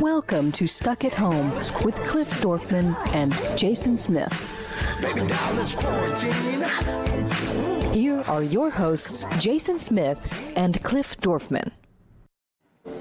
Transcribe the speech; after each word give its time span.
Welcome 0.00 0.50
to 0.52 0.66
Stuck 0.66 1.04
at 1.04 1.12
Home 1.12 1.50
with 1.84 1.94
Cliff 2.06 2.30
Dorfman 2.40 2.96
and 3.08 3.34
Jason 3.58 3.98
Smith. 3.98 4.32
Here 7.92 8.22
are 8.22 8.42
your 8.42 8.70
hosts, 8.70 9.26
Jason 9.38 9.78
Smith 9.78 10.34
and 10.56 10.82
Cliff 10.82 11.20
Dorfman. 11.20 11.70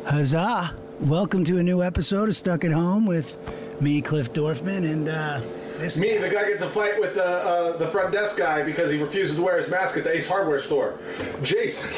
Huzzah! 0.03 0.75
Welcome 0.99 1.45
to 1.45 1.57
a 1.57 1.63
new 1.63 1.81
episode 1.81 2.27
of 2.27 2.35
Stuck 2.35 2.65
at 2.65 2.73
Home 2.73 3.05
with 3.05 3.37
me, 3.79 4.01
Cliff 4.01 4.33
Dorfman, 4.33 4.91
and 4.91 5.07
uh, 5.07 5.39
this 5.77 5.97
Me, 5.97 6.17
the 6.17 6.29
guy 6.29 6.49
gets 6.49 6.61
a 6.61 6.69
fight 6.69 6.99
with 6.99 7.15
uh, 7.15 7.21
uh, 7.21 7.77
the 7.77 7.87
front 7.87 8.11
desk 8.11 8.37
guy 8.37 8.61
because 8.61 8.91
he 8.91 9.01
refuses 9.01 9.37
to 9.37 9.41
wear 9.41 9.57
his 9.57 9.69
mask 9.69 9.95
at 9.95 10.03
the 10.03 10.15
Ace 10.15 10.27
Hardware 10.27 10.59
store. 10.59 10.99
Jason. 11.41 11.89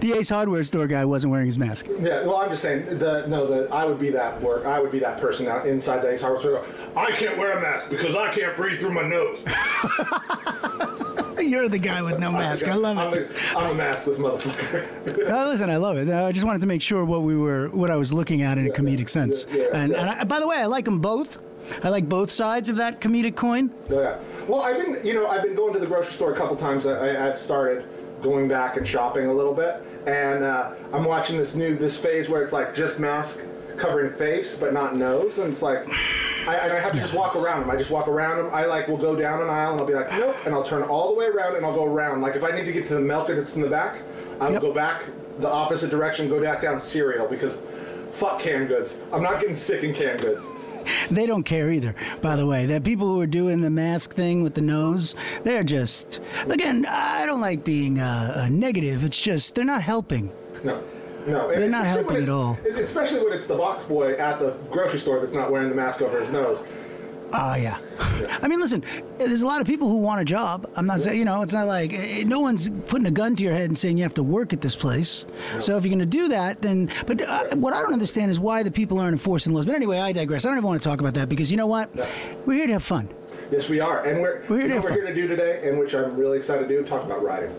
The 0.00 0.12
Ace 0.14 0.28
Hardware 0.28 0.64
store 0.64 0.86
guy 0.86 1.04
wasn't 1.04 1.30
wearing 1.30 1.46
his 1.46 1.58
mask. 1.58 1.86
Yeah, 2.00 2.22
well, 2.24 2.36
I'm 2.36 2.50
just 2.50 2.62
saying. 2.62 2.98
The 2.98 3.26
no, 3.26 3.46
the 3.46 3.72
I 3.72 3.84
would 3.84 3.98
be 3.98 4.10
that 4.10 4.40
work. 4.42 4.64
I 4.64 4.80
would 4.80 4.90
be 4.90 4.98
that 5.00 5.20
person 5.20 5.46
out 5.46 5.66
inside 5.66 5.98
the 6.02 6.10
Ace 6.10 6.20
Hardware 6.22 6.40
store. 6.40 6.64
I 6.96 7.10
can't 7.12 7.36
wear 7.38 7.58
a 7.58 7.60
mask 7.60 7.88
because 7.90 8.14
I 8.16 8.30
can't 8.32 8.56
breathe 8.56 8.80
through 8.80 8.92
my 8.92 9.06
nose. 9.08 9.38
You're 11.40 11.68
the 11.68 11.78
guy 11.78 12.02
with 12.02 12.18
no 12.18 12.32
mask. 12.32 12.66
I 12.66 12.74
love 12.74 12.98
I'm 12.98 13.14
it. 13.14 13.30
A, 13.30 13.58
I'm 13.58 13.78
a 13.78 13.82
maskless 13.82 14.16
motherfucker. 14.16 15.30
Oh, 15.30 15.46
listen, 15.50 15.70
I 15.70 15.76
love 15.76 15.96
it. 15.96 16.08
Uh, 16.08 16.24
I 16.26 16.32
just 16.32 16.44
wanted 16.44 16.60
to 16.60 16.66
make 16.66 16.82
sure 16.82 17.04
what 17.04 17.22
we 17.22 17.36
were, 17.36 17.68
what 17.68 17.90
I 17.90 17.96
was 17.96 18.12
looking 18.12 18.42
at 18.42 18.58
in 18.58 18.66
a 18.66 18.70
comedic 18.70 19.08
sense. 19.08 19.46
yeah, 19.50 19.62
yeah, 19.62 19.68
and, 19.74 19.92
yeah. 19.92 20.00
and 20.00 20.10
I, 20.10 20.24
by 20.24 20.40
the 20.40 20.48
way, 20.48 20.56
I 20.56 20.66
like 20.66 20.84
them 20.84 21.00
both. 21.00 21.38
I 21.84 21.90
like 21.90 22.08
both 22.08 22.30
sides 22.30 22.68
of 22.68 22.76
that 22.76 23.00
comedic 23.00 23.36
coin. 23.36 23.70
Yeah. 23.88 24.18
Well, 24.48 24.62
I've 24.62 24.84
been, 24.84 25.04
you 25.06 25.14
know, 25.14 25.28
I've 25.28 25.42
been 25.42 25.54
going 25.54 25.72
to 25.74 25.78
the 25.78 25.86
grocery 25.86 26.12
store 26.12 26.32
a 26.32 26.36
couple 26.36 26.56
times. 26.56 26.86
I, 26.86 27.08
I- 27.14 27.28
I've 27.28 27.38
started 27.38 27.88
going 28.20 28.48
back 28.48 28.76
and 28.76 28.86
shopping 28.86 29.26
a 29.26 29.32
little 29.32 29.54
bit, 29.54 29.80
and 30.08 30.42
uh, 30.44 30.72
I'm 30.92 31.04
watching 31.04 31.36
this 31.36 31.54
new 31.54 31.76
this 31.76 31.96
phase 31.96 32.28
where 32.28 32.42
it's 32.42 32.52
like 32.52 32.74
just 32.74 32.98
mask 32.98 33.38
covering 33.76 34.12
face 34.16 34.56
but 34.56 34.72
not 34.72 34.96
nose, 34.96 35.38
and 35.38 35.52
it's 35.52 35.62
like. 35.62 35.86
I, 36.46 36.54
and 36.56 36.72
I 36.72 36.80
have 36.80 36.92
to 36.92 36.98
just 36.98 37.12
walk 37.12 37.36
around 37.36 37.60
them. 37.60 37.68
I 37.68 37.76
just 37.76 37.90
walk 37.90 38.08
around 38.08 38.38
them. 38.38 38.48
I 38.54 38.64
like 38.64 38.88
will 38.88 38.96
go 38.96 39.14
down 39.14 39.42
an 39.42 39.50
aisle 39.50 39.72
and 39.72 39.80
I'll 39.82 39.86
be 39.86 39.92
like, 39.92 40.10
nope, 40.12 40.34
and 40.46 40.54
I'll 40.54 40.62
turn 40.62 40.82
all 40.82 41.12
the 41.12 41.18
way 41.18 41.26
around 41.26 41.56
and 41.56 41.66
I'll 41.66 41.74
go 41.74 41.84
around. 41.84 42.22
Like 42.22 42.36
if 42.36 42.42
I 42.42 42.52
need 42.52 42.64
to 42.64 42.72
get 42.72 42.86
to 42.88 42.94
the 42.94 43.00
milk 43.00 43.26
that's 43.28 43.54
in 43.56 43.60
the 43.60 43.68
back, 43.68 43.98
I'll 44.40 44.52
Yep. 44.52 44.62
go 44.62 44.72
back 44.72 45.02
the 45.40 45.48
opposite 45.48 45.90
direction, 45.90 46.26
go 46.30 46.40
back 46.40 46.62
down 46.62 46.80
cereal 46.80 47.26
because 47.28 47.58
fuck 48.12 48.38
canned 48.40 48.68
goods. 48.68 48.96
I'm 49.12 49.22
not 49.22 49.40
getting 49.40 49.54
sick 49.54 49.84
in 49.84 49.92
canned 49.92 50.22
goods. 50.22 50.46
They 51.10 51.26
don't 51.26 51.42
care 51.44 51.70
either, 51.70 51.94
by 52.20 52.36
the 52.36 52.46
way. 52.46 52.66
The 52.66 52.80
people 52.80 53.06
who 53.08 53.20
are 53.20 53.26
doing 53.26 53.60
the 53.60 53.70
mask 53.70 54.14
thing 54.14 54.42
with 54.42 54.54
the 54.54 54.60
nose, 54.60 55.14
they're 55.42 55.64
just, 55.64 56.20
again, 56.48 56.86
I 56.86 57.26
don't 57.26 57.40
like 57.40 57.64
being 57.64 57.98
uh, 57.98 58.34
uh, 58.36 58.48
negative. 58.50 59.04
It's 59.04 59.20
just, 59.20 59.54
they're 59.54 59.64
not 59.64 59.82
helping. 59.82 60.32
No. 60.62 60.82
No, 61.26 61.50
and 61.50 61.60
They're 61.62 61.68
not 61.68 61.84
helping 61.84 62.22
at 62.22 62.28
all. 62.28 62.58
Especially 62.76 63.22
when 63.22 63.32
it's 63.34 63.46
the 63.46 63.56
box 63.56 63.84
boy 63.84 64.14
at 64.14 64.38
the 64.38 64.52
grocery 64.70 64.98
store 64.98 65.20
that's 65.20 65.34
not 65.34 65.50
wearing 65.50 65.68
the 65.68 65.74
mask 65.74 66.00
over 66.00 66.20
his 66.20 66.30
nose. 66.32 66.62
Oh, 67.32 67.54
yeah. 67.54 67.78
I 68.42 68.48
mean, 68.48 68.60
listen, 68.60 68.82
there's 69.18 69.42
a 69.42 69.46
lot 69.46 69.60
of 69.60 69.66
people 69.66 69.88
who 69.88 69.98
want 69.98 70.20
a 70.20 70.24
job. 70.24 70.70
I'm 70.76 70.86
not 70.86 71.02
saying, 71.02 71.18
you 71.18 71.24
know, 71.24 71.42
it's 71.42 71.52
not 71.52 71.66
like 71.66 71.92
eh, 71.92 72.24
no 72.24 72.40
one's 72.40 72.68
putting 72.86 73.06
a 73.06 73.10
gun 73.10 73.36
to 73.36 73.44
your 73.44 73.52
head 73.52 73.68
and 73.68 73.76
saying 73.76 73.98
you 73.98 74.02
have 74.04 74.14
to 74.14 74.22
work 74.22 74.52
at 74.52 74.60
this 74.60 74.74
place. 74.74 75.26
So 75.60 75.76
if 75.76 75.84
you're 75.84 75.90
going 75.90 75.98
to 75.98 76.06
do 76.06 76.28
that, 76.28 76.62
then, 76.62 76.90
but 77.06 77.20
uh, 77.20 77.56
what 77.56 77.74
I 77.74 77.82
don't 77.82 77.92
understand 77.92 78.30
is 78.30 78.40
why 78.40 78.62
the 78.62 78.70
people 78.70 78.98
aren't 78.98 79.12
enforcing 79.12 79.52
laws. 79.52 79.66
But 79.66 79.74
anyway, 79.74 79.98
I 79.98 80.12
digress. 80.12 80.44
I 80.44 80.48
don't 80.48 80.58
even 80.58 80.66
want 80.68 80.80
to 80.80 80.88
talk 80.88 81.00
about 81.00 81.14
that 81.14 81.28
because 81.28 81.50
you 81.50 81.56
know 81.56 81.66
what? 81.66 81.90
We're 82.46 82.54
here 82.54 82.66
to 82.66 82.72
have 82.74 82.84
fun. 82.84 83.08
Yes, 83.50 83.68
we 83.68 83.80
are, 83.80 84.04
and 84.04 84.20
we're 84.20 84.44
We're 84.48 84.60
here 84.60 84.68
to 84.68 84.74
what 84.76 84.84
we're 84.84 84.92
here 84.92 85.06
to 85.06 85.14
do 85.14 85.26
today, 85.26 85.68
and 85.68 85.78
which 85.78 85.94
I'm 85.94 86.14
really 86.16 86.36
excited 86.38 86.68
to 86.68 86.68
do. 86.68 86.84
Talk 86.84 87.04
about 87.04 87.22
riding. 87.22 87.54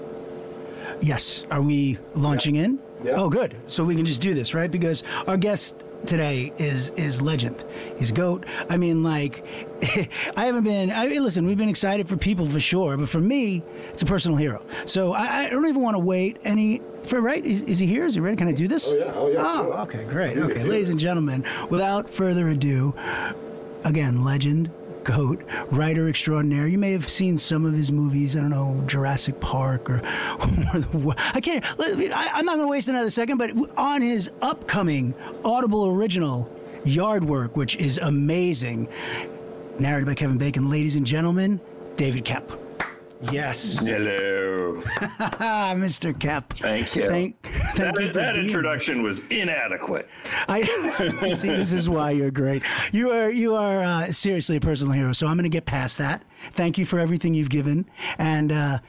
Yes. 1.02 1.45
Are 1.50 1.62
we 1.62 1.97
launching 2.16 2.56
in? 2.56 2.80
Yeah. 3.03 3.14
Oh, 3.14 3.30
good. 3.30 3.56
So 3.67 3.84
we 3.84 3.95
can 3.95 4.06
just 4.06 4.22
do 4.22 4.34
this, 4.34 4.53
right? 4.53 4.70
Because 4.70 5.03
our 5.28 5.38
guest 5.38 5.84
today 6.05 6.53
is 6.58 6.89
is 6.95 7.22
legend. 7.22 7.64
He's 7.97 8.11
goat. 8.11 8.45
I 8.69 8.78
mean, 8.78 9.03
like, 9.03 9.44
I 10.35 10.46
haven't 10.46 10.63
been. 10.63 10.91
I 10.91 11.07
mean, 11.07 11.23
listen, 11.23 11.46
we've 11.46 11.57
been 11.57 11.69
excited 11.69 12.07
for 12.09 12.18
people 12.18 12.46
for 12.46 12.59
sure, 12.59 12.97
but 12.97 13.09
for 13.09 13.19
me, 13.19 13.63
it's 13.90 14.01
a 14.01 14.06
personal 14.06 14.38
hero. 14.38 14.62
So 14.85 15.13
I, 15.13 15.46
I 15.46 15.50
don't 15.50 15.66
even 15.66 15.81
want 15.81 15.96
to 15.96 16.00
wait 16.00 16.38
any. 16.44 16.81
For 17.06 17.22
right? 17.22 17.44
Is, 17.44 17.62
is 17.63 17.79
he 17.79 17.88
here? 17.88 18.06
Is 18.06 18.13
he 18.13 18.19
ready? 18.19 18.35
Can 18.35 18.47
I 18.47 18.51
do 18.51 18.68
this? 18.68 18.90
Oh, 18.90 18.97
yeah. 18.97 19.12
Oh, 19.16 19.28
yeah. 19.29 19.41
Oh, 19.44 19.72
okay, 19.84 20.03
great. 20.06 20.38
Okay, 20.38 20.63
ladies 20.63 20.90
and 20.90 21.00
gentlemen, 21.00 21.46
without 21.69 22.09
further 22.09 22.50
ado, 22.50 22.94
again, 23.84 24.23
legend, 24.23 24.69
goat, 25.09 25.44
writer 25.72 26.08
extraordinaire. 26.08 26.68
You 26.68 26.78
may 26.78 26.92
have 26.92 27.09
seen 27.09 27.38
some 27.38 27.66
of 27.66 27.74
his 27.74 27.92
movies. 27.92 28.36
I 28.36 28.42
don't 28.42 28.52
know, 28.52 28.84
Jurassic 28.86 29.40
Park 29.40 29.90
or, 29.90 29.97
or 30.94 31.16
I 31.18 31.42
can't. 31.42 31.66
I, 31.80 32.30
I'm 32.34 32.46
not 32.46 32.56
going 32.56 32.68
to 32.68 32.72
waste 32.72 32.90
another 32.90 33.09
second. 33.09 33.38
But 33.38 33.52
on 33.78 34.02
his 34.02 34.30
upcoming 34.42 35.14
Audible 35.44 35.88
original, 35.88 36.52
Yard 36.86 37.24
Work, 37.24 37.58
which 37.58 37.75
is 37.78 37.97
amazing, 37.97 38.88
narrated 39.80 40.06
by 40.06 40.14
Kevin 40.16 40.38
Bacon. 40.38 40.70
Ladies 40.70 40.96
and 40.96 41.06
gentlemen, 41.06 41.59
David 41.96 42.26
Koepp. 42.26 42.58
Yes, 43.31 43.86
Hello. 43.86 44.38
Mr. 45.75 46.13
Koepp. 46.13 46.57
Thank 46.59 46.96
you. 46.96 47.07
Thank, 47.07 47.41
thank 47.44 47.75
that 47.75 48.00
you 48.00 48.12
that 48.12 48.13
being 48.13 48.35
here. 48.35 48.44
introduction 48.44 49.02
was 49.03 49.19
inadequate. 49.30 50.07
I 50.47 50.63
see. 51.35 51.47
This 51.47 51.74
is 51.74 51.90
why 51.90 52.12
you're 52.12 52.31
great. 52.31 52.63
You 52.91 53.12
are 53.12 53.29
you 53.29 53.56
are 53.56 53.84
uh, 53.84 54.12
seriously 54.12 54.58
a 54.58 54.59
personal 54.59 54.94
hero. 54.94 55.13
So 55.13 55.28
I'm 55.28 55.35
going 55.38 55.44
to 55.44 55.50
get 55.50 55.66
past 55.66 55.97
that. 55.97 56.24
Thank 56.53 56.78
you 56.78 56.85
for 56.85 57.00
everything 57.00 57.34
you've 57.34 57.50
given. 57.50 57.85
And 58.18 58.52
uh, 58.52 58.79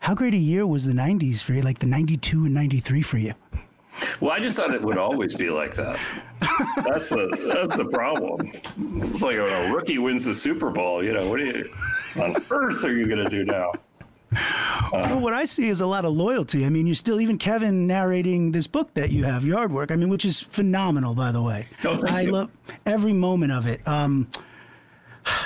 how 0.00 0.14
great 0.14 0.34
a 0.34 0.38
year 0.38 0.66
was 0.66 0.84
the 0.84 0.92
'90s 0.92 1.42
for 1.42 1.52
you? 1.52 1.62
Like 1.62 1.78
the 1.78 1.86
'92 1.86 2.44
and 2.44 2.54
'93 2.54 3.02
for 3.02 3.18
you. 3.18 3.34
Well, 4.20 4.32
I 4.32 4.40
just 4.40 4.56
thought 4.56 4.74
it 4.74 4.82
would 4.82 4.98
always 4.98 5.34
be 5.34 5.50
like 5.50 5.74
that. 5.76 5.98
That's 6.84 7.08
the 7.08 7.28
that's 7.54 7.76
the 7.76 7.84
problem. 7.86 8.52
It's 9.04 9.22
like 9.22 9.36
when 9.36 9.70
a 9.70 9.72
rookie 9.72 9.98
wins 9.98 10.24
the 10.24 10.34
Super 10.34 10.70
Bowl. 10.70 11.02
You 11.02 11.12
know, 11.12 11.28
what 11.28 11.38
do 11.38 11.46
you 11.46 11.70
on 12.20 12.44
earth 12.50 12.84
are 12.84 12.92
you 12.92 13.06
going 13.06 13.22
to 13.22 13.30
do 13.30 13.44
now? 13.44 13.72
Well, 14.92 15.20
what 15.20 15.32
I 15.32 15.44
see 15.44 15.68
is 15.68 15.80
a 15.80 15.86
lot 15.86 16.04
of 16.04 16.12
loyalty. 16.14 16.64
I 16.64 16.68
mean, 16.68 16.86
you're 16.86 16.94
still 16.94 17.20
even 17.20 17.38
Kevin 17.38 17.86
narrating 17.86 18.52
this 18.52 18.66
book 18.66 18.94
that 18.94 19.10
you 19.10 19.24
have, 19.24 19.44
Yard 19.44 19.72
Work. 19.72 19.90
I 19.90 19.96
mean, 19.96 20.08
which 20.08 20.24
is 20.24 20.40
phenomenal, 20.40 21.14
by 21.14 21.32
the 21.32 21.42
way. 21.42 21.66
I 22.06 22.22
you. 22.22 22.32
love 22.32 22.50
every 22.86 23.12
moment 23.12 23.52
of 23.52 23.66
it. 23.66 23.86
Um, 23.88 24.28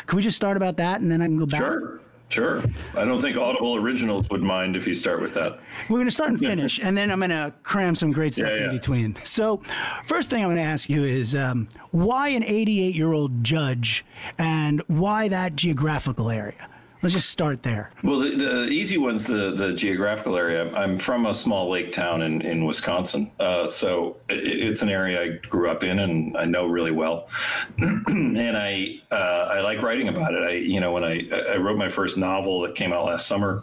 can 0.07 0.17
we 0.17 0.23
just 0.23 0.37
start 0.37 0.57
about 0.57 0.77
that, 0.79 1.01
and 1.01 1.11
then 1.11 1.23
I 1.23 1.27
can 1.27 1.39
go 1.39 1.47
back? 1.47 1.61
Sure, 1.61 2.01
sure. 2.29 2.63
I 2.95 3.05
don't 3.05 3.23
think 3.23 3.37
Audible 3.37 3.77
Originals 3.77 4.29
would 4.31 4.43
mind 4.43 4.77
if 4.77 4.87
you 4.87 4.95
start 4.95 5.21
with 5.23 5.35
that. 5.35 5.61
We're 5.89 5.97
going 5.99 6.07
to 6.09 6.11
start 6.11 6.31
and 6.31 6.39
finish, 6.41 6.79
and 6.83 6.97
then 6.97 7.11
I'm 7.11 7.19
going 7.21 7.31
to 7.31 7.55
cram 7.63 7.95
some 7.95 8.11
great 8.11 8.35
stuff 8.35 8.49
Yeah, 8.51 8.67
in 8.67 8.71
between. 8.73 9.17
So, 9.25 9.63
first 10.05 10.31
thing 10.31 10.43
I'm 10.43 10.49
going 10.49 10.57
to 10.57 10.63
ask 10.63 10.91
you 10.91 11.05
is 11.05 11.35
um, 11.35 11.69
why 11.93 12.29
an 12.29 12.43
88 12.43 12.95
year 12.95 13.13
old 13.13 13.45
judge 13.45 14.05
and 14.37 14.83
why 14.89 15.29
that 15.29 15.57
geographical 15.57 16.29
area? 16.29 16.69
Let's 17.01 17.15
just 17.15 17.31
start 17.31 17.63
there. 17.63 17.91
Well, 18.03 18.19
the, 18.19 18.35
the 18.35 18.65
easy 18.69 18.99
one's 18.99 19.25
the, 19.25 19.55
the 19.55 19.73
geographical 19.73 20.37
area. 20.37 20.75
I'm 20.75 20.99
from 20.99 21.27
a 21.27 21.35
small 21.35 21.71
lake 21.71 21.93
town 21.93 22.23
in, 22.23 22.43
in 22.43 22.65
Wisconsin. 22.65 23.31
Uh, 23.39 23.69
so 23.69 24.17
it, 24.29 24.45
it's 24.45 24.83
an 24.83 24.89
area 24.89 25.23
I 25.23 25.29
grew 25.49 25.71
up 25.71 25.85
in 25.85 26.01
and 26.01 26.37
I 26.37 26.45
know 26.45 26.67
really 26.67 26.91
well. 26.91 27.29
and 27.79 28.57
I, 28.57 29.01
uh, 29.13 29.15
I 29.15 29.61
like 29.61 29.81
writing 29.81 30.09
about 30.09 30.35
it. 30.35 30.43
I, 30.43 30.51
you 30.55 30.81
know, 30.81 30.91
when 30.91 31.05
I, 31.05 31.29
I 31.53 31.57
wrote 31.57 31.79
my 31.79 31.89
first 31.89 32.17
novel 32.17 32.63
that 32.63 32.75
came 32.75 32.93
out 32.93 33.05
last 33.05 33.29
summer 33.29 33.63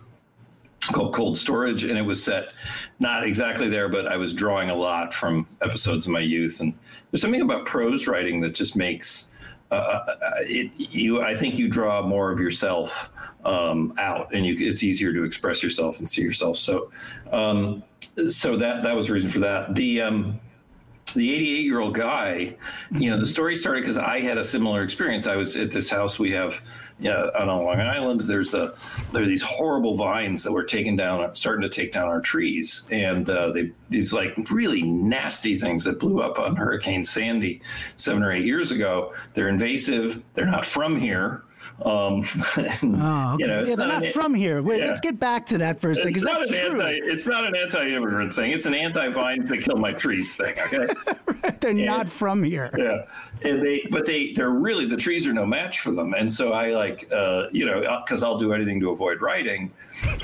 called 0.93 1.13
Cold 1.13 1.37
Storage, 1.37 1.83
and 1.83 1.97
it 1.97 2.03
was 2.03 2.23
set 2.23 2.53
not 2.99 3.25
exactly 3.25 3.69
there, 3.69 3.89
but 3.89 4.07
I 4.07 4.17
was 4.17 4.33
drawing 4.33 4.69
a 4.69 4.75
lot 4.75 5.13
from 5.13 5.47
episodes 5.61 6.05
of 6.05 6.13
my 6.13 6.19
youth. 6.19 6.61
And 6.61 6.73
there's 7.11 7.21
something 7.21 7.41
about 7.41 7.65
prose 7.65 8.07
writing 8.07 8.39
that 8.41 8.53
just 8.53 8.75
makes 8.75 9.29
uh, 9.71 10.15
it 10.39 10.71
you. 10.77 11.21
I 11.21 11.35
think 11.35 11.57
you 11.57 11.67
draw 11.67 12.01
more 12.01 12.31
of 12.31 12.39
yourself 12.39 13.11
um, 13.43 13.93
out, 13.97 14.33
and 14.33 14.45
you, 14.45 14.55
it's 14.59 14.83
easier 14.83 15.13
to 15.13 15.23
express 15.23 15.63
yourself 15.63 15.97
and 15.97 16.07
see 16.07 16.21
yourself. 16.21 16.57
So, 16.57 16.91
um, 17.31 17.83
so 18.27 18.57
that 18.57 18.83
that 18.83 18.95
was 18.95 19.07
the 19.07 19.13
reason 19.13 19.29
for 19.29 19.39
that. 19.39 19.73
The 19.75 20.01
um, 20.01 20.39
the 21.13 21.33
88 21.33 21.65
year 21.65 21.79
old 21.79 21.93
guy, 21.93 22.55
you 22.91 23.09
know, 23.09 23.19
the 23.19 23.25
story 23.25 23.55
started 23.55 23.81
because 23.81 23.97
I 23.97 24.19
had 24.19 24.37
a 24.37 24.43
similar 24.43 24.83
experience. 24.83 25.27
I 25.27 25.35
was 25.35 25.55
at 25.55 25.71
this 25.71 25.89
house 25.89 26.19
we 26.19 26.31
have, 26.31 26.61
you 26.99 27.09
know, 27.09 27.29
on 27.37 27.47
Long 27.47 27.79
Island. 27.79 28.21
There's 28.21 28.53
a 28.53 28.73
there 29.11 29.23
are 29.23 29.27
these 29.27 29.41
horrible 29.41 29.95
vines 29.95 30.43
that 30.43 30.51
were 30.51 30.63
taken 30.63 30.95
down, 30.95 31.35
starting 31.35 31.61
to 31.61 31.69
take 31.69 31.91
down 31.91 32.07
our 32.07 32.21
trees, 32.21 32.87
and 32.89 33.29
uh, 33.29 33.51
they 33.51 33.71
these 33.89 34.13
like 34.13 34.35
really 34.51 34.81
nasty 34.81 35.57
things 35.59 35.83
that 35.83 35.99
blew 35.99 36.21
up 36.21 36.39
on 36.39 36.55
Hurricane 36.55 37.03
Sandy 37.03 37.61
seven 37.97 38.23
or 38.23 38.31
eight 38.31 38.45
years 38.45 38.71
ago. 38.71 39.13
They're 39.33 39.49
invasive. 39.49 40.23
They're 40.33 40.45
not 40.45 40.65
from 40.65 40.97
here. 40.97 41.43
Um, 41.83 42.23
Oh, 42.57 43.33
okay. 43.33 43.43
you 43.43 43.47
know, 43.47 43.63
yeah, 43.63 43.75
they're 43.75 43.87
not 43.87 44.03
an- 44.03 44.13
from 44.13 44.33
here. 44.33 44.61
Wait, 44.61 44.79
yeah. 44.79 44.87
let's 44.87 45.01
get 45.01 45.19
back 45.19 45.45
to 45.47 45.57
that 45.59 45.79
for 45.81 45.91
a 45.91 45.95
second, 45.95 46.15
It's 46.15 46.23
not, 46.23 46.41
an 46.41 46.47
true. 46.49 46.81
anti, 46.81 46.91
it's 47.03 47.27
not 47.27 47.45
an 47.45 47.55
anti-immigrant 47.55 48.33
thing. 48.33 48.51
It's 48.51 48.65
an 48.65 48.73
anti-vines 48.73 49.49
that 49.49 49.57
kill 49.61 49.77
my 49.77 49.91
trees 49.93 50.35
thing. 50.35 50.55
Okay. 50.59 50.87
they're 51.61 51.73
not 51.73 52.07
from 52.09 52.43
here. 52.43 52.69
yeah, 52.77 53.05
and 53.43 53.61
they, 53.61 53.85
but 53.91 54.05
they, 54.05 54.31
they're 54.33 54.49
really 54.51 54.85
the 54.85 54.97
trees 54.97 55.27
are 55.27 55.33
no 55.33 55.45
match 55.45 55.79
for 55.81 55.91
them. 55.91 56.13
And 56.13 56.31
so 56.31 56.53
I 56.53 56.73
like, 56.73 57.07
uh, 57.11 57.47
you 57.51 57.65
know, 57.65 57.81
because 58.05 58.23
I'll 58.23 58.37
do 58.37 58.53
anything 58.53 58.79
to 58.81 58.91
avoid 58.91 59.21
writing. 59.21 59.71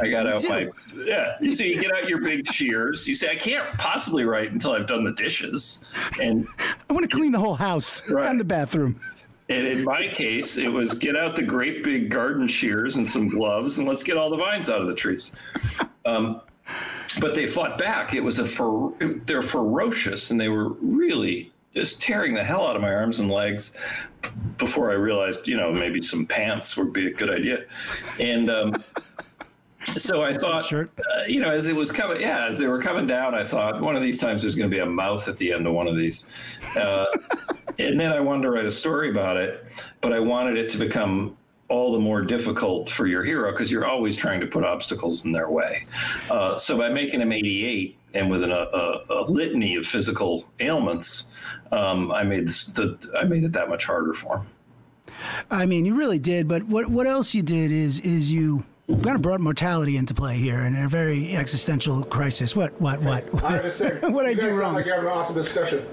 I 0.02 0.10
got 0.10 0.28
out 0.28 0.44
my, 0.48 0.68
yeah. 1.06 1.36
You 1.42 1.52
see, 1.52 1.74
you 1.74 1.82
get 1.82 1.92
out 1.94 2.10
your 2.10 2.22
big 2.22 2.48
shears. 2.48 3.08
You 3.08 3.16
say, 3.16 3.30
I 3.32 3.36
can't 3.36 3.78
possibly 3.78 4.26
write 4.26 4.52
until 4.52 4.72
I've 4.74 4.88
done 4.88 5.04
the 5.04 5.14
dishes, 5.14 5.80
and 6.22 6.48
I 6.90 6.94
want 6.94 7.10
to 7.10 7.16
clean 7.16 7.32
the 7.32 7.40
whole 7.40 7.56
house 7.56 8.02
Right. 8.10 8.30
and 8.30 8.40
the 8.40 8.44
bathroom. 8.46 9.00
And 9.52 9.68
in 9.68 9.84
my 9.84 10.08
case, 10.08 10.58
it 10.58 10.70
was 10.70 10.94
get 10.94 11.18
out 11.18 11.36
the 11.36 11.44
great 11.44 11.84
big 11.84 12.10
garden 12.10 12.48
shears 12.48 12.96
and 12.96 13.06
some 13.06 13.28
gloves, 13.28 13.80
and 13.80 13.88
let's 13.88 14.02
get 14.02 14.16
all 14.16 14.30
the 14.30 14.38
vines 14.38 14.70
out 14.70 14.80
of 14.80 14.88
the 14.88 14.96
trees. 14.96 15.34
Um, 16.06 16.40
but 17.20 17.36
they 17.36 17.48
fought 17.48 17.78
back. 17.78 18.14
It 18.14 18.22
was 18.22 18.40
a 18.40 18.46
fer- 18.46 18.94
they're 19.26 19.42
ferocious, 19.42 20.32
and 20.32 20.40
they 20.40 20.48
were 20.48 20.70
really 20.82 21.52
just 21.76 22.02
tearing 22.02 22.34
the 22.34 22.44
hell 22.44 22.66
out 22.66 22.78
of 22.78 22.82
my 22.82 22.94
arms 22.94 23.20
and 23.20 23.30
legs. 23.30 23.78
Before 24.58 24.90
I 24.90 24.94
realized, 24.94 25.50
you 25.50 25.58
know, 25.58 25.74
maybe 25.74 26.02
some 26.02 26.26
pants 26.26 26.78
would 26.78 26.94
be 26.94 27.08
a 27.08 27.14
good 27.14 27.30
idea, 27.30 27.66
and. 28.20 28.50
Um, 28.50 28.84
so 29.96 30.24
I 30.24 30.32
thought, 30.32 30.72
uh, 30.72 30.88
you 31.28 31.40
know, 31.40 31.50
as 31.50 31.66
it 31.66 31.76
was 31.76 31.92
coming, 31.92 32.22
yeah, 32.22 32.46
as 32.46 32.60
they 32.60 32.68
were 32.68 32.80
coming 32.80 33.08
down, 33.08 33.34
I 33.34 33.44
thought 33.44 33.82
one 33.82 33.96
of 33.96 34.04
these 34.04 34.20
times 34.20 34.44
there's 34.44 34.54
going 34.54 34.70
to 34.70 34.76
be 34.76 34.80
a 34.80 34.86
mouth 34.86 35.28
at 35.28 35.38
the 35.38 35.52
end 35.52 35.66
of 35.66 35.74
one 35.74 35.88
of 35.88 35.98
these. 35.98 36.26
Uh, 36.78 37.06
and 37.80 38.00
then 38.00 38.12
I 38.12 38.20
wanted 38.20 38.44
to 38.44 38.52
write 38.52 38.66
a 38.66 38.72
story 38.72 39.10
about 39.10 39.38
it, 39.38 39.66
but 40.02 40.14
I 40.14 40.20
wanted 40.20 40.58
it 40.58 40.70
to 40.70 40.78
become 40.78 41.38
all 41.68 41.94
the 41.94 42.00
more 42.00 42.22
difficult 42.22 42.90
for 42.90 43.08
your 43.08 43.24
hero 43.24 43.52
because 43.52 43.72
you're 43.72 43.86
always 43.86 44.16
trying 44.18 44.42
to 44.42 44.48
put 44.48 44.64
obstacles 44.66 45.24
in 45.24 45.32
their 45.32 45.50
way. 45.50 45.86
Uh, 46.30 46.58
so 46.58 46.78
by 46.78 46.90
making 46.90 47.22
him 47.22 47.32
88 47.32 47.98
and 48.14 48.30
with 48.30 48.44
an, 48.44 48.52
a, 48.52 48.56
a, 48.56 49.06
a 49.10 49.24
litany 49.24 49.78
of 49.78 49.86
physical 49.86 50.46
ailments, 50.60 51.28
um, 51.72 52.12
I 52.12 52.24
made 52.24 52.46
this, 52.48 52.66
the, 52.66 52.98
I 53.18 53.24
made 53.24 53.46
it 53.46 53.54
that 53.54 53.70
much 53.70 53.86
harder 53.86 54.12
for 54.14 54.40
him. 54.40 54.48
I 55.50 55.66
mean, 55.66 55.86
you 55.86 55.96
really 55.96 56.20
did. 56.20 56.48
But 56.48 56.64
what 56.64 56.90
what 56.90 57.08
else 57.08 57.34
you 57.34 57.44
did 57.44 57.72
is 57.72 58.00
is 58.02 58.32
you 58.32 58.66
kind 58.88 59.16
of 59.16 59.22
brought 59.22 59.40
mortality 59.40 59.96
into 59.96 60.14
play 60.14 60.38
here 60.38 60.62
in 60.62 60.76
a 60.76 60.90
very 60.90 61.36
existential 61.36 62.04
crisis. 62.04 62.56
What 62.56 62.80
what 62.82 63.02
what? 63.02 63.24
I 63.44 63.58
was 63.58 63.64
just 63.64 63.78
saying, 63.78 64.00
What 64.14 64.26
I 64.26 64.32
you 64.32 64.42
do 64.42 64.48
wrong? 64.50 64.60
sound 64.60 64.76
like 64.76 64.86
you're 64.88 64.96
having 64.96 65.10
an 65.10 65.16
awesome 65.18 65.36
discussion. 65.36 65.86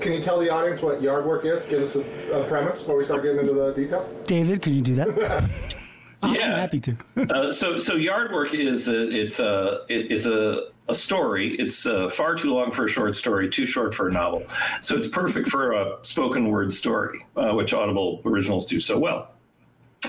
Can 0.00 0.12
you 0.12 0.22
tell 0.22 0.38
the 0.38 0.48
audience 0.50 0.80
what 0.82 1.02
yard 1.02 1.26
work 1.26 1.44
is? 1.44 1.62
Give 1.64 1.82
us 1.82 1.94
a, 1.96 2.00
a 2.32 2.44
premise 2.48 2.80
before 2.80 2.96
we 2.96 3.04
start 3.04 3.22
getting 3.22 3.40
into 3.40 3.52
the 3.52 3.72
details. 3.72 4.08
David, 4.26 4.62
can 4.62 4.74
you 4.74 4.82
do 4.82 4.94
that? 4.96 5.48
I'm 6.22 6.34
Yeah. 6.34 6.58
happy 6.58 6.80
to. 6.80 6.96
Uh, 7.30 7.52
so 7.52 7.78
so 7.78 7.94
yard 7.94 8.32
work 8.32 8.54
is 8.54 8.88
a, 8.88 9.08
it's 9.10 9.40
a 9.40 9.84
it, 9.88 10.10
it's 10.12 10.26
a 10.26 10.68
a 10.88 10.94
story. 10.94 11.54
It's 11.54 11.86
uh, 11.86 12.08
far 12.10 12.34
too 12.34 12.52
long 12.54 12.70
for 12.72 12.84
a 12.84 12.88
short 12.88 13.14
story, 13.14 13.48
too 13.48 13.64
short 13.64 13.94
for 13.94 14.08
a 14.08 14.12
novel. 14.12 14.42
So 14.80 14.96
it's 14.96 15.06
perfect 15.08 15.48
for 15.48 15.72
a 15.72 15.98
spoken 16.02 16.48
word 16.48 16.72
story, 16.72 17.24
uh, 17.36 17.52
which 17.52 17.72
Audible 17.72 18.20
originals 18.24 18.66
do 18.66 18.80
so 18.80 18.98
well. 18.98 19.30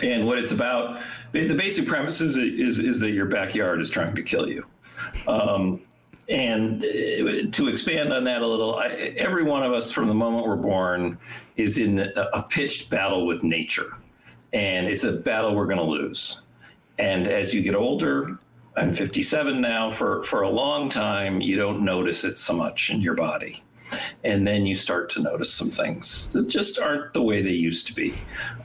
And 0.04 0.26
what 0.26 0.38
it's 0.40 0.52
about, 0.52 1.00
the 1.34 1.48
the 1.48 1.54
basic 1.56 1.86
premise 1.86 2.20
is, 2.22 2.36
is 2.38 2.80
is 2.80 3.00
that 3.02 3.12
your 3.12 3.26
backyard 3.28 3.80
is 3.82 3.90
trying 3.90 4.16
to 4.16 4.24
kill 4.24 4.48
you. 4.50 4.66
Um, 5.28 5.82
and 6.32 6.84
uh, 6.84 7.52
to 7.52 7.68
expand 7.68 8.14
on 8.14 8.24
that 8.24 8.42
a 8.42 8.48
little, 8.48 8.76
I, 8.76 8.88
every 9.18 9.44
one 9.44 9.64
of 9.64 9.74
us 9.74 9.92
from 9.92 10.08
the 10.08 10.14
moment 10.14 10.48
we're 10.48 10.56
born 10.56 11.18
is 11.58 11.78
in 11.78 12.00
a, 12.00 12.30
a 12.34 12.44
pitched 12.44 12.90
battle 12.90 13.28
with 13.28 13.44
nature. 13.44 13.90
And 14.54 14.88
it's 14.88 15.04
a 15.04 15.12
battle 15.12 15.56
we're 15.56 15.66
going 15.66 15.78
to 15.78 15.84
lose. 15.84 16.42
And 16.98 17.28
as 17.28 17.54
you 17.54 17.62
get 17.62 17.76
older, 17.76 18.40
I'm 18.78 18.94
57 18.94 19.60
now, 19.60 19.90
for, 19.90 20.24
for 20.24 20.44
a 20.44 20.50
long 20.50 20.88
time, 20.88 21.42
you 21.42 21.58
don't 21.58 21.84
notice 21.84 22.24
it 22.24 22.38
so 22.38 22.54
much 22.54 22.90
in 22.90 23.02
your 23.02 23.16
body. 23.16 23.62
And 24.24 24.46
then 24.46 24.66
you 24.66 24.76
start 24.76 25.10
to 25.12 25.22
notice 25.22 25.54
some 25.54 25.70
things 25.72 26.32
that 26.34 26.48
just 26.48 26.80
aren't 26.80 27.14
the 27.14 27.22
way 27.22 27.42
they 27.42 27.52
used 27.52 27.88
to 27.88 27.94
be. 27.94 28.14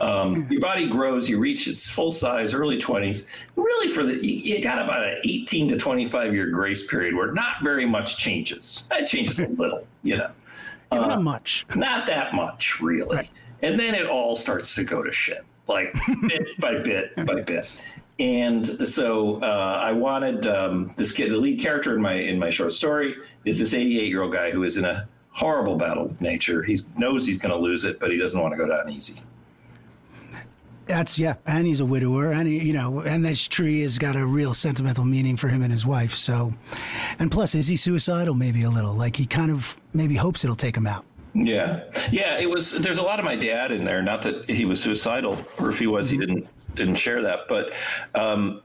Um, 0.01 0.47
your 0.51 0.61
body 0.61 0.87
grows, 0.87 1.29
you 1.29 1.39
reach 1.39 1.67
its 1.69 1.89
full 1.89 2.11
size, 2.11 2.55
early 2.55 2.79
20s. 2.79 3.27
Really, 3.57 3.89
for 3.89 4.05
the 4.05 4.15
you 4.27 4.61
got 4.63 4.79
about 4.83 5.05
an 5.05 5.19
18 5.25 5.69
to 5.69 5.77
25 5.79 6.35
year 6.35 6.51
grace 6.51 6.87
period 6.87 7.15
where 7.15 7.33
not 7.33 7.57
very 7.63 7.87
much 7.87 8.17
changes. 8.17 8.87
It 8.91 9.07
changes 9.07 9.41
a 9.41 9.47
little, 9.49 9.87
you 10.03 10.17
know 10.17 10.31
Uh, 10.93 10.97
not 11.09 11.23
much. 11.23 11.67
not 11.75 12.07
that 12.07 12.33
much 12.35 12.81
really 12.81 13.29
and 13.63 13.79
then 13.79 13.95
it 13.95 14.07
all 14.07 14.37
starts 14.37 14.75
to 14.75 14.85
go 14.85 15.03
to 15.03 15.11
shit 15.11 15.45
like 15.67 15.93
bit 16.29 16.47
by 16.61 16.77
bit 16.79 17.15
by 17.27 17.41
bit 17.41 17.77
and 18.21 18.65
so 18.87 19.43
uh, 19.43 19.81
i 19.83 19.91
wanted 19.91 20.47
um, 20.47 20.87
this 20.97 21.11
kid 21.13 21.31
the 21.33 21.37
lead 21.37 21.59
character 21.61 21.95
in 21.95 22.01
my 22.01 22.13
in 22.13 22.39
my 22.39 22.51
short 22.51 22.73
story 22.73 23.17
is 23.45 23.59
this 23.59 23.75
88 23.75 24.09
year 24.09 24.23
old 24.23 24.33
guy 24.33 24.51
who 24.53 24.63
is 24.63 24.77
in 24.77 24.85
a 24.85 25.09
horrible 25.37 25.77
battle 25.77 26.05
with 26.05 26.21
nature 26.21 26.63
he 26.63 26.77
knows 26.97 27.27
he's 27.27 27.39
going 27.39 27.53
to 27.53 27.59
lose 27.59 27.85
it 27.85 28.01
but 28.01 28.11
he 28.11 28.17
doesn't 28.19 28.41
want 28.41 28.53
to 28.53 28.57
go 28.57 28.67
down 28.67 28.89
easy 28.91 29.17
That's 30.87 31.19
yeah, 31.19 31.35
and 31.47 31.67
he's 31.67 31.81
a 31.81 31.85
widower, 31.85 32.31
and 32.31 32.47
he, 32.47 32.61
you 32.65 32.73
know, 32.73 33.01
and 33.01 33.25
this 33.25 33.49
tree 33.49 33.81
has 33.83 33.99
got 33.99 34.15
a 34.15 34.25
real 34.25 34.55
sentimental 34.55 35.05
meaning 35.05 35.37
for 35.37 35.49
him 35.49 35.63
and 35.63 35.73
his 35.73 35.85
wife. 35.85 36.15
So, 36.15 36.55
and 37.19 37.29
plus, 37.29 37.57
is 37.57 37.67
he 37.67 37.75
suicidal? 37.75 38.35
Maybe 38.35 38.63
a 38.63 38.71
little. 38.71 38.95
Like 38.95 39.17
he 39.17 39.27
kind 39.27 39.51
of 39.51 39.77
maybe 39.93 40.15
hopes 40.15 40.45
it'll 40.45 40.55
take 40.55 40.77
him 40.77 40.87
out. 40.87 41.05
Yeah, 41.35 41.83
yeah. 42.13 42.39
It 42.39 42.49
was. 42.49 42.71
There's 42.71 42.99
a 42.99 43.03
lot 43.03 43.19
of 43.19 43.25
my 43.25 43.35
dad 43.35 43.73
in 43.73 43.85
there. 43.85 44.01
Not 44.01 44.23
that 44.23 44.49
he 44.49 44.65
was 44.65 44.81
suicidal, 44.81 45.37
or 45.59 45.71
if 45.71 45.79
he 45.81 45.89
was, 45.89 46.09
he 46.09 46.17
didn't 46.17 46.47
didn't 46.77 46.95
share 46.95 47.21
that. 47.21 47.49
But 47.49 47.73
um, 48.15 48.63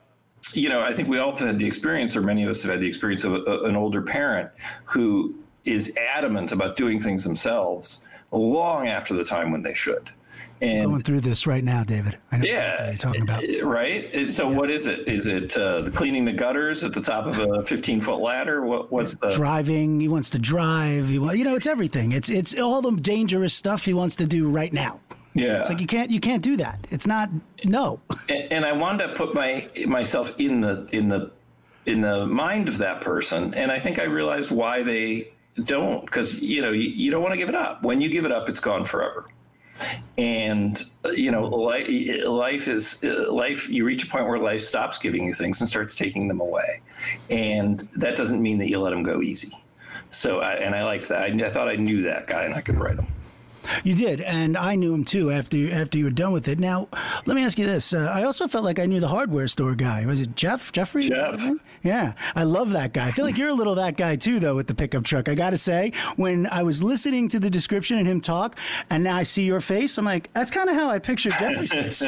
you 0.53 0.69
know, 0.69 0.81
I 0.81 0.93
think 0.93 1.09
we 1.09 1.17
all 1.17 1.31
have 1.31 1.39
had 1.39 1.57
the 1.57 1.65
experience, 1.65 2.15
or 2.15 2.21
many 2.21 2.43
of 2.43 2.51
us 2.51 2.61
have 2.61 2.71
had 2.71 2.81
the 2.81 2.87
experience 2.87 3.23
of 3.23 3.33
a, 3.33 3.61
an 3.63 3.75
older 3.75 4.03
parent 4.03 4.51
who 4.85 5.33
is 5.65 5.93
adamant 5.97 6.51
about 6.51 6.75
doing 6.75 6.99
things 6.99 7.23
themselves 7.23 8.05
long 8.31 8.87
after 8.87 9.13
the 9.13 9.23
time 9.23 9.51
when 9.51 9.61
they 9.61 9.73
should. 9.73 10.09
And 10.61 10.89
Going 10.91 11.01
through 11.01 11.21
this 11.21 11.47
right 11.47 11.63
now, 11.63 11.83
David. 11.83 12.19
I 12.31 12.37
know 12.37 12.45
yeah, 12.45 12.83
what 12.83 12.89
you're 12.91 12.97
talking 12.99 13.21
about. 13.23 13.43
right. 13.63 14.27
So 14.27 14.47
what 14.47 14.69
is 14.69 14.85
it? 14.85 15.07
Is 15.07 15.25
it 15.25 15.57
uh, 15.57 15.81
the 15.81 15.89
cleaning 15.89 16.23
the 16.23 16.33
gutters 16.33 16.83
at 16.83 16.93
the 16.93 17.01
top 17.01 17.25
of 17.25 17.39
a 17.39 17.65
15 17.65 17.99
foot 17.99 18.19
ladder? 18.19 18.63
What, 18.63 18.91
what's 18.91 19.15
the 19.15 19.31
Driving, 19.31 19.99
he 19.99 20.07
wants 20.07 20.29
to 20.31 20.39
drive. 20.39 21.07
He, 21.09 21.17
wa- 21.17 21.31
you 21.31 21.43
know, 21.43 21.55
it's 21.55 21.65
everything. 21.65 22.11
It's 22.11 22.29
it's 22.29 22.55
all 22.59 22.81
the 22.83 22.91
dangerous 22.91 23.55
stuff 23.55 23.85
he 23.85 23.93
wants 23.95 24.15
to 24.17 24.27
do 24.27 24.49
right 24.51 24.71
now. 24.71 24.99
yeah? 25.33 25.61
It's 25.61 25.69
like 25.69 25.79
you 25.79 25.87
can't 25.87 26.11
you 26.11 26.19
can't 26.19 26.43
do 26.43 26.55
that. 26.57 26.85
It's 26.91 27.07
not 27.07 27.31
no. 27.65 27.99
and, 28.29 28.51
and 28.53 28.65
I 28.65 28.71
wanted 28.71 29.07
to 29.07 29.13
put 29.15 29.33
my 29.33 29.67
myself 29.87 30.31
in 30.37 30.61
the 30.61 30.87
in 30.91 31.09
the 31.09 31.31
in 31.87 32.01
the 32.01 32.27
mind 32.27 32.69
of 32.69 32.77
that 32.77 33.01
person, 33.01 33.55
and 33.55 33.71
I 33.71 33.79
think 33.79 33.97
I 33.97 34.03
realized 34.03 34.51
why 34.51 34.83
they 34.83 35.29
don't, 35.63 36.05
because 36.05 36.41
you 36.41 36.61
know 36.61 36.71
you, 36.71 36.89
you 36.89 37.11
don't 37.11 37.21
want 37.21 37.33
to 37.33 37.37
give 37.37 37.49
it 37.49 37.55
up. 37.55 37.83
When 37.83 38.01
you 38.01 38.09
give 38.09 38.25
it 38.25 38.31
up, 38.31 38.49
it's 38.49 38.59
gone 38.59 38.85
forever. 38.85 39.27
And 40.17 40.83
you 41.13 41.31
know, 41.31 41.45
life, 41.45 41.87
life 42.25 42.67
is 42.67 43.01
life. 43.03 43.69
You 43.69 43.85
reach 43.85 44.03
a 44.03 44.07
point 44.07 44.27
where 44.27 44.37
life 44.37 44.61
stops 44.61 44.97
giving 44.97 45.25
you 45.25 45.33
things 45.33 45.59
and 45.61 45.69
starts 45.69 45.95
taking 45.95 46.27
them 46.27 46.39
away, 46.39 46.81
and 47.29 47.87
that 47.95 48.15
doesn't 48.15 48.41
mean 48.41 48.57
that 48.59 48.69
you 48.69 48.79
let 48.79 48.91
them 48.91 49.03
go 49.03 49.21
easy. 49.21 49.51
So, 50.09 50.41
I, 50.41 50.55
and 50.55 50.75
I 50.75 50.83
like 50.83 51.07
that. 51.07 51.21
I, 51.21 51.45
I 51.45 51.49
thought 51.49 51.69
I 51.69 51.75
knew 51.75 52.01
that 52.03 52.27
guy, 52.27 52.43
and 52.43 52.53
I 52.53 52.61
could 52.61 52.77
write 52.77 52.97
him. 52.97 53.07
You 53.83 53.95
did, 53.95 54.21
and 54.21 54.57
I 54.57 54.75
knew 54.75 54.93
him 54.93 55.03
too 55.03 55.31
after 55.31 55.71
after 55.71 55.97
you 55.97 56.05
were 56.05 56.11
done 56.11 56.31
with 56.31 56.47
it. 56.47 56.59
Now, 56.59 56.87
let 57.25 57.35
me 57.35 57.43
ask 57.43 57.57
you 57.57 57.65
this: 57.65 57.93
uh, 57.93 58.11
I 58.13 58.23
also 58.23 58.47
felt 58.47 58.63
like 58.63 58.79
I 58.79 58.85
knew 58.85 58.99
the 58.99 59.07
hardware 59.07 59.47
store 59.47 59.75
guy. 59.75 60.05
Was 60.05 60.21
it 60.21 60.35
Jeff? 60.35 60.71
Jeffrey? 60.71 61.03
Jeff. 61.03 61.39
Yeah, 61.83 62.13
I 62.35 62.43
love 62.43 62.71
that 62.71 62.93
guy. 62.93 63.07
I 63.07 63.11
feel 63.11 63.25
like 63.25 63.37
you're 63.37 63.49
a 63.49 63.53
little 63.53 63.75
that 63.75 63.97
guy 63.97 64.15
too, 64.15 64.39
though, 64.39 64.55
with 64.55 64.67
the 64.67 64.75
pickup 64.75 65.03
truck. 65.03 65.29
I 65.29 65.35
got 65.35 65.51
to 65.51 65.57
say, 65.57 65.93
when 66.15 66.47
I 66.47 66.63
was 66.63 66.83
listening 66.83 67.29
to 67.29 67.39
the 67.39 67.49
description 67.49 67.97
and 67.97 68.07
him 68.07 68.21
talk, 68.21 68.57
and 68.89 69.03
now 69.03 69.15
I 69.15 69.23
see 69.23 69.43
your 69.43 69.61
face, 69.61 69.97
I'm 69.97 70.05
like, 70.05 70.31
that's 70.33 70.51
kind 70.51 70.69
of 70.69 70.75
how 70.75 70.89
I 70.89 70.99
pictured 70.99 71.33
Jeffrey's 71.33 71.71
face. 71.71 72.03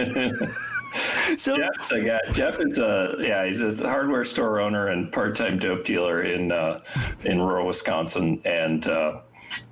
so 1.38 1.58
Jeff's 1.58 1.92
a 1.92 2.02
guy. 2.02 2.20
Jeff 2.32 2.60
is 2.60 2.78
a 2.78 3.16
yeah. 3.20 3.46
He's 3.46 3.62
a 3.62 3.76
hardware 3.76 4.24
store 4.24 4.60
owner 4.60 4.88
and 4.88 5.12
part-time 5.12 5.58
dope 5.60 5.86
dealer 5.86 6.24
in 6.24 6.52
uh, 6.52 6.82
in 7.26 7.42
rural 7.42 7.68
Wisconsin, 7.68 8.42
and 8.46 8.88
uh, 8.88 9.22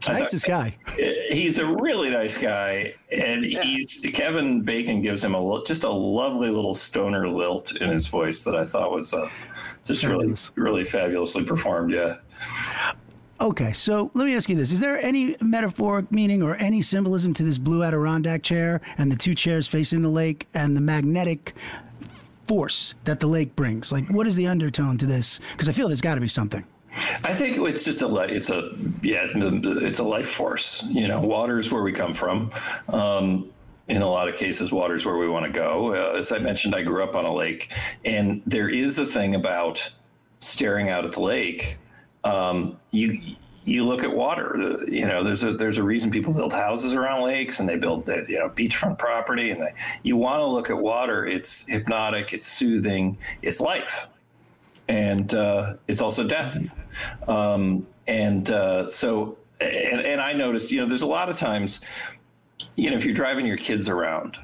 nicest 0.08 0.46
guy. 0.46 0.76
He's 1.30 1.58
a 1.58 1.66
really 1.66 2.10
nice 2.10 2.38
guy, 2.38 2.94
and 3.12 3.44
he's 3.44 4.02
Kevin 4.14 4.62
Bacon 4.62 5.02
gives 5.02 5.24
him 5.24 5.36
a 5.36 5.64
just 5.66 5.84
a 5.84 5.90
lovely 5.90 6.50
little 6.50 6.74
stoner 6.74 7.28
lilt 7.28 7.76
in 7.78 7.90
his 7.90 8.08
voice 8.08 8.42
that 8.42 8.56
I 8.56 8.66
thought 8.66 8.92
was 8.92 9.14
uh, 9.14 9.30
just 9.84 10.02
Fabulous. 10.02 10.52
really 10.56 10.72
really 10.72 10.86
fabulously 10.86 11.44
performed. 11.44 11.94
Yeah. 11.94 12.18
Okay, 13.40 13.72
so 13.72 14.12
let 14.14 14.26
me 14.26 14.36
ask 14.36 14.50
you 14.50 14.56
this: 14.56 14.72
Is 14.72 14.80
there 14.80 14.98
any 14.98 15.36
metaphoric 15.42 16.12
meaning 16.12 16.44
or 16.44 16.56
any 16.56 16.82
symbolism 16.82 17.34
to 17.36 17.44
this 17.44 17.58
blue 17.58 17.84
Adirondack 17.84 18.44
chair 18.44 18.82
and 18.98 19.12
the 19.12 19.16
two 19.16 19.34
chairs 19.34 19.68
facing 19.68 20.02
the 20.02 20.10
lake 20.10 20.48
and 20.54 20.76
the 20.76 20.82
magnetic 20.82 21.56
force 22.46 22.94
that 23.06 23.20
the 23.20 23.28
lake 23.28 23.56
brings? 23.56 23.92
Like, 23.92 24.08
what 24.10 24.28
is 24.28 24.36
the 24.36 24.48
undertone 24.48 24.98
to 25.00 25.06
this? 25.06 25.40
Because 25.54 25.68
I 25.70 25.72
feel 25.72 25.88
there's 25.88 26.02
got 26.02 26.16
to 26.16 26.22
be 26.22 26.28
something. 26.28 26.64
I 27.24 27.34
think 27.34 27.58
it's 27.58 27.86
just 27.86 28.02
a 28.02 28.16
it's 28.18 28.50
a 28.50 28.72
yeah 29.02 29.28
it's 29.34 30.00
a 30.00 30.04
life 30.04 30.30
force. 30.30 30.84
You 30.90 31.08
know, 31.08 31.22
water 31.22 31.58
is 31.58 31.72
where 31.72 31.84
we 31.84 31.92
come 31.92 32.14
from. 32.14 32.52
Um, 32.90 33.50
in 33.88 34.02
a 34.02 34.10
lot 34.10 34.30
of 34.30 34.36
cases, 34.36 34.72
water 34.72 34.96
is 34.96 35.06
where 35.06 35.18
we 35.18 35.28
want 35.28 35.46
to 35.46 35.52
go. 35.52 35.94
Uh, 35.94 36.18
as 36.18 36.32
I 36.32 36.38
mentioned, 36.38 36.76
I 36.76 36.82
grew 36.82 37.04
up 37.04 37.16
on 37.16 37.26
a 37.26 37.34
lake, 37.34 37.74
and 38.06 38.42
there 38.46 38.70
is 38.70 39.00
a 39.00 39.06
thing 39.06 39.36
about 39.36 39.92
staring 40.40 40.90
out 40.90 41.06
at 41.06 41.14
the 41.14 41.22
lake. 41.22 41.78
Um, 42.24 42.80
you 42.92 43.36
you 43.64 43.86
look 43.86 44.04
at 44.04 44.12
water. 44.12 44.84
You 44.88 45.06
know, 45.06 45.24
there's 45.24 45.44
a 45.44 45.54
there's 45.54 45.78
a 45.78 45.84
reason 45.84 46.10
people 46.12 46.34
build 46.34 46.54
houses 46.54 46.94
around 46.94 47.24
lakes 47.24 47.60
and 47.60 47.68
they 47.68 47.78
build 47.78 48.08
you 48.08 48.40
know 48.40 48.50
beachfront 48.50 48.98
property, 48.98 49.52
and 49.52 49.62
they, 49.62 49.74
you 50.04 50.18
want 50.18 50.40
to 50.40 50.46
look 50.46 50.70
at 50.70 50.78
water. 50.78 51.26
It's 51.26 51.68
hypnotic. 51.68 52.34
It's 52.34 52.48
soothing. 52.48 53.18
It's 53.42 53.62
life, 53.62 54.08
and 54.92 55.34
uh, 55.36 55.76
it's 55.88 56.02
also 56.02 56.24
death. 56.24 56.76
Um, 57.28 57.88
and 58.08 58.52
uh, 58.52 58.90
so, 58.90 59.38
and, 59.62 60.02
and 60.02 60.20
I 60.20 60.34
noticed, 60.34 60.70
you 60.70 60.82
know, 60.82 60.88
there's 60.88 61.02
a 61.02 61.08
lot 61.08 61.30
of 61.30 61.38
times, 61.38 61.80
you 62.76 62.90
know, 62.90 62.98
if 62.98 63.06
you're 63.06 63.14
driving 63.14 63.46
your 63.46 63.58
kids 63.58 63.88
around, 63.88 64.40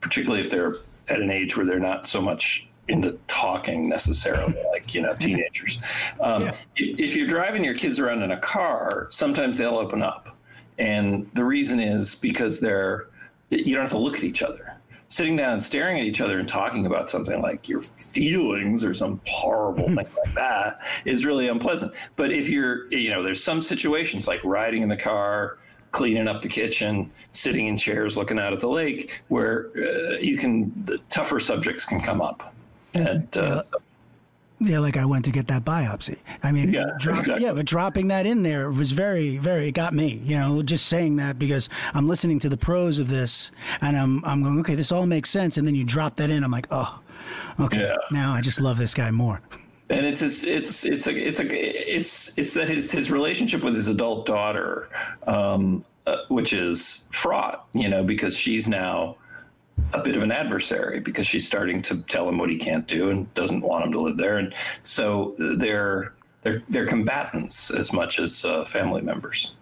particularly 0.00 0.40
if 0.40 0.50
they're 0.50 0.76
at 1.06 1.20
an 1.20 1.30
age 1.30 1.56
where 1.56 1.64
they're 1.64 1.78
not 1.78 2.06
so 2.08 2.20
much 2.20 2.68
into 2.88 3.12
talking 3.28 3.88
necessarily, 3.88 4.56
like 4.72 4.92
you 4.92 5.00
know 5.02 5.14
teenagers. 5.14 5.78
Um, 6.20 6.42
yeah. 6.42 6.50
if, 6.76 6.98
if, 6.98 7.16
you're 7.16 7.28
driving 7.28 7.62
your 7.62 7.74
kids 7.74 8.00
around 8.00 8.22
in 8.22 8.32
a 8.32 8.40
car, 8.40 9.06
sometimes 9.08 9.56
they'll 9.56 9.78
open 9.78 10.02
up, 10.02 10.36
and 10.78 11.30
the 11.34 11.44
reason 11.44 11.78
is 11.78 12.16
because 12.16 12.58
they're 12.58 13.06
you 13.50 13.74
don't 13.74 13.82
have 13.82 13.90
to 13.92 13.98
look 13.98 14.16
at 14.16 14.24
each 14.24 14.42
other. 14.42 14.74
Sitting 15.12 15.36
down 15.36 15.52
and 15.52 15.62
staring 15.62 16.00
at 16.00 16.06
each 16.06 16.22
other 16.22 16.38
and 16.38 16.48
talking 16.48 16.86
about 16.86 17.10
something 17.10 17.42
like 17.42 17.68
your 17.68 17.82
feelings 17.82 18.82
or 18.82 18.94
some 18.94 19.20
horrible 19.26 19.84
thing 19.88 19.96
like 19.96 20.34
that 20.34 20.78
is 21.04 21.26
really 21.26 21.48
unpleasant. 21.48 21.92
But 22.16 22.32
if 22.32 22.48
you're, 22.48 22.90
you 22.90 23.10
know, 23.10 23.22
there's 23.22 23.44
some 23.44 23.60
situations 23.60 24.26
like 24.26 24.42
riding 24.42 24.82
in 24.82 24.88
the 24.88 24.96
car, 24.96 25.58
cleaning 25.90 26.28
up 26.28 26.40
the 26.40 26.48
kitchen, 26.48 27.12
sitting 27.32 27.66
in 27.66 27.76
chairs, 27.76 28.16
looking 28.16 28.38
out 28.38 28.54
at 28.54 28.60
the 28.60 28.70
lake, 28.70 29.22
where 29.28 29.68
uh, 29.76 30.16
you 30.16 30.38
can 30.38 30.72
the 30.84 30.96
tougher 31.10 31.38
subjects 31.38 31.84
can 31.84 32.00
come 32.00 32.22
up. 32.22 32.54
And 32.94 33.36
uh. 33.36 33.60
So. 33.60 33.78
Yeah, 34.64 34.78
like 34.78 34.96
I 34.96 35.04
went 35.04 35.24
to 35.24 35.32
get 35.32 35.48
that 35.48 35.64
biopsy. 35.64 36.18
I 36.42 36.52
mean, 36.52 36.72
yeah, 36.72 36.86
drop, 36.98 37.18
exactly. 37.18 37.44
yeah, 37.44 37.52
but 37.52 37.66
dropping 37.66 38.08
that 38.08 38.26
in 38.26 38.42
there 38.42 38.70
was 38.70 38.92
very, 38.92 39.36
very. 39.36 39.68
It 39.68 39.72
got 39.72 39.92
me. 39.92 40.20
You 40.24 40.38
know, 40.38 40.62
just 40.62 40.86
saying 40.86 41.16
that 41.16 41.38
because 41.38 41.68
I'm 41.94 42.06
listening 42.06 42.38
to 42.40 42.48
the 42.48 42.56
prose 42.56 43.00
of 43.00 43.08
this, 43.08 43.50
and 43.80 43.96
I'm 43.96 44.24
I'm 44.24 44.42
going, 44.42 44.60
okay, 44.60 44.76
this 44.76 44.92
all 44.92 45.04
makes 45.06 45.30
sense. 45.30 45.56
And 45.56 45.66
then 45.66 45.74
you 45.74 45.84
drop 45.84 46.16
that 46.16 46.30
in, 46.30 46.44
I'm 46.44 46.52
like, 46.52 46.68
oh, 46.70 47.00
okay, 47.58 47.80
yeah. 47.80 47.96
now 48.12 48.32
I 48.32 48.40
just 48.40 48.60
love 48.60 48.78
this 48.78 48.94
guy 48.94 49.10
more. 49.10 49.40
And 49.90 50.06
it's 50.06 50.22
it's 50.22 50.44
it's 50.44 50.84
it's 50.84 51.06
a 51.08 51.28
it's 51.28 51.40
a 51.40 51.92
it's 51.94 52.38
it's 52.38 52.54
that 52.54 52.68
his 52.68 52.92
his 52.92 53.10
relationship 53.10 53.64
with 53.64 53.74
his 53.74 53.88
adult 53.88 54.26
daughter, 54.26 54.88
um, 55.26 55.84
uh, 56.06 56.18
which 56.28 56.52
is 56.52 57.08
fraught, 57.10 57.66
you 57.72 57.88
know, 57.88 58.04
because 58.04 58.36
she's 58.36 58.68
now 58.68 59.16
a 59.92 60.00
bit 60.00 60.16
of 60.16 60.22
an 60.22 60.32
adversary 60.32 61.00
because 61.00 61.26
she's 61.26 61.46
starting 61.46 61.82
to 61.82 62.02
tell 62.02 62.28
him 62.28 62.38
what 62.38 62.50
he 62.50 62.56
can't 62.56 62.86
do 62.86 63.10
and 63.10 63.32
doesn't 63.34 63.60
want 63.60 63.84
him 63.84 63.92
to 63.92 64.00
live 64.00 64.16
there, 64.16 64.38
and 64.38 64.54
so 64.82 65.34
they're 65.38 66.14
they're 66.42 66.62
they're 66.68 66.86
combatants 66.86 67.70
as 67.70 67.92
much 67.92 68.18
as 68.18 68.44
uh, 68.44 68.64
family 68.64 69.02
members. 69.02 69.54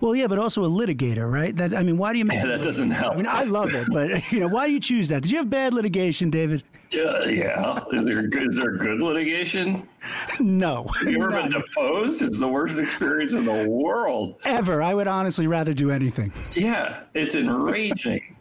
Well, 0.00 0.14
yeah, 0.14 0.28
but 0.28 0.38
also 0.38 0.64
a 0.64 0.68
litigator, 0.68 1.30
right? 1.30 1.54
That 1.54 1.74
I 1.74 1.82
mean, 1.82 1.98
why 1.98 2.12
do 2.12 2.18
you? 2.18 2.24
Make 2.24 2.36
yeah, 2.42 2.46
that 2.46 2.62
doesn't 2.62 2.90
help. 2.90 3.14
I 3.14 3.16
mean, 3.16 3.26
I 3.26 3.44
love 3.44 3.74
it, 3.74 3.88
but 3.90 4.10
you 4.32 4.40
know, 4.40 4.48
why 4.48 4.66
do 4.66 4.72
you 4.72 4.80
choose 4.80 5.08
that? 5.08 5.22
Did 5.22 5.32
you 5.32 5.38
have 5.38 5.50
bad 5.50 5.74
litigation, 5.74 6.30
David? 6.30 6.62
Uh, 6.94 7.24
yeah. 7.24 7.82
Is 7.92 8.04
there 8.04 8.26
is 8.40 8.56
there 8.56 8.72
good 8.72 9.00
litigation? 9.00 9.88
No. 10.38 10.86
Have 10.98 11.08
you 11.08 11.16
ever 11.16 11.30
been 11.30 11.50
deposed? 11.50 12.20
It's 12.20 12.38
the 12.38 12.46
worst 12.46 12.78
experience 12.78 13.32
in 13.32 13.46
the 13.46 13.66
world. 13.66 14.36
Ever. 14.44 14.82
I 14.82 14.92
would 14.92 15.06
honestly 15.06 15.46
rather 15.46 15.72
do 15.72 15.90
anything. 15.90 16.30
Yeah, 16.52 17.00
it's 17.14 17.34
enraging. 17.34 18.36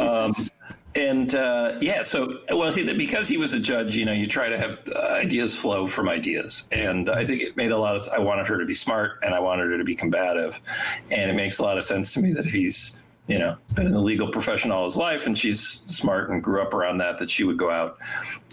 Um, 0.00 0.32
and 0.96 1.34
uh, 1.34 1.76
yeah, 1.80 2.02
so 2.02 2.40
well, 2.50 2.72
he, 2.72 2.92
because 2.94 3.26
he 3.26 3.36
was 3.36 3.52
a 3.52 3.58
judge, 3.58 3.96
you 3.96 4.04
know, 4.04 4.12
you 4.12 4.28
try 4.28 4.48
to 4.48 4.56
have 4.56 4.80
ideas 4.96 5.56
flow 5.56 5.88
from 5.88 6.08
ideas, 6.08 6.68
and 6.70 7.10
I 7.10 7.26
think 7.26 7.42
it 7.42 7.56
made 7.56 7.72
a 7.72 7.78
lot 7.78 7.96
of. 7.96 8.08
I 8.12 8.20
wanted 8.20 8.46
her 8.46 8.58
to 8.58 8.64
be 8.64 8.74
smart, 8.74 9.18
and 9.22 9.34
I 9.34 9.40
wanted 9.40 9.70
her 9.72 9.78
to 9.78 9.84
be 9.84 9.96
combative, 9.96 10.60
and 11.10 11.30
it 11.30 11.34
makes 11.34 11.58
a 11.58 11.62
lot 11.64 11.78
of 11.78 11.84
sense 11.84 12.14
to 12.14 12.20
me 12.20 12.32
that 12.34 12.46
if 12.46 12.52
he's 12.52 13.02
you 13.26 13.38
know 13.38 13.56
been 13.74 13.86
in 13.86 13.92
the 13.92 14.00
legal 14.00 14.28
profession 14.28 14.70
all 14.70 14.84
his 14.84 14.96
life, 14.96 15.26
and 15.26 15.36
she's 15.36 15.60
smart 15.60 16.30
and 16.30 16.44
grew 16.44 16.62
up 16.62 16.72
around 16.74 16.98
that, 16.98 17.18
that 17.18 17.28
she 17.28 17.42
would 17.42 17.58
go 17.58 17.70
out 17.72 17.98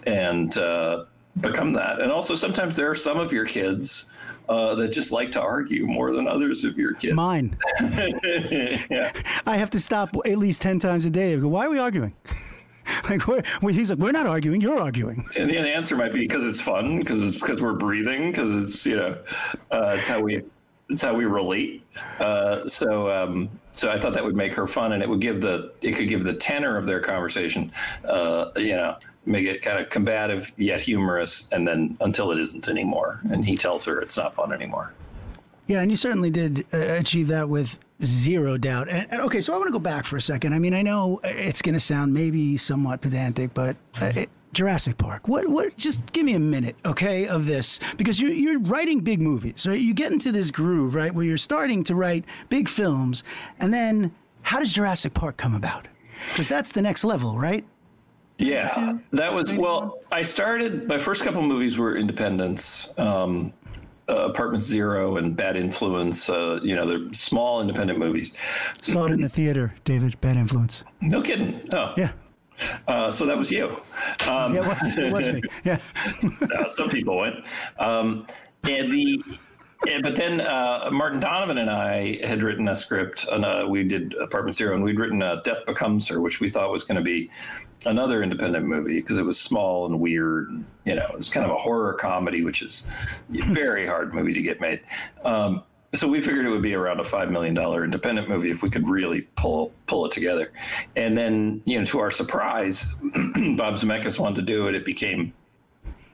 and 0.07 0.57
uh, 0.57 1.05
become 1.41 1.73
that. 1.73 2.01
And 2.01 2.11
also, 2.11 2.33
sometimes 2.33 2.75
there 2.75 2.89
are 2.89 2.95
some 2.95 3.19
of 3.19 3.31
your 3.31 3.45
kids 3.45 4.05
uh, 4.49 4.75
that 4.75 4.91
just 4.91 5.11
like 5.11 5.31
to 5.31 5.41
argue 5.41 5.85
more 5.85 6.13
than 6.13 6.27
others 6.27 6.63
of 6.63 6.77
your 6.77 6.93
kids. 6.93 7.13
Mine. 7.13 7.57
yeah. 7.81 9.11
I 9.45 9.57
have 9.57 9.69
to 9.71 9.79
stop 9.79 10.15
at 10.25 10.37
least 10.37 10.61
10 10.61 10.79
times 10.79 11.05
a 11.05 11.09
day. 11.09 11.35
Go, 11.37 11.47
Why 11.47 11.65
are 11.65 11.69
we 11.69 11.79
arguing? 11.79 12.13
like 13.09 13.27
well, 13.27 13.41
he's 13.61 13.89
like 13.89 13.99
we're 13.99 14.11
not 14.11 14.25
arguing 14.25 14.59
you're 14.59 14.79
arguing 14.79 15.23
and 15.37 15.49
the 15.49 15.57
answer 15.57 15.95
might 15.95 16.11
be 16.11 16.21
because 16.21 16.43
it's 16.43 16.59
fun 16.59 16.99
because 16.99 17.21
it's 17.21 17.39
because 17.39 17.61
we're 17.61 17.73
breathing 17.73 18.31
because 18.31 18.63
it's 18.63 18.85
you 18.85 18.95
know 18.95 19.17
uh, 19.71 19.95
it's 19.97 20.07
how 20.07 20.19
we 20.19 20.41
it's 20.89 21.01
how 21.01 21.13
we 21.13 21.25
relate 21.25 21.85
uh, 22.19 22.65
so 22.67 23.09
um, 23.11 23.49
so 23.71 23.89
I 23.89 23.99
thought 23.99 24.13
that 24.13 24.23
would 24.23 24.35
make 24.35 24.53
her 24.53 24.67
fun 24.67 24.93
and 24.93 25.03
it 25.03 25.07
would 25.07 25.21
give 25.21 25.41
the 25.41 25.73
it 25.81 25.95
could 25.95 26.07
give 26.07 26.23
the 26.23 26.33
tenor 26.33 26.75
of 26.75 26.85
their 26.85 26.99
conversation 26.99 27.71
uh, 28.05 28.49
you 28.55 28.75
know 28.75 28.97
make 29.25 29.45
it 29.45 29.61
kind 29.61 29.79
of 29.79 29.89
combative 29.89 30.51
yet 30.57 30.81
humorous, 30.81 31.47
and 31.51 31.67
then 31.67 31.97
until 32.01 32.31
it 32.31 32.39
isn't 32.39 32.67
anymore. 32.67 33.21
And 33.29 33.45
he 33.45 33.55
tells 33.55 33.85
her 33.85 33.99
it's 33.99 34.17
not 34.17 34.35
fun 34.35 34.51
anymore. 34.51 34.93
Yeah, 35.67 35.81
and 35.81 35.91
you 35.91 35.95
certainly 35.95 36.29
did 36.29 36.65
uh, 36.73 36.77
achieve 36.77 37.27
that 37.27 37.47
with 37.47 37.79
zero 38.03 38.57
doubt. 38.57 38.89
And, 38.89 39.07
and, 39.11 39.21
okay, 39.21 39.41
so 39.41 39.53
I 39.53 39.57
want 39.57 39.67
to 39.67 39.71
go 39.71 39.79
back 39.79 40.05
for 40.05 40.17
a 40.17 40.21
second. 40.21 40.53
I 40.53 40.59
mean, 40.59 40.73
I 40.73 40.81
know 40.81 41.21
it's 41.23 41.61
going 41.61 41.73
to 41.73 41.79
sound 41.79 42.13
maybe 42.13 42.57
somewhat 42.57 43.01
pedantic, 43.01 43.53
but 43.53 43.77
uh, 44.01 44.11
it, 44.15 44.29
Jurassic 44.53 44.97
Park. 44.97 45.27
What? 45.27 45.47
What? 45.47 45.77
Just 45.77 46.11
give 46.11 46.25
me 46.25 46.33
a 46.33 46.39
minute, 46.39 46.75
okay, 46.83 47.27
of 47.27 47.45
this 47.45 47.79
because 47.97 48.19
you're 48.19 48.31
you're 48.31 48.59
writing 48.59 48.99
big 48.99 49.21
movies, 49.21 49.65
right? 49.65 49.79
You 49.79 49.93
get 49.93 50.11
into 50.11 50.31
this 50.31 50.51
groove, 50.51 50.93
right, 50.95 51.13
where 51.13 51.23
you're 51.23 51.37
starting 51.37 51.83
to 51.85 51.95
write 51.95 52.25
big 52.49 52.67
films, 52.67 53.23
and 53.59 53.73
then 53.73 54.13
how 54.41 54.59
does 54.59 54.73
Jurassic 54.73 55.13
Park 55.13 55.37
come 55.37 55.55
about? 55.55 55.87
Because 56.29 56.49
that's 56.49 56.71
the 56.73 56.81
next 56.81 57.03
level, 57.03 57.37
right? 57.37 57.65
Yeah, 58.41 58.93
that 59.11 59.33
was 59.33 59.53
well. 59.53 59.99
I 60.11 60.23
started 60.23 60.87
my 60.87 60.97
first 60.97 61.23
couple 61.23 61.41
movies 61.43 61.77
were 61.77 61.95
Independence, 61.95 62.91
um, 62.97 63.53
uh, 64.09 64.25
Apartment 64.25 64.63
Zero, 64.63 65.17
and 65.17 65.37
Bad 65.37 65.55
Influence. 65.55 66.27
Uh, 66.29 66.59
you 66.63 66.75
know, 66.75 66.85
they're 66.87 67.13
small 67.13 67.61
independent 67.61 67.99
movies. 67.99 68.33
Saw 68.81 69.05
it 69.05 69.11
in 69.11 69.21
the 69.21 69.29
theater, 69.29 69.75
David. 69.83 70.19
Bad 70.21 70.37
Influence. 70.37 70.83
No 71.01 71.21
kidding. 71.21 71.69
Oh, 71.71 71.93
yeah. 71.95 72.11
Uh, 72.87 73.11
so 73.11 73.25
that 73.25 73.37
was 73.37 73.51
you. 73.51 73.79
Um, 74.27 74.55
yeah, 74.55 74.61
it 74.61 74.67
was, 74.67 74.97
it 74.97 75.11
was 75.11 75.27
me. 75.27 75.41
Yeah. 75.63 75.79
Uh, 76.55 76.67
some 76.67 76.89
people 76.89 77.17
went. 77.17 77.35
Um, 77.79 78.25
and 78.63 78.91
the 78.91 79.23
yeah, 79.85 79.99
but 80.01 80.15
then 80.15 80.41
uh, 80.41 80.89
Martin 80.91 81.19
Donovan 81.19 81.57
and 81.57 81.69
I 81.69 82.25
had 82.25 82.43
written 82.43 82.67
a 82.67 82.75
script, 82.75 83.27
and 83.31 83.43
uh, 83.43 83.65
we 83.67 83.83
did 83.83 84.13
Apartment 84.15 84.55
Zero, 84.55 84.75
and 84.75 84.83
we'd 84.83 84.99
written 84.99 85.21
uh, 85.21 85.37
Death 85.37 85.65
Becomes 85.65 86.07
Her, 86.07 86.21
which 86.21 86.39
we 86.39 86.49
thought 86.49 86.71
was 86.71 86.83
going 86.83 86.97
to 86.97 87.03
be 87.03 87.29
another 87.85 88.21
independent 88.21 88.65
movie 88.65 88.95
because 88.95 89.17
it 89.17 89.23
was 89.23 89.39
small 89.39 89.85
and 89.85 89.99
weird. 89.99 90.49
And, 90.49 90.65
you 90.85 90.95
know, 90.95 91.05
it 91.05 91.17
was 91.17 91.29
kind 91.29 91.45
of 91.45 91.51
a 91.51 91.57
horror 91.57 91.93
comedy, 91.93 92.43
which 92.43 92.61
is 92.61 92.85
a 93.33 93.41
very 93.53 93.87
hard 93.87 94.13
movie 94.13 94.33
to 94.33 94.41
get 94.41 94.61
made. 94.61 94.81
Um, 95.23 95.63
so 95.93 96.07
we 96.07 96.21
figured 96.21 96.45
it 96.45 96.49
would 96.49 96.61
be 96.61 96.73
around 96.73 96.99
a 96.99 97.03
five 97.03 97.31
million 97.31 97.53
dollar 97.53 97.83
independent 97.83 98.29
movie 98.29 98.49
if 98.49 98.61
we 98.61 98.69
could 98.69 98.87
really 98.87 99.21
pull 99.35 99.73
pull 99.87 100.05
it 100.05 100.11
together. 100.11 100.53
And 100.95 101.17
then, 101.17 101.61
you 101.65 101.79
know, 101.79 101.85
to 101.85 101.99
our 101.99 102.11
surprise, 102.11 102.93
Bob 103.57 103.75
Zemeckis 103.75 104.17
wanted 104.17 104.37
to 104.37 104.41
do 104.43 104.67
it. 104.67 104.75
It 104.75 104.85
became 104.85 105.33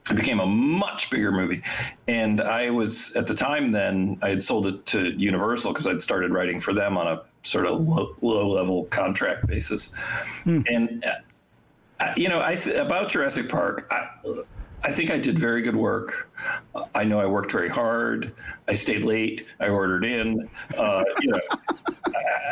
it 0.09 0.15
became 0.15 0.39
a 0.39 0.45
much 0.45 1.09
bigger 1.09 1.31
movie. 1.31 1.61
And 2.07 2.41
I 2.41 2.69
was 2.69 3.15
at 3.15 3.27
the 3.27 3.35
time 3.35 3.71
then 3.71 4.17
I 4.21 4.29
had 4.29 4.43
sold 4.43 4.67
it 4.67 4.85
to 4.87 5.09
Universal 5.11 5.73
because 5.73 5.87
I'd 5.87 6.01
started 6.01 6.31
writing 6.31 6.59
for 6.59 6.73
them 6.73 6.97
on 6.97 7.07
a 7.07 7.21
sort 7.43 7.65
of 7.65 7.81
low, 7.81 8.15
low 8.21 8.49
level 8.49 8.85
contract 8.85 9.47
basis. 9.47 9.91
Hmm. 10.43 10.61
And 10.67 11.05
uh, 11.99 12.13
you 12.15 12.29
know, 12.29 12.41
I 12.41 12.55
th- 12.55 12.77
about 12.77 13.09
Jurassic 13.09 13.49
Park, 13.49 13.87
I, 13.91 14.09
I 14.83 14.91
think 14.91 15.09
I 15.09 15.17
did 15.17 15.39
very 15.39 15.61
good 15.61 15.75
work. 15.75 16.29
I 16.93 17.03
know 17.03 17.19
I 17.19 17.25
worked 17.25 17.51
very 17.51 17.69
hard. 17.69 18.33
I 18.67 18.73
stayed 18.73 19.03
late. 19.03 19.47
I 19.59 19.69
ordered 19.69 20.05
in. 20.05 20.47
Uh, 20.77 21.03
you 21.21 21.31
know, 21.31 21.39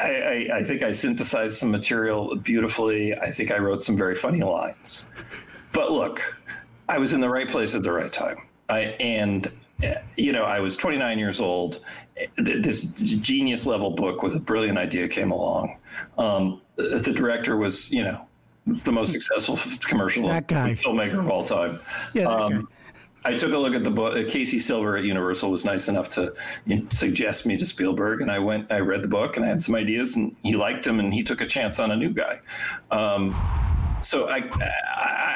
I, 0.03 0.47
I, 0.51 0.57
I 0.57 0.63
think 0.63 0.81
I 0.81 0.91
synthesized 0.91 1.55
some 1.55 1.69
material 1.69 2.35
beautifully. 2.35 3.15
I 3.15 3.31
think 3.31 3.51
I 3.51 3.57
wrote 3.57 3.83
some 3.83 3.95
very 3.95 4.15
funny 4.15 4.41
lines. 4.41 5.09
But 5.71 5.91
look, 5.91 6.35
I 6.87 6.97
was 6.97 7.13
in 7.13 7.21
the 7.21 7.29
right 7.29 7.47
place 7.47 7.75
at 7.75 7.83
the 7.83 7.91
right 7.91 8.11
time. 8.11 8.37
I 8.69 8.79
and 8.99 9.51
you 10.15 10.31
know 10.31 10.43
I 10.43 10.59
was 10.59 10.77
29 10.77 11.19
years 11.19 11.41
old. 11.41 11.81
This 12.37 12.83
genius 12.85 13.65
level 13.65 13.91
book 13.91 14.23
with 14.23 14.35
a 14.35 14.39
brilliant 14.39 14.77
idea 14.77 15.07
came 15.07 15.31
along. 15.31 15.77
Um, 16.17 16.61
the 16.75 17.13
director 17.13 17.57
was 17.57 17.91
you 17.91 18.03
know 18.03 18.25
the 18.65 18.91
most 18.91 19.11
successful 19.11 19.57
commercial 19.81 20.23
filmmaker 20.77 21.19
of 21.19 21.29
all 21.29 21.43
time. 21.43 21.79
Yeah, 22.13 22.25
um, 22.25 22.67
I 23.25 23.33
took 23.33 23.53
a 23.53 23.57
look 23.57 23.73
at 23.73 23.83
the 23.83 23.91
book. 23.91 24.15
Uh, 24.15 24.29
Casey 24.29 24.59
Silver 24.59 24.97
at 24.97 25.03
Universal 25.03 25.49
was 25.49 25.65
nice 25.65 25.87
enough 25.87 26.09
to 26.09 26.33
suggest 26.89 27.45
me 27.45 27.57
to 27.57 27.65
Spielberg, 27.65 28.21
and 28.21 28.31
I 28.31 28.39
went. 28.39 28.71
I 28.71 28.79
read 28.79 29.03
the 29.03 29.07
book, 29.07 29.35
and 29.35 29.45
I 29.45 29.49
had 29.49 29.61
some 29.61 29.75
ideas, 29.75 30.15
and 30.15 30.35
he 30.43 30.55
liked 30.55 30.85
him, 30.85 30.99
and 30.99 31.13
he 31.13 31.23
took 31.23 31.41
a 31.41 31.47
chance 31.47 31.79
on 31.79 31.91
a 31.91 31.95
new 31.95 32.11
guy. 32.11 32.39
Um, 32.91 33.35
so 34.05 34.29
I, 34.29 34.47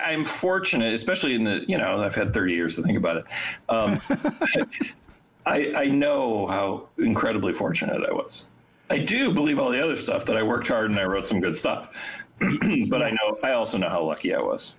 I, 0.06 0.12
am 0.12 0.24
fortunate, 0.24 0.94
especially 0.94 1.36
in 1.36 1.44
the 1.44 1.66
you 1.68 1.78
know 1.78 2.02
I've 2.02 2.16
had 2.16 2.34
30 2.34 2.54
years 2.54 2.76
to 2.76 2.84
think 2.84 2.98
about 2.98 3.18
it. 3.18 3.26
Um, 3.68 4.00
I, 5.46 5.74
I 5.76 5.86
know 5.86 6.46
how 6.48 6.88
incredibly 6.98 7.54
fortunate 7.54 8.04
I 8.08 8.14
was. 8.14 8.46
I 8.92 9.00
do 9.00 9.34
believe 9.34 9.60
all 9.60 9.70
the 9.70 9.84
other 9.84 9.96
stuff 9.96 10.26
that 10.26 10.38
I 10.38 10.44
worked 10.44 10.68
hard 10.68 10.92
and 10.92 11.00
I 11.00 11.04
wrote 11.04 11.28
some 11.28 11.40
good 11.40 11.56
stuff, 11.56 11.96
but 12.40 13.02
I 13.02 13.12
know 13.12 13.40
I 13.44 13.52
also 13.54 13.78
know 13.78 13.90
how 13.90 14.04
lucky 14.04 14.34
I 14.34 14.40
was. 14.40 14.76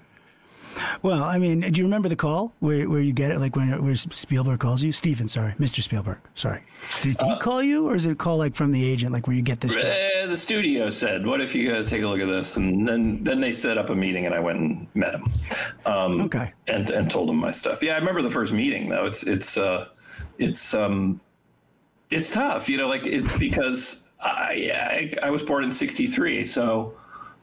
Well, 1.02 1.22
I 1.22 1.38
mean, 1.38 1.60
do 1.60 1.78
you 1.78 1.84
remember 1.84 2.08
the 2.08 2.16
call 2.16 2.52
where, 2.60 2.88
where 2.88 3.00
you 3.00 3.12
get 3.12 3.30
it, 3.30 3.38
like 3.38 3.56
when 3.56 3.82
where 3.82 3.94
Spielberg 3.94 4.60
calls 4.60 4.82
you? 4.82 4.92
Steven, 4.92 5.28
sorry, 5.28 5.52
Mr. 5.58 5.82
Spielberg, 5.82 6.18
sorry. 6.34 6.62
Did, 7.02 7.16
did 7.16 7.22
uh, 7.22 7.34
he 7.34 7.40
call 7.40 7.62
you, 7.62 7.88
or 7.88 7.94
is 7.94 8.06
it 8.06 8.12
a 8.12 8.14
call 8.14 8.38
like 8.38 8.54
from 8.54 8.72
the 8.72 8.84
agent, 8.84 9.12
like 9.12 9.26
where 9.26 9.36
you 9.36 9.42
get 9.42 9.60
this? 9.60 9.76
Uh, 9.76 10.26
the 10.28 10.36
studio 10.36 10.90
said, 10.90 11.26
"What 11.26 11.40
if 11.40 11.54
you 11.54 11.70
got 11.70 11.86
take 11.86 12.02
a 12.02 12.08
look 12.08 12.20
at 12.20 12.28
this?" 12.28 12.56
And 12.56 12.86
then 12.86 13.22
then 13.24 13.40
they 13.40 13.52
set 13.52 13.78
up 13.78 13.90
a 13.90 13.94
meeting, 13.94 14.26
and 14.26 14.34
I 14.34 14.40
went 14.40 14.58
and 14.58 14.86
met 14.94 15.14
him. 15.14 15.32
Um, 15.86 16.20
okay. 16.22 16.52
And 16.68 16.90
and 16.90 17.10
told 17.10 17.30
him 17.30 17.36
my 17.36 17.50
stuff. 17.50 17.82
Yeah, 17.82 17.94
I 17.94 17.98
remember 17.98 18.22
the 18.22 18.30
first 18.30 18.52
meeting 18.52 18.88
though. 18.88 19.06
It's 19.06 19.22
it's 19.24 19.58
uh, 19.58 19.88
it's 20.38 20.74
um, 20.74 21.20
it's 22.10 22.30
tough, 22.30 22.68
you 22.68 22.76
know, 22.76 22.88
like 22.88 23.06
it 23.06 23.38
because 23.38 24.02
I 24.20 25.12
I, 25.22 25.26
I 25.26 25.30
was 25.30 25.42
born 25.42 25.64
in 25.64 25.70
'63, 25.70 26.44
so 26.44 26.94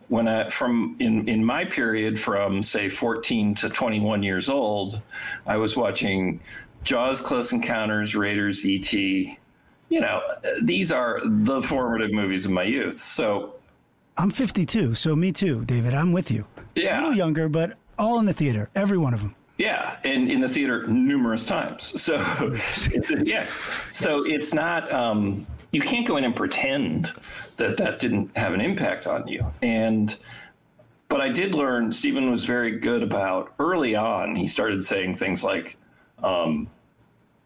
when 0.09 0.27
I 0.27 0.49
from 0.49 0.95
in 0.99 1.27
in 1.27 1.43
my 1.43 1.65
period 1.65 2.19
from 2.19 2.63
say 2.63 2.89
14 2.89 3.55
to 3.55 3.69
21 3.69 4.23
years 4.23 4.49
old, 4.49 5.01
I 5.45 5.57
was 5.57 5.75
watching 5.75 6.39
Jaws, 6.83 7.21
Close 7.21 7.51
Encounters, 7.51 8.15
Raiders, 8.15 8.65
E.T. 8.65 9.37
You 9.89 10.01
know, 10.01 10.21
these 10.61 10.91
are 10.91 11.21
the 11.23 11.61
formative 11.61 12.11
movies 12.11 12.45
of 12.45 12.51
my 12.51 12.63
youth. 12.63 12.99
So 12.99 13.55
I'm 14.17 14.29
52, 14.29 14.95
so 14.95 15.15
me 15.15 15.31
too, 15.31 15.63
David. 15.65 15.93
I'm 15.93 16.11
with 16.11 16.31
you. 16.31 16.45
Yeah, 16.75 16.99
a 16.99 17.01
little 17.01 17.17
younger, 17.17 17.49
but 17.49 17.77
all 17.97 18.19
in 18.19 18.25
the 18.25 18.33
theater, 18.33 18.69
every 18.75 18.97
one 18.97 19.13
of 19.13 19.21
them. 19.21 19.35
Yeah, 19.57 19.97
and 20.03 20.29
in 20.29 20.39
the 20.39 20.49
theater 20.49 20.85
numerous 20.87 21.43
times. 21.43 22.01
So 22.01 22.15
yeah, 23.23 23.47
so 23.91 24.25
yes. 24.25 24.35
it's 24.35 24.53
not. 24.53 24.91
Um, 24.91 25.47
you 25.71 25.81
can't 25.81 26.07
go 26.07 26.17
in 26.17 26.23
and 26.23 26.35
pretend 26.35 27.13
that 27.57 27.77
that 27.77 27.99
didn't 27.99 28.35
have 28.37 28.53
an 28.53 28.61
impact 28.61 29.07
on 29.07 29.27
you. 29.27 29.45
And 29.61 30.15
but 31.09 31.21
I 31.21 31.29
did 31.29 31.55
learn 31.55 31.91
Steven 31.91 32.29
was 32.29 32.45
very 32.45 32.71
good 32.71 33.03
about 33.03 33.53
early 33.59 33.95
on. 33.95 34.35
He 34.35 34.47
started 34.47 34.83
saying 34.83 35.15
things 35.15 35.43
like, 35.43 35.77
um, 36.21 36.69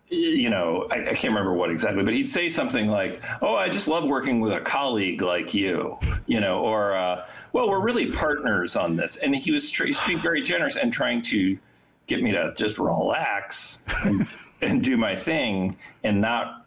you 0.10 0.50
know, 0.50 0.88
I, 0.92 0.96
I, 0.96 1.14
can't 1.14 1.26
remember 1.26 1.54
what 1.54 1.72
exactly, 1.72 2.04
but 2.04 2.14
he'd 2.14 2.30
say 2.30 2.50
something 2.50 2.88
like, 2.88 3.22
"Oh, 3.42 3.56
I 3.56 3.70
just 3.70 3.88
love 3.88 4.04
working 4.04 4.42
with 4.42 4.52
a 4.52 4.60
colleague 4.60 5.22
like 5.22 5.54
you," 5.54 5.98
you 6.26 6.42
know, 6.42 6.60
or 6.60 6.96
uh, 6.96 7.26
"Well, 7.54 7.70
we're 7.70 7.82
really 7.82 8.12
partners 8.12 8.76
on 8.76 8.98
this." 8.98 9.16
And 9.18 9.34
he 9.34 9.52
was 9.52 9.72
being 10.06 10.20
very 10.20 10.42
generous 10.42 10.76
and 10.76 10.92
trying 10.92 11.22
to 11.24 11.58
get 12.08 12.22
me 12.22 12.32
to 12.32 12.54
just 12.58 12.78
relax 12.78 13.80
and, 14.04 14.28
and 14.62 14.84
do 14.84 14.98
my 14.98 15.16
thing 15.16 15.78
and 16.04 16.20
not 16.20 16.61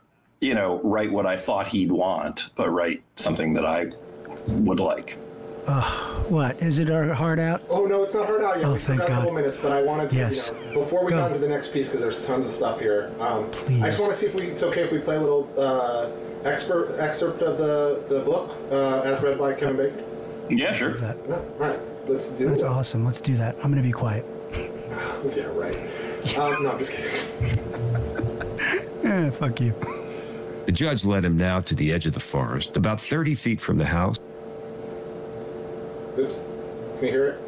you 0.45 0.55
know, 0.55 0.79
write 0.85 1.11
what 1.11 1.25
I 1.27 1.39
thought 1.39 1.67
he'd 1.67 1.91
want, 1.91 2.51
but 2.55 2.69
write 2.71 3.03
something 3.17 3.55
that 3.55 3.65
I 3.65 3.87
would 4.49 4.79
like. 4.79 5.19
Uh, 5.67 5.83
what 6.25 6.61
is 6.61 6.79
it? 6.79 6.91
Our 6.91 7.15
hard 7.15 7.41
out? 7.41 7.63
Oh 7.71 7.87
no, 7.87 8.03
it's 8.03 8.13
not 8.13 8.27
hard 8.27 8.43
out 8.43 8.59
yet. 8.59 8.67
Oh, 8.67 8.75
we 8.75 8.79
still 8.79 8.99
got 8.99 9.09
God. 9.09 9.15
a 9.15 9.21
couple 9.21 9.33
minutes, 9.33 9.57
but 9.57 9.73
I 9.73 9.81
wanted 9.81 10.11
to, 10.11 10.17
yes. 10.17 10.53
you 10.61 10.75
know, 10.75 10.81
before 10.81 11.03
we 11.03 11.11
Go. 11.11 11.17
got 11.17 11.29
into 11.29 11.39
the 11.39 11.49
next 11.49 11.73
piece, 11.73 11.87
because 11.89 12.03
there's 12.03 12.21
tons 12.27 12.45
of 12.45 12.53
stuff 12.53 12.79
here. 12.79 13.11
Um, 13.19 13.51
Please. 13.51 13.83
I 13.83 13.89
just 13.89 14.01
want 14.01 14.13
to 14.13 14.19
see 14.19 14.27
if 14.27 14.35
we, 14.35 14.49
it's 14.49 14.63
okay 14.63 14.83
if 14.83 14.93
we 14.93 14.99
play 14.99 15.17
a 15.17 15.21
little 15.21 15.49
uh, 15.57 16.11
expert 16.47 16.99
excerpt 16.99 17.41
of 17.41 17.57
the 17.57 18.05
the 18.15 18.21
book 18.21 18.55
uh, 18.71 19.01
as 19.01 19.23
read 19.23 19.39
by 19.39 19.55
Kevin 19.55 19.79
Bacon. 19.79 20.05
Yeah, 20.51 20.73
sure. 20.75 20.99
Yeah, 20.99 21.15
all 21.31 21.47
right, 21.57 21.81
let's 22.07 22.29
do 22.29 22.51
That's 22.51 22.61
it. 22.61 22.67
awesome. 22.67 23.03
Let's 23.03 23.23
do 23.23 23.35
that. 23.39 23.57
I'm 23.57 23.73
going 23.73 23.77
to 23.77 23.83
be 23.83 23.93
quiet. 23.93 24.27
yeah, 24.53 25.45
right. 25.47 25.79
Um, 26.39 26.63
no, 26.63 26.71
I'm 26.71 26.79
just 26.79 26.93
kidding. 26.93 27.13
yeah, 29.05 29.29
fuck 29.39 29.61
you. 29.61 29.75
The 30.67 30.73
judge 30.73 31.05
led 31.05 31.25
him 31.25 31.37
now 31.37 31.61
to 31.61 31.75
the 31.75 31.93
edge 31.93 32.07
of 32.07 32.15
the 32.15 32.21
forest, 32.21 32.77
about 32.77 33.01
30 33.01 33.35
feet 33.35 33.61
from 33.61 33.77
the 33.77 33.85
house. 33.85 34.19
Oops. 36.19 36.35
Can 36.99 37.05
you 37.05 37.11
hear 37.11 37.27
it? 37.27 37.41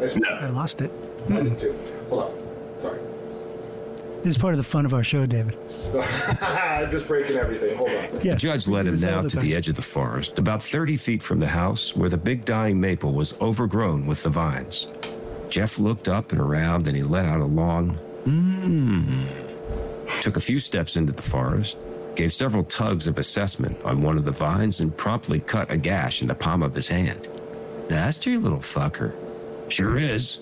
I, 0.00 0.18
no. 0.18 0.28
I 0.28 0.48
lost 0.50 0.80
it. 0.80 0.90
I 1.30 1.40
did 1.40 1.58
too. 1.58 1.76
Hold 2.10 2.24
on. 2.24 2.80
Sorry. 2.80 3.00
This 4.18 4.28
is 4.28 4.38
part 4.38 4.54
of 4.54 4.58
the 4.58 4.64
fun 4.64 4.86
of 4.86 4.94
our 4.94 5.02
show, 5.02 5.26
David. 5.26 5.56
I'm 6.40 6.90
just 6.90 7.08
breaking 7.08 7.36
everything. 7.36 7.76
Hold 7.76 7.90
on. 7.90 8.20
Yeah, 8.22 8.34
the 8.34 8.36
judge 8.36 8.68
led 8.68 8.86
him 8.86 9.00
now 9.00 9.22
the 9.22 9.30
to 9.30 9.36
the 9.38 9.56
edge 9.56 9.68
of 9.68 9.74
the 9.74 9.82
forest, 9.82 10.38
about 10.38 10.62
30 10.62 10.96
feet 10.96 11.22
from 11.22 11.40
the 11.40 11.48
house, 11.48 11.96
where 11.96 12.08
the 12.08 12.16
big 12.16 12.44
dying 12.44 12.80
maple 12.80 13.12
was 13.12 13.40
overgrown 13.40 14.06
with 14.06 14.22
the 14.22 14.30
vines. 14.30 14.88
Jeff 15.48 15.78
looked 15.78 16.08
up 16.08 16.32
and 16.32 16.40
around 16.40 16.86
and 16.86 16.96
he 16.96 17.02
let 17.02 17.24
out 17.24 17.40
a 17.40 17.44
long, 17.44 17.98
mmm 18.24 19.35
took 20.26 20.36
a 20.36 20.40
few 20.40 20.58
steps 20.58 20.96
into 20.96 21.12
the 21.12 21.22
forest, 21.22 21.78
gave 22.16 22.32
several 22.32 22.64
tugs 22.64 23.06
of 23.06 23.16
assessment 23.16 23.80
on 23.84 24.02
one 24.02 24.18
of 24.18 24.24
the 24.24 24.32
vines, 24.32 24.80
and 24.80 24.96
promptly 24.96 25.38
cut 25.38 25.70
a 25.70 25.76
gash 25.76 26.20
in 26.20 26.26
the 26.26 26.34
palm 26.34 26.64
of 26.64 26.74
his 26.74 26.88
hand. 26.88 27.28
Nasty 27.88 28.36
little 28.36 28.58
fucker. 28.58 29.14
Sure 29.68 29.96
is. 29.96 30.40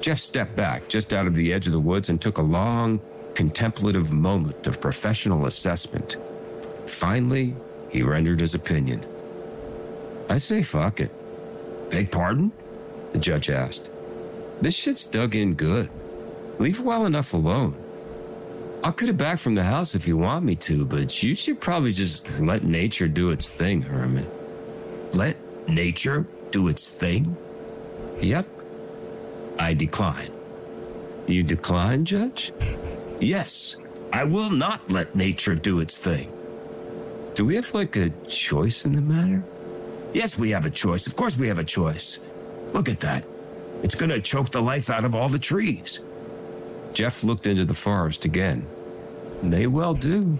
Jeff 0.00 0.18
stepped 0.18 0.56
back 0.56 0.88
just 0.88 1.12
out 1.12 1.26
of 1.26 1.34
the 1.34 1.52
edge 1.52 1.66
of 1.66 1.74
the 1.74 1.78
woods 1.78 2.08
and 2.08 2.22
took 2.22 2.38
a 2.38 2.42
long, 2.42 3.02
contemplative 3.34 4.14
moment 4.14 4.66
of 4.66 4.80
professional 4.80 5.44
assessment. 5.44 6.16
Finally, 6.86 7.54
he 7.90 8.02
rendered 8.02 8.40
his 8.40 8.54
opinion. 8.54 9.04
I 10.30 10.38
say 10.38 10.62
fuck 10.62 11.00
it. 11.00 11.10
Beg 11.90 12.10
pardon? 12.10 12.50
The 13.12 13.18
judge 13.18 13.50
asked. 13.50 13.90
This 14.62 14.74
shit's 14.74 15.04
dug 15.04 15.36
in 15.36 15.52
good. 15.52 15.90
Leave 16.58 16.80
well 16.80 17.04
enough 17.04 17.34
alone. 17.34 17.76
I'll 18.84 18.92
cut 18.92 19.08
it 19.08 19.16
back 19.16 19.38
from 19.38 19.54
the 19.54 19.62
house 19.62 19.94
if 19.94 20.08
you 20.08 20.16
want 20.16 20.44
me 20.44 20.56
to, 20.56 20.84
but 20.84 21.22
you 21.22 21.36
should 21.36 21.60
probably 21.60 21.92
just 21.92 22.40
let 22.40 22.64
nature 22.64 23.06
do 23.06 23.30
its 23.30 23.52
thing, 23.52 23.82
Herman. 23.82 24.26
Let 25.12 25.36
nature 25.68 26.26
do 26.50 26.66
its 26.66 26.90
thing? 26.90 27.36
Yep. 28.20 28.46
I 29.58 29.74
decline. 29.74 30.32
You 31.28 31.44
decline, 31.44 32.04
Judge? 32.04 32.52
Yes. 33.20 33.76
I 34.12 34.24
will 34.24 34.50
not 34.50 34.90
let 34.90 35.14
nature 35.14 35.54
do 35.54 35.78
its 35.78 35.96
thing. 35.96 36.32
Do 37.34 37.44
we 37.46 37.54
have 37.54 37.72
like 37.74 37.96
a 37.96 38.10
choice 38.26 38.84
in 38.84 38.94
the 38.94 39.00
matter? 39.00 39.44
Yes, 40.12 40.38
we 40.38 40.50
have 40.50 40.66
a 40.66 40.70
choice. 40.70 41.06
Of 41.06 41.14
course, 41.14 41.38
we 41.38 41.46
have 41.48 41.58
a 41.58 41.64
choice. 41.64 42.18
Look 42.72 42.88
at 42.88 43.00
that. 43.00 43.24
It's 43.82 43.94
gonna 43.94 44.20
choke 44.20 44.50
the 44.50 44.60
life 44.60 44.90
out 44.90 45.04
of 45.04 45.14
all 45.14 45.28
the 45.28 45.38
trees. 45.38 46.00
Jeff 46.92 47.24
looked 47.24 47.46
into 47.46 47.64
the 47.64 47.74
forest 47.74 48.24
again. 48.24 48.66
May 49.42 49.66
well 49.66 49.94
do. 49.94 50.38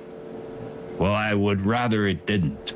Well, 0.99 1.15
I 1.15 1.35
would 1.35 1.63
rather 1.63 2.07
it 2.07 2.27
didn't. 2.27 2.75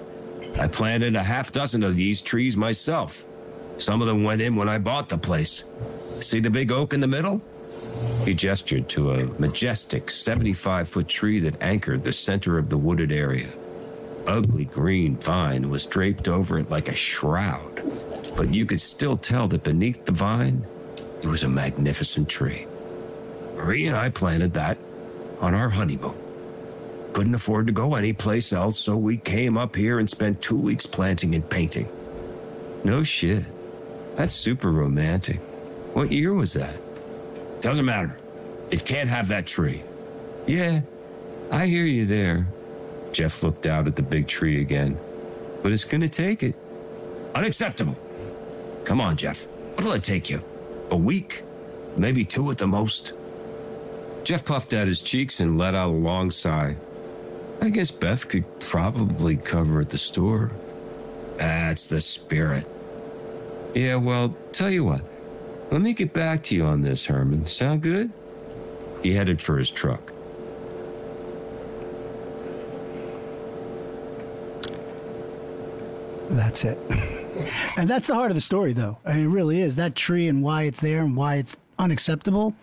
I 0.58 0.68
planted 0.68 1.14
a 1.14 1.22
half 1.22 1.52
dozen 1.52 1.82
of 1.82 1.96
these 1.96 2.22
trees 2.22 2.56
myself. 2.56 3.26
Some 3.78 4.00
of 4.00 4.08
them 4.08 4.24
went 4.24 4.40
in 4.40 4.56
when 4.56 4.68
I 4.68 4.78
bought 4.78 5.10
the 5.10 5.18
place. 5.18 5.64
See 6.20 6.40
the 6.40 6.50
big 6.50 6.72
oak 6.72 6.94
in 6.94 7.00
the 7.00 7.06
middle? 7.06 7.42
He 8.24 8.34
gestured 8.34 8.88
to 8.90 9.12
a 9.12 9.26
majestic 9.38 10.10
75 10.10 10.88
foot 10.88 11.08
tree 11.08 11.40
that 11.40 11.62
anchored 11.62 12.02
the 12.02 12.12
center 12.12 12.58
of 12.58 12.70
the 12.70 12.78
wooded 12.78 13.12
area. 13.12 13.48
Ugly 14.26 14.64
green 14.64 15.16
vine 15.18 15.68
was 15.68 15.86
draped 15.86 16.26
over 16.26 16.58
it 16.58 16.70
like 16.70 16.88
a 16.88 16.94
shroud, 16.94 17.82
but 18.34 18.52
you 18.52 18.66
could 18.66 18.80
still 18.80 19.16
tell 19.16 19.46
that 19.48 19.62
beneath 19.62 20.04
the 20.04 20.12
vine, 20.12 20.66
it 21.22 21.28
was 21.28 21.44
a 21.44 21.48
magnificent 21.48 22.28
tree. 22.28 22.66
Marie 23.66 23.88
and 23.88 23.96
I 23.96 24.10
planted 24.10 24.54
that 24.54 24.78
on 25.40 25.52
our 25.52 25.68
honeymoon. 25.68 26.16
Couldn't 27.12 27.34
afford 27.34 27.66
to 27.66 27.72
go 27.72 27.96
anyplace 27.96 28.52
else, 28.52 28.78
so 28.78 28.96
we 28.96 29.16
came 29.16 29.58
up 29.58 29.74
here 29.74 29.98
and 29.98 30.08
spent 30.08 30.40
two 30.40 30.56
weeks 30.56 30.86
planting 30.86 31.34
and 31.34 31.50
painting. 31.50 31.88
No 32.84 33.02
shit. 33.02 33.42
That's 34.14 34.32
super 34.32 34.70
romantic. 34.70 35.40
What 35.94 36.12
year 36.12 36.32
was 36.32 36.52
that? 36.52 36.76
Doesn't 37.60 37.84
matter. 37.84 38.20
It 38.70 38.84
can't 38.84 39.08
have 39.08 39.26
that 39.28 39.48
tree. 39.48 39.82
Yeah, 40.46 40.82
I 41.50 41.66
hear 41.66 41.86
you 41.86 42.06
there. 42.06 42.46
Jeff 43.10 43.42
looked 43.42 43.66
out 43.66 43.88
at 43.88 43.96
the 43.96 44.02
big 44.02 44.28
tree 44.28 44.60
again. 44.60 44.96
But 45.64 45.72
it's 45.72 45.84
gonna 45.84 46.08
take 46.08 46.44
it. 46.44 46.54
Unacceptable. 47.34 47.98
Come 48.84 49.00
on, 49.00 49.16
Jeff. 49.16 49.48
What'll 49.74 49.94
it 49.94 50.04
take 50.04 50.30
you? 50.30 50.40
A 50.92 50.96
week? 50.96 51.42
Maybe 51.96 52.24
two 52.24 52.48
at 52.52 52.58
the 52.58 52.68
most? 52.68 53.14
Jeff 54.26 54.44
puffed 54.44 54.74
out 54.74 54.88
his 54.88 55.02
cheeks 55.02 55.38
and 55.38 55.56
let 55.56 55.76
out 55.76 55.86
a 55.86 55.92
long 55.92 56.32
sigh. 56.32 56.76
I 57.60 57.68
guess 57.68 57.92
Beth 57.92 58.28
could 58.28 58.44
probably 58.58 59.36
cover 59.36 59.80
at 59.80 59.90
the 59.90 59.98
store. 59.98 60.50
That's 61.36 61.86
the 61.86 62.00
spirit. 62.00 62.66
Yeah, 63.72 63.94
well, 63.94 64.36
tell 64.50 64.68
you 64.68 64.82
what. 64.82 65.02
Let 65.70 65.80
me 65.80 65.92
get 65.92 66.12
back 66.12 66.42
to 66.44 66.56
you 66.56 66.64
on 66.64 66.80
this, 66.80 67.06
Herman. 67.06 67.46
Sound 67.46 67.82
good? 67.82 68.10
He 69.00 69.12
headed 69.12 69.40
for 69.40 69.58
his 69.58 69.70
truck. 69.70 70.12
That's 76.30 76.64
it. 76.64 76.78
and 77.76 77.88
that's 77.88 78.08
the 78.08 78.14
heart 78.14 78.32
of 78.32 78.34
the 78.34 78.40
story, 78.40 78.72
though. 78.72 78.98
I 79.06 79.12
mean, 79.14 79.26
it 79.26 79.28
really 79.28 79.60
is. 79.60 79.76
That 79.76 79.94
tree 79.94 80.26
and 80.26 80.42
why 80.42 80.64
it's 80.64 80.80
there 80.80 81.02
and 81.02 81.16
why 81.16 81.36
it's 81.36 81.56
unacceptable, 81.78 82.56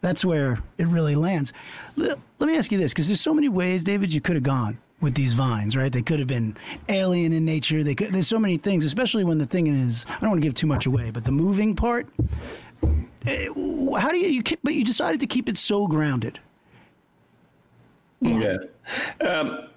that's 0.00 0.24
where 0.24 0.58
it 0.78 0.86
really 0.86 1.14
lands. 1.14 1.52
Let, 1.96 2.18
let 2.38 2.46
me 2.46 2.56
ask 2.56 2.70
you 2.70 2.78
this 2.78 2.92
because 2.92 3.08
there's 3.08 3.20
so 3.20 3.34
many 3.34 3.48
ways, 3.48 3.84
David, 3.84 4.12
you 4.12 4.20
could 4.20 4.36
have 4.36 4.42
gone 4.42 4.78
with 5.00 5.14
these 5.14 5.34
vines, 5.34 5.76
right? 5.76 5.92
They 5.92 6.02
could 6.02 6.18
have 6.18 6.28
been 6.28 6.56
alien 6.88 7.32
in 7.32 7.44
nature. 7.44 7.82
They 7.82 7.94
could, 7.94 8.12
there's 8.12 8.28
so 8.28 8.38
many 8.38 8.56
things, 8.56 8.84
especially 8.84 9.24
when 9.24 9.38
the 9.38 9.46
thing 9.46 9.66
is, 9.66 10.06
I 10.08 10.20
don't 10.20 10.30
want 10.30 10.42
to 10.42 10.46
give 10.46 10.54
too 10.54 10.66
much 10.66 10.86
away, 10.86 11.10
but 11.10 11.24
the 11.24 11.32
moving 11.32 11.76
part, 11.76 12.08
eh, 13.26 13.48
how 13.98 14.10
do 14.10 14.16
you, 14.16 14.28
you 14.28 14.42
keep, 14.42 14.60
but 14.62 14.74
you 14.74 14.84
decided 14.84 15.20
to 15.20 15.26
keep 15.26 15.48
it 15.48 15.58
so 15.58 15.86
grounded. 15.86 16.38
Yeah. 18.20 18.56
Um, 19.20 19.68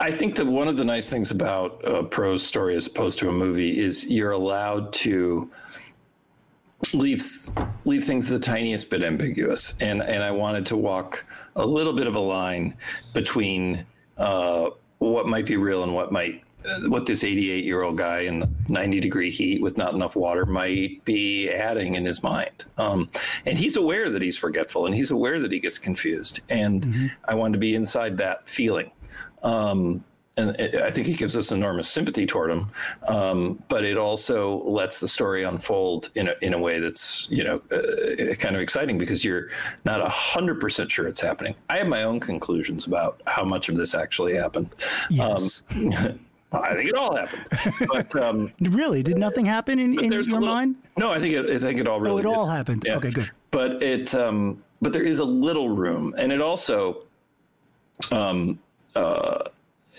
I 0.00 0.12
think 0.12 0.36
that 0.36 0.46
one 0.46 0.68
of 0.68 0.76
the 0.76 0.84
nice 0.84 1.10
things 1.10 1.32
about 1.32 1.80
a 1.84 2.04
prose 2.04 2.46
story 2.46 2.76
as 2.76 2.86
opposed 2.86 3.18
to 3.18 3.28
a 3.28 3.32
movie 3.32 3.80
is 3.80 4.06
you're 4.06 4.30
allowed 4.30 4.92
to 4.94 5.50
leave 6.92 7.24
leave 7.84 8.04
things 8.04 8.28
the 8.28 8.38
tiniest 8.38 8.90
bit 8.90 9.02
ambiguous, 9.02 9.74
and 9.80 10.02
and 10.02 10.22
I 10.22 10.30
wanted 10.30 10.66
to 10.66 10.76
walk 10.76 11.24
a 11.56 11.66
little 11.66 11.92
bit 11.92 12.06
of 12.06 12.14
a 12.14 12.20
line 12.20 12.76
between 13.12 13.84
uh, 14.16 14.70
what 14.98 15.26
might 15.26 15.46
be 15.46 15.56
real 15.56 15.82
and 15.82 15.94
what 15.94 16.12
might 16.12 16.42
uh, 16.64 16.80
what 16.88 17.06
this 17.06 17.22
88 17.22 17.64
year 17.64 17.82
old 17.82 17.96
guy 17.96 18.20
in 18.20 18.40
the 18.40 18.50
90 18.68 19.00
degree 19.00 19.30
heat 19.30 19.62
with 19.62 19.76
not 19.76 19.94
enough 19.94 20.16
water 20.16 20.44
might 20.44 21.04
be 21.04 21.48
adding 21.50 21.94
in 21.94 22.04
his 22.04 22.22
mind. 22.22 22.64
Um, 22.76 23.10
and 23.46 23.56
he's 23.56 23.76
aware 23.76 24.10
that 24.10 24.22
he's 24.22 24.36
forgetful 24.36 24.86
and 24.86 24.94
he's 24.94 25.12
aware 25.12 25.38
that 25.40 25.52
he 25.52 25.60
gets 25.60 25.78
confused. 25.78 26.40
And 26.48 26.84
mm-hmm. 26.84 27.06
I 27.26 27.34
wanted 27.34 27.54
to 27.54 27.58
be 27.58 27.74
inside 27.76 28.16
that 28.18 28.48
feeling. 28.48 28.90
Um, 29.44 30.04
and 30.38 30.58
it, 30.60 30.76
I 30.76 30.90
think 30.90 31.08
it 31.08 31.18
gives 31.18 31.36
us 31.36 31.50
enormous 31.50 31.88
sympathy 31.90 32.24
toward 32.24 32.50
him, 32.50 32.70
um, 33.08 33.62
but 33.68 33.84
it 33.84 33.98
also 33.98 34.62
lets 34.62 35.00
the 35.00 35.08
story 35.08 35.42
unfold 35.42 36.10
in 36.14 36.28
a, 36.28 36.34
in 36.40 36.54
a 36.54 36.58
way 36.58 36.78
that's 36.78 37.26
you 37.28 37.44
know 37.44 37.60
uh, 37.72 38.34
kind 38.34 38.54
of 38.54 38.62
exciting 38.62 38.98
because 38.98 39.24
you're 39.24 39.48
not 39.84 40.06
hundred 40.08 40.60
percent 40.60 40.90
sure 40.90 41.08
it's 41.08 41.20
happening. 41.20 41.54
I 41.68 41.78
have 41.78 41.88
my 41.88 42.04
own 42.04 42.20
conclusions 42.20 42.86
about 42.86 43.20
how 43.26 43.44
much 43.44 43.68
of 43.68 43.76
this 43.76 43.94
actually 43.94 44.34
happened. 44.34 44.70
Yes. 45.10 45.62
Um, 45.70 46.20
I 46.52 46.74
think 46.74 46.88
it 46.88 46.94
all 46.94 47.14
happened. 47.14 47.44
But 47.88 48.16
um, 48.16 48.50
really, 48.60 49.02
did 49.02 49.18
nothing 49.18 49.44
happen 49.44 49.78
in, 49.78 49.98
in 49.98 50.10
your 50.10 50.22
little, 50.22 50.40
mind? 50.40 50.76
No, 50.96 51.12
I 51.12 51.20
think 51.20 51.34
it. 51.34 51.50
I 51.50 51.58
think 51.58 51.78
it 51.78 51.86
all 51.86 52.00
really. 52.00 52.14
Oh, 52.14 52.18
it 52.18 52.22
did. 52.22 52.38
all 52.38 52.46
happened. 52.46 52.84
Yeah. 52.86 52.96
Okay, 52.96 53.10
good. 53.10 53.30
But 53.50 53.82
it. 53.82 54.14
Um, 54.14 54.62
but 54.80 54.92
there 54.92 55.02
is 55.02 55.18
a 55.18 55.24
little 55.24 55.68
room, 55.68 56.14
and 56.16 56.32
it 56.32 56.40
also. 56.40 57.04
Um, 58.12 58.60
uh, 58.94 59.48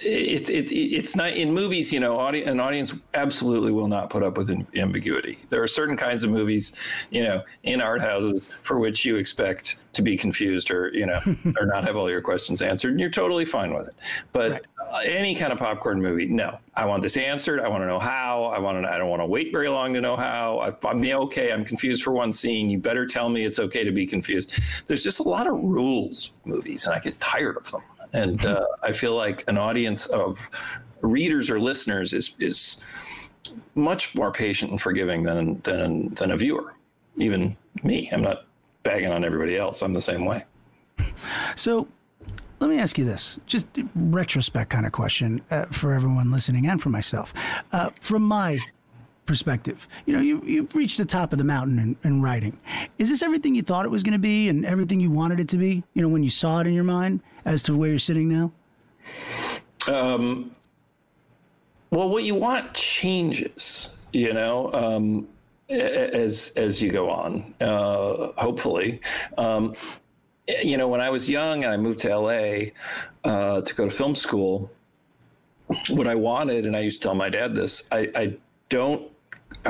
it's 0.02 0.50
it, 0.50 0.72
it's 0.72 1.16
not 1.16 1.32
in 1.32 1.52
movies 1.52 1.92
you 1.92 2.00
know 2.00 2.20
audi- 2.20 2.44
an 2.44 2.60
audience 2.60 2.96
absolutely 3.14 3.72
will 3.72 3.88
not 3.88 4.10
put 4.10 4.24
up 4.24 4.38
with 4.38 4.50
ambiguity. 4.76 5.38
There 5.50 5.62
are 5.62 5.68
certain 5.68 5.98
kinds 5.98 6.24
of 6.24 6.30
movies 6.30 6.72
you 7.10 7.24
know 7.24 7.44
in 7.64 7.82
art 7.82 8.02
houses 8.02 8.50
for 8.62 8.80
which 8.80 9.06
you 9.06 9.18
expect 9.18 9.78
to 9.94 10.02
be 10.02 10.16
confused 10.16 10.72
or 10.72 10.92
you 10.94 11.06
know 11.06 11.20
or 11.60 11.66
not 11.66 11.84
have 11.84 11.96
all 11.96 12.10
your 12.10 12.22
questions 12.22 12.62
answered 12.62 12.92
and 12.92 13.00
you're 13.00 13.10
totally 13.10 13.46
fine 13.46 13.74
with 13.74 13.90
it. 13.90 13.96
But 14.32 14.52
right. 14.52 14.66
uh, 14.92 15.00
any 15.04 15.36
kind 15.36 15.52
of 15.52 15.60
popcorn 15.60 16.02
movie 16.02 16.28
no. 16.28 16.60
I 16.76 16.86
want 16.86 17.02
this 17.02 17.18
answered. 17.18 17.60
I 17.60 17.68
want 17.68 17.82
to 17.82 17.88
know 17.88 18.00
how. 18.00 18.46
I 18.46 18.60
want 18.60 18.82
to 18.82 18.90
i 18.90 18.98
don't 18.98 19.10
want 19.10 19.22
to 19.22 19.26
wait 19.26 19.52
very 19.52 19.68
long 19.68 19.94
to 19.94 20.02
know 20.02 20.16
how. 20.16 20.60
I, 20.60 20.88
i'm 20.88 21.04
okay 21.04 21.52
i'm 21.52 21.66
confused 21.66 22.04
for 22.04 22.12
one 22.12 22.32
scene. 22.32 22.70
You 22.70 22.80
better 22.80 23.06
tell 23.06 23.28
me 23.30 23.44
it's 23.44 23.60
okay 23.60 23.84
to 23.84 23.92
be 23.92 24.06
confused. 24.06 24.54
There's 24.88 25.04
just 25.04 25.20
a 25.20 25.24
lot 25.24 25.48
of 25.48 25.56
rules 25.56 26.32
movies 26.46 26.86
and 26.86 26.96
i 26.96 27.00
get 27.00 27.20
tired 27.20 27.58
of 27.58 27.70
them 27.70 27.82
and 28.14 28.46
uh, 28.46 28.66
I 28.84 28.92
feel 28.92 29.16
like 29.16 29.44
an 29.48 29.58
audience 29.58 30.06
of 30.08 30.50
readers 31.02 31.50
or 31.50 31.60
listeners 31.60 32.14
is 32.14 32.34
is 32.40 32.78
much 33.76 34.14
more 34.16 34.32
patient 34.32 34.72
and 34.72 34.82
forgiving 34.82 35.24
than 35.24 35.62
than 35.62 36.14
than 36.16 36.32
a 36.32 36.38
viewer. 36.38 36.76
Even 37.18 37.56
me, 37.84 38.10
I'm 38.12 38.22
not 38.22 38.46
bagging 38.84 39.12
on 39.12 39.24
everybody 39.24 39.58
else. 39.58 39.82
I'm 39.82 39.94
the 39.94 40.02
same 40.02 40.26
way. 40.26 40.46
So, 41.56 41.88
let 42.60 42.70
me 42.70 42.80
ask 42.80 42.98
you 42.98 43.06
this, 43.06 43.40
just 43.46 43.68
retrospect 43.96 44.70
kind 44.70 44.86
of 44.86 44.92
question 44.92 45.42
uh, 45.52 45.66
for 45.66 45.94
everyone 45.94 46.32
listening 46.32 46.68
and 46.68 46.82
for 46.82 46.90
myself. 46.90 47.34
Uh, 47.72 47.90
from 48.02 48.24
my 48.24 48.60
perspective, 49.30 49.88
you 50.08 50.14
know, 50.14 50.22
you 50.22 50.42
you've 50.44 50.74
reached 50.74 50.98
the 50.98 51.06
top 51.06 51.32
of 51.32 51.38
the 51.38 51.46
mountain 51.46 51.78
in, 51.78 51.98
in 52.04 52.20
writing. 52.20 52.60
Is 52.98 53.10
this 53.10 53.22
everything 53.22 53.54
you 53.54 53.62
thought 53.62 53.86
it 53.86 53.92
was 53.92 54.02
going 54.02 54.14
to 54.14 54.20
be 54.20 54.50
and 54.50 54.66
everything 54.66 55.00
you 55.00 55.12
wanted 55.12 55.40
it 55.40 55.48
to 55.50 55.58
be? 55.58 55.84
You 55.94 56.02
know, 56.02 56.10
when 56.10 56.24
you 56.24 56.32
saw 56.32 56.62
it 56.62 56.68
in 56.68 56.74
your 56.74 56.84
mind 56.84 57.22
as 57.46 57.62
to 57.64 57.78
where 57.78 57.92
you're 57.92 58.00
sitting 58.00 58.28
now. 58.28 58.52
Um, 59.88 60.56
well, 61.92 62.10
what 62.10 62.24
you 62.24 62.34
want 62.34 62.74
changes. 62.74 63.92
You 64.12 64.34
know. 64.34 64.74
Um, 64.74 65.28
as 65.70 66.52
as 66.56 66.82
you 66.82 66.92
go 66.92 67.12
on, 67.12 67.54
uh, 67.62 68.32
hopefully. 68.38 69.00
Um, 69.38 69.76
you 70.64 70.78
know, 70.78 70.88
when 70.88 71.02
I 71.02 71.12
was 71.12 71.30
young 71.30 71.64
and 71.64 71.72
I 71.72 71.78
moved 71.78 72.00
to 72.00 72.18
LA 72.18 72.72
uh, 73.24 73.62
to 73.62 73.76
go 73.76 73.86
to 73.86 73.92
film 73.92 74.16
school, 74.16 74.72
what 75.90 76.08
I 76.08 76.16
wanted, 76.16 76.66
and 76.66 76.76
I 76.76 76.80
used 76.80 77.04
to 77.04 77.10
tell 77.10 77.16
my 77.16 77.30
dad 77.30 77.54
this, 77.54 77.84
I, 77.92 78.10
I 78.16 78.38
don't 78.70 79.12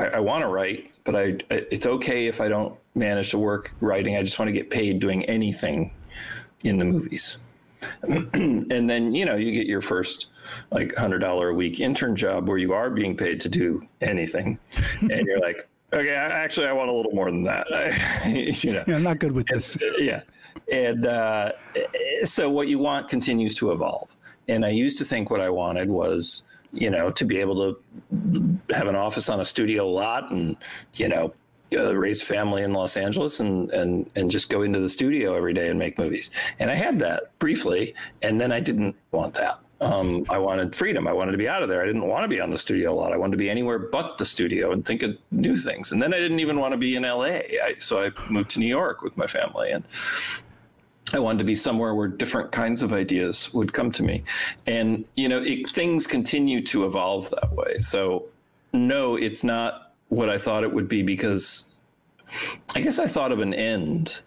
I, 0.00 0.16
I 0.16 0.20
want 0.20 0.42
to 0.42 0.48
write, 0.48 0.90
but 1.04 1.14
I, 1.14 1.38
it's 1.50 1.86
okay 1.86 2.26
if 2.26 2.40
I 2.40 2.48
don't 2.48 2.76
manage 2.94 3.30
to 3.30 3.38
work 3.38 3.72
writing. 3.80 4.16
I 4.16 4.22
just 4.22 4.38
want 4.38 4.48
to 4.48 4.52
get 4.52 4.70
paid 4.70 4.98
doing 4.98 5.24
anything 5.26 5.92
in 6.64 6.78
the 6.78 6.84
movies. 6.84 7.38
and 8.02 8.90
then 8.90 9.14
you 9.14 9.24
know 9.24 9.36
you 9.36 9.52
get 9.52 9.66
your 9.66 9.80
first 9.80 10.26
like 10.70 10.94
hundred 10.96 11.20
dollar 11.20 11.48
a 11.48 11.54
week 11.54 11.80
intern 11.80 12.14
job 12.14 12.46
where 12.46 12.58
you 12.58 12.74
are 12.74 12.90
being 12.90 13.16
paid 13.16 13.40
to 13.40 13.48
do 13.48 13.82
anything, 14.02 14.58
and 15.00 15.26
you're 15.26 15.40
like, 15.40 15.66
okay, 15.92 16.10
actually 16.10 16.66
I 16.66 16.72
want 16.72 16.90
a 16.90 16.92
little 16.92 17.12
more 17.12 17.30
than 17.30 17.42
that. 17.44 17.66
you 18.64 18.72
know, 18.72 18.84
yeah, 18.86 18.96
I'm 18.96 19.02
not 19.02 19.18
good 19.18 19.32
with 19.32 19.46
this. 19.46 19.78
yeah, 19.98 20.20
and 20.70 21.06
uh, 21.06 21.52
so 22.24 22.50
what 22.50 22.68
you 22.68 22.78
want 22.78 23.08
continues 23.08 23.54
to 23.56 23.72
evolve. 23.72 24.14
And 24.48 24.64
I 24.64 24.70
used 24.70 24.98
to 24.98 25.04
think 25.04 25.30
what 25.30 25.40
I 25.40 25.48
wanted 25.48 25.88
was 25.90 26.42
you 26.72 26.90
know, 26.90 27.10
to 27.10 27.24
be 27.24 27.38
able 27.38 27.56
to 27.56 28.58
have 28.74 28.86
an 28.86 28.96
office 28.96 29.28
on 29.28 29.40
a 29.40 29.44
studio 29.44 29.86
lot 29.88 30.30
and, 30.30 30.56
you 30.94 31.08
know, 31.08 31.32
uh, 31.74 31.94
raise 31.96 32.20
family 32.20 32.62
in 32.62 32.72
Los 32.72 32.96
Angeles 32.96 33.40
and, 33.40 33.70
and, 33.70 34.10
and 34.16 34.30
just 34.30 34.50
go 34.50 34.62
into 34.62 34.80
the 34.80 34.88
studio 34.88 35.34
every 35.34 35.52
day 35.52 35.68
and 35.68 35.78
make 35.78 35.98
movies. 35.98 36.30
And 36.58 36.70
I 36.70 36.74
had 36.74 36.98
that 37.00 37.38
briefly, 37.38 37.94
and 38.22 38.40
then 38.40 38.50
I 38.50 38.60
didn't 38.60 38.96
want 39.12 39.34
that. 39.34 39.60
Um, 39.80 40.26
I 40.28 40.36
wanted 40.36 40.74
freedom. 40.74 41.08
I 41.08 41.12
wanted 41.12 41.32
to 41.32 41.38
be 41.38 41.48
out 41.48 41.62
of 41.62 41.68
there. 41.68 41.82
I 41.82 41.86
didn't 41.86 42.06
want 42.06 42.24
to 42.24 42.28
be 42.28 42.40
on 42.40 42.50
the 42.50 42.58
studio 42.58 42.92
a 42.92 42.94
lot. 42.94 43.12
I 43.12 43.16
wanted 43.16 43.32
to 43.32 43.38
be 43.38 43.48
anywhere 43.48 43.78
but 43.78 44.18
the 44.18 44.26
studio 44.26 44.72
and 44.72 44.84
think 44.84 45.02
of 45.02 45.16
new 45.30 45.56
things. 45.56 45.92
And 45.92 46.02
then 46.02 46.12
I 46.12 46.18
didn't 46.18 46.40
even 46.40 46.60
want 46.60 46.72
to 46.72 46.78
be 46.78 46.96
in 46.96 47.04
LA. 47.04 47.24
I, 47.62 47.76
so 47.78 48.04
I 48.04 48.10
moved 48.28 48.50
to 48.50 48.60
New 48.60 48.66
York 48.66 49.00
with 49.00 49.16
my 49.16 49.26
family. 49.26 49.70
And 49.70 49.84
I 51.12 51.18
wanted 51.18 51.38
to 51.38 51.44
be 51.44 51.54
somewhere 51.54 51.94
where 51.94 52.08
different 52.08 52.52
kinds 52.52 52.82
of 52.82 52.92
ideas 52.92 53.52
would 53.52 53.72
come 53.72 53.90
to 53.92 54.02
me. 54.02 54.22
And, 54.66 55.04
you 55.16 55.28
know, 55.28 55.40
it, 55.40 55.68
things 55.70 56.06
continue 56.06 56.64
to 56.66 56.86
evolve 56.86 57.30
that 57.30 57.52
way. 57.52 57.78
So, 57.78 58.26
no, 58.72 59.16
it's 59.16 59.42
not 59.42 59.92
what 60.08 60.28
I 60.28 60.38
thought 60.38 60.62
it 60.62 60.72
would 60.72 60.88
be 60.88 61.02
because 61.02 61.66
I 62.74 62.80
guess 62.80 62.98
I 62.98 63.06
thought 63.06 63.32
of 63.32 63.40
an 63.40 63.54
end 63.54 64.22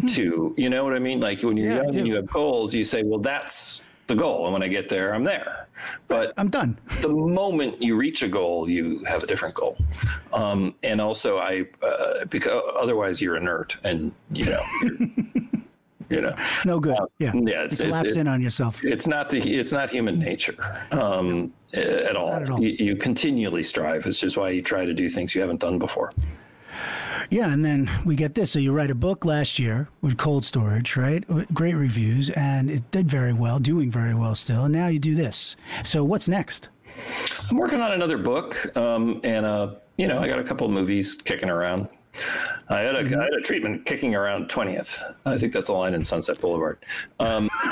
hmm. 0.00 0.06
to, 0.08 0.54
you 0.56 0.70
know 0.70 0.84
what 0.84 0.94
I 0.94 0.98
mean? 0.98 1.20
Like 1.20 1.42
when 1.42 1.56
you're 1.56 1.70
yeah, 1.70 1.82
young 1.82 1.96
and 1.96 2.06
you 2.06 2.16
have 2.16 2.26
goals, 2.26 2.74
you 2.74 2.84
say, 2.84 3.02
well, 3.02 3.20
that's 3.20 3.82
the 4.06 4.14
goal. 4.14 4.44
And 4.44 4.52
when 4.52 4.62
I 4.62 4.68
get 4.68 4.88
there, 4.88 5.14
I'm 5.14 5.24
there. 5.24 5.68
But 6.08 6.32
I'm 6.38 6.48
done. 6.48 6.78
the 7.02 7.08
moment 7.08 7.82
you 7.82 7.96
reach 7.96 8.22
a 8.22 8.28
goal, 8.28 8.70
you 8.70 9.04
have 9.04 9.22
a 9.22 9.26
different 9.26 9.54
goal. 9.54 9.76
Um, 10.32 10.74
and 10.82 11.00
also, 11.00 11.38
I, 11.38 11.66
uh, 11.82 12.24
because 12.26 12.62
otherwise 12.78 13.20
you're 13.20 13.36
inert 13.36 13.76
and, 13.84 14.12
you 14.30 14.46
know, 14.46 14.62
you 16.08 16.20
know? 16.20 16.34
No 16.64 16.80
good. 16.80 16.98
Uh, 16.98 17.06
yeah. 17.18 17.32
yeah 17.34 17.64
it's, 17.64 17.78
you 17.78 17.86
collapse 17.86 18.10
it, 18.10 18.18
in 18.18 18.28
on 18.28 18.40
yourself. 18.40 18.84
it's 18.84 19.06
not 19.06 19.28
the 19.28 19.38
it's 19.38 19.72
not 19.72 19.90
human 19.90 20.18
nature 20.18 20.56
um, 20.92 21.52
at 21.74 22.16
all, 22.16 22.32
Not 22.32 22.42
at 22.42 22.50
all. 22.50 22.62
You, 22.62 22.86
you, 22.86 22.96
continually 22.96 23.62
strive 23.62 24.06
it's 24.06 24.20
just 24.20 24.36
why 24.36 24.50
you 24.50 24.62
try 24.62 24.86
to 24.86 24.94
do 24.94 25.08
things 25.08 25.34
you 25.34 25.40
haven't 25.40 25.60
done 25.60 25.78
before. 25.78 26.12
Yeah 27.28 27.52
and 27.52 27.64
then 27.64 27.90
we 28.04 28.14
get 28.14 28.34
this. 28.34 28.52
So 28.52 28.58
you 28.58 28.72
write 28.72 28.90
a 28.90 28.94
book 28.94 29.24
last 29.24 29.58
year 29.58 29.88
with 30.00 30.16
cold 30.16 30.44
storage 30.44 30.96
right? 30.96 31.24
Great 31.52 31.74
reviews 31.74 32.30
and 32.30 32.70
it 32.70 32.90
did 32.90 33.08
very 33.08 33.32
well 33.32 33.58
doing 33.58 33.90
very 33.90 34.14
well 34.14 34.34
still. 34.34 34.64
And 34.64 34.72
now 34.72 34.86
you 34.86 34.98
do 34.98 35.14
this. 35.14 35.56
So 35.82 36.04
what's 36.04 36.28
next? 36.28 36.68
I'm 37.50 37.56
working 37.56 37.80
on 37.80 37.92
another 37.92 38.16
book 38.16 38.76
um, 38.76 39.20
and 39.24 39.44
uh, 39.44 39.74
you 39.98 40.06
know 40.06 40.18
i 40.18 40.28
got 40.28 40.38
a 40.38 40.44
couple 40.44 40.68
movies 40.68 41.14
kicking 41.14 41.50
around 41.50 41.88
I 42.68 42.80
had, 42.80 42.94
a, 42.96 43.04
mm-hmm. 43.04 43.20
I 43.20 43.24
had 43.24 43.32
a 43.32 43.40
treatment 43.40 43.86
kicking 43.86 44.14
around 44.14 44.48
20th. 44.48 45.02
I 45.24 45.38
think 45.38 45.52
that's 45.52 45.68
a 45.68 45.72
line 45.72 45.94
in 45.94 46.02
Sunset 46.02 46.40
Boulevard. 46.40 46.78
Um, 47.20 47.48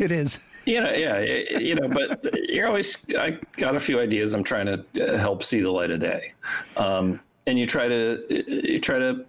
it 0.00 0.12
is. 0.12 0.38
You 0.66 0.80
know, 0.80 0.92
yeah, 0.92 1.20
you 1.58 1.74
know, 1.74 1.88
but 1.88 2.24
you're 2.48 2.66
always, 2.66 2.96
I 3.18 3.38
got 3.58 3.76
a 3.76 3.80
few 3.80 4.00
ideas 4.00 4.32
I'm 4.32 4.44
trying 4.44 4.66
to 4.66 5.14
uh, 5.14 5.18
help 5.18 5.42
see 5.42 5.60
the 5.60 5.70
light 5.70 5.90
of 5.90 6.00
day. 6.00 6.32
Um, 6.76 7.20
and 7.46 7.58
you 7.58 7.66
try 7.66 7.86
to, 7.86 8.24
you 8.46 8.78
try 8.80 8.98
to 8.98 9.26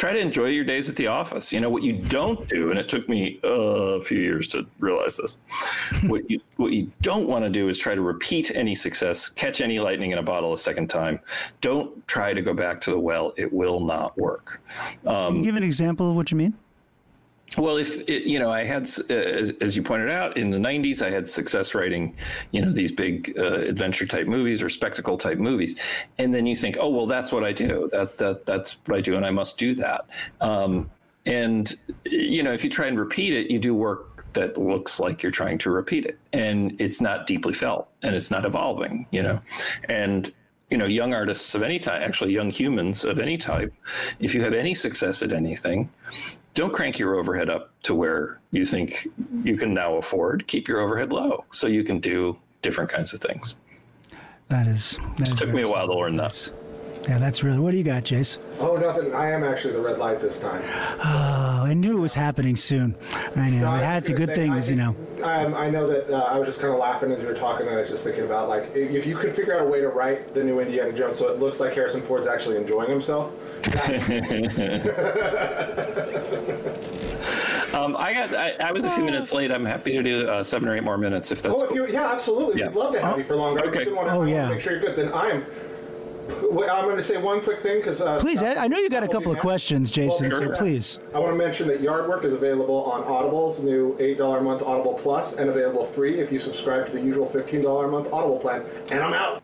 try 0.00 0.14
to 0.14 0.18
enjoy 0.18 0.46
your 0.46 0.64
days 0.64 0.88
at 0.88 0.96
the 0.96 1.06
office. 1.06 1.52
You 1.52 1.60
know 1.60 1.68
what 1.68 1.82
you 1.82 1.92
don't 1.92 2.48
do, 2.48 2.70
and 2.70 2.78
it 2.78 2.88
took 2.88 3.06
me 3.06 3.38
uh, 3.44 3.98
a 3.98 4.00
few 4.00 4.18
years 4.18 4.46
to 4.48 4.66
realize 4.78 5.14
this. 5.16 5.36
what 6.06 6.28
you 6.30 6.40
what 6.56 6.72
you 6.72 6.90
don't 7.02 7.28
want 7.28 7.44
to 7.44 7.50
do 7.50 7.68
is 7.68 7.78
try 7.78 7.94
to 7.94 8.00
repeat 8.00 8.50
any 8.54 8.74
success, 8.74 9.28
catch 9.28 9.60
any 9.60 9.78
lightning 9.78 10.12
in 10.12 10.18
a 10.18 10.22
bottle 10.22 10.54
a 10.54 10.58
second 10.58 10.88
time. 10.88 11.20
Don't 11.60 12.06
try 12.08 12.32
to 12.32 12.40
go 12.40 12.54
back 12.54 12.80
to 12.80 12.90
the 12.90 12.98
well; 12.98 13.34
it 13.36 13.52
will 13.52 13.78
not 13.78 14.16
work. 14.16 14.62
Um, 15.04 15.42
give 15.42 15.56
an 15.56 15.62
example 15.62 16.08
of 16.08 16.16
what 16.16 16.30
you 16.30 16.38
mean. 16.38 16.54
Well, 17.58 17.78
if 17.78 18.08
it, 18.08 18.24
you 18.24 18.38
know, 18.38 18.50
I 18.50 18.62
had, 18.62 18.88
uh, 19.10 19.12
as, 19.12 19.50
as, 19.60 19.76
you 19.76 19.82
pointed 19.82 20.08
out, 20.08 20.36
in 20.36 20.50
the 20.50 20.58
'90s, 20.58 21.04
I 21.04 21.10
had 21.10 21.28
success 21.28 21.74
writing, 21.74 22.14
you 22.52 22.64
know, 22.64 22.70
these 22.70 22.92
big 22.92 23.34
uh, 23.36 23.54
adventure 23.54 24.06
type 24.06 24.28
movies 24.28 24.62
or 24.62 24.68
spectacle 24.68 25.18
type 25.18 25.38
movies, 25.38 25.74
and 26.18 26.32
then 26.32 26.46
you 26.46 26.54
think, 26.54 26.76
oh, 26.78 26.88
well, 26.88 27.06
that's 27.06 27.32
what 27.32 27.42
I 27.42 27.52
do. 27.52 27.88
That 27.92 28.18
that 28.18 28.46
that's 28.46 28.78
what 28.84 28.98
I 28.98 29.00
do, 29.00 29.16
and 29.16 29.26
I 29.26 29.30
must 29.30 29.58
do 29.58 29.74
that. 29.76 30.06
Um, 30.40 30.90
and 31.26 31.74
you 32.04 32.42
know, 32.42 32.52
if 32.52 32.62
you 32.62 32.70
try 32.70 32.86
and 32.86 32.98
repeat 32.98 33.32
it, 33.32 33.50
you 33.50 33.58
do 33.58 33.74
work 33.74 34.26
that 34.32 34.56
looks 34.56 35.00
like 35.00 35.22
you're 35.22 35.32
trying 35.32 35.58
to 35.58 35.70
repeat 35.70 36.06
it, 36.06 36.18
and 36.32 36.80
it's 36.80 37.00
not 37.00 37.26
deeply 37.26 37.52
felt, 37.52 37.88
and 38.02 38.14
it's 38.14 38.30
not 38.30 38.46
evolving. 38.46 39.08
You 39.10 39.24
know, 39.24 39.40
and 39.88 40.32
you 40.70 40.76
know, 40.76 40.86
young 40.86 41.12
artists 41.12 41.54
of 41.54 41.62
any 41.62 41.78
type, 41.78 42.00
actually 42.00 42.32
young 42.32 42.48
humans 42.50 43.04
of 43.04 43.18
any 43.18 43.36
type, 43.36 43.74
if 44.20 44.34
you 44.34 44.40
have 44.42 44.54
any 44.54 44.72
success 44.72 45.22
at 45.22 45.32
anything, 45.32 45.90
don't 46.54 46.72
crank 46.72 46.98
your 46.98 47.16
overhead 47.16 47.50
up 47.50 47.72
to 47.82 47.94
where 47.94 48.40
you 48.52 48.64
think 48.64 49.08
you 49.44 49.56
can 49.56 49.74
now 49.74 49.96
afford. 49.96 50.46
Keep 50.46 50.68
your 50.68 50.80
overhead 50.80 51.12
low 51.12 51.44
so 51.50 51.66
you 51.66 51.82
can 51.82 51.98
do 51.98 52.38
different 52.62 52.90
kinds 52.90 53.12
of 53.12 53.20
things. 53.20 53.56
That 54.48 54.66
is. 54.66 54.98
That 55.18 55.28
is 55.28 55.38
took 55.38 55.50
me 55.50 55.62
a 55.62 55.68
while 55.68 55.86
to 55.86 55.94
learn 55.94 56.16
that. 56.16 56.52
Yeah, 57.08 57.18
that's 57.18 57.42
really. 57.42 57.58
What 57.58 57.70
do 57.70 57.78
you 57.78 57.84
got, 57.84 58.04
Jace? 58.04 58.38
Oh, 58.58 58.76
nothing. 58.76 59.14
I 59.14 59.30
am 59.30 59.42
actually 59.42 59.72
the 59.72 59.80
red 59.80 59.98
light 59.98 60.20
this 60.20 60.38
time. 60.38 60.62
Oh, 61.02 61.64
I 61.64 61.72
knew 61.72 61.96
it 61.96 62.00
was 62.00 62.14
happening 62.14 62.56
soon. 62.56 62.94
I 63.34 63.50
know. 63.50 63.60
No, 63.60 63.74
it 63.74 63.82
had 63.82 64.04
to 64.06 64.12
good 64.12 64.28
say, 64.28 64.34
things, 64.34 64.68
think, 64.68 64.78
you 64.78 64.84
know. 64.84 65.24
Um, 65.24 65.54
I 65.54 65.70
know 65.70 65.86
that 65.86 66.10
uh, 66.10 66.24
I 66.24 66.38
was 66.38 66.46
just 66.46 66.60
kind 66.60 66.72
of 66.72 66.78
laughing 66.78 67.10
as 67.10 67.20
you 67.20 67.26
were 67.26 67.34
talking, 67.34 67.66
and 67.66 67.76
I 67.76 67.80
was 67.80 67.88
just 67.88 68.04
thinking 68.04 68.24
about 68.24 68.48
like 68.48 68.70
if 68.74 69.06
you 69.06 69.16
could 69.16 69.34
figure 69.34 69.56
out 69.56 69.66
a 69.66 69.68
way 69.68 69.80
to 69.80 69.88
write 69.88 70.34
the 70.34 70.44
new 70.44 70.60
Indiana 70.60 70.92
Jones 70.92 71.18
so 71.18 71.28
it 71.28 71.38
looks 71.38 71.58
like 71.58 71.74
Harrison 71.74 72.02
Ford's 72.02 72.26
actually 72.26 72.56
enjoying 72.56 72.90
himself. 72.90 73.32
Um, 77.74 77.96
I 77.96 78.12
got. 78.12 78.34
I, 78.34 78.50
I, 78.60 78.72
was 78.72 78.84
a 78.84 78.90
few 78.90 79.04
minutes 79.04 79.32
late. 79.32 79.52
I'm 79.52 79.64
happy 79.64 79.92
to 79.92 80.02
do 80.02 80.28
uh, 80.28 80.42
seven 80.42 80.68
or 80.68 80.76
eight 80.76 80.82
more 80.82 80.98
minutes 80.98 81.30
if 81.30 81.40
that's. 81.40 81.62
Oh, 81.62 81.66
if 81.66 81.74
you, 81.74 81.86
yeah, 81.86 82.12
absolutely. 82.12 82.60
Yeah. 82.60 82.68
We'd 82.68 82.76
love 82.76 82.94
to 82.94 83.00
have 83.00 83.14
oh, 83.14 83.18
you 83.18 83.24
for 83.24 83.36
longer. 83.36 83.64
Okay. 83.66 83.84
To, 83.84 83.98
oh, 83.98 84.24
yeah. 84.24 84.50
Make 84.50 84.60
sure 84.60 84.72
you're 84.72 84.80
good. 84.80 84.96
Then 84.96 85.12
I'm. 85.12 85.46
I'm 86.30 86.84
going 86.84 86.96
to 86.96 87.02
say 87.02 87.16
one 87.16 87.40
quick 87.40 87.60
thing 87.60 87.78
because. 87.78 88.00
Uh, 88.00 88.18
please, 88.20 88.42
I, 88.42 88.64
I, 88.64 88.68
know 88.68 88.78
you 88.78 88.88
got 88.88 89.02
a 89.02 89.08
couple 89.08 89.32
of 89.32 89.38
questions, 89.38 89.90
Jason. 89.90 90.28
Well, 90.28 90.40
sure. 90.40 90.54
so 90.54 90.60
please. 90.60 90.98
I 91.14 91.18
want 91.18 91.32
to 91.32 91.38
mention 91.38 91.68
that 91.68 91.80
Yardwork 91.80 92.24
is 92.24 92.32
available 92.32 92.84
on 92.84 93.02
Audible's 93.04 93.60
new 93.60 93.96
$8 93.98 94.38
a 94.38 94.42
month 94.42 94.62
Audible 94.62 94.94
Plus 94.94 95.34
and 95.34 95.50
available 95.50 95.84
free 95.84 96.20
if 96.20 96.32
you 96.32 96.38
subscribe 96.38 96.86
to 96.86 96.92
the 96.92 97.00
usual 97.00 97.28
$15 97.28 97.84
a 97.84 97.88
month 97.88 98.12
Audible 98.12 98.38
plan. 98.38 98.64
And 98.90 99.00
I'm 99.00 99.12
out. 99.12 99.42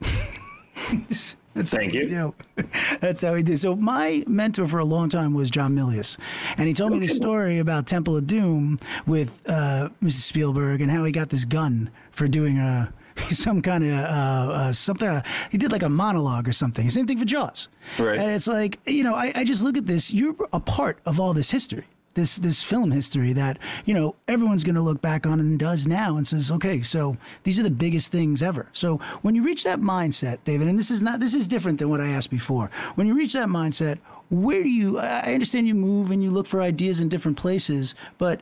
That's 1.54 1.70
Thank 1.70 1.94
you. 1.94 2.08
Do. 2.08 2.34
That's 3.00 3.22
how 3.22 3.34
he 3.34 3.42
did. 3.44 3.60
So 3.60 3.76
my 3.76 4.24
mentor 4.26 4.66
for 4.66 4.80
a 4.80 4.84
long 4.84 5.08
time 5.08 5.34
was 5.34 5.50
John 5.50 5.74
Milius, 5.74 6.18
and 6.56 6.66
he 6.66 6.74
told 6.74 6.92
me 6.92 6.98
the 6.98 7.08
story 7.08 7.58
about 7.58 7.86
Temple 7.86 8.16
of 8.16 8.26
Doom 8.26 8.80
with 9.06 9.40
uh, 9.46 9.90
Mrs. 10.02 10.22
Spielberg 10.22 10.80
and 10.80 10.90
how 10.90 11.04
he 11.04 11.12
got 11.12 11.30
this 11.30 11.44
gun 11.44 11.90
for 12.10 12.26
doing 12.26 12.58
a 12.58 12.92
some 13.30 13.62
kind 13.62 13.84
of 13.84 13.92
uh, 13.92 14.52
uh, 14.52 14.72
something. 14.72 15.08
Uh, 15.08 15.22
he 15.50 15.58
did 15.58 15.72
like 15.72 15.82
a 15.82 15.88
monologue 15.88 16.48
or 16.48 16.52
something. 16.52 16.88
Same 16.90 17.06
thing 17.06 17.18
for 17.18 17.24
Jaws. 17.24 17.68
Right. 17.98 18.18
And 18.18 18.30
it's 18.30 18.46
like 18.46 18.80
you 18.86 19.04
know, 19.04 19.14
I, 19.14 19.32
I 19.34 19.44
just 19.44 19.62
look 19.62 19.76
at 19.76 19.86
this. 19.86 20.12
You're 20.12 20.34
a 20.52 20.60
part 20.60 20.98
of 21.06 21.20
all 21.20 21.34
this 21.34 21.50
history 21.50 21.86
this 22.14 22.36
this 22.38 22.62
film 22.62 22.90
history 22.90 23.32
that 23.32 23.58
you 23.84 23.92
know 23.92 24.16
everyone's 24.26 24.64
going 24.64 24.74
to 24.74 24.80
look 24.80 25.00
back 25.00 25.26
on 25.26 25.40
and 25.40 25.58
does 25.58 25.86
now 25.86 26.16
and 26.16 26.26
says 26.26 26.50
okay 26.50 26.80
so 26.80 27.16
these 27.42 27.58
are 27.58 27.62
the 27.62 27.70
biggest 27.70 28.10
things 28.10 28.42
ever 28.42 28.68
so 28.72 28.98
when 29.22 29.34
you 29.34 29.42
reach 29.42 29.64
that 29.64 29.80
mindset 29.80 30.38
david 30.44 30.68
and 30.68 30.78
this 30.78 30.90
is 30.90 31.02
not 31.02 31.20
this 31.20 31.34
is 31.34 31.46
different 31.48 31.78
than 31.78 31.88
what 31.88 32.00
i 32.00 32.08
asked 32.08 32.30
before 32.30 32.70
when 32.94 33.06
you 33.06 33.14
reach 33.14 33.32
that 33.32 33.48
mindset 33.48 33.98
where 34.30 34.62
do 34.62 34.68
you 34.68 34.98
i 34.98 35.34
understand 35.34 35.66
you 35.66 35.74
move 35.74 36.10
and 36.10 36.22
you 36.22 36.30
look 36.30 36.46
for 36.46 36.62
ideas 36.62 37.00
in 37.00 37.08
different 37.08 37.36
places 37.36 37.94
but 38.18 38.40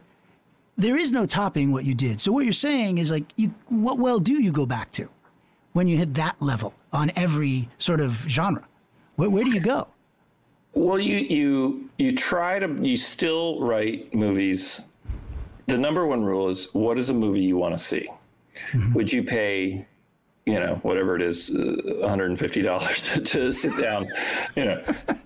there 0.83 0.97
is 0.97 1.13
no 1.13 1.27
topping 1.27 1.73
what 1.73 1.85
you 1.85 1.95
did 1.95 2.21
so 2.21 2.33
what 2.33 2.45
you're 2.45 2.53
saying 2.53 2.99
is 2.99 3.11
like 3.11 3.25
you 3.37 3.55
what 3.69 3.99
well 3.99 4.19
do 4.19 4.43
you 4.43 4.53
go 4.53 4.67
back 4.67 4.91
to 4.93 5.09
when 5.73 5.89
you 5.89 5.97
hit 5.97 6.15
that 6.15 6.41
level 6.41 6.75
on 6.93 7.11
every 7.17 7.69
sort 7.79 8.01
of 8.01 8.13
genre 8.29 8.67
where, 9.17 9.31
where 9.31 9.45
do 9.45 9.51
you 9.51 9.61
go 9.61 9.89
well, 10.75 10.99
you 10.99 11.19
you 11.19 11.91
you 11.99 12.17
try 12.17 12.59
to 12.59 12.69
you 12.83 12.97
still 12.97 13.61
write 13.61 14.15
movies. 14.15 14.81
The 15.67 15.77
number 15.77 16.07
one 16.07 16.25
rule 16.25 16.49
is 16.49 16.69
what 16.73 16.99
is 16.99 17.11
a 17.11 17.15
movie 17.15 17.43
you 17.43 17.57
want 17.57 17.77
to 17.77 17.79
see? 17.79 18.09
Mm-hmm. 18.73 18.95
Would 18.95 19.13
you 19.13 19.23
pay, 19.23 19.87
you 20.47 20.59
know, 20.59 20.75
whatever 20.83 21.15
it 21.15 21.23
is, 21.23 21.51
uh, 21.51 21.55
$150 21.55 23.25
to 23.33 23.53
sit 23.53 23.77
down, 23.77 24.09
you 24.57 24.65
know, 24.65 24.83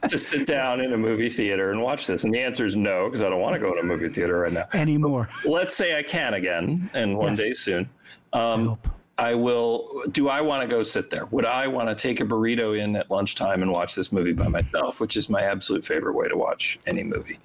to 0.08 0.18
sit 0.18 0.46
down 0.46 0.80
in 0.80 0.92
a 0.92 0.96
movie 0.96 1.30
theater 1.30 1.70
and 1.70 1.82
watch 1.82 2.06
this? 2.06 2.24
And 2.24 2.34
the 2.34 2.40
answer 2.40 2.66
is 2.66 2.76
no, 2.76 3.06
because 3.06 3.22
I 3.22 3.30
don't 3.30 3.40
want 3.40 3.54
to 3.54 3.60
go 3.60 3.72
to 3.72 3.80
a 3.80 3.84
movie 3.84 4.08
theater 4.08 4.40
right 4.40 4.52
now 4.52 4.66
anymore. 4.74 5.28
But 5.42 5.52
let's 5.52 5.74
say 5.76 5.98
I 5.98 6.02
can 6.02 6.34
again, 6.34 6.90
and 6.92 7.16
one 7.16 7.30
yes. 7.30 7.38
day 7.38 7.52
soon. 7.54 7.90
Um, 8.32 8.78
I 9.18 9.34
will. 9.34 10.02
Do 10.12 10.28
I 10.28 10.42
want 10.42 10.68
to 10.68 10.68
go 10.68 10.82
sit 10.82 11.08
there? 11.08 11.24
Would 11.26 11.46
I 11.46 11.66
want 11.68 11.88
to 11.88 11.94
take 11.94 12.20
a 12.20 12.24
burrito 12.24 12.78
in 12.78 12.96
at 12.96 13.10
lunchtime 13.10 13.62
and 13.62 13.72
watch 13.72 13.94
this 13.94 14.12
movie 14.12 14.34
by 14.34 14.48
myself, 14.48 15.00
which 15.00 15.16
is 15.16 15.30
my 15.30 15.40
absolute 15.40 15.86
favorite 15.86 16.12
way 16.14 16.28
to 16.28 16.36
watch 16.36 16.78
any 16.86 17.02
movie? 17.02 17.38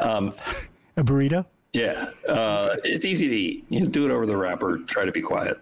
Um, 0.00 0.34
a 0.96 1.04
burrito? 1.04 1.46
Yeah, 1.72 2.10
uh, 2.28 2.76
it's 2.84 3.04
easy 3.04 3.28
to 3.28 3.34
eat. 3.34 3.64
You 3.68 3.86
do 3.86 4.04
it 4.04 4.10
over 4.10 4.26
the 4.26 4.36
wrapper. 4.36 4.78
Try 4.78 5.04
to 5.04 5.12
be 5.12 5.22
quiet. 5.22 5.58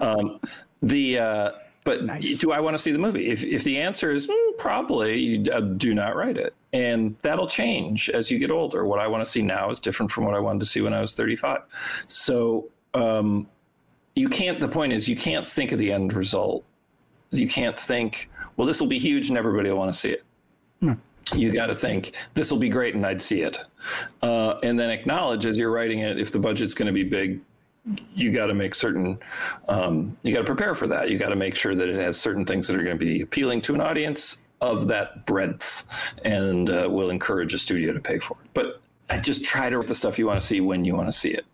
Um, 0.00 0.40
the 0.84 1.18
uh, 1.18 1.50
but 1.84 2.04
nice. 2.04 2.38
do 2.38 2.52
I 2.52 2.60
want 2.60 2.74
to 2.74 2.82
see 2.82 2.92
the 2.92 2.98
movie? 2.98 3.28
If 3.28 3.44
if 3.44 3.64
the 3.64 3.78
answer 3.80 4.10
is 4.10 4.26
mm, 4.26 4.58
probably, 4.58 5.18
you, 5.18 5.52
uh, 5.52 5.60
do 5.60 5.94
not 5.94 6.16
write 6.16 6.38
it, 6.38 6.54
and 6.72 7.16
that'll 7.22 7.46
change 7.46 8.08
as 8.10 8.30
you 8.30 8.38
get 8.38 8.50
older. 8.50 8.84
What 8.84 9.00
I 9.00 9.06
want 9.06 9.24
to 9.24 9.30
see 9.30 9.42
now 9.42 9.70
is 9.70 9.80
different 9.80 10.10
from 10.10 10.24
what 10.24 10.34
I 10.34 10.38
wanted 10.38 10.60
to 10.60 10.66
see 10.66 10.80
when 10.80 10.94
I 10.94 11.00
was 11.00 11.12
thirty 11.12 11.36
five. 11.36 11.60
So. 12.06 12.68
Um, 12.94 13.48
you 14.14 14.28
can't 14.28 14.60
the 14.60 14.68
point 14.68 14.92
is 14.92 15.08
you 15.08 15.16
can't 15.16 15.44
think 15.44 15.72
of 15.72 15.78
the 15.80 15.92
end 15.92 16.12
result 16.12 16.64
you 17.32 17.48
can't 17.48 17.78
think 17.78 18.30
well 18.56 18.66
this 18.66 18.80
will 18.80 18.86
be 18.86 18.98
huge 18.98 19.28
and 19.28 19.36
everybody 19.36 19.70
will 19.70 19.78
want 19.78 19.92
to 19.92 19.98
see 19.98 20.10
it 20.10 20.24
no. 20.80 20.96
you 21.34 21.52
got 21.52 21.66
to 21.66 21.74
think 21.74 22.12
this 22.34 22.50
will 22.50 22.58
be 22.58 22.68
great 22.68 22.94
and 22.94 23.04
i'd 23.04 23.20
see 23.20 23.40
it 23.42 23.58
uh, 24.22 24.54
and 24.62 24.78
then 24.78 24.90
acknowledge 24.90 25.44
as 25.44 25.58
you're 25.58 25.72
writing 25.72 26.00
it 26.00 26.20
if 26.20 26.30
the 26.30 26.38
budget's 26.38 26.74
going 26.74 26.86
to 26.86 26.92
be 26.92 27.02
big 27.02 27.40
you 28.14 28.32
got 28.32 28.46
to 28.46 28.54
make 28.54 28.74
certain 28.74 29.18
um, 29.68 30.16
you 30.22 30.32
got 30.32 30.40
to 30.40 30.44
prepare 30.44 30.74
for 30.74 30.86
that 30.86 31.10
you 31.10 31.18
got 31.18 31.28
to 31.28 31.36
make 31.36 31.54
sure 31.54 31.74
that 31.74 31.88
it 31.88 31.96
has 31.96 32.18
certain 32.18 32.44
things 32.44 32.66
that 32.66 32.76
are 32.76 32.82
going 32.82 32.98
to 32.98 33.04
be 33.04 33.20
appealing 33.20 33.60
to 33.60 33.74
an 33.74 33.80
audience 33.80 34.38
of 34.60 34.86
that 34.86 35.26
breadth 35.26 35.84
and 36.24 36.70
uh, 36.70 36.88
will 36.90 37.10
encourage 37.10 37.52
a 37.52 37.58
studio 37.58 37.92
to 37.92 38.00
pay 38.00 38.18
for 38.18 38.36
it 38.42 38.48
but 38.54 38.80
I 39.10 39.18
just 39.18 39.44
try 39.44 39.68
to 39.68 39.78
write 39.78 39.88
the 39.88 39.94
stuff 39.94 40.18
you 40.18 40.26
want 40.26 40.40
to 40.40 40.46
see 40.46 40.60
when 40.60 40.84
you 40.84 40.94
want 40.94 41.08
to 41.08 41.12
see 41.12 41.30
it 41.30 41.44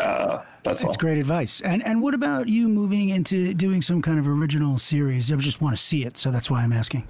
uh, 0.00 0.42
that's, 0.62 0.82
that's 0.82 0.96
great 0.96 1.18
advice. 1.18 1.60
And 1.60 1.84
and 1.86 2.02
what 2.02 2.14
about 2.14 2.48
you 2.48 2.68
moving 2.68 3.10
into 3.10 3.54
doing 3.54 3.82
some 3.82 4.02
kind 4.02 4.18
of 4.18 4.26
original 4.26 4.78
series? 4.78 5.30
I 5.30 5.36
just 5.36 5.60
want 5.60 5.76
to 5.76 5.82
see 5.82 6.04
it, 6.04 6.16
so 6.16 6.30
that's 6.30 6.50
why 6.50 6.62
I'm 6.62 6.72
asking. 6.72 7.06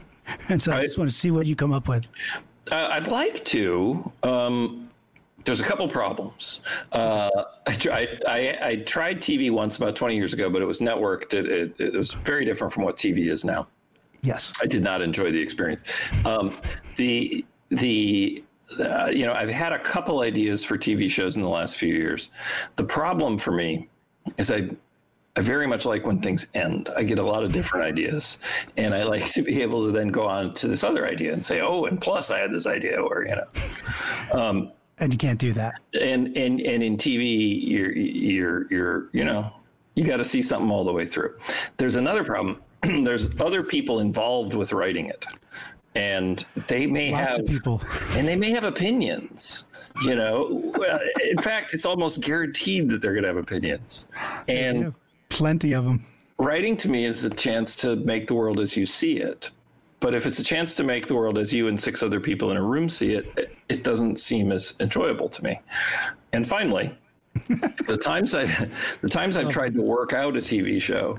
and 0.48 0.62
so 0.62 0.72
I, 0.72 0.78
I 0.78 0.82
just 0.84 0.96
want 0.96 1.10
to 1.10 1.16
see 1.16 1.30
what 1.30 1.46
you 1.46 1.54
come 1.54 1.72
up 1.72 1.86
with. 1.86 2.08
Uh, 2.72 2.88
I'd 2.92 3.08
like 3.08 3.44
to. 3.46 4.10
Um, 4.22 4.83
there's 5.44 5.60
a 5.60 5.64
couple 5.64 5.88
problems. 5.88 6.62
Uh, 6.92 7.30
I, 7.66 8.18
I, 8.26 8.58
I, 8.62 8.76
tried 8.76 9.18
TV 9.18 9.50
once 9.50 9.76
about 9.76 9.94
20 9.94 10.16
years 10.16 10.32
ago, 10.32 10.48
but 10.48 10.62
it 10.62 10.64
was 10.64 10.80
networked. 10.80 11.34
It, 11.34 11.46
it, 11.46 11.74
it, 11.78 11.94
was 11.94 12.14
very 12.14 12.44
different 12.44 12.72
from 12.72 12.84
what 12.84 12.96
TV 12.96 13.30
is 13.30 13.44
now. 13.44 13.68
Yes, 14.22 14.52
I 14.62 14.66
did 14.66 14.82
not 14.82 15.02
enjoy 15.02 15.30
the 15.30 15.40
experience. 15.40 15.84
Um, 16.24 16.56
the 16.96 17.44
the 17.68 18.42
uh, 18.78 19.10
you 19.12 19.26
know, 19.26 19.34
I've 19.34 19.50
had 19.50 19.72
a 19.72 19.78
couple 19.78 20.20
ideas 20.20 20.64
for 20.64 20.78
TV 20.78 21.10
shows 21.10 21.36
in 21.36 21.42
the 21.42 21.48
last 21.48 21.76
few 21.76 21.92
years. 21.92 22.30
The 22.76 22.84
problem 22.84 23.36
for 23.38 23.52
me 23.52 23.88
is 24.38 24.50
I 24.50 24.70
I 25.36 25.40
very 25.40 25.66
much 25.66 25.84
like 25.84 26.06
when 26.06 26.20
things 26.20 26.46
end. 26.54 26.88
I 26.96 27.02
get 27.02 27.18
a 27.18 27.26
lot 27.26 27.42
of 27.42 27.52
different 27.52 27.84
ideas, 27.84 28.38
and 28.76 28.94
I 28.94 29.02
like 29.02 29.26
to 29.32 29.42
be 29.42 29.62
able 29.62 29.84
to 29.84 29.92
then 29.92 30.08
go 30.08 30.24
on 30.26 30.54
to 30.54 30.68
this 30.68 30.84
other 30.84 31.06
idea 31.06 31.32
and 31.32 31.44
say, 31.44 31.60
"Oh, 31.60 31.84
and 31.84 32.00
plus 32.00 32.30
I 32.30 32.38
had 32.38 32.52
this 32.52 32.66
idea," 32.66 33.00
or 33.00 33.26
you 33.26 33.36
know. 33.36 34.40
Um, 34.40 34.72
and 34.98 35.12
you 35.12 35.18
can't 35.18 35.38
do 35.38 35.52
that. 35.52 35.80
And 36.00 36.36
and 36.36 36.60
and 36.60 36.82
in 36.82 36.96
TV, 36.96 37.60
you're 37.62 37.92
you're 37.92 38.66
you're 38.72 39.08
you 39.12 39.24
know 39.24 39.52
you 39.94 40.04
got 40.04 40.16
to 40.18 40.24
see 40.24 40.42
something 40.42 40.70
all 40.70 40.84
the 40.84 40.92
way 40.92 41.06
through. 41.06 41.36
There's 41.76 41.96
another 41.96 42.24
problem. 42.24 42.60
There's 42.82 43.40
other 43.40 43.62
people 43.62 44.00
involved 44.00 44.54
with 44.54 44.72
writing 44.72 45.06
it. 45.06 45.26
And 45.96 46.44
they 46.66 46.88
may 46.88 47.12
Lots 47.12 47.36
have 47.36 47.46
people. 47.46 47.80
and 48.10 48.26
they 48.26 48.34
may 48.34 48.50
have 48.50 48.64
opinions 48.64 49.66
you 50.02 50.14
know. 50.14 50.74
In 51.30 51.38
fact 51.38 51.74
it's 51.74 51.86
almost 51.86 52.20
guaranteed 52.20 52.88
that 52.90 53.00
they're 53.00 53.12
going 53.12 53.22
to 53.22 53.28
have 53.28 53.36
opinions. 53.36 54.06
And 54.48 54.94
plenty 55.28 55.72
of 55.72 55.84
them 55.84 56.04
writing 56.38 56.76
to 56.76 56.88
me 56.88 57.04
is 57.04 57.24
a 57.24 57.30
chance 57.30 57.76
to 57.76 57.96
make 57.96 58.26
the 58.26 58.34
world 58.34 58.58
as 58.58 58.76
you 58.76 58.86
see 58.86 59.18
it 59.18 59.50
But 60.04 60.12
if 60.14 60.26
it's 60.26 60.38
a 60.38 60.44
chance 60.44 60.76
to 60.76 60.84
make 60.84 61.06
the 61.06 61.14
world 61.14 61.38
as 61.38 61.50
you 61.50 61.68
and 61.68 61.80
six 61.80 62.02
other 62.02 62.20
people 62.20 62.50
in 62.50 62.58
a 62.58 62.62
room 62.62 62.90
see 62.90 63.14
it, 63.14 63.32
it, 63.38 63.56
it 63.70 63.82
doesn't 63.82 64.20
seem 64.20 64.52
as 64.52 64.74
enjoyable 64.78 65.30
to 65.30 65.42
me. 65.42 65.58
And 66.34 66.46
finally, 66.46 66.94
the 67.48 67.96
times 67.96 68.34
I 68.34 68.44
the 69.00 69.08
times 69.08 69.38
I've 69.38 69.48
tried 69.48 69.72
to 69.72 69.80
work 69.80 70.12
out 70.12 70.36
a 70.36 70.40
TV 70.40 70.78
show, 70.78 71.16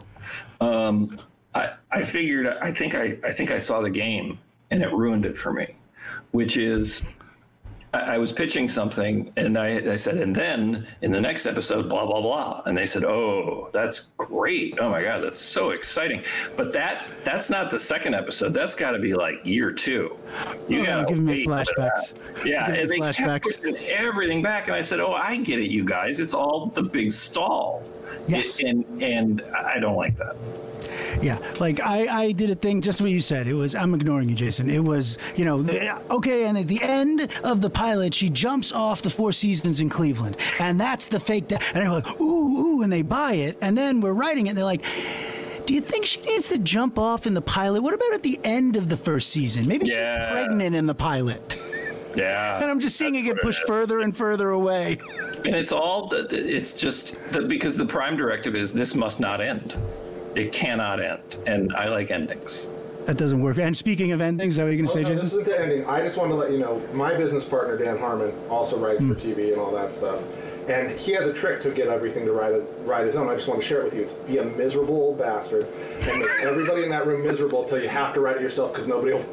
um, 0.61 1.19
I, 1.55 1.71
I 1.89 2.03
figured 2.03 2.45
I 2.45 2.71
think 2.71 2.93
I, 2.93 3.17
I 3.23 3.33
think 3.33 3.49
I 3.49 3.57
saw 3.57 3.81
the 3.81 3.89
game 3.89 4.37
and 4.69 4.83
it 4.83 4.93
ruined 4.93 5.25
it 5.25 5.35
for 5.35 5.51
me, 5.51 5.73
which 6.29 6.55
is 6.55 7.03
I, 7.95 8.17
was 8.17 8.31
pitching 8.31 8.67
something 8.67 9.31
and 9.37 9.57
I, 9.57 9.91
I 9.91 9.95
said, 9.95 10.17
and 10.17 10.35
then 10.35 10.87
in 11.01 11.11
the 11.11 11.21
next 11.21 11.45
episode, 11.45 11.89
blah, 11.89 12.05
blah, 12.05 12.21
blah. 12.21 12.61
And 12.65 12.77
they 12.77 12.85
said, 12.85 13.03
oh, 13.03 13.69
that's 13.73 14.07
great. 14.17 14.77
Oh 14.79 14.89
my 14.89 15.01
God, 15.01 15.23
that's 15.23 15.39
so 15.39 15.71
exciting. 15.71 16.23
But 16.55 16.73
that 16.73 17.07
that's 17.23 17.49
not 17.49 17.71
the 17.71 17.79
second 17.79 18.15
episode. 18.15 18.53
That's 18.53 18.75
got 18.75 18.91
to 18.91 18.99
be 18.99 19.13
like 19.13 19.45
year 19.45 19.71
two. 19.71 20.17
You 20.67 20.81
oh, 20.81 20.85
got 20.85 21.07
to 21.07 21.13
give 21.13 21.23
me 21.23 21.45
flashbacks. 21.45 22.13
Yeah, 22.45 22.71
and 22.71 22.89
they 22.89 22.99
flashbacks. 22.99 23.61
kept 23.61 23.77
everything 23.83 24.41
back. 24.41 24.67
And 24.67 24.75
I 24.75 24.81
said, 24.81 24.99
oh, 24.99 25.13
I 25.13 25.37
get 25.37 25.59
it, 25.59 25.69
you 25.69 25.83
guys. 25.83 26.19
It's 26.19 26.33
all 26.33 26.67
the 26.67 26.83
big 26.83 27.11
stall. 27.11 27.83
Yes. 28.27 28.61
and, 28.61 28.85
and 29.01 29.41
I 29.55 29.79
don't 29.79 29.95
like 29.95 30.17
that. 30.17 30.35
Yeah, 31.21 31.39
like 31.59 31.79
I, 31.81 32.23
I 32.23 32.31
did 32.31 32.49
a 32.49 32.55
thing 32.55 32.81
just 32.81 33.01
what 33.01 33.11
you 33.11 33.21
said. 33.21 33.47
It 33.47 33.53
was 33.53 33.75
I'm 33.75 33.93
ignoring 33.93 34.29
you, 34.29 34.35
Jason. 34.35 34.69
It 34.69 34.83
was 34.83 35.17
you 35.35 35.45
know 35.45 35.59
okay, 36.11 36.45
and 36.45 36.57
at 36.57 36.67
the 36.67 36.81
end 36.81 37.29
of 37.43 37.61
the 37.61 37.69
pilot, 37.69 38.13
she 38.13 38.29
jumps 38.29 38.71
off 38.71 39.01
the 39.01 39.09
Four 39.09 39.31
Seasons 39.31 39.79
in 39.79 39.89
Cleveland, 39.89 40.37
and 40.59 40.79
that's 40.79 41.07
the 41.07 41.19
fake. 41.19 41.47
Da- 41.47 41.59
and 41.73 41.83
they're 41.83 41.89
like 41.89 42.19
ooh 42.19 42.79
ooh, 42.79 42.81
and 42.81 42.91
they 42.91 43.01
buy 43.01 43.33
it, 43.33 43.57
and 43.61 43.77
then 43.77 44.01
we're 44.01 44.13
writing 44.13 44.47
it. 44.47 44.51
and 44.51 44.57
They're 44.57 44.65
like. 44.65 44.83
Do 45.65 45.73
you 45.73 45.81
think 45.81 46.05
she 46.05 46.21
needs 46.21 46.49
to 46.49 46.59
jump 46.59 46.99
off 46.99 47.25
in 47.25 47.33
the 47.33 47.41
pilot? 47.41 47.81
What 47.81 47.95
about 47.95 48.13
at 48.13 48.21
the 48.21 48.39
end 48.43 48.75
of 48.75 48.87
the 48.87 48.95
first 48.95 49.31
season? 49.31 49.67
Maybe 49.67 49.87
yeah. 49.87 49.95
she's 49.95 50.31
pregnant 50.31 50.75
in 50.75 50.85
the 50.85 50.93
pilot. 50.93 51.57
Yeah. 52.15 52.57
and 52.61 52.69
I'm 52.69 52.79
just 52.79 52.97
seeing 52.97 53.15
it 53.15 53.23
get 53.23 53.41
pushed 53.41 53.65
further 53.65 53.99
and 54.01 54.15
further 54.15 54.51
away. 54.51 54.99
And 55.43 55.55
it's 55.55 55.71
all, 55.71 56.11
it's 56.13 56.73
just 56.73 57.17
because 57.47 57.75
the 57.75 57.85
prime 57.85 58.15
directive 58.15 58.55
is 58.55 58.73
this 58.73 58.95
must 58.95 59.19
not 59.19 59.41
end. 59.41 59.75
It 60.35 60.51
cannot 60.51 61.01
end, 61.01 61.37
and 61.47 61.73
I 61.75 61.87
like 61.87 62.11
endings. 62.11 62.69
That 63.05 63.17
doesn't 63.17 63.41
work. 63.41 63.57
And 63.57 63.77
speaking 63.77 64.11
of 64.11 64.21
endings, 64.21 64.53
is 64.53 64.57
that 64.57 64.63
what 64.63 64.69
you're 64.69 64.77
going 64.77 64.87
to 64.87 64.91
oh, 64.91 64.95
say, 64.95 65.03
no, 65.03 65.09
Jason? 65.09 65.25
This 65.25 65.33
is 65.33 65.45
the 65.45 65.61
ending. 65.61 65.85
I 65.85 66.01
just 66.01 66.17
want 66.17 66.31
to 66.31 66.35
let 66.35 66.51
you 66.51 66.57
know 66.57 66.81
my 66.93 67.15
business 67.15 67.45
partner, 67.45 67.77
Dan 67.77 67.97
Harmon, 67.97 68.33
also 68.49 68.79
writes 68.79 69.01
mm. 69.01 69.13
for 69.13 69.19
TV 69.19 69.51
and 69.51 69.61
all 69.61 69.71
that 69.71 69.93
stuff. 69.93 70.23
And 70.67 70.89
he 70.97 71.11
has 71.11 71.27
a 71.27 71.33
trick 71.33 71.61
to 71.61 71.69
get 71.69 71.89
everything 71.89 72.25
to 72.25 72.31
write, 72.31 72.53
a, 72.53 72.61
write 72.83 73.05
his 73.05 73.15
own. 73.15 73.29
I 73.29 73.35
just 73.35 73.47
want 73.47 73.61
to 73.61 73.67
share 73.67 73.81
it 73.81 73.85
with 73.85 73.93
you. 73.93 74.01
It's 74.01 74.13
be 74.13 74.39
a 74.39 74.43
miserable 74.43 74.95
old 74.95 75.19
bastard 75.19 75.67
and 75.99 76.19
make 76.19 76.29
everybody 76.41 76.83
in 76.83 76.89
that 76.89 77.05
room 77.05 77.23
miserable 77.23 77.61
until 77.61 77.79
you 77.79 77.87
have 77.87 78.15
to 78.15 78.19
write 78.19 78.37
it 78.37 78.41
yourself 78.41 78.73
because 78.73 78.87
nobody 78.87 79.13
will. 79.13 79.25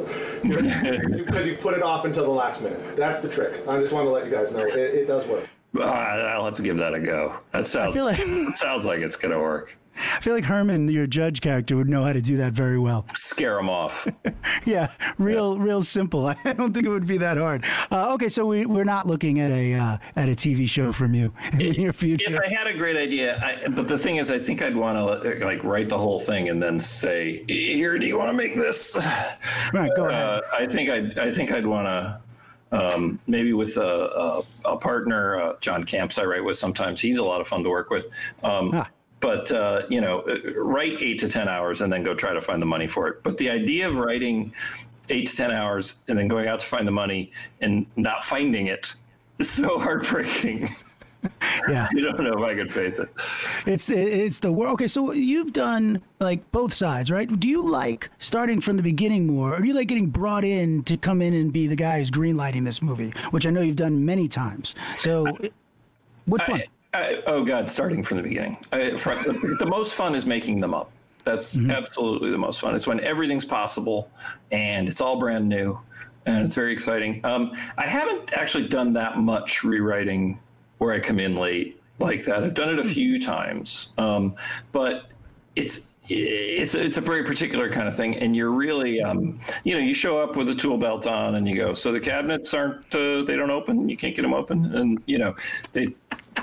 Because 1.25 1.47
you 1.47 1.57
put 1.57 1.75
it 1.75 1.83
off 1.83 2.05
until 2.05 2.25
the 2.25 2.31
last 2.31 2.61
minute. 2.61 2.97
That's 2.97 3.21
the 3.21 3.29
trick. 3.29 3.67
I 3.67 3.79
just 3.79 3.95
want 3.95 4.05
to 4.07 4.11
let 4.11 4.27
you 4.27 4.31
guys 4.31 4.53
know 4.53 4.61
it, 4.61 4.77
it 4.77 5.07
does 5.07 5.27
work. 5.27 5.49
Uh, 5.75 5.85
I'll 5.85 6.45
have 6.45 6.55
to 6.55 6.63
give 6.63 6.77
that 6.77 6.93
a 6.93 7.01
go. 7.01 7.35
That 7.53 7.67
sounds, 7.67 7.97
like, 7.97 8.19
sounds 8.57 8.85
like 8.85 9.01
it's 9.01 9.17
going 9.17 9.33
to 9.33 9.39
work. 9.39 9.75
I 9.97 10.21
feel 10.21 10.35
like 10.35 10.45
Herman, 10.45 10.89
your 10.89 11.07
judge 11.07 11.41
character, 11.41 11.77
would 11.77 11.89
know 11.89 12.05
how 12.05 12.13
to 12.13 12.21
do 12.21 12.37
that 12.39 12.53
very 12.53 12.79
well. 12.79 13.05
Scare 13.15 13.59
him 13.59 13.69
off. 13.69 14.07
yeah, 14.65 14.91
real, 15.19 15.57
yeah. 15.57 15.63
real 15.63 15.83
simple. 15.83 16.27
I 16.45 16.53
don't 16.53 16.73
think 16.73 16.87
it 16.87 16.89
would 16.89 17.07
be 17.07 17.19
that 17.19 17.37
hard. 17.37 17.65
Uh, 17.91 18.13
okay, 18.15 18.29
so 18.29 18.47
we, 18.47 18.67
we're 18.67 18.85
not 18.85 19.07
looking 19.07 19.41
at 19.41 19.51
a 19.51 19.75
uh, 19.75 19.99
at 20.17 20.29
a 20.29 20.33
TV 20.33 20.69
show 20.69 20.93
from 20.93 21.15
you 21.15 21.33
in 21.59 21.75
your 21.75 21.93
future. 21.93 22.31
If 22.33 22.39
I 22.39 22.49
had 22.49 22.67
a 22.67 22.75
great 22.75 22.97
idea, 22.97 23.41
I, 23.43 23.69
but 23.69 23.89
the 23.89 23.99
thing 23.99 24.17
is, 24.17 24.31
I 24.31 24.39
think 24.39 24.63
I'd 24.63 24.77
want 24.77 24.97
to 24.97 25.45
like 25.45 25.63
write 25.65 25.89
the 25.89 25.99
whole 25.99 26.19
thing 26.19 26.49
and 26.49 26.63
then 26.63 26.81
say, 26.81 27.45
"Here, 27.49 27.99
do 27.99 28.07
you 28.07 28.19
want 28.19 28.31
to 28.31 28.37
make 28.37 28.55
this?" 28.55 28.97
Right, 29.73 29.91
go 29.97 30.09
ahead. 30.09 30.23
Uh, 30.23 30.41
I 30.53 30.67
think 30.67 30.91
I'd 30.91 31.19
I 31.19 31.31
think 31.31 31.53
I'd 31.53 31.67
want 31.67 31.87
to. 31.87 32.21
Um, 32.73 33.21
maybe 33.27 33.53
with 33.53 33.77
a, 33.77 33.83
a, 33.85 34.43
a 34.65 34.77
partner, 34.79 35.37
uh, 35.37 35.57
John 35.61 35.85
Kamps, 35.85 36.19
I 36.19 36.25
write 36.25 36.43
with 36.43 36.57
sometimes. 36.57 37.03
He's 37.03 37.19
a 37.19 37.23
lot 37.23 37.43
of 37.43 37.47
fun 37.47 37.63
to 37.65 37.69
work 37.69 37.91
with. 37.91 38.07
Um, 38.43 38.71
ah 38.73 38.89
but 39.23 39.51
uh, 39.53 39.83
you 39.89 40.03
know 40.03 40.23
write 40.57 41.01
eight 41.01 41.19
to 41.21 41.29
ten 41.29 41.49
hours 41.49 41.81
and 41.81 41.91
then 41.91 42.03
go 42.03 42.13
try 42.13 42.35
to 42.35 42.43
find 42.43 42.61
the 42.61 42.67
money 42.67 42.87
for 42.87 43.09
it. 43.09 43.23
But 43.23 43.39
the 43.39 43.49
idea 43.49 43.89
of 43.89 43.97
writing 43.97 44.53
eight 45.09 45.29
to 45.29 45.37
ten 45.37 45.51
hours 45.51 46.03
and 46.09 46.19
then 46.19 46.29
going 46.29 46.49
out 46.49 46.61
to 46.61 46.67
find 46.67 46.87
the 46.87 46.93
money 46.93 47.31
and 47.63 47.87
not 47.97 48.23
finding 48.25 48.67
it 48.67 48.95
is 49.39 49.49
so 49.49 49.79
heartbreaking. 49.87 50.69
Yeah. 51.69 51.89
You 51.93 52.01
don't 52.03 52.21
know 52.21 52.43
if 52.43 52.51
i 52.51 52.53
could 52.53 52.73
face 52.73 52.99
it. 52.99 53.09
It's 53.65 53.89
it's 53.89 54.41
the 54.41 54.51
work 54.51 54.71
okay 54.71 54.89
so 54.89 55.13
you've 55.13 55.53
done 55.53 56.03
like 56.19 56.51
both 56.51 56.75
sides 56.75 57.13
right? 57.13 57.29
Do 57.39 57.49
you 57.49 57.63
like 57.63 58.11
starting 58.19 58.61
from 58.61 58.77
the 58.77 58.83
beginning 58.83 59.29
more 59.29 59.55
or 59.55 59.61
do 59.61 59.69
you 59.69 59.75
like 59.75 59.87
getting 59.87 60.09
brought 60.09 60.45
in 60.45 60.83
to 60.85 60.97
come 60.97 61.23
in 61.23 61.33
and 61.33 61.53
be 61.53 61.69
the 61.69 61.77
guy 61.77 61.99
who's 61.99 62.11
greenlighting 62.11 62.65
this 62.65 62.83
movie 62.83 63.13
which 63.31 63.47
i 63.47 63.51
know 63.51 63.61
you've 63.61 63.77
done 63.77 64.05
many 64.05 64.27
times? 64.27 64.75
So 64.97 65.29
I, 65.29 65.51
which 66.27 66.43
one? 66.49 66.63
I, 66.63 66.67
oh 66.95 67.45
God, 67.45 67.71
starting 67.71 68.03
from 68.03 68.19
the 68.19 68.23
beginning. 68.23 68.59
I, 68.73 68.97
from, 68.97 69.23
the, 69.23 69.57
the, 69.59 69.67
most 69.67 69.95
fun 69.95 70.15
is 70.15 70.27
making 70.27 70.61
them 70.61 70.75
up. 70.75 70.91
That's 71.25 71.57
mm-hmm. 71.57 71.71
absolutely 71.71 72.31
the 72.31 72.39
most 72.39 72.61
fun. 72.61 72.75
It's 72.75 72.87
when 72.87 73.01
everything's 73.01 73.45
possible 73.45 74.11
and 74.51 74.89
it's 74.89 75.01
all 75.01 75.17
brand 75.19 75.49
new 75.49 75.79
and 76.27 76.45
it's 76.45 76.55
very 76.55 76.73
exciting. 76.73 77.21
Um, 77.25 77.53
I 77.79 77.89
haven't 77.89 78.33
actually 78.35 78.69
done 78.69 78.93
that 78.95 79.19
much 79.19 79.65
rewriting 79.65 80.39
where 80.79 80.93
I 80.93 81.01
come 81.01 81.19
in 81.19 81.37
late 81.37 81.81
like 81.99 82.25
that. 82.25 82.43
I've 82.43 82.55
done 82.55 82.71
it 82.71 82.79
a 82.79 82.85
few 82.85 83.21
times, 83.21 83.91
um, 83.99 84.35
but 84.73 85.07
it's 85.57 85.83
it's 86.09 86.75
it's 86.75 86.97
a 86.97 87.01
very 87.01 87.23
particular 87.23 87.71
kind 87.71 87.89
of 87.89 87.97
thing, 87.97 88.17
and 88.17 88.35
you're 88.35 88.51
really 88.51 89.01
um, 89.01 89.41
you 89.65 89.75
know 89.75 89.81
you 89.81 89.95
show 89.95 90.19
up 90.19 90.37
with 90.37 90.49
a 90.49 90.55
tool 90.55 90.77
belt 90.77 91.07
on 91.07 91.37
and 91.37 91.49
you 91.49 91.57
go. 91.57 91.73
So 91.75 91.93
the 91.93 92.01
cabinets 92.01 92.53
aren't 92.55 92.95
uh, 92.95 93.23
they 93.23 93.37
don't 93.37 93.51
open. 93.51 93.89
You 93.89 93.97
can't 93.97 94.15
get 94.15 94.23
them 94.23 94.35
open, 94.35 94.75
and 94.75 95.03
you 95.07 95.19
know 95.19 95.35
they 95.73 95.95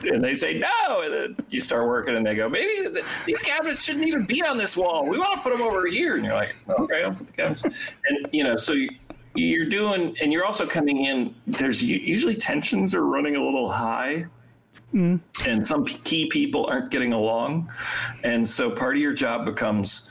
and 0.04 0.24
they 0.24 0.34
say 0.34 0.60
no. 0.60 1.02
And 1.02 1.36
you 1.50 1.60
start 1.60 1.88
working 1.88 2.16
and 2.16 2.26
they 2.26 2.36
go 2.36 2.48
maybe 2.48 2.90
these 3.26 3.42
cabinets 3.42 3.84
shouldn't 3.84 4.08
even 4.08 4.26
be 4.26 4.44
on 4.44 4.58
this 4.58 4.78
wall. 4.78 5.06
We 5.06 5.18
want 5.18 5.40
to 5.40 5.42
put 5.42 5.52
them 5.52 5.62
over 5.62 5.86
here. 5.88 6.16
And 6.16 6.26
you're 6.26 6.36
like 6.36 6.56
okay 6.70 7.04
i'll 7.04 7.14
put 7.14 7.28
the 7.28 7.34
cabinets 7.34 7.64
and 7.64 8.28
you 8.32 8.44
know 8.44 8.56
so 8.56 8.74
you, 8.74 8.90
you're 9.36 9.66
doing 9.66 10.16
and 10.22 10.32
you're 10.32 10.46
also 10.46 10.66
coming 10.66 11.06
in 11.06 11.34
there's 11.48 11.84
usually 11.84 12.36
tensions 12.36 12.94
are 12.96 13.06
running 13.06 13.36
a 13.36 13.44
little 13.44 13.70
high 13.70 14.26
mm. 14.94 15.20
and 15.46 15.66
some 15.66 15.86
key 15.86 16.28
people 16.28 16.66
aren't 16.66 16.92
getting 16.92 17.14
along 17.14 17.72
and 18.24 18.48
so 18.48 18.70
part 18.70 18.96
of 18.96 19.02
your 19.02 19.14
job 19.14 19.46
becomes 19.46 20.10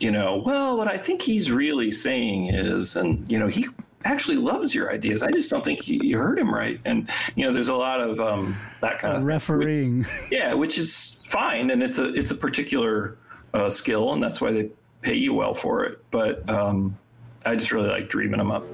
you 0.00 0.10
know 0.10 0.42
well 0.44 0.76
what 0.76 0.88
i 0.88 0.96
think 0.96 1.22
he's 1.22 1.50
really 1.50 1.90
saying 1.90 2.48
is 2.48 2.96
and 2.96 3.30
you 3.30 3.38
know 3.38 3.46
he 3.46 3.66
actually 4.04 4.36
loves 4.36 4.74
your 4.74 4.92
ideas. 4.92 5.22
I 5.22 5.30
just 5.30 5.50
don't 5.50 5.64
think 5.64 5.86
you, 5.88 6.18
heard 6.18 6.38
him 6.38 6.52
right. 6.52 6.80
And 6.84 7.08
you 7.36 7.46
know, 7.46 7.52
there's 7.52 7.68
a 7.68 7.74
lot 7.74 8.00
of 8.00 8.20
um, 8.20 8.56
that 8.80 8.98
kind 8.98 9.16
of 9.16 9.24
refereeing. 9.24 10.06
yeah, 10.30 10.54
which 10.54 10.78
is 10.78 11.18
fine, 11.24 11.70
and 11.70 11.82
it's 11.82 11.98
a 11.98 12.12
it's 12.14 12.30
a 12.30 12.34
particular 12.34 13.16
uh, 13.54 13.70
skill, 13.70 14.12
and 14.12 14.22
that's 14.22 14.40
why 14.40 14.52
they 14.52 14.70
pay 15.00 15.14
you 15.14 15.34
well 15.34 15.54
for 15.54 15.84
it. 15.84 16.02
But 16.10 16.48
um, 16.48 16.98
I 17.44 17.54
just 17.56 17.72
really 17.72 17.88
like 17.88 18.08
dreaming 18.08 18.38
them 18.38 18.50
up. 18.50 18.64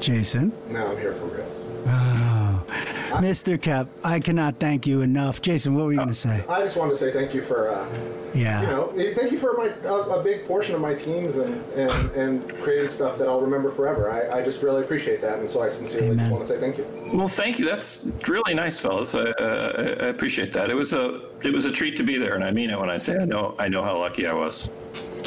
Jason. 0.00 0.52
Now 0.68 0.90
I'm 0.90 0.96
here 0.98 1.12
for 1.12 1.28
Chris. 1.28 1.54
Oh, 1.86 2.29
Mr. 3.18 3.58
Koepp, 3.58 3.88
I 4.04 4.20
cannot 4.20 4.58
thank 4.58 4.86
you 4.86 5.02
enough. 5.02 5.42
Jason, 5.42 5.74
what 5.74 5.84
were 5.84 5.92
you 5.92 5.98
going 5.98 6.08
to 6.08 6.14
say? 6.14 6.44
I 6.48 6.62
just 6.62 6.76
wanted 6.76 6.92
to 6.92 6.96
say 6.96 7.12
thank 7.12 7.34
you 7.34 7.42
for, 7.42 7.70
uh, 7.70 7.88
yeah, 8.34 8.62
you 8.62 8.66
know, 8.68 8.92
thank 9.14 9.32
you 9.32 9.38
for 9.38 9.54
my 9.54 9.66
a, 9.84 9.94
a, 9.94 10.22
big 10.22 10.46
portion 10.46 10.74
of 10.74 10.80
my 10.80 10.94
teams 10.94 11.36
and, 11.36 11.64
and, 11.72 12.10
and 12.12 12.62
creating 12.62 12.88
stuff 12.88 13.18
that 13.18 13.28
I'll 13.28 13.40
remember 13.40 13.70
forever. 13.72 14.10
I, 14.10 14.38
I 14.38 14.44
just 14.44 14.62
really 14.62 14.82
appreciate 14.82 15.20
that, 15.22 15.38
and 15.38 15.50
so 15.50 15.62
I 15.62 15.68
sincerely 15.68 16.16
just 16.16 16.30
want 16.30 16.46
to 16.46 16.48
say 16.48 16.60
thank 16.60 16.78
you. 16.78 16.86
Well, 17.12 17.28
thank 17.28 17.58
you. 17.58 17.64
That's 17.64 18.06
really 18.28 18.54
nice, 18.54 18.78
fellas. 18.78 19.14
I, 19.14 19.20
uh, 19.20 19.96
I 20.00 20.06
appreciate 20.06 20.52
that. 20.52 20.70
It 20.70 20.74
was 20.74 20.92
a 20.92 21.22
it 21.42 21.52
was 21.52 21.64
a 21.64 21.72
treat 21.72 21.96
to 21.96 22.02
be 22.02 22.18
there, 22.18 22.34
and 22.34 22.44
I 22.44 22.50
mean 22.50 22.70
it 22.70 22.78
when 22.78 22.90
I 22.90 22.96
say 22.96 23.16
I 23.16 23.24
know 23.24 23.54
I 23.58 23.68
know 23.68 23.82
how 23.82 23.98
lucky 23.98 24.26
I 24.26 24.32
was. 24.32 24.70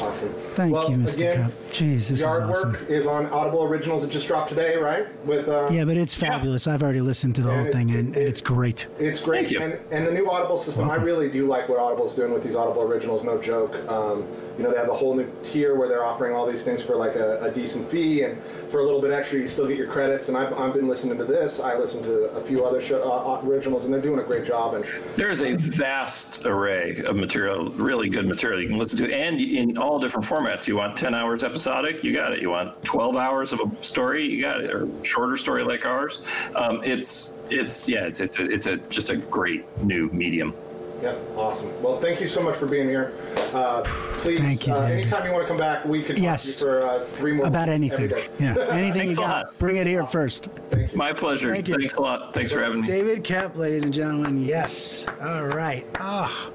Awesome. 0.01 0.33
Thank 0.55 0.73
well, 0.73 0.89
you, 0.89 0.97
Mr. 0.97 1.15
Again, 1.15 1.51
Jeez, 1.71 2.09
this 2.09 2.21
Yard 2.21 2.43
is 2.43 2.49
awesome. 2.49 2.71
Work 2.73 2.89
is 2.89 3.05
on 3.05 3.27
Audible 3.27 3.63
Originals. 3.63 4.03
It 4.03 4.09
just 4.09 4.27
dropped 4.27 4.49
today, 4.49 4.75
right? 4.77 5.07
With 5.25 5.47
uh, 5.47 5.69
yeah, 5.71 5.85
but 5.85 5.97
it's 5.97 6.13
fabulous. 6.13 6.65
Yeah. 6.65 6.73
I've 6.73 6.83
already 6.83 7.01
listened 7.01 7.35
to 7.35 7.41
the 7.41 7.49
and 7.49 7.63
whole 7.63 7.71
thing, 7.71 7.91
and, 7.91 8.15
it, 8.15 8.19
and, 8.19 8.27
it's 8.27 8.41
great. 8.41 8.87
It's 8.99 9.19
great. 9.19 9.51
And, 9.51 9.79
and 9.91 10.07
the 10.07 10.11
new 10.11 10.29
Audible 10.29 10.57
system, 10.57 10.87
Welcome. 10.87 11.03
I 11.03 11.05
really 11.05 11.29
do 11.29 11.47
like 11.47 11.69
what 11.69 11.79
Audible's 11.79 12.15
doing 12.15 12.33
with 12.33 12.43
these 12.43 12.55
Audible 12.55 12.81
Originals. 12.83 13.23
No 13.23 13.41
joke. 13.41 13.75
Um, 13.89 14.27
you 14.57 14.63
know, 14.63 14.71
they 14.71 14.77
have 14.77 14.87
the 14.87 14.93
whole 14.93 15.15
new 15.15 15.29
tier 15.43 15.75
where 15.75 15.87
they're 15.87 16.05
offering 16.05 16.35
all 16.35 16.45
these 16.45 16.63
things 16.63 16.83
for 16.83 16.95
like 16.95 17.15
a, 17.15 17.41
a, 17.43 17.51
decent 17.51 17.89
fee, 17.89 18.23
and 18.23 18.41
for 18.69 18.79
a 18.79 18.83
little 18.83 19.01
bit 19.01 19.11
extra, 19.11 19.39
you 19.39 19.47
still 19.47 19.67
get 19.67 19.77
your 19.77 19.87
credits. 19.87 20.27
And 20.27 20.37
I've, 20.37 20.53
I've 20.53 20.73
been 20.73 20.87
listening 20.87 21.17
to 21.17 21.25
this. 21.25 21.59
I 21.59 21.77
listened 21.77 22.03
to 22.05 22.25
a 22.31 22.43
few 22.43 22.65
other 22.65 22.81
show, 22.81 23.01
uh, 23.03 23.33
uh 23.33 23.47
originals, 23.47 23.85
and 23.85 23.93
they're 23.93 24.01
doing 24.01 24.19
a 24.19 24.23
great 24.23 24.45
job. 24.45 24.75
And 24.75 24.85
there 25.15 25.29
is 25.29 25.41
a 25.41 25.55
vast 25.55 26.45
array 26.45 27.03
of 27.03 27.15
material, 27.15 27.71
really 27.71 28.09
good 28.09 28.27
material 28.27 28.61
you 28.61 28.69
can 28.69 28.77
listen 28.77 28.97
to, 28.99 29.13
and 29.13 29.39
in 29.39 29.77
all 29.77 29.99
different 29.99 30.25
formats. 30.25 30.67
You 30.67 30.77
want 30.77 30.97
10 30.97 31.13
hours 31.13 31.43
episodic, 31.43 32.03
you 32.03 32.13
got 32.13 32.33
it. 32.33 32.41
You 32.41 32.49
want 32.49 32.83
12 32.83 33.15
hours 33.15 33.53
of 33.53 33.59
a 33.59 33.83
story, 33.83 34.25
you 34.25 34.41
got 34.41 34.61
it, 34.61 34.71
or 34.71 34.87
shorter 35.03 35.37
story 35.37 35.63
like 35.63 35.85
ours. 35.85 36.21
Um, 36.55 36.81
it's 36.83 37.33
it's 37.49 37.87
yeah, 37.89 38.05
it's 38.05 38.19
it's 38.19 38.39
a, 38.39 38.45
it's 38.45 38.65
a 38.65 38.77
just 38.77 39.09
a 39.09 39.17
great 39.17 39.65
new 39.83 40.09
medium. 40.09 40.55
Yep, 41.03 41.17
awesome. 41.35 41.83
Well, 41.83 41.99
thank 41.99 42.21
you 42.21 42.29
so 42.29 42.41
much 42.41 42.55
for 42.55 42.65
being 42.65 42.87
here. 42.87 43.11
Uh, 43.53 43.81
please, 44.19 44.39
Thank 44.39 44.65
you, 44.65 44.73
uh, 44.73 44.83
anytime 44.83 45.25
you 45.25 45.33
want 45.33 45.43
to 45.43 45.47
come 45.49 45.57
back, 45.57 45.83
we 45.83 46.01
could 46.01 46.15
talk 46.15 46.23
Yes. 46.23 46.43
to 46.43 46.49
you 46.49 46.55
for 46.57 46.81
uh, 46.87 47.05
three 47.17 47.33
more 47.33 47.45
About 47.45 47.67
anything. 47.67 48.09
Yeah, 48.39 48.55
anything 48.69 48.85
you 48.87 48.93
Thanks 48.93 49.17
a 49.17 49.21
got. 49.21 49.27
lot. 49.47 49.59
Bring 49.59 49.75
it 49.75 49.85
here 49.85 50.05
first. 50.05 50.47
Thank 50.69 50.93
you. 50.93 50.97
My 50.97 51.11
pleasure. 51.11 51.53
Thank 51.53 51.67
you. 51.67 51.75
Thanks 51.77 51.97
a 51.97 52.01
lot. 52.01 52.33
Thanks 52.33 52.53
for 52.53 52.63
having 52.63 52.81
me. 52.81 52.87
David 52.87 53.25
Koepp, 53.25 53.57
ladies 53.57 53.83
and 53.83 53.93
gentlemen. 53.93 54.45
Yes. 54.45 55.05
All 55.21 55.43
right. 55.47 55.85
Ah. 55.99 56.49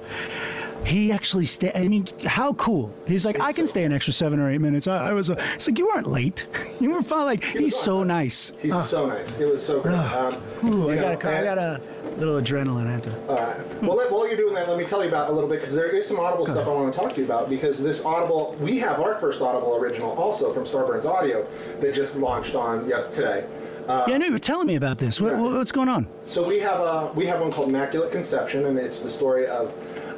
He 0.86 1.12
actually 1.12 1.44
stayed. 1.44 1.72
I 1.74 1.86
mean, 1.88 2.06
how 2.24 2.54
cool! 2.54 2.94
He's 3.06 3.26
like, 3.26 3.40
I 3.40 3.52
can 3.52 3.66
stay 3.66 3.84
an 3.84 3.92
extra 3.92 4.12
seven 4.14 4.38
or 4.38 4.50
eight 4.50 4.60
minutes. 4.60 4.86
I, 4.86 5.08
I 5.08 5.12
was. 5.12 5.28
Uh, 5.28 5.34
it's 5.54 5.68
like 5.68 5.76
you 5.76 5.86
weren't 5.88 6.06
late. 6.06 6.46
You 6.80 6.92
were 6.92 7.02
fine. 7.02 7.24
Like 7.24 7.42
he's 7.42 7.76
so 7.76 8.04
nice. 8.04 8.52
He's 8.60 8.72
so 8.86 9.06
nice. 9.06 9.36
It 9.40 9.46
was 9.50 9.60
so 9.60 9.80
great. 9.80 9.96
Um, 9.96 10.32
Ooh, 10.64 10.90
I 10.92 10.94
know, 10.94 11.16
got 11.16 11.24
a, 11.24 11.28
I 11.28 11.32
and- 11.32 11.44
got 11.44 11.58
a 11.58 11.80
little 12.18 12.40
adrenaline. 12.40 12.86
I 12.86 12.92
have 12.92 13.02
to. 13.02 13.28
All 13.28 13.36
right. 13.36 13.82
Well, 13.82 13.96
let, 13.96 14.10
while 14.10 14.26
you're 14.26 14.36
doing 14.36 14.54
that, 14.54 14.68
let 14.68 14.78
me 14.78 14.84
tell 14.84 15.02
you 15.02 15.08
about 15.08 15.30
a 15.30 15.32
little 15.32 15.48
bit 15.48 15.60
because 15.60 15.74
there 15.74 15.88
is 15.88 16.06
some 16.06 16.18
Audible 16.18 16.46
stuff 16.46 16.66
I 16.66 16.70
want 16.70 16.92
to 16.92 16.98
talk 16.98 17.12
to 17.14 17.20
you 17.20 17.24
about 17.24 17.48
because 17.48 17.82
this 17.82 18.04
Audible, 18.04 18.56
we 18.60 18.78
have 18.78 19.00
our 19.00 19.14
first 19.16 19.40
Audible 19.40 19.76
original 19.76 20.10
also 20.12 20.52
from 20.52 20.64
Starburns 20.64 21.04
Audio 21.04 21.46
that 21.80 21.94
just 21.94 22.16
launched 22.16 22.54
on 22.54 22.88
yes 22.88 23.14
today. 23.14 23.46
Uh, 23.86 24.04
yeah, 24.06 24.18
no, 24.18 24.26
you 24.26 24.32
were 24.32 24.38
telling 24.38 24.66
me 24.66 24.74
about 24.74 24.98
this. 24.98 25.18
What, 25.18 25.32
yeah. 25.32 25.40
what's 25.40 25.72
going 25.72 25.88
on? 25.88 26.06
So 26.22 26.46
we 26.46 26.58
have 26.58 26.80
a 26.80 27.10
we 27.14 27.24
have 27.26 27.40
one 27.40 27.50
called 27.50 27.70
Immaculate 27.70 28.12
Conception, 28.12 28.66
and 28.66 28.78
it's 28.78 29.00
the 29.00 29.08
story 29.08 29.46
of 29.46 29.72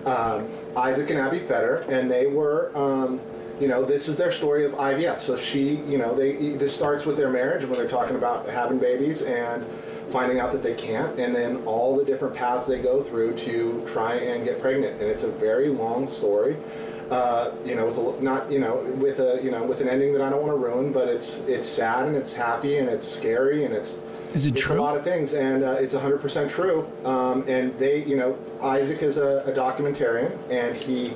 um, 0.07 0.49
Isaac 0.77 1.11
and 1.11 1.21
Abby 1.21 1.39
Fetter, 1.41 1.85
and 1.89 2.11
they 2.11 2.27
were. 2.27 2.73
Um, 2.75 3.21
you 3.61 3.69
know, 3.69 3.85
this 3.85 4.09
is 4.09 4.17
their 4.17 4.33
story 4.33 4.65
of 4.65 4.73
IVF. 4.73 5.21
So 5.21 5.37
she, 5.37 5.77
you 5.87 5.99
know, 5.99 6.15
they 6.15 6.55
this 6.55 6.75
starts 6.75 7.05
with 7.05 7.19
their 7.19 7.29
marriage 7.29 7.63
when 7.67 7.79
they're 7.79 7.89
talking 7.89 8.17
about 8.17 8.49
having 8.49 8.79
babies 8.79 9.21
and 9.21 9.67
finding 10.11 10.41
out 10.41 10.53
that 10.53 10.63
they 10.63 10.75
can't, 10.75 11.19
and 11.19 11.35
then 11.35 11.57
all 11.67 11.97
the 11.97 12.05
different 12.05 12.35
paths 12.35 12.67
they 12.67 12.81
go 12.81 13.03
through 13.03 13.35
to 13.39 13.85
try 13.87 14.15
and 14.15 14.45
get 14.45 14.61
pregnant. 14.61 15.01
And 15.01 15.11
it's 15.11 15.23
a 15.23 15.29
very 15.31 15.69
long 15.69 16.09
story. 16.09 16.57
Uh, 17.11 17.51
you 17.65 17.75
know, 17.75 17.87
with 17.87 17.99
a, 17.99 18.23
not 18.23 18.51
you 18.51 18.61
know 18.61 18.77
with 18.99 19.19
a 19.19 19.41
you 19.43 19.51
know 19.51 19.65
with 19.65 19.81
an 19.81 19.89
ending 19.89 20.13
that 20.13 20.23
I 20.23 20.31
don't 20.31 20.43
want 20.43 20.53
to 20.53 20.59
ruin, 20.59 20.93
but 20.93 21.09
it's 21.09 21.39
it's 21.49 21.67
sad 21.69 22.07
and 22.07 22.17
it's 22.17 22.33
happy 22.33 22.79
and 22.79 22.89
it's 22.89 23.07
scary 23.07 23.65
and 23.65 23.75
it's 23.75 23.99
Is 24.33 24.47
it 24.47 24.55
it's 24.55 24.61
true? 24.63 24.79
a 24.79 24.81
lot 24.81 24.97
of 24.97 25.03
things, 25.03 25.33
and 25.35 25.65
uh, 25.65 25.73
it's 25.73 25.95
100% 25.95 26.49
true. 26.49 26.89
Um, 27.05 27.45
and 27.49 27.77
they, 27.81 28.05
you 28.05 28.17
know, 28.17 28.39
Isaac 28.63 29.03
is 29.03 29.17
a, 29.17 29.43
a 29.45 29.53
documentarian, 29.53 30.39
and 30.51 30.77
he 30.77 31.13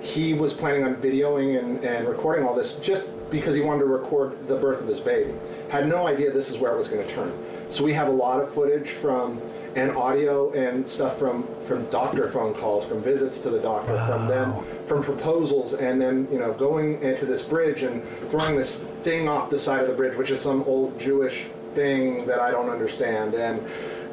he 0.00 0.32
was 0.34 0.52
planning 0.54 0.84
on 0.84 0.96
videoing 0.96 1.58
and, 1.58 1.82
and 1.84 2.06
recording 2.08 2.46
all 2.46 2.54
this 2.54 2.72
just 2.74 3.08
because 3.30 3.54
he 3.54 3.60
wanted 3.62 3.80
to 3.80 3.86
record 3.86 4.46
the 4.48 4.56
birth 4.56 4.80
of 4.80 4.86
his 4.86 5.00
baby. 5.00 5.32
Had 5.70 5.88
no 5.88 6.06
idea 6.06 6.30
this 6.30 6.50
is 6.50 6.56
where 6.58 6.72
it 6.72 6.78
was 6.78 6.88
going 6.88 7.06
to 7.06 7.14
turn. 7.14 7.32
So 7.68 7.84
we 7.84 7.92
have 7.94 8.08
a 8.08 8.12
lot 8.12 8.40
of 8.40 8.52
footage 8.52 8.90
from 8.90 9.40
and 9.76 9.90
audio 9.96 10.52
and 10.52 10.86
stuff 10.86 11.18
from 11.18 11.46
from 11.66 11.84
doctor 11.86 12.30
phone 12.30 12.54
calls, 12.54 12.84
from 12.84 13.02
visits 13.02 13.40
to 13.42 13.50
the 13.50 13.60
doctor, 13.60 13.96
from 14.06 14.28
them, 14.28 14.64
from 14.86 15.02
proposals, 15.02 15.74
and 15.74 16.00
then 16.00 16.28
you 16.30 16.38
know 16.38 16.52
going 16.52 17.02
into 17.02 17.26
this 17.26 17.42
bridge 17.42 17.82
and 17.82 18.02
throwing 18.30 18.56
this 18.56 18.84
thing 19.02 19.28
off 19.28 19.50
the 19.50 19.58
side 19.58 19.80
of 19.80 19.88
the 19.88 19.94
bridge, 19.94 20.16
which 20.16 20.30
is 20.30 20.40
some 20.40 20.62
old 20.64 20.98
Jewish 20.98 21.46
thing 21.74 22.24
that 22.26 22.38
I 22.38 22.52
don't 22.52 22.70
understand, 22.70 23.34
and 23.34 23.60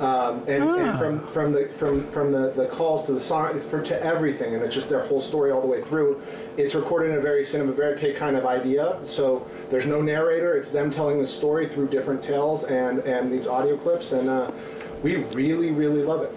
um, 0.01 0.43
and, 0.47 0.63
Ah. 0.63 0.75
and 0.75 0.99
from 0.99 1.27
from 1.27 1.51
the 1.53 1.67
from 1.77 2.05
from 2.07 2.31
the, 2.31 2.51
the 2.55 2.65
calls 2.65 3.05
to 3.05 3.13
the 3.13 3.21
song 3.21 3.59
for 3.59 3.81
to 3.81 4.03
everything, 4.03 4.55
and 4.55 4.63
it's 4.63 4.73
just 4.73 4.89
their 4.89 5.05
whole 5.05 5.21
story 5.21 5.51
all 5.51 5.61
the 5.61 5.67
way 5.67 5.81
through. 5.81 6.19
It's 6.57 6.73
recorded 6.75 7.11
in 7.11 7.17
a 7.17 7.21
very 7.21 7.45
cinema 7.45 7.71
verite 7.73 8.15
kind 8.15 8.35
of 8.35 8.45
idea, 8.45 8.97
so 9.03 9.45
there's 9.69 9.85
no 9.85 10.01
narrator. 10.01 10.55
It's 10.57 10.71
them 10.71 10.89
telling 10.91 11.19
the 11.19 11.27
story 11.27 11.67
through 11.67 11.89
different 11.89 12.23
tales 12.23 12.63
and 12.63 12.99
and 12.99 13.31
these 13.31 13.47
audio 13.47 13.77
clips, 13.77 14.11
and 14.11 14.27
uh, 14.27 14.49
we 15.03 15.17
really 15.35 15.71
really 15.71 16.01
love 16.03 16.23
it. 16.23 16.33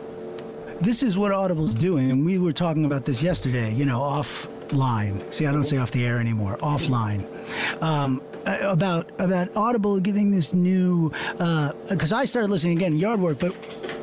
This 0.83 1.03
is 1.03 1.17
what 1.17 1.33
Audible's 1.33 1.75
doing, 1.75 2.11
and 2.11 2.27
we 2.27 2.39
were 2.39 2.53
talking 2.53 2.85
about 2.85 3.05
this 3.07 3.23
yesterday. 3.23 3.73
You 3.73 3.87
know, 3.87 4.01
offline. 4.01 5.33
See, 5.33 5.47
I 5.47 5.53
don't 5.53 5.65
say 5.65 5.79
off 5.79 5.91
the 5.91 6.05
air 6.05 6.19
anymore. 6.21 6.59
Offline. 6.59 7.25
Um, 7.83 8.21
about 8.47 9.09
about 9.19 9.55
Audible 9.57 10.01
giving 10.01 10.31
this 10.31 10.55
new 10.55 11.11
because 11.89 12.13
I 12.13 12.25
started 12.25 12.51
listening 12.51 12.77
again 12.77 12.99
yard 12.99 13.21
work, 13.21 13.39
but 13.39 13.55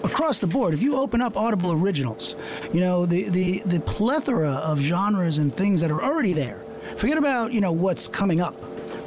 across 0.04 0.40
the 0.40 0.48
board, 0.48 0.74
if 0.74 0.82
you 0.82 0.98
open 0.98 1.22
up 1.22 1.38
Audible 1.38 1.72
originals, 1.72 2.36
you 2.74 2.80
know 2.80 3.06
the 3.06 3.30
the 3.30 3.60
the 3.66 3.80
plethora 3.82 4.52
of 4.52 4.80
genres 4.80 5.38
and 5.38 5.56
things 5.56 5.82
that 5.82 5.92
are 5.92 6.04
already 6.04 6.34
there. 6.34 6.64
Forget 6.98 7.18
about 7.18 7.54
you 7.54 7.62
know 7.62 7.72
what's 7.72 8.08
coming 8.08 8.42
up. 8.42 8.56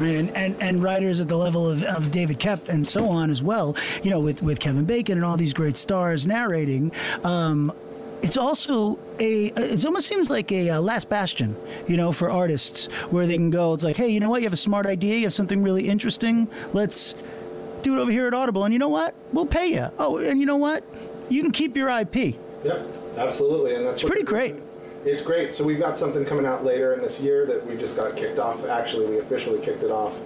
And, 0.01 0.31
and, 0.31 0.61
and 0.61 0.83
writers 0.83 1.21
at 1.21 1.29
the 1.29 1.37
level 1.37 1.71
of, 1.71 1.85
of 1.85 2.11
David 2.11 2.41
Koepp 2.41 2.69
and 2.69 2.85
so 2.85 3.09
on 3.09 3.31
as 3.31 3.45
well, 3.45 3.77
you 4.03 4.11
know, 4.11 4.19
with, 4.19 4.43
with 4.43 4.59
Kevin 4.59 4.85
Bacon 4.85 5.19
and 5.19 5.25
all 5.25 5.37
these 5.37 5.53
great 5.53 5.77
stars 5.77 6.27
narrating. 6.27 6.91
Um, 7.23 7.73
it's 8.25 8.39
also 8.39 8.99
a 9.21 9.47
it 9.49 9.85
almost 9.85 10.09
seems 10.09 10.31
like 10.31 10.51
a, 10.51 10.71
uh 10.71 10.81
last 10.81 11.11
bastion 11.11 11.55
you 11.87 11.97
know 11.97 12.11
for 12.11 12.31
artists 12.31 12.87
where 13.11 13.27
they 13.27 13.35
can 13.35 13.51
go 13.51 13.75
it's 13.75 13.85
like 13.85 13.97
hey 13.97 14.09
you 14.09 14.19
know 14.19 14.31
what? 14.31 14.41
You 14.41 14.47
have 14.47 14.53
a 14.55 14.57
smart 14.57 14.87
idea 14.87 15.17
you 15.17 15.25
have 15.25 15.33
something 15.33 15.63
really 15.63 15.89
interesting. 15.89 16.49
Let's 16.73 17.15
do 17.83 17.99
it 17.99 18.01
over 18.01 18.11
here 18.11 18.27
at 18.27 18.33
audible. 18.33 18.65
And 18.65 18.73
you 18.73 18.79
know 18.79 18.89
what? 18.89 19.15
We'll 19.33 19.47
pay 19.47 19.75
you 19.75 19.91
oh 19.99 20.19
and 20.19 20.41
you 20.41 20.47
know 20.47 20.57
what? 20.57 20.85
You 21.29 21.43
can 21.43 21.53
keep 21.53 21.77
your 21.77 21.91
ip 21.91 22.17
Yep, 22.17 22.87
absolutely, 23.19 23.75
and 23.75 23.87
that's 23.87 24.03
pretty 24.03 24.23
great. 24.23 24.57
It's 25.05 25.21
great. 25.21 25.53
So 25.53 25.63
we've 25.65 25.79
got 25.79 25.99
something 25.99 26.25
coming 26.25 26.47
out 26.47 26.65
later 26.65 26.95
in 26.95 27.03
this 27.03 27.21
year 27.21 27.45
that 27.45 27.67
we 27.67 27.77
just 27.77 27.95
got 27.95 28.17
kicked 28.17 28.39
off. 28.39 28.65
Actually, 28.65 29.05
we 29.05 29.19
officially 29.19 29.61
kicked 29.61 29.83
it 29.83 29.91
off 29.91 30.17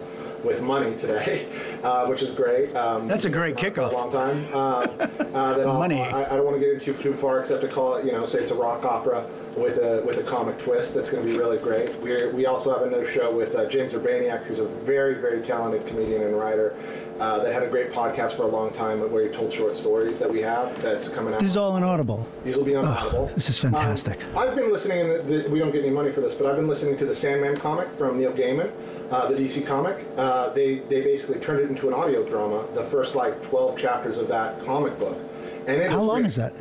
with 0.44 0.60
money 0.62 0.96
today, 0.96 1.46
uh, 1.82 2.06
which 2.06 2.22
is 2.22 2.32
great. 2.32 2.74
Um, 2.74 3.08
That's 3.08 3.24
a 3.24 3.30
great 3.30 3.62
around 3.62 3.74
kickoff. 3.74 3.92
A 3.92 3.94
long 3.94 4.12
time. 4.12 4.44
Um, 4.54 5.34
uh, 5.34 5.54
that 5.54 5.66
Money. 5.66 6.00
I, 6.00 6.24
I 6.32 6.36
don't 6.36 6.44
want 6.44 6.56
to 6.56 6.60
get 6.60 6.74
into 6.74 6.94
too 6.94 7.14
far, 7.14 7.40
except 7.40 7.60
to 7.62 7.68
call 7.68 7.96
it, 7.96 8.04
you 8.04 8.12
know, 8.12 8.24
say 8.26 8.38
it's 8.40 8.50
a 8.50 8.54
rock 8.54 8.84
opera 8.84 9.26
with 9.56 9.78
a 9.78 10.02
with 10.04 10.18
a 10.18 10.22
comic 10.22 10.58
twist. 10.58 10.94
That's 10.94 11.10
going 11.10 11.24
to 11.24 11.30
be 11.32 11.38
really 11.38 11.58
great. 11.58 11.98
We 12.00 12.26
we 12.28 12.46
also 12.46 12.72
have 12.72 12.86
another 12.86 13.06
show 13.10 13.34
with 13.34 13.54
uh, 13.54 13.66
James 13.68 13.92
Urbaniak, 13.92 14.44
who's 14.44 14.58
a 14.58 14.66
very 14.66 15.14
very 15.20 15.42
talented 15.42 15.86
comedian 15.86 16.22
and 16.22 16.38
writer. 16.38 16.74
Uh, 17.18 17.42
that 17.42 17.52
had 17.52 17.64
a 17.64 17.68
great 17.68 17.90
podcast 17.90 18.36
for 18.36 18.44
a 18.44 18.46
long 18.46 18.70
time 18.70 19.00
where 19.10 19.24
he 19.24 19.28
told 19.28 19.52
short 19.52 19.74
stories 19.74 20.20
that 20.20 20.30
we 20.30 20.40
have 20.40 20.80
that's 20.80 21.08
coming 21.08 21.34
out. 21.34 21.40
this 21.40 21.50
is 21.50 21.56
all 21.56 21.76
in 21.76 21.82
audible 21.82 22.24
These 22.44 22.56
will 22.56 22.62
be 22.64 22.76
on 22.76 22.84
Audible. 22.84 23.26
this 23.34 23.48
is 23.50 23.58
fantastic. 23.58 24.22
Um, 24.26 24.38
I've 24.38 24.54
been 24.54 24.70
listening, 24.70 25.26
the, 25.26 25.48
we 25.50 25.58
don't 25.58 25.72
get 25.72 25.82
any 25.82 25.90
money 25.92 26.12
for 26.12 26.20
this, 26.20 26.32
but 26.34 26.46
I've 26.46 26.54
been 26.54 26.68
listening 26.68 26.96
to 26.96 27.04
the 27.04 27.14
Sandman 27.16 27.56
comic 27.56 27.88
from 27.98 28.20
Neil 28.20 28.32
Gaiman, 28.32 28.70
uh, 29.10 29.28
the 29.30 29.34
DC 29.34 29.66
comic. 29.66 30.06
Uh, 30.16 30.50
they 30.50 30.76
they 30.90 31.00
basically 31.02 31.40
turned 31.40 31.60
it 31.60 31.70
into 31.70 31.88
an 31.88 31.94
audio 31.94 32.22
drama. 32.28 32.64
The 32.74 32.84
first 32.84 33.14
like 33.14 33.42
12 33.42 33.78
chapters 33.78 34.18
of 34.18 34.28
that 34.28 34.64
comic 34.64 34.98
book. 34.98 35.18
And 35.66 35.80
it 35.82 35.90
how 35.90 36.00
long 36.00 36.20
great. 36.20 36.26
is 36.28 36.36
that 36.36 36.52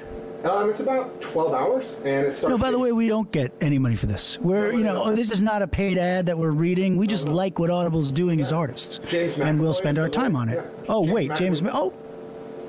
Um, 0.43 0.70
it's 0.70 0.80
about 0.80 1.20
12 1.22 1.54
hours, 1.54 1.95
and 2.06 2.26
it 2.28 2.34
starts. 2.34 2.50
no 2.52 2.58
by 2.58 2.72
the 2.72 2.78
way 2.80 2.91
we 2.91 3.08
don't 3.08 3.32
get 3.32 3.52
any 3.60 3.80
money 3.80 3.95
for 3.95 4.06
this 4.06 4.38
we're 4.39 4.72
you 4.74 4.84
know 4.84 5.16
this 5.16 5.32
is 5.32 5.41
not 5.41 5.62
a 5.62 5.68
paid 5.68 5.98
ad 5.98 6.26
that 6.28 6.38
we're 6.38 6.52
reading 6.52 6.95
we 6.98 7.08
just 7.08 7.28
like 7.28 7.58
what 7.58 7.70
audible's 7.70 8.12
doing 8.12 8.39
as 8.39 8.52
artists 8.54 9.00
James 9.08 9.36
McAvoy 9.36 9.45
and 9.48 9.60
we'll 9.60 9.74
spend 9.74 9.98
our 9.98 10.10
time 10.10 10.36
on 10.36 10.48
it 10.50 10.56
Yeah. 10.56 10.86
oh 10.89 11.04
James 11.04 11.14
wait 11.16 11.36
james 11.36 11.62
McAvoy. 11.62 11.74
Ma- 11.74 11.80
oh 11.80 11.93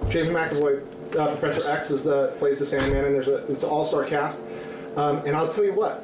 Jason 0.08 0.34
McAvoy, 0.34 1.16
uh, 1.16 1.36
Professor 1.36 1.70
X, 1.72 1.90
is 1.90 2.02
the 2.04 2.32
plays 2.38 2.58
the 2.60 2.66
Sandman, 2.66 3.04
and 3.04 3.14
there's 3.14 3.28
a 3.28 3.36
it's 3.52 3.62
an 3.64 3.68
all-star 3.68 4.04
cast. 4.04 4.40
Um, 4.96 5.18
and 5.26 5.36
I'll 5.36 5.48
tell 5.52 5.64
you 5.64 5.74
what, 5.74 6.02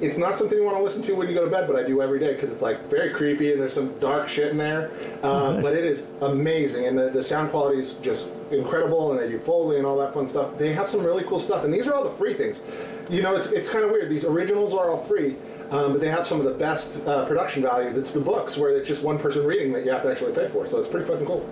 it's 0.00 0.18
not 0.18 0.36
something 0.36 0.58
you 0.58 0.64
want 0.64 0.76
to 0.76 0.82
listen 0.82 1.02
to 1.02 1.14
when 1.14 1.28
you 1.28 1.34
go 1.34 1.44
to 1.44 1.50
bed, 1.50 1.66
but 1.66 1.76
I 1.76 1.82
do 1.82 2.02
every 2.02 2.18
day 2.18 2.34
because 2.34 2.50
it's 2.50 2.62
like 2.62 2.90
very 2.90 3.10
creepy 3.10 3.52
and 3.52 3.60
there's 3.60 3.72
some 3.72 3.98
dark 3.98 4.28
shit 4.28 4.50
in 4.50 4.56
there. 4.56 4.90
Uh, 5.22 5.60
but 5.60 5.74
it 5.74 5.84
is 5.84 6.04
amazing, 6.20 6.86
and 6.86 6.98
the, 6.98 7.10
the 7.10 7.22
sound 7.24 7.50
quality 7.50 7.80
is 7.80 7.94
just 7.94 8.30
incredible, 8.50 9.12
and 9.12 9.20
they 9.20 9.28
do 9.28 9.38
Foley 9.38 9.78
and 9.78 9.86
all 9.86 9.96
that 9.96 10.12
fun 10.14 10.26
stuff. 10.26 10.56
They 10.58 10.72
have 10.72 10.88
some 10.88 11.04
really 11.04 11.24
cool 11.24 11.40
stuff, 11.40 11.64
and 11.64 11.72
these 11.72 11.86
are 11.86 11.94
all 11.94 12.04
the 12.04 12.16
free 12.16 12.34
things. 12.34 12.60
You 13.08 13.22
know, 13.22 13.36
it's 13.36 13.46
it's 13.48 13.68
kind 13.68 13.84
of 13.84 13.90
weird. 13.90 14.10
These 14.10 14.24
originals 14.24 14.72
are 14.74 14.90
all 14.90 15.02
free. 15.04 15.36
Um, 15.70 15.92
but 15.92 16.00
they 16.00 16.08
have 16.08 16.26
some 16.26 16.38
of 16.38 16.44
the 16.46 16.52
best 16.54 17.04
uh, 17.06 17.26
production 17.26 17.62
value. 17.62 17.92
That's 17.92 18.12
the 18.12 18.20
books 18.20 18.56
where 18.56 18.70
it's 18.76 18.86
just 18.86 19.02
one 19.02 19.18
person 19.18 19.44
reading 19.44 19.72
that 19.72 19.84
you 19.84 19.90
have 19.90 20.02
to 20.02 20.10
actually 20.10 20.32
pay 20.32 20.48
for. 20.48 20.66
So 20.68 20.78
it's 20.78 20.88
pretty 20.90 21.06
fucking 21.06 21.26
cool. 21.26 21.48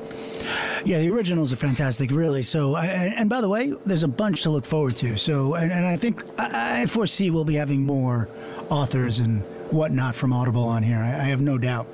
Yeah, 0.85 0.99
the 1.01 1.11
originals 1.11 1.53
are 1.53 1.57
fantastic, 1.57 2.11
really. 2.11 2.43
So, 2.43 2.77
and, 2.77 3.29
by 3.29 3.41
the 3.41 3.49
way, 3.49 3.73
there's 3.87 4.03
a 4.03 4.09
bunch 4.09 4.43
to 4.43 4.51
look 4.51 4.67
forward 4.67 4.97
to. 4.99 5.17
So, 5.17 5.55
and, 5.55 5.73
and 5.73 5.87
I 5.87 5.97
think 5.97 6.23
I, 6.39 6.87
foresee 6.87 7.31
we'll 7.31 7.45
be 7.45 7.55
having 7.55 7.83
more 7.83 8.29
authors 8.71 9.19
and 9.19 9.43
whatnot 9.71 10.15
from 10.15 10.33
Audible 10.33 10.65
on 10.65 10.83
here. 10.83 10.99
I, 10.99 11.09
I 11.09 11.25
have 11.25 11.41
no 11.41 11.59
doubt. 11.59 11.87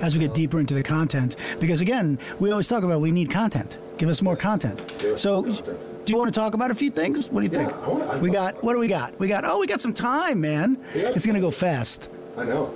As 0.00 0.14
we 0.14 0.20
get 0.20 0.34
deeper 0.34 0.60
into 0.60 0.74
the 0.74 0.82
content, 0.82 1.34
because 1.58 1.80
again, 1.80 2.18
we 2.38 2.50
always 2.50 2.68
talk 2.68 2.84
about 2.84 3.00
we 3.00 3.10
need 3.10 3.30
content. 3.30 3.78
Give 3.96 4.08
us 4.08 4.20
more 4.20 4.36
content. 4.36 4.78
Give 4.98 5.14
us 5.14 5.22
So, 5.22 5.42
more 5.42 5.56
content. 5.56 5.78
Do 6.04 6.12
you 6.12 6.18
want 6.18 6.32
to 6.32 6.38
talk 6.40 6.54
about 6.54 6.70
a 6.70 6.74
few 6.74 6.90
things? 6.90 7.28
What 7.30 7.40
do 7.42 7.46
you 7.46 7.52
Yeah, 7.52 7.66
think? 7.68 7.82
I 7.84 7.88
wanna- 7.88 8.06
I 8.06 8.16
we 8.18 8.30
got 8.30 8.62
what 8.64 8.72
do 8.74 8.78
we 8.78 8.88
got? 8.88 9.18
We 9.18 9.28
got 9.28 9.44
oh, 9.44 9.58
we 9.58 9.66
got 9.66 9.80
some 9.80 9.92
time, 9.92 10.40
man. 10.40 10.78
Yeah. 10.94 11.10
It's 11.14 11.26
gonna 11.26 11.40
go 11.40 11.50
fast. 11.50 12.08
I 12.36 12.44
know. 12.44 12.72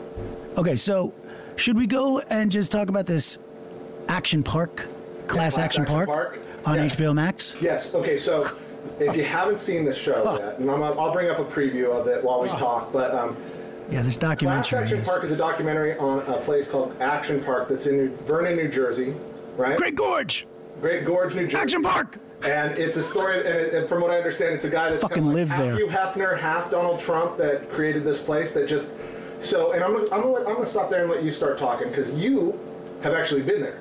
Okay, 0.57 0.77
so 0.77 1.12
should 1.57 1.77
we 1.77 1.87
go 1.87 2.18
and 2.20 2.51
just 2.53 2.70
talk 2.72 2.89
about 2.89 3.07
this 3.07 3.39
Action 4.09 4.43
Park, 4.43 4.87
Class, 5.27 5.55
Class 5.55 5.59
Action, 5.59 5.83
Action 5.83 5.95
Park, 5.95 6.09
Park? 6.09 6.39
on 6.64 6.77
Yes. 6.77 6.95
HBO 6.97 7.12
Max? 7.14 7.57
Yes. 7.61 7.95
Okay. 7.95 8.16
So, 8.16 8.51
if 9.01 9.16
you 9.16 9.24
haven't 9.39 9.59
seen 9.59 9.85
this 9.85 9.97
show 9.97 10.39
yet, 10.39 10.59
and 10.59 10.70
I'm, 10.70 10.83
I'll 10.83 11.12
bring 11.12 11.29
up 11.31 11.39
a 11.39 11.45
preview 11.45 11.91
of 11.91 12.07
it 12.07 12.22
while 12.22 12.41
we 12.41 12.49
talk. 12.49 12.93
But 12.93 13.12
um, 13.14 13.37
Yeah, 13.91 14.03
this 14.03 14.16
documentary. 14.16 14.68
Class 14.68 14.83
Action 14.83 14.99
is 14.99 15.09
Park 15.09 15.24
is 15.24 15.31
a 15.33 15.37
documentary 15.37 15.97
on 15.99 16.20
a 16.20 16.39
place 16.39 16.68
called 16.68 16.95
Action 17.01 17.43
Park 17.43 17.68
that's 17.68 17.87
in 17.87 17.97
New, 17.97 18.16
Vernon, 18.27 18.57
New 18.57 18.68
Jersey. 18.68 19.14
Right. 19.57 19.77
Great 19.77 19.95
Gorge, 19.97 20.47
Great 20.81 21.05
Gorge, 21.05 21.35
New 21.35 21.43
Jersey. 21.47 21.57
Action 21.57 21.83
Park. 21.83 22.18
And 22.47 22.79
it's 22.79 22.97
a 22.97 23.03
story, 23.03 23.39
and, 23.47 23.75
and 23.75 23.89
from 23.89 24.01
what 24.01 24.11
I 24.11 24.19
understand, 24.19 24.55
it's 24.55 24.65
a 24.65 24.71
guy 24.71 24.91
that's 24.91 25.03
Fucking 25.03 25.17
kind 25.17 25.29
of 25.29 25.35
live 25.35 25.49
half 25.49 25.59
there. 25.61 25.77
Hugh 25.77 25.89
Hefner, 25.89 26.39
half 26.39 26.71
Donald 26.71 27.01
Trump 27.01 27.37
that 27.39 27.71
created 27.71 28.05
this 28.05 28.21
place 28.21 28.53
that 28.55 28.69
just. 28.69 28.93
So, 29.41 29.73
and 29.73 29.85
I'm 29.85 29.93
gonna, 29.93 30.05
I'm 30.11 30.23
gonna, 30.23 30.49
I'm 30.49 30.55
gonna 30.55 30.67
stop 30.67 30.89
there 30.91 31.03
and 31.03 31.11
let 31.11 31.23
you 31.23 31.33
start 31.33 31.59
talking 31.59 31.89
because 31.89 32.13
you 32.13 32.59
have 33.03 33.13
actually 33.13 33.43
been 33.43 33.61
there. 33.61 33.81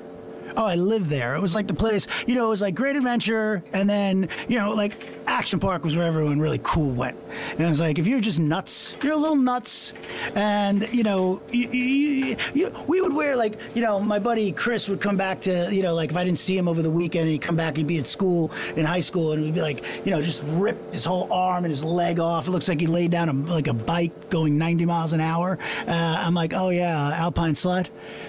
Oh, 0.56 0.64
I 0.64 0.74
lived 0.74 1.10
there. 1.10 1.34
It 1.34 1.40
was 1.40 1.54
like 1.54 1.66
the 1.66 1.74
place, 1.74 2.06
you 2.26 2.34
know, 2.34 2.46
it 2.46 2.50
was 2.50 2.62
like 2.62 2.74
Great 2.74 2.96
Adventure, 2.96 3.62
and 3.72 3.88
then, 3.88 4.28
you 4.48 4.58
know, 4.58 4.72
like 4.72 5.15
Action 5.26 5.58
Park 5.58 5.84
was 5.84 5.96
where 5.96 6.06
everyone 6.06 6.38
really 6.38 6.60
cool 6.62 6.90
went. 6.90 7.16
And 7.50 7.60
it 7.60 7.68
was 7.68 7.80
like, 7.80 7.98
if 7.98 8.06
you're 8.06 8.20
just 8.20 8.38
nuts, 8.38 8.94
you're 9.02 9.12
a 9.12 9.16
little 9.16 9.36
nuts. 9.36 9.92
And, 10.34 10.88
you 10.92 11.02
know, 11.02 11.42
you, 11.50 11.68
you, 11.68 12.36
you, 12.54 12.74
we 12.86 13.00
would 13.00 13.12
wear, 13.12 13.36
like, 13.36 13.58
you 13.74 13.82
know, 13.82 13.98
my 13.98 14.18
buddy 14.18 14.52
Chris 14.52 14.88
would 14.88 15.00
come 15.00 15.16
back 15.16 15.40
to, 15.42 15.68
you 15.74 15.82
know, 15.82 15.94
like 15.94 16.10
if 16.10 16.16
I 16.16 16.24
didn't 16.24 16.38
see 16.38 16.56
him 16.56 16.68
over 16.68 16.80
the 16.80 16.90
weekend, 16.90 17.28
he'd 17.28 17.42
come 17.42 17.56
back, 17.56 17.76
he'd 17.76 17.86
be 17.86 17.98
at 17.98 18.06
school, 18.06 18.52
in 18.76 18.86
high 18.86 19.00
school, 19.00 19.32
and 19.32 19.44
he'd 19.44 19.54
be 19.54 19.60
like, 19.60 19.84
you 20.04 20.12
know, 20.12 20.22
just 20.22 20.44
ripped 20.46 20.94
his 20.94 21.04
whole 21.04 21.32
arm 21.32 21.64
and 21.64 21.72
his 21.72 21.82
leg 21.82 22.20
off. 22.20 22.46
It 22.46 22.52
looks 22.52 22.68
like 22.68 22.80
he 22.80 22.86
laid 22.86 23.10
down 23.10 23.28
a, 23.28 23.32
like 23.32 23.66
a 23.66 23.74
bike 23.74 24.30
going 24.30 24.56
90 24.58 24.86
miles 24.86 25.12
an 25.12 25.20
hour. 25.20 25.58
Uh, 25.86 25.90
I'm 25.90 26.34
like, 26.34 26.54
oh, 26.54 26.70
yeah, 26.70 27.12
Alpine 27.14 27.54
slide. 27.54 27.88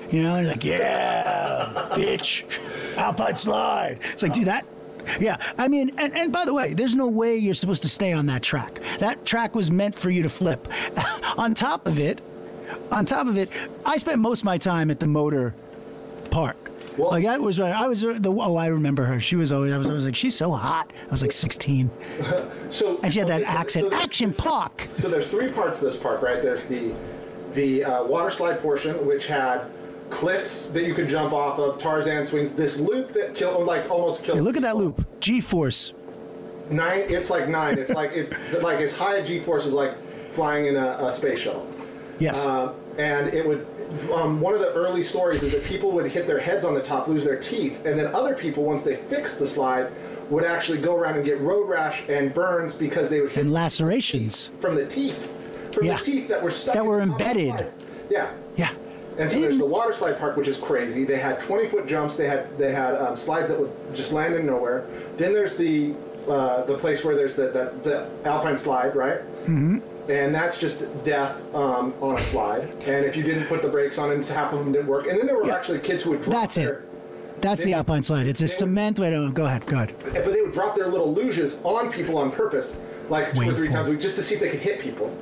You 0.10 0.24
know, 0.24 0.36
and 0.36 0.48
he's 0.48 0.56
like, 0.56 0.64
yeah, 0.64 1.72
bitch, 1.92 2.44
Alpine 2.98 3.36
slide. 3.36 4.00
It's 4.14 4.24
like, 4.24 4.34
do 4.34 4.46
that. 4.46 4.66
Yeah, 5.20 5.38
I 5.58 5.68
mean, 5.68 5.92
and, 5.98 6.16
and 6.16 6.32
by 6.32 6.46
the 6.46 6.54
way, 6.54 6.74
there's 6.74 6.96
no 6.96 7.08
way 7.08 7.36
you're 7.38 7.54
supposed 7.54 7.82
to 7.84 7.90
stay 7.90 8.14
on 8.14 8.26
that 8.28 8.44
track. 8.44 8.80
That 9.00 9.26
track 9.26 9.56
was 9.56 9.72
meant 9.72 9.96
for 9.96 10.10
you 10.10 10.24
to 10.24 10.30
flip. 10.30 10.68
on 11.38 11.54
top 11.54 11.88
of 11.88 12.00
it, 12.00 12.22
on 12.92 13.06
top 13.06 13.28
of 13.28 13.38
it, 13.38 13.50
I 13.86 13.98
spent 13.98 14.20
most 14.20 14.40
of 14.42 14.46
my 14.46 14.58
time 14.58 14.92
at 14.92 15.00
the 15.00 15.08
motor 15.08 15.54
park. 16.30 16.58
Well- 16.98 17.12
like 17.12 17.24
that 17.24 17.42
was 17.42 17.60
I 17.60 17.86
was 17.88 18.02
the 18.02 18.30
oh 18.30 18.56
I 18.56 18.68
remember 18.68 19.06
her. 19.06 19.20
She 19.20 19.36
was 19.36 19.52
always 19.52 19.72
I 19.72 19.78
was, 19.78 19.88
I 19.88 19.94
was 19.94 20.06
like 20.06 20.16
she's 20.16 20.36
so 20.36 20.52
hot. 20.52 20.92
I 21.08 21.12
was 21.12 21.22
like 21.22 21.32
16, 21.32 21.92
So, 22.72 23.00
and 23.04 23.14
she 23.14 23.20
had 23.20 23.28
that 23.30 23.44
okay, 23.44 23.52
accent. 23.52 23.92
so 23.92 23.98
Action 23.98 24.34
Park. 24.34 24.88
So 24.94 25.08
there's 25.08 25.30
three 25.30 25.52
parts 25.52 25.80
to 25.80 25.86
this 25.86 25.96
park, 25.96 26.22
right? 26.22 26.42
There's 26.42 26.66
the 26.66 26.94
the 27.54 27.84
uh, 27.84 28.04
water 28.04 28.32
slide 28.32 28.62
portion, 28.62 29.06
which 29.06 29.28
had 29.28 29.72
cliffs 30.10 30.70
that 30.70 30.84
you 30.86 30.94
could 30.94 31.08
jump 31.10 31.34
off 31.34 31.60
of, 31.60 31.80
Tarzan 31.80 32.26
swings, 32.26 32.54
this 32.54 32.80
loop 32.80 33.10
that 33.14 33.36
killed, 33.36 33.66
like 33.66 33.90
almost 33.90 34.24
killed. 34.24 34.38
Hey, 34.38 34.44
look 34.44 34.56
at 34.58 34.64
that 34.64 34.78
loop. 34.78 35.06
G-force. 35.20 35.94
Nine. 36.70 37.02
It's 37.08 37.30
like 37.30 37.48
nine. 37.48 37.78
It's 37.78 37.92
like 37.92 38.12
it's 38.12 38.32
like 38.62 38.80
as 38.82 38.92
high 38.92 39.18
a 39.18 39.26
G-force 39.26 39.66
as 39.66 39.72
like 39.74 39.96
flying 40.34 40.66
in 40.66 40.76
a, 40.76 40.98
a 41.06 41.14
space 41.14 41.40
shuttle. 41.40 41.66
Yes. 42.20 42.46
Uh, 42.46 42.74
and 42.98 43.34
it 43.34 43.48
would. 43.48 43.66
Um, 44.14 44.42
one 44.42 44.54
of 44.54 44.60
the 44.60 44.74
early 44.74 45.02
stories 45.02 45.44
is 45.44 45.54
that 45.54 45.64
people 45.64 45.92
would 45.94 46.12
hit 46.12 46.28
their 46.28 46.40
heads 46.40 46.66
on 46.66 46.74
the 46.74 46.82
top, 46.82 47.08
lose 47.08 47.24
their 47.24 47.40
teeth, 47.42 47.86
and 47.86 47.98
then 47.98 48.14
other 48.14 48.36
people, 48.36 48.64
once 48.64 48.84
they 48.84 48.98
fixed 48.98 49.40
the 49.40 49.48
slide, 49.48 49.90
would 50.30 50.44
actually 50.44 50.80
go 50.80 50.94
around 50.98 51.16
and 51.16 51.24
get 51.24 51.40
road 51.40 51.70
rash 51.70 52.04
and 52.10 52.34
burns 52.34 52.76
because 52.76 53.10
they 53.10 53.22
would 53.22 53.32
hit 53.32 53.46
and 53.46 53.54
lacerations. 53.54 54.52
from 54.60 54.76
the 54.76 54.86
teeth, 54.86 55.30
from 55.72 55.86
Yeah. 55.86 56.00
the 56.00 56.04
teeth 56.04 56.28
that 56.28 56.44
were 56.44 56.52
stuck 56.52 56.74
That 56.74 56.86
were 56.86 57.00
the 57.00 57.06
top 57.12 57.22
of 57.22 57.26
the 57.38 57.48
embedded. 57.48 57.72
Yeah. 58.10 58.30
Yeah. 58.58 58.72
And 59.18 59.30
so 59.32 59.40
there's 59.42 59.58
the 59.58 59.66
water 59.66 59.94
slide 59.94 60.20
park, 60.20 60.38
which 60.38 60.48
is 60.48 60.58
crazy. 60.58 61.04
They 61.04 61.18
had 61.18 61.40
20 61.40 61.68
foot 61.70 61.88
jumps. 61.88 62.18
They 62.18 62.28
had 62.28 62.56
they 62.58 62.72
had 62.72 62.96
um, 62.96 63.18
slides 63.18 63.50
that 63.50 63.60
would 63.60 63.72
just 63.96 64.12
land 64.12 64.36
in 64.36 64.46
nowhere. 64.46 64.86
Then 65.18 65.34
there's 65.34 65.56
the 65.58 65.96
uh, 66.28 66.64
the 66.66 66.78
place 66.78 67.04
where 67.04 67.16
there's 67.16 67.36
the, 67.36 67.44
the, 67.50 67.74
the 67.84 68.30
alpine 68.30 68.58
slide, 68.58 68.96
right? 68.96 69.20
Mm-hmm. 69.46 69.80
And 70.12 70.36
that's 70.36 70.60
just 70.60 70.84
death 71.06 71.36
um, 71.56 71.94
on 72.02 72.18
a 72.18 72.20
slide. 72.20 72.74
And 72.86 73.06
if 73.06 73.16
you 73.16 73.24
didn't 73.24 73.48
put 73.48 73.62
the 73.62 73.70
brakes 73.70 73.98
on, 73.98 74.12
and 74.12 74.24
half 74.26 74.52
of 74.54 74.60
them 74.60 74.72
didn't 74.74 74.88
work. 74.88 75.08
And 75.08 75.18
then 75.18 75.26
there 75.26 75.38
were 75.38 75.48
Yeah. 75.48 75.56
actually 75.56 75.80
kids 75.80 76.04
who 76.04 76.12
would 76.12 76.22
drop 76.22 76.34
That's 76.42 76.56
their, 76.56 76.74
it. 76.80 77.42
That's 77.42 77.64
the 77.64 77.74
Alpine 77.74 78.04
slide. 78.04 78.28
It's 78.28 78.42
a 78.42 78.44
they- 78.44 78.48
cement. 78.48 79.00
Wait, 79.00 79.12
no, 79.12 79.30
go 79.32 79.46
ahead. 79.46 79.66
Go 79.66 79.78
ahead. 79.78 79.96
but 80.04 80.34
they 80.34 80.42
would 80.42 80.54
drop 80.54 80.76
their 80.76 80.88
little 80.90 81.14
luges 81.16 81.64
on 81.66 81.92
people 81.92 82.18
on 82.18 82.30
purpose, 82.32 82.76
like 83.10 83.34
two 83.34 83.50
or 83.50 83.54
three 83.54 83.68
pool. 83.68 83.76
times 83.78 83.88
a 83.88 83.92
week, 83.92 84.02
just 84.02 84.16
to 84.18 84.24
see 84.24 84.36
if 84.36 84.42
they 84.42 84.50
could 84.50 84.60
hit 84.60 84.80
people. 84.82 85.16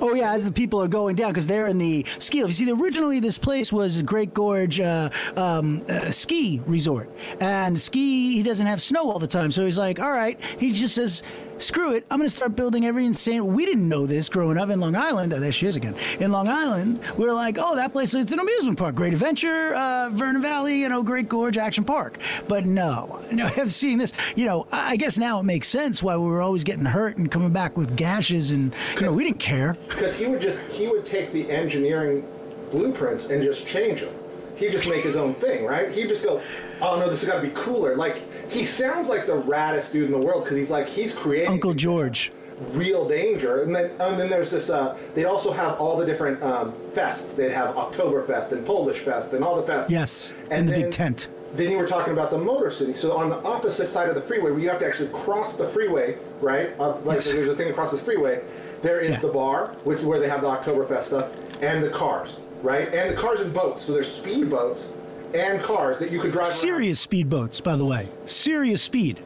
Oh 0.00 0.14
yeah, 0.14 0.32
as 0.32 0.44
the 0.44 0.52
people 0.52 0.82
are 0.82 0.88
going 0.88 1.16
down 1.16 1.30
because 1.30 1.46
they're 1.46 1.66
in 1.66 1.78
the 1.78 2.06
ski. 2.18 2.38
You 2.38 2.52
see, 2.52 2.70
originally 2.70 3.20
this 3.20 3.38
place 3.38 3.72
was 3.72 3.98
a 3.98 4.02
Great 4.02 4.32
Gorge 4.32 4.80
uh, 4.80 5.10
um, 5.36 5.82
uh, 5.88 6.10
ski 6.10 6.60
resort, 6.66 7.10
and 7.38 7.78
ski 7.78 8.32
he 8.32 8.42
doesn't 8.42 8.66
have 8.66 8.80
snow 8.80 9.10
all 9.10 9.18
the 9.18 9.26
time, 9.26 9.50
so 9.50 9.64
he's 9.64 9.78
like, 9.78 10.00
all 10.00 10.10
right. 10.10 10.40
He 10.58 10.72
just 10.72 10.94
says, 10.94 11.22
screw 11.60 11.92
it, 11.94 12.04
I'm 12.10 12.18
going 12.18 12.28
to 12.28 12.34
start 12.34 12.56
building 12.56 12.86
every 12.86 13.04
insane. 13.06 13.46
We 13.54 13.64
didn't 13.66 13.88
know 13.88 14.06
this 14.06 14.28
growing 14.28 14.58
up 14.58 14.70
in 14.70 14.80
Long 14.80 14.96
Island. 14.96 15.32
Oh, 15.32 15.40
there 15.40 15.52
she 15.52 15.66
is 15.66 15.76
again. 15.76 15.94
In 16.18 16.32
Long 16.32 16.48
Island, 16.48 17.00
we 17.16 17.26
are 17.26 17.32
like, 17.32 17.58
oh, 17.58 17.76
that 17.76 17.92
place 17.92 18.14
it's 18.14 18.32
an 18.32 18.38
amusement 18.38 18.78
park, 18.78 18.94
Great 18.94 19.12
Adventure, 19.12 19.74
uh, 19.74 20.08
Vernon 20.12 20.42
Valley, 20.42 20.80
you 20.80 20.88
know, 20.88 21.02
Great 21.02 21.28
Gorge 21.28 21.56
Action 21.56 21.84
Park. 21.84 22.18
But 22.48 22.66
no, 22.66 23.20
no, 23.32 23.46
I've 23.56 23.72
seen 23.72 23.98
this. 23.98 24.12
You 24.34 24.46
know, 24.46 24.66
I 24.72 24.90
I 24.90 24.96
guess 24.96 25.16
now 25.18 25.38
it 25.40 25.44
makes 25.44 25.68
sense 25.68 26.02
why 26.02 26.16
we 26.16 26.26
were 26.26 26.42
always 26.42 26.64
getting 26.64 26.84
hurt 26.84 27.16
and 27.16 27.30
coming 27.30 27.52
back 27.52 27.76
with 27.76 27.96
gashes, 27.96 28.50
and 28.50 28.74
you 28.96 29.02
know, 29.02 29.12
we 29.12 29.22
didn't 29.24 29.38
care. 29.38 29.76
because 29.88 30.16
he 30.16 30.26
would 30.26 30.40
just 30.40 30.60
he 30.72 30.88
would 30.88 31.06
take 31.06 31.32
the 31.32 31.48
engineering 31.50 32.26
blueprints 32.70 33.26
and 33.26 33.42
just 33.42 33.66
change 33.66 34.00
them. 34.00 34.14
He'd 34.56 34.72
just 34.72 34.88
make 34.88 35.04
his 35.04 35.16
own 35.16 35.34
thing, 35.34 35.64
right? 35.64 35.90
He'd 35.90 36.08
just 36.08 36.24
go, 36.24 36.42
"Oh 36.82 36.98
no, 36.98 37.08
this 37.08 37.20
has 37.22 37.28
got 37.30 37.36
to 37.40 37.46
be 37.46 37.52
cooler." 37.54 37.96
Like 37.96 38.22
he 38.50 38.64
sounds 38.64 39.08
like 39.08 39.26
the 39.26 39.40
raddest 39.42 39.92
dude 39.92 40.06
in 40.06 40.12
the 40.12 40.18
world 40.18 40.44
because 40.44 40.56
he's 40.56 40.70
like 40.70 40.88
he's 40.88 41.14
creating 41.14 41.50
Uncle 41.50 41.74
George. 41.74 42.32
real 42.72 43.08
danger. 43.08 43.62
And 43.62 43.74
then 43.74 43.90
and 44.00 44.18
then 44.20 44.28
there's 44.28 44.50
this. 44.50 44.68
Uh, 44.70 44.96
they'd 45.14 45.24
also 45.24 45.52
have 45.52 45.78
all 45.80 45.96
the 45.96 46.04
different 46.06 46.42
um, 46.42 46.72
fests. 46.92 47.34
They'd 47.36 47.52
have 47.52 47.74
Oktoberfest 47.74 48.52
and 48.52 48.66
Polish 48.66 48.98
Fest 48.98 49.32
and 49.32 49.42
all 49.44 49.60
the 49.60 49.72
fests. 49.72 49.88
Yes, 49.88 50.34
And 50.50 50.60
in 50.60 50.66
the 50.66 50.72
then- 50.72 50.80
big 50.82 50.92
tent. 50.92 51.28
Then 51.52 51.68
you 51.72 51.78
were 51.78 51.88
talking 51.88 52.12
about 52.12 52.30
the 52.30 52.38
Motor 52.38 52.70
City. 52.70 52.92
So 52.92 53.16
on 53.16 53.28
the 53.28 53.38
opposite 53.42 53.88
side 53.88 54.08
of 54.08 54.14
the 54.14 54.20
freeway, 54.20 54.52
where 54.52 54.60
you 54.60 54.68
have 54.68 54.78
to 54.78 54.86
actually 54.86 55.08
cross 55.08 55.56
the 55.56 55.68
freeway, 55.70 56.16
right? 56.40 56.78
Uh, 56.78 56.94
like 57.04 57.16
Yes. 57.16 57.26
there's 57.26 57.48
a 57.48 57.56
thing 57.56 57.70
across 57.70 57.90
the 57.90 57.98
freeway. 57.98 58.40
There 58.82 59.00
is 59.00 59.10
Yeah. 59.10 59.18
the 59.20 59.28
bar, 59.28 59.72
which 59.82 60.00
where 60.02 60.20
they 60.20 60.28
have 60.28 60.42
the 60.42 60.46
Oktoberfest 60.48 61.02
stuff, 61.04 61.26
and 61.60 61.82
the 61.82 61.88
cars, 61.90 62.38
right? 62.62 62.86
And 62.94 63.10
the 63.10 63.20
cars 63.20 63.40
and 63.40 63.52
boats. 63.52 63.82
So 63.82 63.92
there's 63.92 64.06
speed 64.12 64.48
boats 64.48 64.90
and 65.34 65.62
cars 65.62 65.98
that 65.98 66.10
you 66.10 66.20
could 66.20 66.32
drive. 66.32 66.48
Serious 66.48 67.04
speedboats, 67.04 67.62
by 67.62 67.76
the 67.76 67.84
way. 67.84 68.08
Serious 68.26 68.82
speed. 68.82 69.20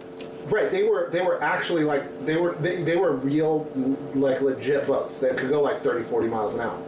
Right. 0.46 0.70
They 0.70 0.82
were 0.82 1.08
they 1.10 1.22
were 1.22 1.42
actually 1.42 1.84
like 1.84 2.26
they 2.26 2.36
were 2.36 2.54
they, 2.56 2.82
they 2.82 2.96
were 2.96 3.12
real 3.12 3.66
like 4.14 4.40
legit 4.42 4.86
boats 4.86 5.18
that 5.20 5.38
could 5.38 5.48
go 5.48 5.62
like 5.62 5.82
30, 5.82 6.04
40 6.04 6.28
miles 6.28 6.54
an 6.54 6.60
hour. 6.60 6.82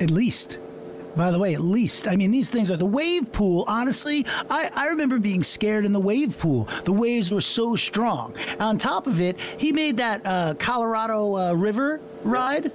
At 0.00 0.10
least. 0.10 0.58
By 1.14 1.30
the 1.30 1.38
way, 1.38 1.54
at 1.54 1.60
least. 1.60 2.08
I 2.08 2.16
mean, 2.16 2.30
these 2.30 2.48
things 2.48 2.70
are 2.70 2.76
the 2.76 2.86
wave 2.86 3.32
pool. 3.32 3.64
Honestly, 3.68 4.24
I, 4.48 4.70
I 4.74 4.88
remember 4.88 5.18
being 5.18 5.42
scared 5.42 5.84
in 5.84 5.92
the 5.92 6.00
wave 6.00 6.38
pool. 6.38 6.68
The 6.84 6.92
waves 6.92 7.30
were 7.30 7.42
so 7.42 7.76
strong. 7.76 8.34
On 8.58 8.78
top 8.78 9.06
of 9.06 9.20
it, 9.20 9.38
he 9.58 9.72
made 9.72 9.98
that 9.98 10.22
uh, 10.24 10.54
Colorado 10.58 11.36
uh, 11.36 11.52
River 11.52 12.00
ride. 12.24 12.72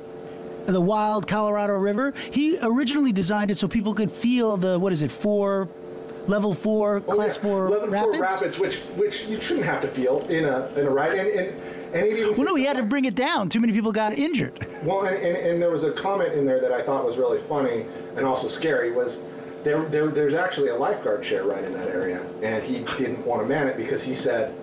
The 0.67 0.81
wild 0.81 1.27
Colorado 1.27 1.73
River. 1.73 2.13
He 2.31 2.57
originally 2.61 3.11
designed 3.13 3.49
it 3.51 3.57
so 3.57 3.67
people 3.67 3.93
could 3.93 4.11
feel 4.11 4.57
the 4.57 4.77
what 4.77 4.91
is 4.93 5.01
it 5.01 5.11
four, 5.11 5.69
level 6.27 6.53
four, 6.53 6.97
Oh, 7.07 7.13
class 7.15 7.35
yeah. 7.37 7.41
four 7.41 7.69
level 7.69 7.87
rapids. 7.87 8.15
four 8.17 8.21
rapids, 8.21 8.59
which 8.59 8.75
which 8.97 9.25
you 9.27 9.39
shouldn't 9.39 9.65
have 9.65 9.81
to 9.81 9.87
feel 9.87 10.25
in 10.27 10.43
a 10.45 10.67
in 10.75 10.85
a 10.85 10.89
ride. 10.89 11.17
And 11.17 11.29
and, 11.29 11.61
and 11.93 12.37
Well, 12.37 12.43
no, 12.47 12.55
he 12.55 12.65
had 12.65 12.75
to 12.75 12.83
bring 12.83 13.05
it 13.05 13.15
down. 13.15 13.47
Too 13.49 13.61
many 13.61 13.71
people 13.71 13.93
got 13.93 14.11
injured. 14.19 14.67
Well, 14.83 15.05
and, 15.05 15.15
and, 15.17 15.37
and 15.37 15.61
there 15.61 15.71
was 15.71 15.85
a 15.85 15.91
comment 15.91 16.33
in 16.33 16.45
there 16.45 16.59
that 16.59 16.71
I 16.73 16.81
thought 16.83 17.05
was 17.05 17.17
really 17.17 17.39
funny 17.43 17.85
and 18.17 18.25
also 18.25 18.49
scary 18.49 18.91
was 18.91 19.23
there, 19.63 19.83
there 19.85 20.07
there's 20.07 20.33
actually 20.33 20.67
a 20.69 20.75
lifeguard 20.75 21.23
chair 21.23 21.45
right 21.45 21.63
in 21.63 21.71
that 21.73 21.87
area, 21.87 22.21
and 22.43 22.61
he 22.61 22.79
didn't 22.97 23.25
want 23.25 23.41
to 23.41 23.47
man 23.47 23.67
it 23.67 23.77
because 23.77 24.03
he 24.03 24.13
said 24.13 24.53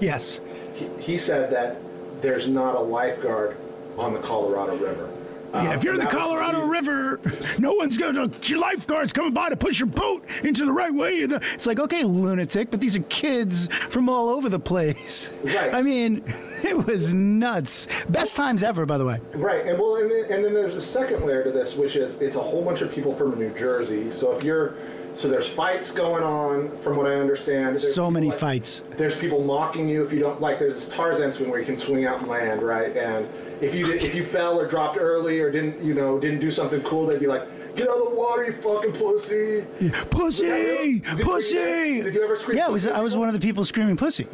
Yes. 0.00 0.40
he, 0.74 0.88
he 1.00 1.18
said 1.18 1.50
that 1.50 1.78
there's 2.22 2.46
not 2.46 2.76
a 2.76 2.80
lifeguard 2.80 3.56
on 3.98 4.12
the 4.14 4.20
Colorado 4.20 4.76
River. 4.76 5.10
Yeah, 5.52 5.74
if 5.74 5.84
you're 5.84 5.94
in 5.94 6.00
the 6.00 6.06
Colorado. 6.06 6.66
River, 6.66 7.20
no 7.58 7.74
one's 7.74 7.98
gonna. 7.98 8.30
Your 8.44 8.58
lifeguard's 8.58 9.12
coming 9.12 9.32
by 9.32 9.50
to 9.50 9.56
push 9.56 9.78
your 9.80 9.88
boat 9.88 10.24
into 10.42 10.64
the 10.64 10.72
right 10.72 10.92
way. 10.92 11.22
And 11.22 11.34
it's 11.54 11.66
like, 11.66 11.78
okay, 11.78 12.04
lunatic, 12.04 12.70
but 12.70 12.80
these 12.80 12.96
are 12.96 13.02
kids 13.02 13.68
from 13.90 14.08
all 14.08 14.28
over 14.28 14.48
the 14.48 14.58
place. 14.58 15.30
Right. 15.44 15.74
I 15.74 15.82
mean, 15.82 16.22
it 16.62 16.86
was 16.86 17.12
nuts. 17.12 17.88
Best 18.08 18.36
times 18.36 18.62
ever, 18.62 18.86
by 18.86 18.98
the 18.98 19.04
way. 19.04 19.20
Right, 19.34 19.66
and 19.66 19.78
well, 19.78 19.96
and 19.96 20.10
then, 20.10 20.24
and 20.30 20.44
then 20.44 20.54
there's 20.54 20.76
a 20.76 20.82
second 20.82 21.26
layer 21.26 21.44
to 21.44 21.52
this, 21.52 21.76
which 21.76 21.96
is 21.96 22.20
it's 22.20 22.36
a 22.36 22.42
whole 22.42 22.64
bunch 22.64 22.80
of 22.80 22.92
people 22.92 23.14
from 23.14 23.38
New 23.38 23.52
Jersey. 23.54 24.10
So 24.10 24.32
if 24.36 24.42
you're, 24.44 24.74
so 25.14 25.28
there's 25.28 25.48
fights 25.48 25.92
going 25.92 26.22
on, 26.22 26.76
from 26.78 26.96
what 26.96 27.06
I 27.06 27.14
understand. 27.16 27.76
There's 27.78 27.94
So 27.94 28.10
many 28.10 28.30
like- 28.30 28.38
fights. 28.38 28.82
There's 28.96 29.14
people 29.16 29.42
mocking 29.42 29.88
you 29.88 30.02
if 30.04 30.12
you 30.12 30.20
don't 30.20 30.40
like. 30.40 30.58
There's 30.58 30.74
this 30.74 30.88
Tarzan 30.88 31.32
swing 31.32 31.50
where 31.50 31.60
you 31.60 31.66
can 31.66 31.78
swing 31.78 32.06
out 32.06 32.20
and 32.20 32.28
land, 32.28 32.62
right? 32.62 32.96
And 32.96 33.28
if 33.60 33.74
you 33.74 33.86
did, 33.86 34.02
if 34.02 34.14
you 34.14 34.24
fell 34.24 34.58
or 34.58 34.66
dropped 34.66 34.98
early 34.98 35.40
or 35.40 35.50
didn't, 35.50 35.82
you 35.82 35.94
know, 35.94 36.18
didn't 36.18 36.40
do 36.40 36.50
something 36.50 36.80
cool, 36.82 37.06
they'd 37.06 37.20
be 37.20 37.26
like, 37.26 37.42
Get 37.76 37.88
out 37.88 37.96
of 37.96 38.10
the 38.10 38.14
water, 38.14 38.44
you 38.44 38.52
fucking 38.52 38.92
pussy! 38.92 39.64
Pussy, 40.10 41.00
Did 41.00 41.18
you- 41.18 41.24
pussy. 41.24 42.02
Did 42.02 42.14
you 42.14 42.22
ever 42.22 42.36
scream? 42.36 42.58
Yeah, 42.58 42.66
I 42.66 42.70
was 42.70 42.86
I 42.86 43.00
was 43.00 43.16
one 43.16 43.28
of 43.28 43.34
the 43.34 43.40
people 43.40 43.64
screaming 43.64 43.96
pussy. 43.96 44.26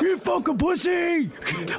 you 0.00 0.18
fucking 0.18 0.58
pussy! 0.58 1.30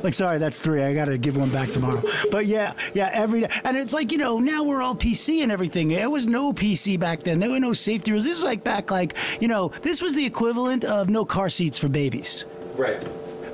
Like, 0.04 0.14
sorry, 0.14 0.38
that's 0.40 0.60
three. 0.60 0.84
I 0.84 0.94
gotta 0.94 1.18
give 1.18 1.36
one 1.38 1.50
back 1.50 1.72
tomorrow. 1.72 2.02
But 2.32 2.46
yeah, 2.46 2.74
yeah, 2.94 3.10
every 3.14 3.42
day. 3.42 3.50
And 3.64 3.76
it's 3.78 3.94
like 3.94 4.12
you 4.12 4.18
know 4.18 4.40
now 4.40 4.64
we're 4.64 4.82
all 4.82 4.96
PC 4.96 5.44
and 5.44 5.52
everything. 5.52 5.90
There 5.90 6.10
was 6.10 6.26
no 6.28 6.54
PC 6.54 7.00
back 7.00 7.24
then. 7.24 7.40
There 7.40 7.50
were 7.50 7.60
no 7.60 7.74
safety 7.74 8.12
rules. 8.12 8.24
This 8.26 8.38
is 8.38 8.44
like 8.44 8.64
back 8.64 8.90
like 8.92 9.16
you 9.42 9.48
know 9.48 9.72
this 9.82 10.02
was 10.02 10.16
the 10.16 10.26
equivalent 10.26 10.86
of 10.86 11.10
no 11.10 11.26
car 11.26 11.50
seats 11.50 11.78
for 11.78 11.90
babies 11.90 12.46
Right. 12.76 13.02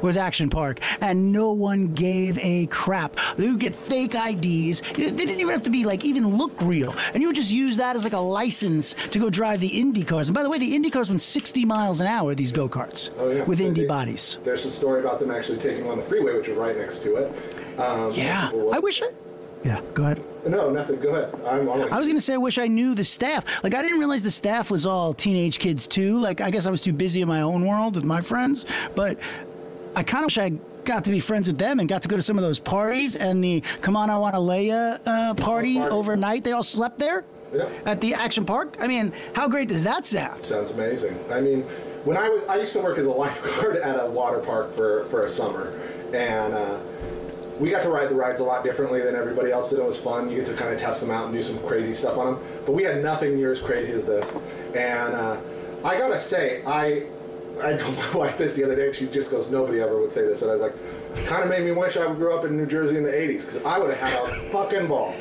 Was 0.03 0.17
Action 0.17 0.49
Park, 0.49 0.79
and 1.01 1.31
no 1.31 1.51
one 1.53 1.87
gave 1.93 2.37
a 2.39 2.67
crap. 2.67 3.17
They 3.37 3.47
would 3.47 3.59
get 3.59 3.75
fake 3.75 4.13
IDs. 4.13 4.81
They 4.95 5.09
didn't 5.11 5.39
even 5.39 5.49
have 5.49 5.63
to 5.63 5.69
be 5.69 5.85
like 5.85 6.05
even 6.05 6.37
look 6.37 6.51
real, 6.61 6.93
and 7.13 7.21
you 7.21 7.27
would 7.29 7.35
just 7.35 7.51
use 7.51 7.77
that 7.77 7.95
as 7.95 8.03
like 8.03 8.13
a 8.13 8.19
license 8.19 8.95
to 9.11 9.19
go 9.19 9.29
drive 9.29 9.61
the 9.61 9.79
Indy 9.79 10.03
cars. 10.03 10.27
And 10.27 10.35
by 10.35 10.43
the 10.43 10.49
way, 10.49 10.59
the 10.59 10.75
Indy 10.75 10.89
cars 10.91 11.09
went 11.09 11.21
60 11.21 11.65
miles 11.65 12.01
an 12.01 12.07
hour. 12.07 12.35
These 12.35 12.51
go 12.51 12.69
karts 12.69 13.09
Oh, 13.17 13.29
yeah. 13.29 13.43
with 13.45 13.59
They- 13.59 13.65
Indy 13.65 13.81
they- 13.81 13.87
bodies. 13.87 14.37
There's 14.43 14.65
a 14.65 14.71
story 14.71 14.99
about 15.01 15.19
them 15.19 15.31
actually 15.31 15.57
taking 15.57 15.89
on 15.89 15.97
the 15.97 16.03
freeway, 16.03 16.35
which 16.35 16.47
is 16.49 16.57
right 16.57 16.77
next 16.77 16.99
to 17.03 17.15
it. 17.15 17.79
Um, 17.79 18.11
Yeah, 18.13 18.49
I 18.71 18.79
wish 18.79 19.01
I. 19.01 19.09
Yeah, 19.63 19.79
go 19.93 20.03
ahead. 20.03 20.21
No, 20.45 20.69
nothing. 20.69 20.99
Go 20.99 21.09
ahead. 21.15 21.33
I'm, 21.47 21.69
I'm 21.69 21.93
I 21.93 21.97
was 21.97 22.05
gonna 22.05 22.19
say 22.19 22.33
I 22.33 22.37
wish 22.37 22.57
I 22.57 22.67
knew 22.67 22.93
the 22.95 23.05
staff. 23.05 23.45
Like 23.63 23.73
I 23.73 23.81
didn't 23.81 23.97
realize 23.99 24.21
the 24.21 24.29
staff 24.31 24.69
was 24.69 24.85
all 24.85 25.13
teenage 25.13 25.57
kids 25.57 25.87
too. 25.87 26.17
Like 26.19 26.41
I 26.41 26.51
guess 26.51 26.65
I 26.65 26.71
was 26.71 26.81
too 26.81 26.91
busy 26.91 27.21
in 27.21 27.29
my 27.29 27.39
own 27.41 27.65
world 27.65 27.95
with 27.95 28.03
my 28.03 28.19
friends. 28.19 28.65
But 28.93 29.17
I 29.95 30.03
kind 30.03 30.23
of 30.23 30.27
wish 30.27 30.37
I 30.37 30.49
got 30.83 31.03
to 31.05 31.11
be 31.11 31.19
friends 31.19 31.47
with 31.47 31.57
them 31.57 31.79
and 31.79 31.87
got 31.87 32.01
to 32.01 32.07
go 32.07 32.15
to 32.15 32.21
some 32.21 32.37
of 32.37 32.43
those 32.43 32.59
parties 32.59 33.15
and 33.15 33.43
the 33.43 33.61
Come 33.81 33.95
On 33.95 34.09
I 34.09 34.17
Want 34.17 34.35
to 34.35 34.39
Leia 34.39 34.99
uh, 35.05 35.33
party 35.35 35.77
Party. 35.77 35.79
overnight. 35.79 36.43
They 36.43 36.51
all 36.51 36.63
slept 36.63 36.99
there 36.99 37.23
Yeah. 37.53 37.69
at 37.85 38.01
the 38.01 38.13
Action 38.13 38.45
Park. 38.45 38.75
I 38.79 38.87
mean, 38.87 39.13
how 39.33 39.47
great 39.47 39.67
does 39.69 39.83
that 39.83 40.05
sound? 40.05 40.41
Sounds 40.41 40.71
amazing. 40.71 41.17
I 41.31 41.39
mean, 41.41 41.61
when 42.03 42.17
I 42.17 42.27
was, 42.29 42.43
I 42.45 42.57
used 42.57 42.73
to 42.73 42.79
work 42.81 42.97
as 42.97 43.05
a 43.05 43.11
lifeguard 43.23 43.77
at 43.77 43.95
a 44.03 44.09
water 44.09 44.39
park 44.39 44.75
for, 44.75 45.05
for 45.05 45.25
a 45.25 45.29
summer, 45.29 45.79
and 46.13 46.53
uh, 46.53 46.79
we 47.59 47.69
got 47.69 47.83
to 47.83 47.89
ride 47.89 48.09
the 48.09 48.15
rides 48.15 48.41
a 48.41 48.43
lot 48.43 48.63
differently 48.63 48.99
than 49.01 49.15
everybody 49.15 49.51
else 49.51 49.69
did. 49.69 49.79
It 49.79 49.85
was 49.85 49.97
fun. 49.97 50.29
You 50.29 50.37
get 50.37 50.47
to 50.47 50.53
kind 50.53 50.73
of 50.73 50.79
test 50.79 50.99
them 51.01 51.11
out 51.11 51.25
and 51.25 51.33
do 51.33 51.41
some 51.43 51.59
crazy 51.59 51.93
stuff 51.93 52.17
on 52.17 52.33
them. 52.33 52.43
But 52.65 52.71
we 52.73 52.83
had 52.83 53.01
nothing 53.03 53.35
near 53.37 53.51
as 53.51 53.61
crazy 53.61 53.93
as 53.93 54.05
this. 54.07 54.35
And 54.75 55.13
uh, 55.13 55.37
I 55.85 55.97
gotta 55.97 56.19
say, 56.19 56.63
I 56.65 57.05
I 57.61 57.77
told 57.77 57.95
my 57.95 58.11
wife 58.15 58.37
this 58.37 58.55
the 58.55 58.63
other 58.63 58.75
day, 58.75 58.87
and 58.87 58.95
she 58.95 59.07
just 59.07 59.31
goes, 59.31 59.49
"Nobody 59.49 59.79
ever 59.81 59.99
would 59.99 60.13
say 60.13 60.21
this." 60.21 60.41
And 60.41 60.51
I 60.51 60.55
was 60.55 60.61
like, 60.61 61.25
kind 61.27 61.43
of 61.43 61.49
made 61.49 61.63
me 61.63 61.71
wish 61.71 61.97
I 61.97 62.11
grew 62.13 62.35
up 62.37 62.45
in 62.45 62.57
New 62.57 62.65
Jersey 62.65 62.97
in 62.97 63.03
the 63.03 63.11
'80s 63.11 63.41
because 63.41 63.63
I 63.63 63.79
would 63.79 63.93
have 63.93 64.09
had 64.09 64.29
a 64.29 64.51
fucking 64.51 64.87
ball. 64.87 65.13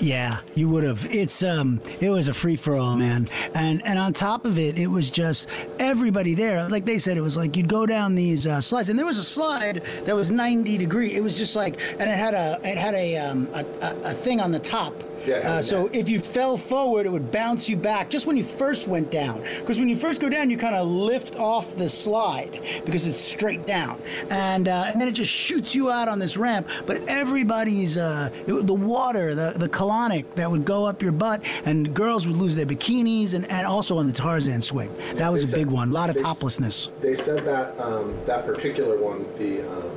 Yeah, 0.00 0.40
you 0.54 0.68
would 0.68 0.84
have. 0.84 1.06
It's 1.14 1.42
um, 1.42 1.80
it 2.00 2.10
was 2.10 2.28
a 2.28 2.34
free 2.34 2.56
for 2.56 2.76
all, 2.76 2.96
man. 2.96 3.28
And 3.54 3.84
and 3.84 3.98
on 3.98 4.12
top 4.12 4.44
of 4.44 4.58
it, 4.58 4.78
it 4.78 4.88
was 4.88 5.10
just 5.10 5.48
everybody 5.78 6.34
there. 6.34 6.68
Like 6.68 6.84
they 6.84 6.98
said, 6.98 7.16
it 7.16 7.20
was 7.20 7.36
like 7.36 7.56
you'd 7.56 7.68
go 7.68 7.86
down 7.86 8.14
these 8.14 8.46
uh, 8.46 8.60
slides, 8.60 8.88
and 8.88 8.98
there 8.98 9.06
was 9.06 9.18
a 9.18 9.24
slide 9.24 9.82
that 10.04 10.14
was 10.14 10.30
90 10.30 10.78
degree. 10.78 11.14
It 11.14 11.22
was 11.22 11.38
just 11.38 11.56
like, 11.56 11.80
and 11.92 12.02
it 12.02 12.16
had 12.16 12.34
a 12.34 12.60
it 12.64 12.76
had 12.76 12.94
a 12.94 13.16
um, 13.18 13.48
a, 13.54 13.64
a 14.04 14.12
thing 14.14 14.40
on 14.40 14.52
the 14.52 14.58
top. 14.58 14.94
Yeah, 15.26 15.36
Uh, 15.54 15.62
so 15.62 15.88
if 15.92 16.08
you 16.08 16.20
fell 16.20 16.56
forward, 16.56 17.06
it 17.06 17.08
would 17.12 17.30
bounce 17.32 17.68
you 17.68 17.76
back 17.76 18.10
just 18.10 18.26
when 18.26 18.36
you 18.36 18.44
first 18.44 18.86
went 18.88 19.10
down. 19.10 19.42
Because 19.60 19.78
when 19.78 19.88
you 19.88 19.96
first 19.96 20.20
go 20.20 20.28
down, 20.28 20.50
you 20.50 20.56
kind 20.58 20.74
of 20.74 20.86
lift 20.86 21.36
off 21.36 21.74
the 21.76 21.88
slide 21.88 22.60
because 22.84 23.06
it's 23.06 23.20
straight 23.20 23.66
down, 23.66 23.98
and 24.30 24.68
uh, 24.68 24.84
and 24.88 25.00
then 25.00 25.08
it 25.08 25.12
just 25.12 25.30
shoots 25.32 25.74
you 25.74 25.90
out 25.90 26.08
on 26.08 26.18
this 26.18 26.36
ramp. 26.36 26.66
But 26.86 27.02
everybody's 27.08 27.96
uh, 27.96 28.30
it- 28.46 28.66
the 28.66 28.74
water, 28.74 29.34
the 29.34 29.54
the 29.56 29.68
colonic 29.68 30.24
that 30.34 30.50
would 30.50 30.64
go 30.64 30.84
up 30.84 31.00
your 31.02 31.12
butt, 31.12 31.40
and 31.64 31.94
girls 31.94 32.26
would 32.26 32.36
lose 32.36 32.54
their 32.54 32.66
bikinis, 32.66 33.34
and, 33.34 33.50
and 33.50 33.66
also 33.66 33.98
on 33.98 34.06
the 34.06 34.12
Tarzan 34.12 34.60
swing. 34.62 34.90
That 35.16 35.32
was 35.32 35.44
a 35.44 35.48
said- 35.48 35.56
big 35.58 35.66
one. 35.68 35.90
A 35.90 35.92
lot 35.92 36.10
of 36.10 36.16
they 36.16 36.22
toplessness. 36.22 36.90
They 37.00 37.14
said 37.14 37.44
that 37.46 37.78
um, 37.80 38.14
that 38.26 38.44
particular 38.46 38.98
one, 39.00 39.26
the, 39.38 39.60
um, 39.62 39.90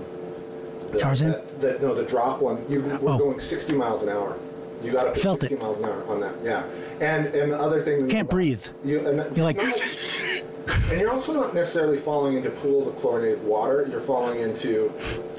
the 0.92 1.00
Tarzan? 1.00 1.32
that- 1.32 1.62
the- 1.62 1.80
no, 1.80 1.94
the 1.94 2.04
drop 2.04 2.42
one. 2.42 2.64
You 2.70 2.82
were 2.82 3.12
Oh. 3.14 3.18
going 3.18 3.40
60 3.40 3.74
miles 3.74 4.04
an 4.04 4.10
hour. 4.10 4.38
You 4.84 4.92
got 4.92 5.08
up 5.08 5.16
to 5.16 5.20
Felt 5.20 5.42
60 5.42 5.56
it. 5.56 5.62
miles 5.62 5.80
an 5.80 5.86
hour 5.86 6.06
on 6.08 6.20
that. 6.22 6.34
Yeah, 6.44 6.64
and 7.02 7.28
and 7.28 7.52
the 7.52 7.60
other 7.60 7.84
thing. 7.84 8.08
Can't 8.08 8.22
about- 8.22 8.30
breathe. 8.30 8.64
you, 8.84 9.00
and 9.08 9.36
you're 9.36 9.46
like- 9.46 9.58
not 9.58 9.80
and 10.90 11.00
you're 11.00 11.12
also 11.12 11.34
not 11.34 11.54
necessarily 11.54 11.98
falling 11.98 12.38
into 12.38 12.50
pools 12.50 12.88
of 12.88 12.98
chlorinated 12.98 13.44
water. 13.44 13.88
You're 13.90 14.02
falling 14.02 14.40
into 14.40 14.92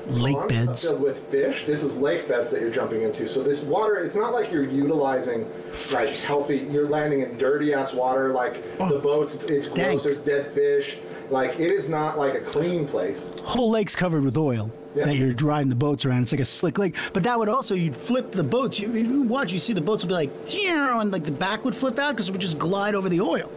Lake 0.09 0.49
beds. 0.49 0.82
filled 0.82 1.03
with 1.03 1.18
fish. 1.30 1.66
This 1.66 1.82
is 1.82 1.97
lake 1.97 2.28
beds 2.28 2.51
that 2.51 2.61
you're 2.61 2.70
jumping 2.70 3.03
into. 3.03 3.28
So 3.28 3.43
this 3.43 3.62
water, 3.62 3.97
it's 3.97 4.16
not 4.16 4.32
like 4.32 4.51
you're 4.51 4.64
utilizing 4.64 5.47
like 5.93 6.09
healthy. 6.11 6.59
You're 6.59 6.89
landing 6.89 7.20
in 7.20 7.36
dirty 7.36 7.74
ass 7.74 7.93
water. 7.93 8.32
Like 8.32 8.62
oh. 8.80 8.89
the 8.89 8.99
boats, 8.99 9.34
it's, 9.34 9.45
it's 9.45 9.66
gross. 9.66 9.76
Dank. 9.76 10.03
There's 10.03 10.20
dead 10.20 10.53
fish. 10.53 10.97
Like 11.31 11.59
it 11.61 11.70
is 11.70 11.89
not 11.89 12.18
like 12.18 12.35
a 12.35 12.41
clean 12.41 12.87
place. 12.87 13.29
whole 13.45 13.70
lake's 13.70 13.95
covered 13.95 14.24
with 14.24 14.37
oil 14.37 14.70
Yeah. 14.95 15.07
that 15.07 15.16
you're 15.16 15.33
driving 15.35 15.68
the 15.68 15.74
boats 15.76 16.05
around. 16.07 16.22
It's 16.22 16.33
like 16.33 16.41
a 16.41 16.45
slick 16.45 16.79
lake. 16.79 16.95
But 17.12 17.22
that 17.24 17.39
would 17.39 17.49
also 17.49 17.74
you'd 17.74 17.95
flip 17.95 18.33
the 18.33 18.43
boats. 18.45 18.79
You, 18.79 18.91
you 18.93 19.22
watch, 19.22 19.53
you 19.53 19.59
see 19.59 19.72
the 19.74 19.81
boats 19.83 20.03
would 20.05 20.09
be 20.09 20.14
like, 20.14 20.31
and 20.55 21.11
like 21.12 21.24
the 21.24 21.33
back 21.33 21.64
would 21.64 21.74
flip 21.76 21.99
out 21.99 22.12
because 22.12 22.29
it 22.29 22.33
would 22.33 22.41
just 22.41 22.59
glide 22.59 22.95
over 22.95 23.09
the 23.09 23.20
oil. 23.20 23.51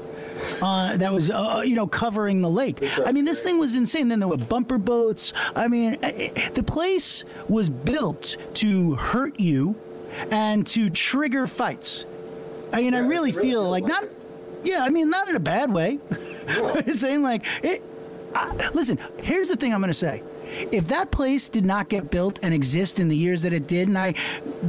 Uh, 0.62 0.98
that 0.98 1.14
was, 1.14 1.30
uh, 1.30 1.62
you 1.64 1.76
know, 1.76 1.86
covering 1.86 2.42
the 2.42 2.50
lake. 2.50 2.78
I 3.06 3.12
mean, 3.12 3.26
this 3.26 3.44
thing 3.44 3.60
was 3.60 3.76
insane. 3.76 4.08
Then 4.08 4.20
there 4.20 4.28
were 4.28 4.38
bumper 4.38 4.78
boats. 4.80 5.34
I 5.56 5.68
mean, 5.68 5.98
eh, 6.02 6.30
eh, 6.36 6.50
the 6.50 6.64
place 6.64 7.26
was 7.48 7.70
built 7.70 8.38
to 8.56 8.96
hurt 8.96 9.40
you 9.40 9.76
and 10.32 10.66
to 10.68 10.90
trigger 10.90 11.46
fights. 11.48 12.06
I 12.74 12.82
mean, 12.82 12.94
I 12.96 13.00
Yeah, 13.00 13.06
it 13.06 13.08
really 13.08 13.32
really 13.32 13.50
feel 13.50 13.70
like 13.70 13.84
like 13.84 13.92
not. 13.92 14.04
it. 14.04 14.12
Yeah, 14.64 14.84
I 14.84 14.90
mean, 14.90 15.10
not 15.10 15.28
in 15.30 15.36
a 15.36 15.40
bad 15.40 15.72
way. 15.72 16.00
I'm 16.48 16.94
saying 16.94 17.22
like 17.22 17.46
it. 17.64 17.84
I, 18.34 18.70
listen, 18.74 18.98
here's 19.22 19.50
the 19.50 19.56
thing 19.58 19.74
I'm 19.74 19.82
going 19.82 19.90
to 19.90 19.94
say. 19.94 20.24
If 20.72 20.88
that 20.90 21.12
place 21.12 21.50
did 21.50 21.66
not 21.66 21.90
get 21.90 22.12
built 22.12 22.40
and 22.42 22.54
exist 22.54 23.00
in 23.00 23.08
the 23.08 23.16
years 23.16 23.42
that 23.42 23.54
it 23.54 23.68
did, 23.68 23.88
and 23.88 23.98
I, 23.98 24.16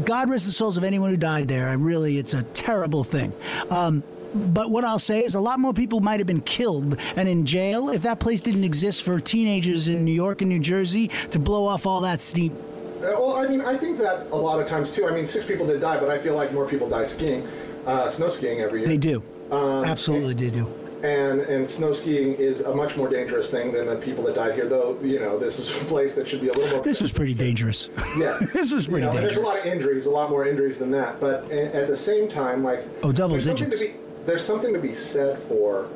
God 0.04 0.30
rest 0.30 0.46
the 0.46 0.52
souls 0.52 0.76
of 0.76 0.84
anyone 0.84 1.10
who 1.10 1.16
died 1.16 1.48
there, 1.48 1.68
I 1.68 1.72
really, 1.72 2.18
it's 2.18 2.34
a 2.34 2.42
terrible 2.42 3.04
thing. 3.04 3.32
Um, 3.70 4.02
but 4.34 4.70
what 4.70 4.84
I'll 4.84 4.98
say 4.98 5.24
is 5.24 5.34
a 5.34 5.40
lot 5.40 5.60
more 5.60 5.72
people 5.72 6.00
might 6.00 6.18
have 6.20 6.26
been 6.26 6.40
killed 6.40 6.96
and 7.16 7.28
in 7.28 7.44
jail 7.44 7.90
if 7.90 8.02
that 8.02 8.18
place 8.18 8.40
didn't 8.40 8.64
exist 8.64 9.02
for 9.02 9.20
teenagers 9.20 9.88
in 9.88 10.04
New 10.04 10.12
York 10.14 10.40
and 10.40 10.48
New 10.48 10.60
Jersey 10.60 11.10
to 11.32 11.38
blow 11.38 11.66
off 11.66 11.84
all 11.86 12.00
that 12.00 12.20
steam. 12.20 12.56
Uh, 12.98 13.00
Well, 13.18 13.36
I 13.36 13.46
mean, 13.48 13.60
I 13.60 13.76
think 13.76 13.98
that 13.98 14.26
a 14.30 14.36
lot 14.36 14.60
of 14.60 14.66
times 14.66 14.92
too. 14.92 15.06
I 15.06 15.10
mean, 15.10 15.26
six 15.26 15.44
people 15.44 15.66
did 15.66 15.80
die, 15.80 15.98
but 16.00 16.08
I 16.08 16.18
feel 16.18 16.34
like 16.34 16.52
more 16.52 16.66
people 16.66 16.88
die 16.88 17.04
skiing, 17.04 17.46
uh, 17.86 18.08
snow 18.08 18.28
skiing 18.30 18.60
every 18.60 18.80
year. 18.80 18.88
They 18.88 18.96
do. 18.96 19.22
Um, 19.50 19.84
Absolutely, 19.84 20.34
they 20.34 20.50
do. 20.50 20.72
And 21.02 21.40
and 21.40 21.68
snow 21.68 21.92
skiing 21.92 22.34
is 22.34 22.60
a 22.60 22.74
much 22.74 22.96
more 22.96 23.08
dangerous 23.08 23.50
thing 23.50 23.72
than 23.72 23.86
the 23.86 23.96
people 23.96 24.22
that 24.24 24.36
died 24.36 24.54
here. 24.54 24.68
Though 24.68 24.98
you 25.02 25.18
know, 25.18 25.38
this 25.38 25.58
is 25.58 25.70
a 25.74 25.84
place 25.86 26.14
that 26.14 26.28
should 26.28 26.40
be 26.40 26.48
a 26.48 26.52
little 26.52 26.76
more. 26.76 26.84
This 26.84 27.00
was 27.00 27.12
pretty 27.12 27.34
dangerous. 27.34 27.88
yeah, 28.16 28.38
this 28.52 28.70
was 28.72 28.86
You 28.86 28.92
pretty 28.92 29.06
know, 29.06 29.12
and 29.12 29.24
there's 29.26 29.36
a 29.36 29.40
lot 29.40 29.58
of 29.58 29.66
injuries, 29.66 30.06
a 30.06 30.10
lot 30.10 30.30
more 30.30 30.46
injuries 30.46 30.78
than 30.78 30.90
that. 30.92 31.18
But 31.20 31.50
at 31.50 31.88
the 31.88 31.96
same 31.96 32.28
time, 32.28 32.62
like 32.62 32.84
Oh, 33.02 33.10
double 33.10 33.34
there's 33.34 33.46
something 33.46 33.70
to 33.70 33.78
be 33.78 33.94
there's 34.26 34.44
something 34.44 34.72
to 34.72 34.78
be 34.78 34.94
said 34.94 35.40
for 35.42 35.88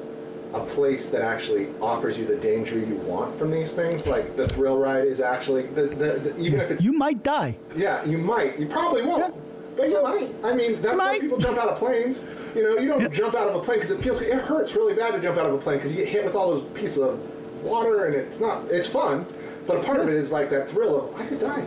a 0.55 0.61
place 0.67 1.11
that 1.11 1.23
actually 1.23 1.69
offers 1.81 2.17
you 2.19 2.25
the 2.27 2.37
danger 2.37 2.79
you 2.79 2.97
want 2.97 3.39
from 3.39 3.51
these 3.53 3.75
things. 3.75 4.07
Like 4.09 4.37
the 4.37 4.49
thrill 4.49 4.79
ride 4.79 5.05
is 5.07 5.21
actually 5.21 5.67
the, 5.67 5.83
the, 5.83 6.13
the 6.19 6.39
even 6.41 6.61
if 6.61 6.71
it's 6.73 6.83
You 6.83 6.93
might 6.93 7.23
die. 7.23 7.57
yeah, 7.77 8.05
you 8.05 8.19
might. 8.19 8.59
You 8.59 8.67
probably 8.67 9.05
won't. 9.05 9.35
But 9.77 9.91
you 9.91 10.03
might. 10.03 10.35
I 10.43 10.55
mean, 10.55 10.81
that's 10.81 10.97
why 10.97 11.19
people 11.19 11.39
jump 11.39 11.59
out 11.59 11.69
of 11.69 11.79
planes. 11.79 12.21
You 12.55 12.63
know, 12.63 12.79
you 12.79 12.89
don't 12.89 13.13
jump 13.13 13.35
out 13.35 13.49
of 13.49 13.57
a 13.57 13.61
plane 13.61 13.81
because 13.81 13.91
it 13.91 14.03
feels 14.03 14.21
it 14.21 14.33
hurts 14.33 14.75
really 14.75 14.95
bad 14.95 15.13
to 15.13 15.21
jump 15.21 15.37
out 15.37 15.47
of 15.47 15.55
a 15.55 15.59
plane 15.59 15.77
because 15.79 15.93
you 15.93 15.99
get 15.99 16.09
hit 16.09 16.25
with 16.25 16.35
all 16.35 16.53
those 16.53 16.65
pieces 16.73 16.99
of 16.99 17.19
water 17.63 18.07
and 18.07 18.15
it's 18.15 18.41
not. 18.41 18.65
It's 18.71 18.89
fun, 18.89 19.27
but 19.67 19.77
a 19.77 19.83
part 19.83 20.01
of 20.01 20.09
it 20.09 20.15
is 20.15 20.33
like 20.33 20.49
that 20.51 20.71
thrill 20.71 21.11
of 21.11 21.21
I 21.21 21.27
could 21.27 21.41
die. 21.41 21.67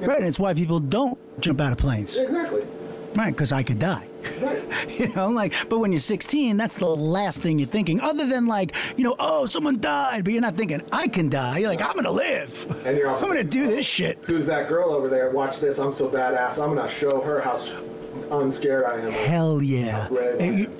Right, 0.00 0.18
and 0.18 0.26
it's 0.26 0.38
why 0.38 0.54
people 0.54 0.80
don't 0.80 1.18
jump 1.40 1.60
out 1.60 1.72
of 1.72 1.78
planes. 1.78 2.16
Exactly. 2.16 2.66
Right, 3.14 3.30
because 3.30 3.52
I 3.52 3.62
could 3.62 3.78
die. 3.78 4.08
You 4.88 5.08
know, 5.14 5.30
like, 5.30 5.54
but 5.68 5.78
when 5.78 5.90
you're 5.92 5.98
16, 5.98 6.56
that's 6.56 6.76
the 6.76 6.86
last 6.86 7.40
thing 7.40 7.58
you're 7.58 7.68
thinking, 7.68 8.00
other 8.00 8.26
than 8.26 8.46
like, 8.46 8.74
you 8.96 9.04
know, 9.04 9.16
oh, 9.18 9.46
someone 9.46 9.80
died, 9.80 10.24
but 10.24 10.32
you're 10.32 10.42
not 10.42 10.56
thinking, 10.56 10.82
I 10.92 11.08
can 11.08 11.28
die. 11.28 11.58
You're 11.58 11.70
like, 11.70 11.80
I'm 11.80 11.94
gonna 11.94 12.10
live. 12.10 12.84
And 12.86 12.96
you're 12.96 13.08
also 13.08 13.24
I'm 13.26 13.30
gonna 13.32 13.44
do 13.44 13.66
this 13.66 13.86
shit. 13.86 14.18
Who's 14.24 14.46
that 14.46 14.68
girl 14.68 14.90
over 14.90 15.08
there? 15.08 15.30
Watch 15.30 15.60
this. 15.60 15.78
I'm 15.78 15.92
so 15.92 16.08
badass. 16.08 16.58
I'm 16.62 16.74
gonna 16.74 16.88
show 16.90 17.20
her 17.22 17.40
how 17.40 17.58
unscared 18.30 18.84
I 18.84 18.98
am. 19.00 19.12
Hell 19.12 19.62
yeah. 19.62 20.08
You- 20.40 20.70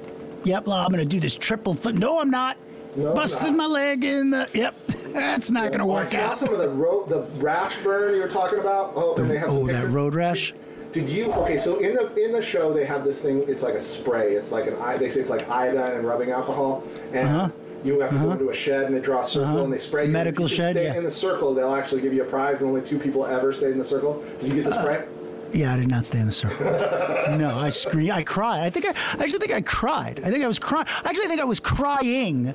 yep, 0.44 0.66
well, 0.66 0.76
I'm 0.76 0.90
gonna 0.90 1.04
do 1.04 1.20
this 1.20 1.36
triple 1.36 1.74
foot. 1.74 1.96
No, 1.96 2.20
I'm 2.20 2.30
not. 2.30 2.56
No, 2.96 3.10
I'm 3.10 3.14
Busted 3.14 3.42
not. 3.48 3.56
my 3.56 3.66
leg 3.66 4.04
in 4.04 4.30
the. 4.30 4.48
Yep, 4.52 4.86
that's 5.14 5.50
not 5.50 5.72
gonna 5.72 5.84
Oh, 5.84 5.94
work 5.94 6.08
I 6.08 6.10
saw 6.10 6.18
out. 6.32 6.38
some 6.38 6.52
of 6.52 6.58
the 6.58 6.68
ro- 6.68 7.06
the 7.06 7.22
rash 7.42 7.74
burn 7.82 8.14
you 8.14 8.20
were 8.20 8.28
talking 8.28 8.58
about. 8.58 8.92
Oh, 8.94 9.14
and 9.16 9.30
they 9.30 9.38
have 9.38 9.48
Oh, 9.48 9.66
that 9.68 9.88
road 9.90 10.14
rash. 10.14 10.52
Did 10.92 11.08
you 11.08 11.32
okay? 11.32 11.56
So 11.56 11.78
in 11.78 11.94
the 11.94 12.14
in 12.22 12.32
the 12.32 12.42
show 12.42 12.72
they 12.72 12.84
have 12.84 13.02
this 13.04 13.20
thing. 13.22 13.44
It's 13.48 13.62
like 13.62 13.74
a 13.74 13.80
spray. 13.80 14.34
It's 14.34 14.52
like 14.52 14.66
an 14.66 14.76
i- 14.80 14.96
they 14.98 15.08
say 15.08 15.20
it's 15.20 15.30
like 15.30 15.48
iodine 15.48 15.92
and 15.92 16.06
rubbing 16.06 16.30
alcohol, 16.30 16.84
and 17.12 17.28
Uh-huh. 17.28 17.48
you 17.82 18.00
have 18.00 18.10
to 18.10 18.16
go 18.16 18.22
uh-huh. 18.24 18.32
into 18.32 18.50
a 18.50 18.54
shed 18.54 18.84
and 18.84 18.94
they 18.94 19.00
draw 19.00 19.22
a 19.22 19.24
circle 19.26 19.48
uh-huh. 19.48 19.64
and 19.64 19.72
they 19.72 19.78
spray. 19.78 20.06
Medical 20.06 20.48
you 20.48 20.54
shed, 20.54 20.74
Stay 20.74 20.84
yeah. 20.84 20.94
in 20.96 21.04
the 21.04 21.10
circle. 21.10 21.54
They'll 21.54 21.74
actually 21.74 22.02
give 22.02 22.12
you 22.12 22.22
a 22.22 22.26
prize, 22.26 22.60
and 22.60 22.68
only 22.68 22.82
two 22.82 22.98
people 22.98 23.24
ever 23.24 23.52
stayed 23.52 23.72
in 23.72 23.78
the 23.78 23.84
circle. 23.84 24.22
Did 24.40 24.48
you 24.50 24.54
get 24.56 24.64
the 24.70 24.76
uh, 24.76 24.82
spray? 24.82 25.04
Yeah, 25.52 25.74
I 25.74 25.76
did 25.76 25.88
not 25.88 26.06
stay 26.06 26.18
in 26.18 26.26
the 26.26 26.32
circle. 26.32 26.64
no, 27.36 27.54
I 27.54 27.70
screamed. 27.70 28.10
I 28.10 28.22
cried. 28.22 28.60
I 28.60 28.70
think 28.70 28.86
I, 28.86 28.90
I 28.90 29.22
actually 29.22 29.38
think 29.38 29.52
I 29.52 29.60
cried. 29.60 30.20
I 30.24 30.30
think 30.30 30.42
I 30.42 30.46
was 30.46 30.58
crying. 30.58 30.86
Actually, 31.04 31.24
I 31.24 31.28
think 31.28 31.40
I 31.40 31.44
was 31.44 31.60
crying 31.60 32.46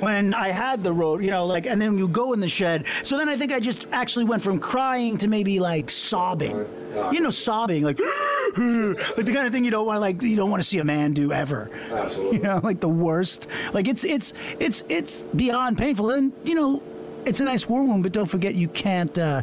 when 0.00 0.34
I 0.34 0.48
had 0.48 0.84
the 0.84 0.92
road. 0.92 1.22
You 1.22 1.30
know, 1.30 1.46
like, 1.46 1.66
and 1.66 1.80
then 1.80 1.98
you 1.98 2.06
go 2.06 2.32
in 2.32 2.40
the 2.40 2.48
shed. 2.48 2.84
So 3.02 3.18
then 3.18 3.28
I 3.28 3.36
think 3.36 3.52
I 3.52 3.60
just 3.60 3.86
actually 3.92 4.24
went 4.24 4.42
from 4.42 4.60
crying 4.60 5.18
to 5.18 5.28
maybe 5.28 5.58
like 5.60 5.90
sobbing. 5.90 6.66
You 7.12 7.20
know, 7.20 7.30
sobbing 7.30 7.82
like, 7.82 7.98
like 8.56 8.56
the 8.56 9.32
kind 9.34 9.46
of 9.46 9.52
thing 9.52 9.64
you 9.64 9.72
don't 9.72 9.86
want 9.86 9.96
to 9.96 10.00
like. 10.00 10.22
You 10.22 10.36
don't 10.36 10.50
want 10.50 10.62
to 10.62 10.68
see 10.68 10.78
a 10.78 10.84
man 10.84 11.12
do 11.12 11.32
ever. 11.32 11.70
Absolutely. 11.90 12.38
You 12.38 12.44
know, 12.44 12.60
like 12.62 12.80
the 12.80 12.88
worst. 12.88 13.48
Like 13.72 13.88
it's 13.88 14.04
it's 14.04 14.32
it's 14.60 14.84
it's 14.88 15.22
beyond 15.22 15.76
painful. 15.76 16.10
And 16.10 16.32
you 16.44 16.54
know, 16.54 16.82
it's 17.24 17.40
a 17.40 17.44
nice 17.44 17.68
war 17.68 17.82
wound, 17.82 18.04
but 18.04 18.12
don't 18.12 18.26
forget 18.26 18.54
you 18.54 18.68
can't 18.68 19.16
uh, 19.18 19.42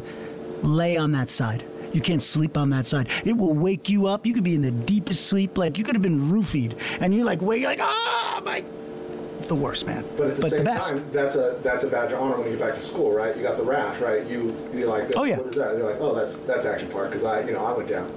lay 0.62 0.96
on 0.96 1.12
that 1.12 1.28
side. 1.28 1.64
You 1.92 2.00
can't 2.00 2.22
sleep 2.22 2.56
on 2.56 2.70
that 2.70 2.86
side. 2.86 3.08
It 3.24 3.36
will 3.36 3.54
wake 3.54 3.88
you 3.88 4.06
up. 4.06 4.26
You 4.26 4.34
could 4.34 4.44
be 4.44 4.54
in 4.54 4.62
the 4.62 4.70
deepest 4.70 5.26
sleep, 5.26 5.58
like 5.58 5.78
you 5.78 5.84
could 5.84 5.94
have 5.94 6.02
been 6.02 6.30
roofied, 6.30 6.78
and 7.00 7.14
you're 7.14 7.24
like 7.24 7.42
wake, 7.42 7.60
you're 7.60 7.70
like 7.70 7.80
ah, 7.80 8.40
my. 8.44 8.64
It's 9.38 9.48
the 9.48 9.54
worst, 9.56 9.86
man. 9.88 10.04
But 10.16 10.30
at 10.30 10.36
the 10.36 10.50
same 10.50 10.64
best. 10.64 10.90
time, 10.90 11.10
that's 11.12 11.34
a 11.34 11.58
that's 11.62 11.84
a 11.84 11.88
badge 11.88 12.12
of 12.12 12.20
honor 12.20 12.36
when 12.36 12.46
you 12.46 12.56
get 12.56 12.60
back 12.60 12.74
to 12.76 12.80
school, 12.80 13.10
right? 13.12 13.36
You 13.36 13.42
got 13.42 13.56
the 13.56 13.64
rash, 13.64 14.00
right? 14.00 14.24
You 14.24 14.56
you're 14.72 14.88
like, 14.88 15.10
Oh, 15.16 15.24
yeah. 15.24 15.38
what 15.38 15.48
is 15.48 15.54
that? 15.56 15.76
You're 15.76 15.90
like, 15.90 16.00
oh, 16.00 16.14
that's 16.14 16.34
that's 16.46 16.64
action 16.64 16.88
park 16.90 17.10
because 17.10 17.24
I 17.24 17.40
you 17.40 17.52
know 17.52 17.64
I 17.64 17.72
went 17.72 17.88
down. 17.88 18.12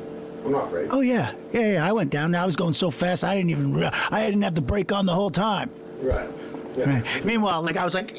I'm 0.46 0.52
not 0.52 0.66
afraid. 0.66 0.90
Oh 0.92 1.02
yeah, 1.02 1.34
yeah, 1.52 1.74
yeah. 1.74 1.88
I 1.88 1.92
went 1.92 2.12
down. 2.12 2.36
I 2.36 2.46
was 2.46 2.56
going 2.56 2.76
so 2.76 2.92
fast, 2.92 3.24
I 3.24 3.36
didn't 3.36 3.50
even. 3.50 3.84
I 3.84 4.26
didn't 4.26 4.44
have 4.44 4.54
the 4.54 4.62
brake 4.62 4.92
on 4.92 5.08
the 5.08 5.14
whole 5.16 5.32
time. 5.32 5.72
Right. 6.00 6.30
Yeah. 6.76 6.90
Right. 6.90 7.26
Meanwhile, 7.26 7.62
like 7.62 7.78
I 7.78 7.86
was 7.86 7.94
like. 7.94 8.16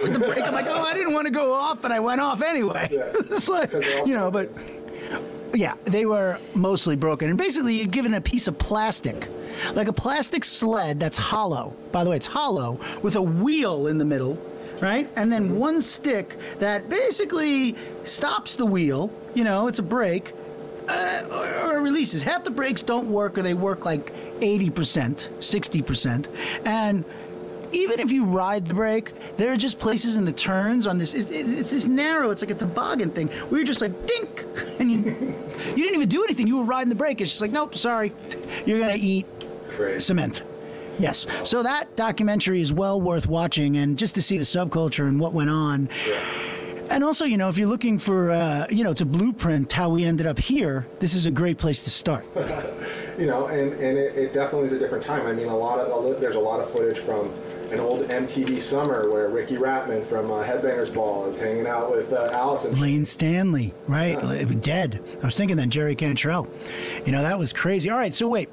With 0.00 0.12
the 0.12 0.20
brake, 0.20 0.44
I'm 0.44 0.54
like, 0.54 0.66
oh, 0.68 0.82
I 0.82 0.94
didn't 0.94 1.12
want 1.12 1.26
to 1.26 1.32
go 1.32 1.52
off, 1.52 1.82
but 1.82 1.90
I 1.90 1.98
went 1.98 2.20
off 2.20 2.40
anyway. 2.40 2.88
Yeah. 2.88 3.10
it's 3.30 3.48
like, 3.48 3.72
you 3.72 4.14
know, 4.14 4.30
but 4.30 4.48
yeah, 5.54 5.74
they 5.84 6.06
were 6.06 6.38
mostly 6.54 6.96
broken. 6.96 7.28
And 7.28 7.38
basically, 7.38 7.76
you're 7.76 7.86
given 7.86 8.14
a 8.14 8.20
piece 8.20 8.48
of 8.48 8.58
plastic, 8.58 9.28
like 9.74 9.88
a 9.88 9.92
plastic 9.92 10.44
sled 10.44 11.00
that's 11.00 11.16
hollow. 11.16 11.74
By 11.92 12.04
the 12.04 12.10
way, 12.10 12.16
it's 12.16 12.26
hollow 12.26 12.78
with 13.02 13.16
a 13.16 13.22
wheel 13.22 13.86
in 13.86 13.98
the 13.98 14.04
middle, 14.04 14.38
right? 14.80 15.08
And 15.16 15.32
then 15.32 15.56
one 15.58 15.80
stick 15.80 16.36
that 16.58 16.88
basically 16.88 17.76
stops 18.04 18.56
the 18.56 18.66
wheel. 18.66 19.10
You 19.34 19.44
know, 19.44 19.68
it's 19.68 19.78
a 19.78 19.84
brake. 19.84 20.32
Uh, 20.88 21.22
or, 21.30 21.74
or 21.76 21.82
releases. 21.82 22.22
Half 22.22 22.44
the 22.44 22.50
brakes 22.50 22.82
don't 22.82 23.10
work, 23.10 23.36
or 23.36 23.42
they 23.42 23.52
work 23.52 23.84
like 23.84 24.10
80%, 24.40 24.70
60%. 24.72 26.28
And 26.64 27.04
even 27.72 28.00
if 28.00 28.10
you 28.10 28.24
ride 28.24 28.66
the 28.66 28.74
brake, 28.74 29.12
there 29.36 29.52
are 29.52 29.56
just 29.56 29.78
places 29.78 30.16
in 30.16 30.24
the 30.24 30.32
turns 30.32 30.86
on 30.86 30.98
this. 30.98 31.14
It, 31.14 31.30
it, 31.30 31.48
it's 31.48 31.70
this 31.70 31.88
narrow. 31.88 32.30
It's 32.30 32.42
like 32.42 32.50
a 32.50 32.54
toboggan 32.54 33.10
thing. 33.10 33.30
We 33.50 33.58
were 33.58 33.64
just 33.64 33.80
like 33.80 34.06
dink, 34.06 34.44
and 34.78 34.90
you, 34.90 34.98
you 34.98 35.82
didn't 35.82 35.94
even 35.94 36.08
do 36.08 36.24
anything. 36.24 36.46
You 36.46 36.58
were 36.58 36.64
riding 36.64 36.88
the 36.88 36.94
brake. 36.94 37.20
It's 37.20 37.30
just 37.30 37.40
like 37.40 37.52
nope, 37.52 37.76
sorry, 37.76 38.12
you're 38.66 38.80
gonna 38.80 38.96
eat 38.98 39.26
Crazy. 39.70 40.00
cement. 40.00 40.42
Yes. 40.98 41.26
So 41.44 41.62
that 41.62 41.94
documentary 41.94 42.60
is 42.60 42.72
well 42.72 43.00
worth 43.00 43.28
watching, 43.28 43.76
and 43.76 43.96
just 43.96 44.14
to 44.16 44.22
see 44.22 44.36
the 44.38 44.44
subculture 44.44 45.06
and 45.06 45.20
what 45.20 45.32
went 45.32 45.50
on. 45.50 45.88
And 46.90 47.04
also, 47.04 47.26
you 47.26 47.36
know, 47.36 47.50
if 47.50 47.58
you're 47.58 47.68
looking 47.68 47.98
for, 47.98 48.30
uh, 48.30 48.66
you 48.70 48.82
know, 48.82 48.94
to 48.94 49.04
blueprint 49.04 49.70
how 49.70 49.90
we 49.90 50.04
ended 50.04 50.26
up 50.26 50.38
here, 50.38 50.86
this 51.00 51.12
is 51.12 51.26
a 51.26 51.30
great 51.30 51.58
place 51.58 51.84
to 51.84 51.90
start. 51.90 52.24
You 53.18 53.26
know, 53.26 53.48
and 53.48 53.72
and 53.72 53.98
it, 53.98 54.14
it 54.16 54.32
definitely 54.32 54.68
is 54.68 54.72
a 54.74 54.78
different 54.78 55.02
time. 55.02 55.26
I 55.26 55.32
mean, 55.32 55.48
a 55.48 55.56
lot 55.56 55.80
of 55.80 56.20
there's 56.20 56.36
a 56.36 56.38
lot 56.38 56.60
of 56.60 56.70
footage 56.70 57.00
from 57.00 57.34
an 57.70 57.80
old 57.80 58.08
MTV 58.08 58.60
summer 58.62 59.10
where 59.10 59.28
Riki 59.28 59.56
Rachtman 59.56 60.04
from 60.06 60.30
uh, 60.30 60.42
Headbangers 60.44 60.92
Ball 60.92 61.26
is 61.26 61.40
hanging 61.40 61.66
out 61.66 61.90
with 61.90 62.12
uh, 62.12 62.30
Allison. 62.32 62.78
Layne 62.80 63.04
Staley, 63.04 63.74
right? 63.86 64.22
Like, 64.22 64.60
Dead. 64.62 65.02
I 65.22 65.24
was 65.26 65.36
thinking 65.36 65.56
that 65.58 65.68
Jerry 65.68 65.94
Cantrell. 65.94 66.48
You 67.04 67.12
know, 67.12 67.22
that 67.22 67.38
was 67.38 67.52
crazy. 67.52 67.90
All 67.90 67.98
right, 67.98 68.14
so 68.14 68.28
wait. 68.28 68.48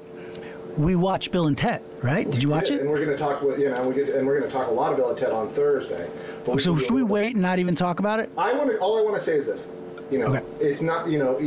We 0.76 0.94
watched 0.94 1.32
Bill 1.32 1.46
and 1.46 1.56
Ted, 1.56 1.82
right? 2.02 2.30
Did 2.30 2.42
you 2.42 2.50
watch 2.50 2.68
And 2.68 2.76
it? 2.76 2.80
And 2.82 2.90
we're 2.90 2.98
going 3.02 3.08
to 3.08 3.16
talk 3.16 3.40
with 3.40 3.58
you 3.58 3.70
know, 3.70 3.88
we 3.88 3.94
get, 3.94 4.10
and 4.10 4.26
we're 4.26 4.38
going 4.38 4.50
to 4.50 4.54
talk 4.54 4.68
a 4.68 4.70
lot 4.70 4.90
of 4.90 4.98
Bill 4.98 5.08
and 5.08 5.18
Ted 5.18 5.32
on 5.32 5.48
Thursday. 5.54 6.10
But 6.44 6.60
So 6.60 6.76
should 6.76 6.90
we 6.90 7.02
wait 7.02 7.32
and 7.32 7.40
not 7.40 7.58
even 7.58 7.74
talk 7.74 7.98
about 7.98 8.20
it? 8.20 8.30
I 8.36 8.52
want 8.52 8.68
to. 8.70 8.76
All 8.78 8.98
I 8.98 9.02
want 9.02 9.16
to 9.16 9.22
say 9.22 9.38
is 9.38 9.46
this. 9.46 9.68
You 10.10 10.18
know, 10.18 10.26
Okay. 10.36 10.44
it's 10.60 10.82
not. 10.82 11.08
You 11.08 11.18
know, 11.18 11.38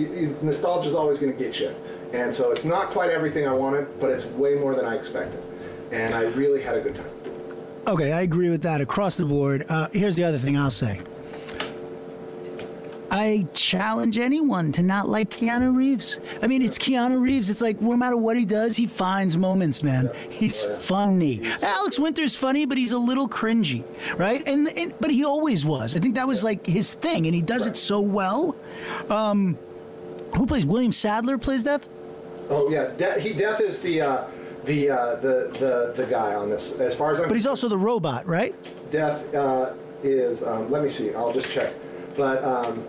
nostalgia 0.42 0.90
is 0.90 0.96
always 0.96 1.20
going 1.20 1.32
to 1.32 1.38
get 1.38 1.60
you, 1.60 1.74
and 2.12 2.34
so 2.34 2.50
it's 2.52 2.66
not 2.66 2.90
quite 2.90 3.12
everything 3.12 3.48
I 3.48 3.54
wanted, 3.54 4.00
but 4.00 4.10
it's 4.10 4.26
way 4.26 4.56
more 4.56 4.74
than 4.74 4.86
I 4.86 4.96
expected, 4.96 5.44
and 5.92 6.16
I 6.16 6.24
really 6.24 6.64
had 6.64 6.76
a 6.76 6.82
good 6.82 6.96
time. 6.96 7.06
Okay, 7.88 8.12
I 8.12 8.22
agree 8.22 8.50
with 8.50 8.62
that 8.64 8.82
across 8.82 9.16
the 9.16 9.26
board. 9.26 9.66
Uh, 9.70 9.88
here's 9.92 10.16
the 10.16 10.24
other 10.24 10.38
thing 10.38 10.58
I'll 10.58 10.70
say. 10.70 11.02
I 13.12 13.48
challenge 13.54 14.20
anyone 14.20 14.72
to 14.74 14.84
not 14.84 15.10
like 15.10 15.32
Keanu 15.32 15.76
Reeves. 15.76 16.20
I 16.44 16.48
mean, 16.48 16.62
it's 16.62 16.78
Keanu 16.78 17.20
Reeves. 17.20 17.50
It's 17.50 17.62
like 17.62 17.82
no 17.82 17.98
matter 17.98 18.16
what 18.16 18.38
he 18.38 18.46
does, 18.46 18.76
he 18.76 18.86
finds 18.86 19.36
moments, 19.36 19.82
man. 19.82 20.12
He's 20.30 20.62
funny. 20.62 21.42
Alex 21.64 21.98
Winter's 21.98 22.36
funny, 22.36 22.66
but 22.66 22.78
he's 22.78 22.92
a 22.92 23.00
little 23.00 23.28
cringy, 23.28 23.84
right? 24.20 24.48
And, 24.48 24.70
and 24.78 24.94
but 25.00 25.10
he 25.10 25.26
always 25.26 25.66
was. 25.66 25.96
I 25.96 26.00
think 26.00 26.14
that 26.16 26.28
was 26.28 26.44
like 26.44 26.66
his 26.68 26.94
thing, 26.94 27.26
and 27.26 27.34
he 27.34 27.42
does 27.42 27.66
it 27.66 27.78
so 27.78 28.00
well. 28.00 28.56
Um, 29.10 29.58
who 30.36 30.46
plays 30.46 30.66
William 30.66 30.92
Sadler? 30.92 31.40
Plays 31.40 31.64
Death. 31.64 31.88
Oh 32.52 32.70
yeah, 32.70 32.92
De- 32.96 33.20
he 33.20 33.34
Death 33.34 33.60
is 33.60 33.82
the 33.82 34.02
uh, 34.02 34.24
the, 34.66 34.90
uh, 34.90 35.16
the 35.16 35.50
the 35.60 35.94
the 35.96 36.06
guy 36.10 36.36
on 36.36 36.50
this. 36.50 36.74
As 36.74 36.96
far 36.96 37.14
as 37.14 37.20
I'm 37.20 37.28
But 37.28 37.36
he's 37.36 37.48
also 37.48 37.68
the 37.70 37.78
robot, 37.78 38.28
right? 38.28 38.56
Death 38.92 39.34
uh, 39.34 39.74
is. 40.04 40.44
Um, 40.44 40.70
let 40.72 40.84
me 40.84 40.90
see. 40.90 41.14
I'll 41.14 41.34
just 41.34 41.50
check. 41.50 41.74
But 42.16 42.44
um, 42.44 42.86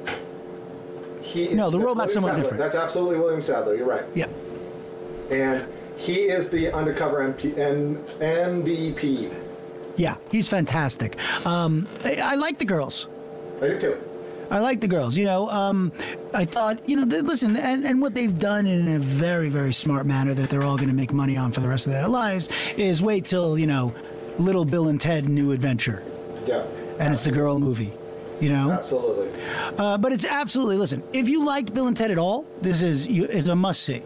he. 1.23 1.55
No, 1.55 1.71
the 1.71 1.79
robot's 1.79 2.15
William 2.15 2.23
somewhat 2.23 2.29
Sadler. 2.31 2.43
different. 2.43 2.59
That's 2.63 2.77
absolutely 2.77 3.19
William 3.19 3.43
Sadler. 3.43 3.75
You're 3.77 3.87
right. 3.87 4.05
Yeah. 4.15 4.29
And 5.31 5.67
he 5.97 6.23
is 6.23 6.49
the 6.51 6.73
undercover 6.73 7.19
MP, 7.19 7.57
N, 7.57 8.03
MVP. 8.19 9.33
Yeah, 9.97 10.17
he's 10.31 10.49
fantastic. 10.49 11.19
Um, 11.47 11.87
I, 12.05 12.15
I 12.17 12.35
like 12.35 12.59
the 12.59 12.65
girls. 12.65 13.07
I 13.59 13.69
do 13.69 13.79
too. 13.81 14.10
I 14.51 14.59
like 14.59 14.81
the 14.81 14.89
girls. 14.89 15.17
You 15.17 15.25
know, 15.27 15.49
um, 15.49 15.93
I 16.35 16.45
thought, 16.45 16.89
you 16.89 16.97
know, 16.97 17.07
th- 17.07 17.23
listen, 17.25 17.57
and, 17.57 17.85
and 17.85 18.01
what 18.03 18.15
they've 18.15 18.37
done 18.39 18.67
in 18.67 18.89
a 18.89 18.99
very, 18.99 19.49
very 19.49 19.73
smart 19.73 20.07
manner 20.07 20.35
that 20.35 20.51
they're 20.51 20.63
all 20.65 20.77
going 20.77 20.89
to 20.89 20.95
make 20.95 21.13
money 21.13 21.37
on 21.37 21.53
for 21.53 21.61
the 21.61 21.69
rest 21.69 21.87
of 21.87 21.93
their 21.93 22.09
lives 22.09 22.49
is 22.77 23.01
wait 23.03 23.27
till, 23.27 23.57
you 23.59 23.67
know, 23.67 23.95
Little 24.39 24.65
Bill 24.65 24.89
and 24.89 25.01
Ted 25.01 25.29
New 25.29 25.53
Adventure. 25.53 26.03
Yeah. 26.47 26.65
And 26.99 27.13
it's 27.15 27.23
the 27.25 27.31
girl 27.31 27.59
movie, 27.59 27.93
you 28.41 28.49
know? 28.51 28.73
Absolutely. 28.73 29.41
Uh, 29.79 29.97
but 29.99 30.13
it's 30.13 30.25
absolutely, 30.25 30.77
listen, 30.79 31.03
if 31.13 31.29
you 31.29 31.45
liked 31.45 31.73
Bill 31.73 31.87
and 31.87 31.97
Ted 31.97 32.11
at 32.11 32.19
all, 32.19 32.45
this 32.61 32.83
is, 32.83 33.07
you, 33.07 33.25
it's 33.25 33.49
a 33.49 33.55
must 33.57 33.83
see. 33.83 34.03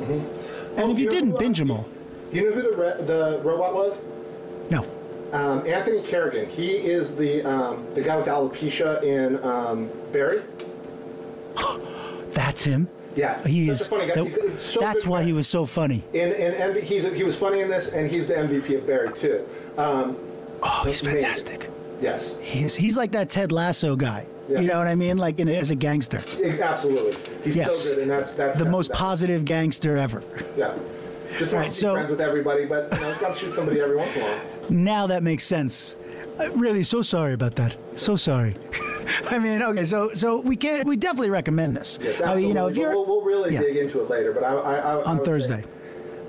And 0.00 0.28
Oh, 0.76 0.90
if 0.92 0.98
you 0.98 1.06
know 1.06 1.10
didn't, 1.10 1.32
uh, 1.34 1.38
binge 1.38 1.58
them 1.58 1.70
all. 1.70 1.88
You 2.30 2.50
know 2.50 2.54
who 2.56 2.62
the 2.62 2.76
re- 2.76 3.04
the 3.06 3.40
robot 3.42 3.74
was? 3.74 4.02
No. 4.70 4.86
Um, 5.32 5.66
Anthony 5.66 6.00
Carrigan. 6.02 6.48
He 6.48 6.70
is 6.70 7.14
the 7.16 7.42
um, 7.44 7.86
the 7.94 8.00
guy 8.00 8.16
with 8.16 8.26
alopecia 8.26 9.02
in 9.02 9.42
um, 9.44 9.90
Barry. 10.12 10.42
That's 12.30 12.62
him. 12.64 12.88
Yeah, 13.16 13.42
He 13.46 13.66
such 13.66 13.74
is. 13.80 13.80
a 13.86 13.90
funny 13.90 14.06
guy. 14.06 14.14
that- 14.14 14.24
He's- 14.24 14.50
he's 14.52 14.62
so 14.62 14.80
that's 14.80 15.04
why 15.06 15.20
at- 15.20 15.26
he 15.26 15.32
was 15.32 15.48
so 15.48 15.64
funny. 15.66 16.04
In, 16.12 16.30
in 16.32 16.52
MV, 16.52 16.80
he's 16.82 17.10
he 17.14 17.24
was 17.24 17.34
funny 17.36 17.60
in 17.60 17.68
this, 17.68 17.92
and 17.92 18.08
he's 18.08 18.28
the 18.28 18.34
MVP 18.34 18.76
of 18.78 18.86
Barry 18.86 19.12
too. 19.12 19.44
Um, 19.76 20.16
Oh, 20.62 20.82
he's 20.84 21.02
Amazing. 21.02 21.20
fantastic. 21.22 21.70
yes, 22.00 22.34
He's, 22.40 22.74
he's 22.74 22.96
like 22.96 23.12
that 23.12 23.30
Ted 23.30 23.52
Lasso 23.52 23.94
guy. 23.96 24.26
Yeah. 24.48 24.58
You 24.60 24.66
know 24.68 24.78
what 24.78 24.88
I 24.88 24.94
mean? 24.96 25.16
Like 25.18 25.38
in, 25.38 25.48
as 25.48 25.70
a 25.70 25.74
gangster. 25.76 26.20
Absolutely. 26.44 27.16
He's 27.44 27.54
Yes. 27.56 27.78
so 27.78 27.90
good, 27.94 28.02
and 28.02 28.10
that's 28.10 28.32
that's 28.34 28.58
the 28.58 28.64
most 28.64 28.90
positive 28.92 29.44
gangster 29.44 29.96
ever. 29.96 30.22
Yeah, 30.56 30.74
just 31.38 31.52
Right, 31.52 31.60
wants 31.62 31.74
to 31.76 31.80
so- 31.80 31.88
be 31.90 31.94
friends 31.98 32.10
with 32.10 32.20
everybody, 32.20 32.64
but 32.66 32.92
you 32.92 33.00
know, 33.00 33.08
he's 33.12 33.18
got 33.18 33.34
to 33.34 33.38
shoot 33.40 33.54
somebody 33.54 33.80
every 33.80 33.96
once 33.96 34.14
in 34.16 34.22
a 34.22 34.24
while. 34.24 34.40
Now 34.68 35.06
that 35.06 35.22
makes 35.22 35.44
sense. 35.44 35.96
Uh, 36.38 36.50
really, 36.52 36.82
so 36.84 37.02
sorry 37.02 37.32
about 37.34 37.56
that. 37.56 37.76
So 37.96 38.16
sorry. 38.16 38.56
I 39.30 39.38
mean, 39.38 39.62
okay, 39.62 39.84
so 39.84 40.12
so 40.12 40.40
we 40.40 40.56
can't. 40.56 40.86
we 40.86 40.96
definitely 40.96 41.30
recommend 41.30 41.76
this. 41.76 41.98
Yes, 42.00 42.20
I 42.20 42.30
absolutely. 42.32 42.40
mean, 42.42 42.48
you 42.48 42.54
know, 42.54 42.66
if 42.68 42.76
you're 42.76 42.90
we'll, 42.92 43.06
we'll 43.06 43.22
really 43.22 43.54
yeah. 43.54 43.60
dig 43.60 43.76
into 43.76 44.00
it 44.00 44.10
later, 44.10 44.32
but 44.32 44.44
I, 44.44 44.52
I, 44.54 44.74
I 44.76 44.94
I 44.98 45.04
on 45.04 45.18
say- 45.18 45.24
Thursday. 45.24 45.64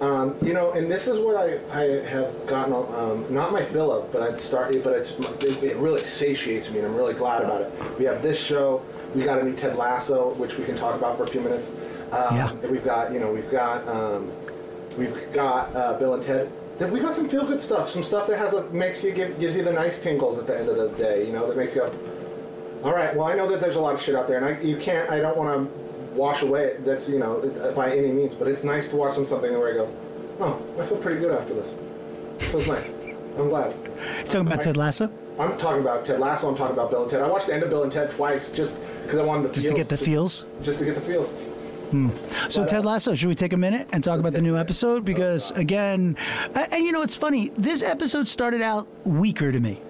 Um, 0.01 0.37
you 0.41 0.53
know, 0.53 0.71
and 0.71 0.89
this 0.89 1.07
is 1.09 1.19
what 1.19 1.35
I, 1.35 1.59
I 1.77 1.83
have 2.07 2.47
gotten, 2.47 2.71
um, 2.73 3.25
not 3.29 3.51
my 3.51 3.61
fill 3.65 3.91
of, 3.91 4.09
but 4.13 4.21
I'd 4.23 4.39
start, 4.39 4.73
but 4.81 4.93
it's, 4.93 5.11
it, 5.43 5.61
it 5.61 5.75
really 5.75 6.05
satiates 6.05 6.71
me 6.71 6.77
and 6.79 6.87
I'm 6.87 6.95
really 6.95 7.13
glad 7.15 7.41
about 7.43 7.63
it. 7.63 7.99
We 7.99 8.05
have 8.05 8.21
this 8.21 8.41
show, 8.41 8.81
we 9.13 9.25
got 9.25 9.39
a 9.39 9.43
new 9.43 9.53
Ted 9.57 9.75
Lasso, 9.75 10.33
which 10.35 10.57
we 10.57 10.63
can 10.63 10.77
talk 10.77 10.95
about 10.95 11.17
for 11.17 11.23
a 11.23 11.27
few 11.27 11.41
minutes. 11.41 11.67
Um, 12.13 12.33
Yeah. 12.33 12.53
We've 12.71 12.81
got, 12.85 13.11
you 13.11 13.19
know, 13.19 13.29
we've 13.33 13.51
got, 13.51 13.85
um, 13.89 14.31
we've 14.97 15.33
got 15.33 15.75
uh, 15.75 15.99
Bill 15.99 16.13
and 16.13 16.23
Ted. 16.23 16.49
We 16.79 17.01
got 17.01 17.13
some 17.13 17.27
feel 17.27 17.45
good 17.45 17.59
stuff, 17.59 17.89
some 17.89 18.03
stuff 18.03 18.27
that 18.27 18.37
has 18.37 18.53
a, 18.53 18.63
makes 18.69 19.03
you, 19.03 19.11
give, 19.11 19.37
gives 19.39 19.55
you 19.55 19.63
the 19.63 19.73
nice 19.73 20.01
tingles 20.01 20.39
at 20.39 20.47
the 20.47 20.57
end 20.57 20.69
of 20.69 20.77
the 20.77 20.89
day, 20.97 21.25
you 21.25 21.33
know, 21.33 21.45
that 21.47 21.57
makes 21.57 21.75
you 21.75 21.81
go, 21.81 21.93
all 22.83 22.93
right, 22.93 23.13
well, 23.15 23.27
I 23.27 23.35
know 23.35 23.49
that 23.49 23.59
there's 23.59 23.75
a 23.75 23.81
lot 23.81 23.93
of 23.93 24.01
shit 24.01 24.15
out 24.15 24.27
there 24.27 24.37
and 24.37 24.45
I, 24.45 24.61
you 24.61 24.77
can't, 24.77 25.09
I 25.09 25.19
don't 25.19 25.37
want 25.37 25.69
to 25.69 25.79
wash 26.15 26.41
away 26.41 26.77
that's, 26.79 27.09
you 27.09 27.19
know, 27.19 27.41
by 27.75 27.95
any 27.95 28.11
means, 28.11 28.33
but 28.33 28.47
it's 28.47 28.63
nice 28.63 28.87
to 28.89 28.95
watch 28.95 29.15
some 29.15 29.25
something 29.25 29.51
where 29.51 29.69
I 29.69 29.73
go, 29.73 29.95
oh, 30.39 30.81
I 30.81 30.85
feel 30.85 30.97
pretty 30.97 31.19
good 31.19 31.31
after 31.31 31.53
this. 31.53 31.73
It 32.39 32.43
feels 32.45 32.67
nice. 32.67 32.87
I'm 33.37 33.49
glad. 33.49 33.75
You 34.17 34.23
talking 34.23 34.47
about 34.47 34.61
Ted 34.61 34.77
Lasso? 34.77 35.11
I'm 35.37 35.57
talking 35.57 35.81
about 35.81 36.05
Ted 36.05 36.19
Lasso. 36.19 36.49
I'm 36.49 36.55
talking 36.55 36.73
about 36.73 36.89
Bill 36.89 37.03
and 37.03 37.11
Ted. 37.11 37.21
I 37.21 37.27
watched 37.27 37.47
the 37.47 37.53
end 37.53 37.63
of 37.63 37.69
Bill 37.69 37.83
and 37.83 37.91
Ted 37.91 38.09
twice 38.11 38.51
just 38.51 38.79
because 39.03 39.19
I 39.19 39.23
wanted 39.23 39.49
the 39.49 39.53
Just 39.53 39.67
feels. 39.67 39.73
to 39.73 39.77
get 39.77 39.89
the 39.89 39.97
feels? 39.97 40.45
Just 40.61 40.79
to 40.79 40.85
get 40.85 40.95
the 40.95 41.01
feels. 41.01 41.33
So 42.49 42.65
Ted 42.65 42.85
Lasso, 42.85 43.15
should 43.15 43.27
we 43.29 43.35
take 43.35 43.53
a 43.53 43.57
minute 43.57 43.87
and 43.91 44.03
talk 44.03 44.19
about 44.19 44.33
the 44.33 44.41
new 44.41 44.55
episode? 44.57 45.03
Because 45.05 45.51
again, 45.51 46.17
and 46.53 46.85
you 46.85 46.91
know 46.91 47.01
it's 47.01 47.15
funny. 47.15 47.49
This 47.57 47.81
episode 47.81 48.27
started 48.27 48.61
out 48.61 48.87
weaker 49.05 49.51
to 49.51 49.59
me. 49.59 49.81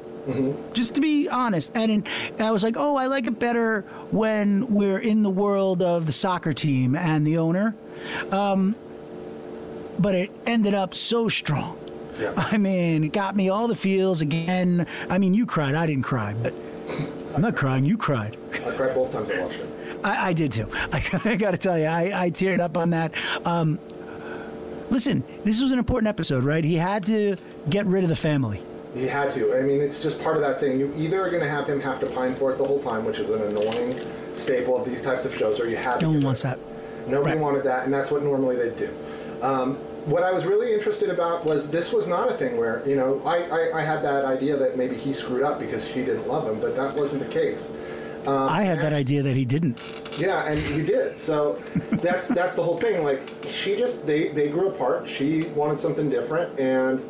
Just 0.73 0.95
to 0.95 1.01
be 1.01 1.27
honest, 1.27 1.71
and, 1.73 1.91
in, 1.91 2.03
and 2.37 2.41
I 2.41 2.51
was 2.51 2.61
like, 2.61 2.75
"Oh, 2.77 2.95
I 2.95 3.07
like 3.07 3.25
it 3.25 3.39
better 3.39 3.81
when 4.11 4.71
we're 4.71 4.99
in 4.99 5.23
the 5.23 5.29
world 5.29 5.81
of 5.81 6.05
the 6.05 6.11
soccer 6.11 6.53
team 6.53 6.95
and 6.95 7.25
the 7.25 7.37
owner." 7.37 7.73
Um, 8.31 8.75
but 9.97 10.15
it 10.15 10.31
ended 10.45 10.73
up 10.75 10.93
so 10.93 11.29
strong. 11.29 11.77
Yeah. 12.19 12.33
I 12.35 12.57
mean, 12.57 13.05
it 13.05 13.13
got 13.13 13.35
me 13.35 13.49
all 13.49 13.67
the 13.67 13.75
feels 13.75 14.21
again. 14.21 14.85
I 15.09 15.17
mean, 15.17 15.33
you 15.33 15.45
cried. 15.45 15.73
I 15.73 15.87
didn't 15.87 16.03
cry, 16.03 16.33
but 16.33 16.53
I'm 17.33 17.41
not 17.41 17.55
crying. 17.55 17.85
You 17.85 17.97
cried. 17.97 18.37
I 18.53 18.71
cried 18.71 18.93
both 18.93 19.11
times 19.11 19.31
I 19.31 19.41
watched 19.41 19.55
it. 19.59 19.68
I, 20.03 20.29
I 20.29 20.33
did 20.33 20.51
too. 20.51 20.67
I, 20.73 21.03
I 21.25 21.35
got 21.35 21.51
to 21.51 21.57
tell 21.57 21.77
you, 21.77 21.85
I, 21.85 22.25
I 22.25 22.29
teared 22.31 22.59
up 22.59 22.77
on 22.77 22.91
that. 22.91 23.13
Um, 23.45 23.79
listen, 24.89 25.23
this 25.43 25.61
was 25.61 25.71
an 25.71 25.79
important 25.79 26.07
episode, 26.07 26.43
right? 26.43 26.63
He 26.63 26.75
had 26.75 27.05
to 27.07 27.35
get 27.69 27.85
rid 27.85 28.03
of 28.03 28.09
the 28.09 28.15
family. 28.15 28.61
He 28.95 29.05
had 29.05 29.33
to. 29.35 29.55
I 29.55 29.61
mean, 29.61 29.81
it's 29.81 30.01
just 30.01 30.21
part 30.23 30.35
of 30.35 30.41
that 30.41 30.59
thing. 30.59 30.79
You 30.79 30.91
either 30.97 31.21
are 31.21 31.29
going 31.29 31.43
to 31.43 31.49
have 31.49 31.67
him 31.67 31.79
have 31.81 31.99
to 31.99 32.07
pine 32.07 32.35
for 32.35 32.51
it 32.51 32.57
the 32.57 32.65
whole 32.65 32.81
time, 32.81 33.05
which 33.05 33.19
is 33.19 33.29
an 33.29 33.41
annoying 33.43 33.99
staple 34.33 34.77
of 34.77 34.89
these 34.89 35.01
types 35.03 35.25
of 35.25 35.35
shows, 35.35 35.59
or 35.59 35.69
you 35.69 35.75
have 35.77 35.99
to. 35.99 36.05
No 36.05 36.11
one 36.13 36.21
wants 36.21 36.41
that. 36.41 36.57
Nobody 37.07 37.33
Right. 37.35 37.39
wanted 37.41 37.63
that, 37.65 37.85
and 37.85 37.93
that's 37.93 38.09
what 38.11 38.23
normally 38.23 38.55
they 38.55 38.69
do. 38.75 38.89
Um, 39.41 39.75
what 40.05 40.23
I 40.23 40.31
was 40.31 40.45
really 40.45 40.73
interested 40.73 41.09
about 41.09 41.45
was 41.45 41.69
this 41.69 41.93
was 41.93 42.07
not 42.07 42.29
a 42.31 42.33
thing 42.33 42.57
where 42.57 42.81
you 42.87 42.95
know 42.95 43.21
I, 43.25 43.43
I, 43.43 43.79
I 43.79 43.81
had 43.83 44.01
that 44.03 44.25
idea 44.25 44.57
that 44.57 44.75
maybe 44.77 44.95
he 44.95 45.13
screwed 45.13 45.43
up 45.43 45.59
because 45.59 45.87
she 45.87 46.03
didn't 46.03 46.27
love 46.27 46.47
him, 46.47 46.59
but 46.59 46.75
that 46.75 46.95
wasn't 46.95 47.21
the 47.23 47.29
case. 47.29 47.71
Um, 48.25 48.49
I 48.49 48.63
had 48.63 48.79
that 48.79 48.93
idea 48.93 49.23
that 49.23 49.35
he 49.35 49.45
didn't. 49.45 49.79
Yeah, 50.17 50.45
and 50.45 50.59
you 50.75 50.83
did. 50.85 51.17
So 51.17 51.61
that's 51.91 52.27
that's 52.27 52.55
the 52.55 52.63
whole 52.63 52.77
thing. 52.79 53.03
Like 53.03 53.21
she 53.49 53.75
just 53.75 54.05
they 54.05 54.29
they 54.29 54.49
grew 54.49 54.69
apart. 54.69 55.07
She 55.07 55.43
wanted 55.49 55.79
something 55.79 56.09
different, 56.09 56.59
and 56.59 57.01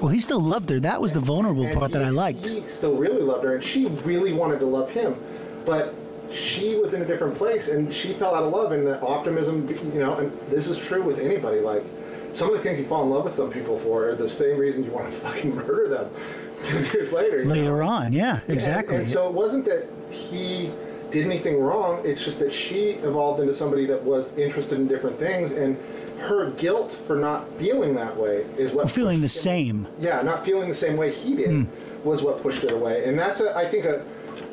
Well, 0.00 0.08
he 0.08 0.20
still 0.20 0.40
loved 0.40 0.70
her. 0.70 0.80
That 0.80 1.00
was 1.00 1.12
the 1.12 1.20
vulnerable 1.20 1.66
and 1.66 1.78
part 1.78 1.92
that 1.92 2.02
I 2.02 2.10
liked. 2.10 2.46
He 2.46 2.62
still 2.66 2.96
really 2.96 3.22
loved 3.22 3.44
her, 3.44 3.56
and 3.56 3.64
she 3.64 3.86
really 3.86 4.32
wanted 4.32 4.58
to 4.60 4.66
love 4.66 4.90
him, 4.90 5.16
but 5.64 5.94
she 6.32 6.76
was 6.76 6.92
in 6.94 7.02
a 7.02 7.06
different 7.06 7.34
place, 7.34 7.68
and 7.68 7.92
she 7.92 8.12
fell 8.14 8.34
out 8.34 8.42
of 8.42 8.52
love. 8.52 8.72
And 8.72 8.86
the 8.86 9.00
optimism, 9.00 9.68
you 9.92 10.00
know, 10.00 10.16
and 10.16 10.32
this 10.50 10.68
is 10.68 10.78
true 10.78 11.02
with 11.02 11.18
anybody. 11.18 11.60
Like 11.60 11.84
some 12.32 12.48
of 12.50 12.56
the 12.56 12.62
things 12.62 12.78
you 12.78 12.84
fall 12.84 13.02
in 13.04 13.10
love 13.10 13.24
with 13.24 13.34
some 13.34 13.50
people 13.50 13.78
for 13.78 14.10
are 14.10 14.14
the 14.14 14.28
same 14.28 14.58
reason 14.58 14.84
you 14.84 14.90
want 14.90 15.10
to 15.10 15.16
fucking 15.20 15.54
murder 15.54 15.88
them 15.88 16.10
two 16.64 16.80
years 16.96 17.12
later. 17.12 17.38
you 17.40 17.44
know? 17.44 17.52
Later 17.54 17.82
on, 17.82 18.12
yeah, 18.12 18.40
exactly. 18.48 18.96
And, 18.96 19.04
and 19.04 19.12
so 19.12 19.28
it 19.28 19.34
wasn't 19.34 19.64
that 19.66 19.88
he 20.10 20.72
did 21.10 21.24
anything 21.24 21.58
wrong. 21.60 22.00
It's 22.04 22.22
just 22.24 22.38
that 22.40 22.52
she 22.52 22.90
evolved 23.02 23.40
into 23.40 23.54
somebody 23.54 23.86
that 23.86 24.02
was 24.02 24.36
interested 24.36 24.78
in 24.78 24.86
different 24.88 25.18
things, 25.18 25.52
and 25.52 25.76
her 26.18 26.50
guilt 26.52 26.92
for 27.06 27.16
not 27.16 27.48
feeling 27.58 27.94
that 27.94 28.16
way 28.16 28.44
is 28.58 28.72
what 28.72 28.90
Feeling 28.90 29.18
the 29.20 29.24
him- 29.24 29.28
same. 29.28 29.86
Yeah, 30.00 30.20
not 30.22 30.44
feeling 30.44 30.68
the 30.68 30.74
same 30.74 30.96
way 30.96 31.12
he 31.12 31.36
did 31.36 31.66
was 32.04 32.22
what 32.22 32.42
pushed 32.42 32.64
it 32.64 32.72
away, 32.72 33.04
and 33.04 33.18
that's 33.18 33.40
a, 33.40 33.56
I 33.56 33.66
think 33.68 33.84
a, 33.84 34.04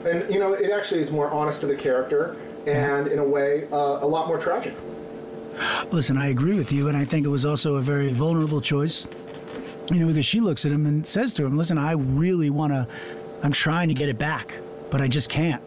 and 0.07 0.31
you 0.33 0.39
know 0.39 0.53
it 0.53 0.71
actually 0.71 1.01
is 1.01 1.11
more 1.11 1.29
honest 1.31 1.61
to 1.61 1.67
the 1.67 1.75
character, 1.75 2.35
and 2.67 3.07
in 3.07 3.19
a 3.19 3.23
way 3.23 3.67
uh, 3.71 3.75
a 4.01 4.07
lot 4.07 4.27
more 4.27 4.37
tragic. 4.39 4.75
Listen, 5.91 6.17
I 6.17 6.27
agree 6.27 6.57
with 6.57 6.71
you, 6.71 6.87
and 6.89 6.97
I 6.97 7.05
think 7.05 7.25
it 7.25 7.29
was 7.29 7.45
also 7.45 7.75
a 7.75 7.81
very 7.81 8.11
vulnerable 8.11 8.61
choice. 8.61 9.07
You 9.91 9.99
know, 9.99 10.07
because 10.07 10.25
she 10.25 10.39
looks 10.39 10.65
at 10.65 10.71
him 10.71 10.85
and 10.85 11.05
says 11.05 11.33
to 11.35 11.45
him, 11.45 11.57
"Listen, 11.57 11.77
I 11.77 11.91
really 11.93 12.49
want 12.49 12.73
to. 12.73 12.87
I'm 13.43 13.51
trying 13.51 13.87
to 13.89 13.93
get 13.93 14.09
it 14.09 14.17
back, 14.17 14.53
but 14.95 15.01
I 15.01 15.09
just 15.09 15.27
can't. 15.29 15.61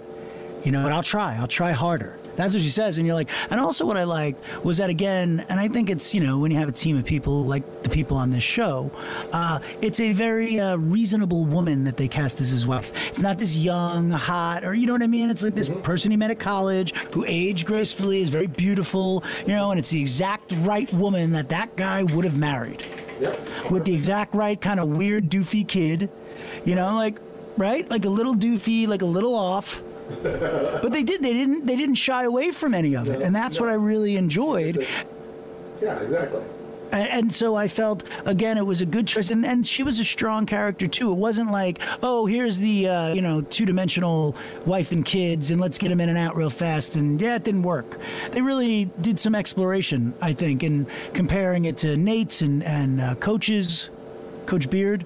You 0.65 0.73
know, 0.73 0.83
but 0.83 0.91
I'll 0.91 1.03
try. 1.03 1.37
I'll 1.37 1.47
try 1.47 1.73
harder." 1.73 2.17
That's 2.37 2.55
what 2.55 2.63
she 2.63 2.71
says, 2.71 2.97
and 2.97 3.07
you're 3.07 3.15
like. 3.15 3.29
And 3.51 3.61
also, 3.61 3.85
what 3.85 3.99
I 3.99 4.05
liked 4.05 4.41
was 4.65 4.79
that 4.79 4.89
again, 4.89 5.45
and 5.51 5.61
I 5.61 5.69
think 5.69 5.91
it's 5.91 6.15
you 6.15 6.21
know 6.23 6.39
when 6.39 6.51
you 6.51 6.57
have 6.57 6.69
a 6.69 6.73
team 6.73 6.97
of 6.97 7.05
people 7.05 7.45
like 7.45 7.83
the 7.83 7.91
people 7.91 8.17
on 8.17 8.31
this 8.31 8.43
show, 8.43 8.91
uh, 9.33 9.59
it's 9.83 10.01
a 10.01 10.13
very 10.13 10.59
uh, 10.59 10.77
reasonable 10.77 11.45
woman 11.45 11.85
that 11.85 11.99
they 11.99 12.09
cast 12.09 12.41
as 12.41 12.49
his 12.49 12.67
wife. 12.67 12.91
It's 13.09 13.21
not 13.21 13.39
this 13.39 13.55
young, 13.59 14.11
hot, 14.11 14.65
or 14.65 14.73
you 14.73 14.87
know 14.87 14.95
what 14.95 15.03
I 15.03 15.09
mean. 15.09 15.29
It's 15.29 15.43
like 15.43 15.55
this 15.55 15.69
person 15.83 16.11
he 16.11 16.17
met 16.17 16.31
at 16.31 16.39
college 16.39 16.95
who 17.13 17.23
aged 17.29 17.67
gracefully, 17.67 18.23
is 18.23 18.31
very 18.31 18.47
beautiful, 18.47 19.23
you 19.47 19.53
know, 19.53 19.71
and 19.73 19.79
it's 19.79 19.91
the 19.91 20.01
exact 20.01 20.53
right 20.61 20.91
woman 20.95 21.33
that 21.33 21.51
that 21.51 21.77
guy 21.77 22.03
would 22.03 22.25
have 22.25 22.39
married 22.39 22.83
Yep. 23.21 23.71
with 23.71 23.85
the 23.85 23.95
exact 23.95 24.35
right 24.35 24.59
kind 24.61 24.79
of 24.81 24.89
weird 24.89 25.29
doofy 25.29 25.67
kid, 25.67 26.09
you 26.65 26.77
know, 26.77 26.95
like 26.95 27.19
right, 27.59 27.89
like 27.91 28.05
a 28.05 28.09
little 28.09 28.35
doofy, 28.35 28.87
like 28.87 29.03
a 29.03 29.07
little 29.07 29.35
off. 29.35 29.83
but 30.23 30.91
they 30.91 31.03
did. 31.03 31.23
They 31.23 31.35
didn't. 31.35 31.67
They 31.67 31.77
didn't 31.77 31.97
shy 31.97 32.25
away 32.25 32.51
from 32.51 32.73
any 32.73 32.97
of 32.97 33.09
it, 33.09 33.21
and 33.21 33.37
that's 33.37 33.61
what 33.61 33.69
I 33.69 33.75
really 33.75 34.17
enjoyed. 34.17 34.87
Yeah, 35.83 35.99
exactly. 36.01 36.43
And, 36.93 37.09
and 37.09 37.33
so 37.33 37.55
I 37.55 37.69
felt 37.69 38.05
again 38.25 38.57
it 38.57 38.65
was 38.65 38.81
a 38.81 38.87
good 38.87 39.07
choice, 39.07 39.31
and, 39.31 39.45
and 39.45 39.67
she 39.67 39.83
was 39.83 40.01
a 40.01 40.05
strong 40.05 40.47
character 40.47 40.89
too. 40.89 41.11
It 41.11 41.17
wasn't 41.17 41.51
like, 41.51 41.81
oh, 42.03 42.27
here's 42.27 42.59
the 42.59 42.89
uh, 42.89 43.13
you 43.13 43.21
know 43.21 43.43
two 43.43 43.67
dimensional 43.67 44.35
wife 44.65 44.93
and 44.93 45.05
kids, 45.05 45.51
and 45.51 45.61
let's 45.61 45.79
get 45.79 45.89
them 45.89 46.01
in 46.01 46.09
and 46.09 46.19
out 46.19 46.37
real 46.37 46.51
fast. 46.51 46.97
And 46.97 47.21
yeah, 47.21 47.37
it 47.37 47.45
didn't 47.45 47.63
work. 47.63 47.99
They 48.31 48.41
really 48.41 48.87
did 49.01 49.21
some 49.21 49.35
exploration, 49.35 50.15
I 50.21 50.33
think, 50.33 50.63
in 50.63 50.87
comparing 51.13 51.67
it 51.67 51.77
to 51.79 51.97
Nate's 51.97 52.41
and 52.41 52.63
and 52.63 53.01
uh, 53.01 53.15
coaches, 53.17 53.91
Coach 54.47 54.71
Beard. 54.71 55.05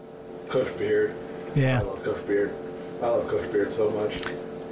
Coach 0.49 0.77
Beard. 0.79 1.15
Yeah. 1.55 1.81
I 1.81 1.83
love 1.83 2.03
Coach 2.03 2.27
Beard. 2.27 2.55
I 3.03 3.07
love 3.07 3.29
Coach 3.29 3.51
Beard 3.53 3.73
so 3.73 3.91
much. 3.91 4.23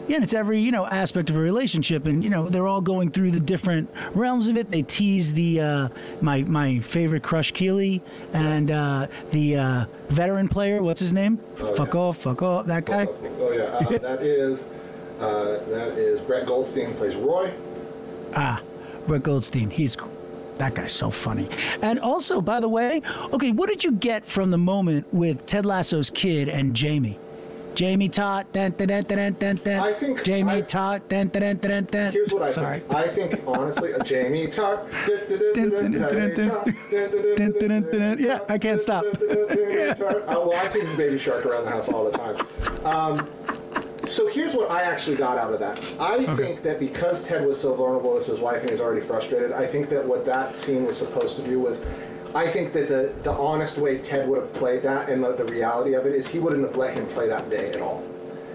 Yeah, 0.09 0.17
and 0.17 0.25
it's 0.25 0.35
every 0.35 0.61
you 0.61 0.73
know 0.73 0.87
aspect 0.87 1.31
of 1.31 1.37
a 1.37 1.39
relationship, 1.39 2.07
and 2.07 2.25
you 2.25 2.31
know 2.31 2.49
they're 2.49 2.67
all 2.67 2.81
going 2.81 3.13
through 3.13 3.31
the 3.31 3.39
different 3.39 3.89
realms 4.13 4.49
of 4.49 4.57
it. 4.57 4.69
They 4.71 4.83
tease 4.83 5.33
the 5.35 5.61
uh, 5.61 5.89
my 6.21 6.43
my 6.43 6.81
favorite 6.81 7.23
crush 7.23 7.53
Keeley 7.53 8.03
and 8.33 8.73
uh, 8.73 9.07
the 9.31 9.57
uh, 9.57 9.85
veteran 10.09 10.49
player. 10.49 10.83
What's 10.83 11.01
his 11.01 11.13
name? 11.13 11.39
Oh, 11.61 11.75
fuck 11.77 11.95
yeah. 11.95 12.01
off, 12.01 12.17
fuck 12.19 12.43
off. 12.43 12.67
That 12.67 12.87
guy. 12.87 13.07
Oh 13.39 13.53
yeah, 13.53 13.63
uh, 13.63 13.99
that 13.99 14.23
is 14.23 14.69
uh, 15.21 15.59
that 15.69 15.93
is 15.97 16.21
Brett 16.21 16.45
Goldstein 16.47 16.95
plays 16.95 17.15
Roy. 17.15 17.53
Ah, 18.35 18.61
Brett 19.07 19.23
Goldstein. 19.23 19.71
He's 19.71 19.97
that 20.61 20.75
guy's 20.75 20.93
so 20.93 21.11
funny. 21.11 21.49
And 21.83 21.99
also, 21.99 22.41
by 22.41 22.61
the 22.61 22.69
way, 22.69 23.03
okay, 23.33 23.51
what 23.51 23.69
did 23.69 23.83
you 23.83 23.93
get 23.93 24.25
from 24.25 24.51
the 24.51 24.59
moment 24.59 25.07
with 25.13 25.45
Ted 25.47 25.65
Lasso's 25.67 26.11
kid 26.11 26.49
and 26.49 26.75
Jamie? 26.75 27.19
Jamie 27.75 28.09
Tartt, 28.09 28.51
dun, 28.53 28.73
dun, 28.73 28.89
dun, 28.89 29.05
dun, 29.05 29.33
dun, 29.39 29.57
dun. 29.63 29.81
I 29.81 29.93
think 29.95 30.25
Jamie 30.25 30.55
I- 30.55 30.61
Tot, 30.63 31.09
dun, 31.09 31.29
dun, 31.29 31.41
dun, 31.43 31.57
dun, 31.57 31.85
dun. 31.85 32.13
Here's 32.13 32.33
what 32.35 32.43
I 32.43 32.51
Sorry. 32.51 32.81
think. 32.81 32.93
I 32.95 33.09
think 33.09 33.41
honestly, 33.47 33.93
a 33.93 34.03
Jamie 34.03 34.49
Tuck. 34.49 34.87
Yeah, 38.19 38.41
I 38.49 38.59
can't 38.59 38.81
stop. 38.81 39.05
Oh, 39.23 40.49
well, 40.49 40.59
I 40.59 40.69
sing 40.69 40.97
Baby 40.97 41.17
Shark 41.19 41.47
around 41.47 41.65
the 41.65 41.71
house 41.71 41.89
all 41.89 42.11
the 42.11 42.19
time. 42.19 42.47
Um, 42.85 43.29
so 44.11 44.27
here's 44.29 44.55
what 44.55 44.71
I 44.71 44.83
actually 44.83 45.17
got 45.17 45.39
out 45.39 45.53
of 45.53 45.61
that. 45.61 45.79
I 46.01 46.25
think 46.37 46.63
that 46.63 46.79
because 46.81 47.25
Ted 47.25 47.47
was 47.47 47.61
so 47.61 47.75
vulnerable 47.75 48.15
with 48.15 48.27
his 48.27 48.41
wife 48.41 48.61
and 48.63 48.71
he's 48.71 48.81
already 48.81 49.01
frustrated, 49.01 49.53
I 49.53 49.67
think 49.67 49.89
that 49.91 50.05
what 50.05 50.25
that 50.27 50.57
scene 50.57 50.85
was 50.85 50.99
supposed 50.99 51.37
to 51.37 51.43
do 51.43 51.61
was. 51.61 51.83
I 52.33 52.47
think 52.47 52.73
that 52.75 52.87
the, 52.87 53.13
the 53.25 53.33
honest 53.33 53.77
way 53.77 53.99
Ted 53.99 54.29
would 54.29 54.39
have 54.41 54.53
played 54.53 54.83
that 54.85 55.09
and 55.09 55.25
the, 55.25 55.33
the 55.35 55.45
reality 55.47 55.95
of 55.95 56.07
it 56.07 56.15
is 56.15 56.29
he 56.29 56.39
wouldn't 56.39 56.63
have 56.65 56.77
let 56.77 56.95
him 56.95 57.05
play 57.09 57.27
that 57.27 57.51
day 57.51 57.73
at 57.73 57.81
all. 57.81 58.05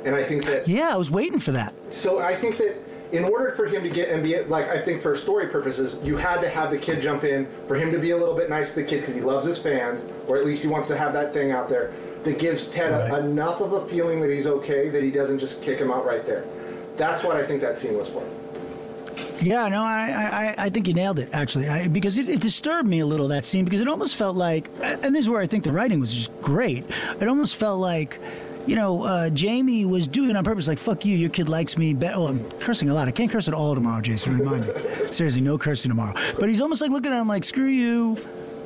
And 0.06 0.16
I 0.16 0.24
think 0.24 0.46
that 0.46 0.66
Yeah, 0.66 0.94
I 0.94 0.96
was 0.96 1.12
waiting 1.12 1.40
for 1.42 1.52
that. 1.52 1.74
so 1.90 2.20
I 2.20 2.36
think 2.36 2.56
that 2.56 2.78
in 3.12 3.26
order 3.26 3.52
for 3.52 3.66
him 3.66 3.84
to 3.84 3.90
get 3.90 4.08
and 4.10 4.24
be 4.24 4.40
like, 4.44 4.70
I 4.70 4.80
think 4.80 5.02
for 5.02 5.14
story 5.14 5.48
purposes, 5.48 6.00
you 6.04 6.16
had 6.16 6.40
to 6.40 6.48
have 6.48 6.72
the 6.72 6.78
kid 6.78 7.02
jump 7.02 7.26
in 7.26 7.48
for 7.68 7.76
him 7.76 7.92
to 7.92 8.00
be 8.00 8.12
a 8.12 8.18
little 8.18 8.34
bit 8.36 8.50
nice 8.50 8.70
to 8.70 8.76
the 8.76 8.84
kid 8.84 9.02
because 9.02 9.14
he 9.14 9.20
loves 9.20 9.46
his 9.46 9.58
fans, 9.58 10.08
or 10.28 10.38
at 10.38 10.46
least 10.46 10.64
he 10.64 10.70
wants 10.70 10.88
to 10.88 10.96
have 10.98 11.12
that 11.12 11.34
thing 11.34 11.52
out 11.52 11.68
there 11.68 11.94
that 12.26 12.40
gives 12.40 12.68
Ted 12.70 12.92
Right. 13.12 13.24
enough 13.24 13.62
of 13.62 13.74
a 13.74 13.88
feeling 13.88 14.20
that 14.22 14.30
he's 14.30 14.48
okay 14.48 14.90
that 14.90 15.02
he 15.04 15.12
doesn't 15.12 15.40
just 15.40 15.62
kick 15.62 15.80
him 15.80 15.92
out 15.92 16.06
right 16.06 16.26
there. 16.26 16.44
That's 16.98 17.24
what 17.24 17.36
I 17.38 17.46
think 17.46 17.62
that 17.62 17.78
scene 17.78 17.98
was 17.98 18.10
for. 18.10 18.24
Yeah, 19.42 19.68
no, 19.70 19.82
I, 19.82 20.54
I, 20.58 20.66
I 20.66 20.70
think 20.70 20.88
you 20.88 20.94
nailed 20.94 21.20
it 21.20 21.30
actually, 21.34 21.70
I, 21.70 21.88
because 21.88 22.18
it, 22.18 22.28
it 22.30 22.42
disturbed 22.42 22.88
me 22.88 23.00
a 23.00 23.06
little 23.06 23.28
that 23.30 23.46
scene 23.46 23.64
because 23.64 23.80
it 23.80 23.88
almost 23.88 24.16
felt 24.16 24.36
like, 24.36 24.70
and 24.82 25.16
this 25.16 25.26
is 25.26 25.30
where 25.30 25.42
I 25.42 25.48
think 25.48 25.64
the 25.64 25.72
writing 25.72 26.00
was 26.00 26.14
just 26.14 26.32
great. 26.42 26.84
It 27.20 27.28
almost 27.28 27.56
felt 27.56 27.80
like, 27.80 28.20
you 28.66 28.76
know, 28.76 29.04
uh, 29.04 29.30
Jamie 29.30 29.86
was 29.86 30.08
doing 30.08 30.30
it 30.32 30.36
on 30.36 30.44
purpose, 30.44 30.68
like 30.68 30.80
"fuck 30.80 31.06
you, 31.06 31.16
your 31.16 31.30
kid 31.30 31.48
likes 31.50 31.78
me." 31.78 31.94
Be- 31.94 32.08
oh, 32.08 32.28
I'm 32.28 32.50
cursing 32.60 32.90
a 32.90 32.94
lot. 32.96 33.08
I 33.08 33.12
can't 33.12 33.30
curse 33.30 33.48
at 33.48 33.54
all 33.54 33.76
tomorrow, 33.76 34.02
Jason. 34.02 34.38
Remind 34.40 34.66
me. 34.66 34.74
Seriously, 35.12 35.42
no 35.42 35.58
cursing 35.60 35.90
tomorrow. 35.90 36.16
But 36.40 36.50
he's 36.50 36.62
almost 36.62 36.82
like 36.82 36.90
looking 36.90 37.14
at 37.14 37.22
him 37.22 37.28
like, 37.28 37.44
"Screw 37.44 37.68
you, 37.68 38.18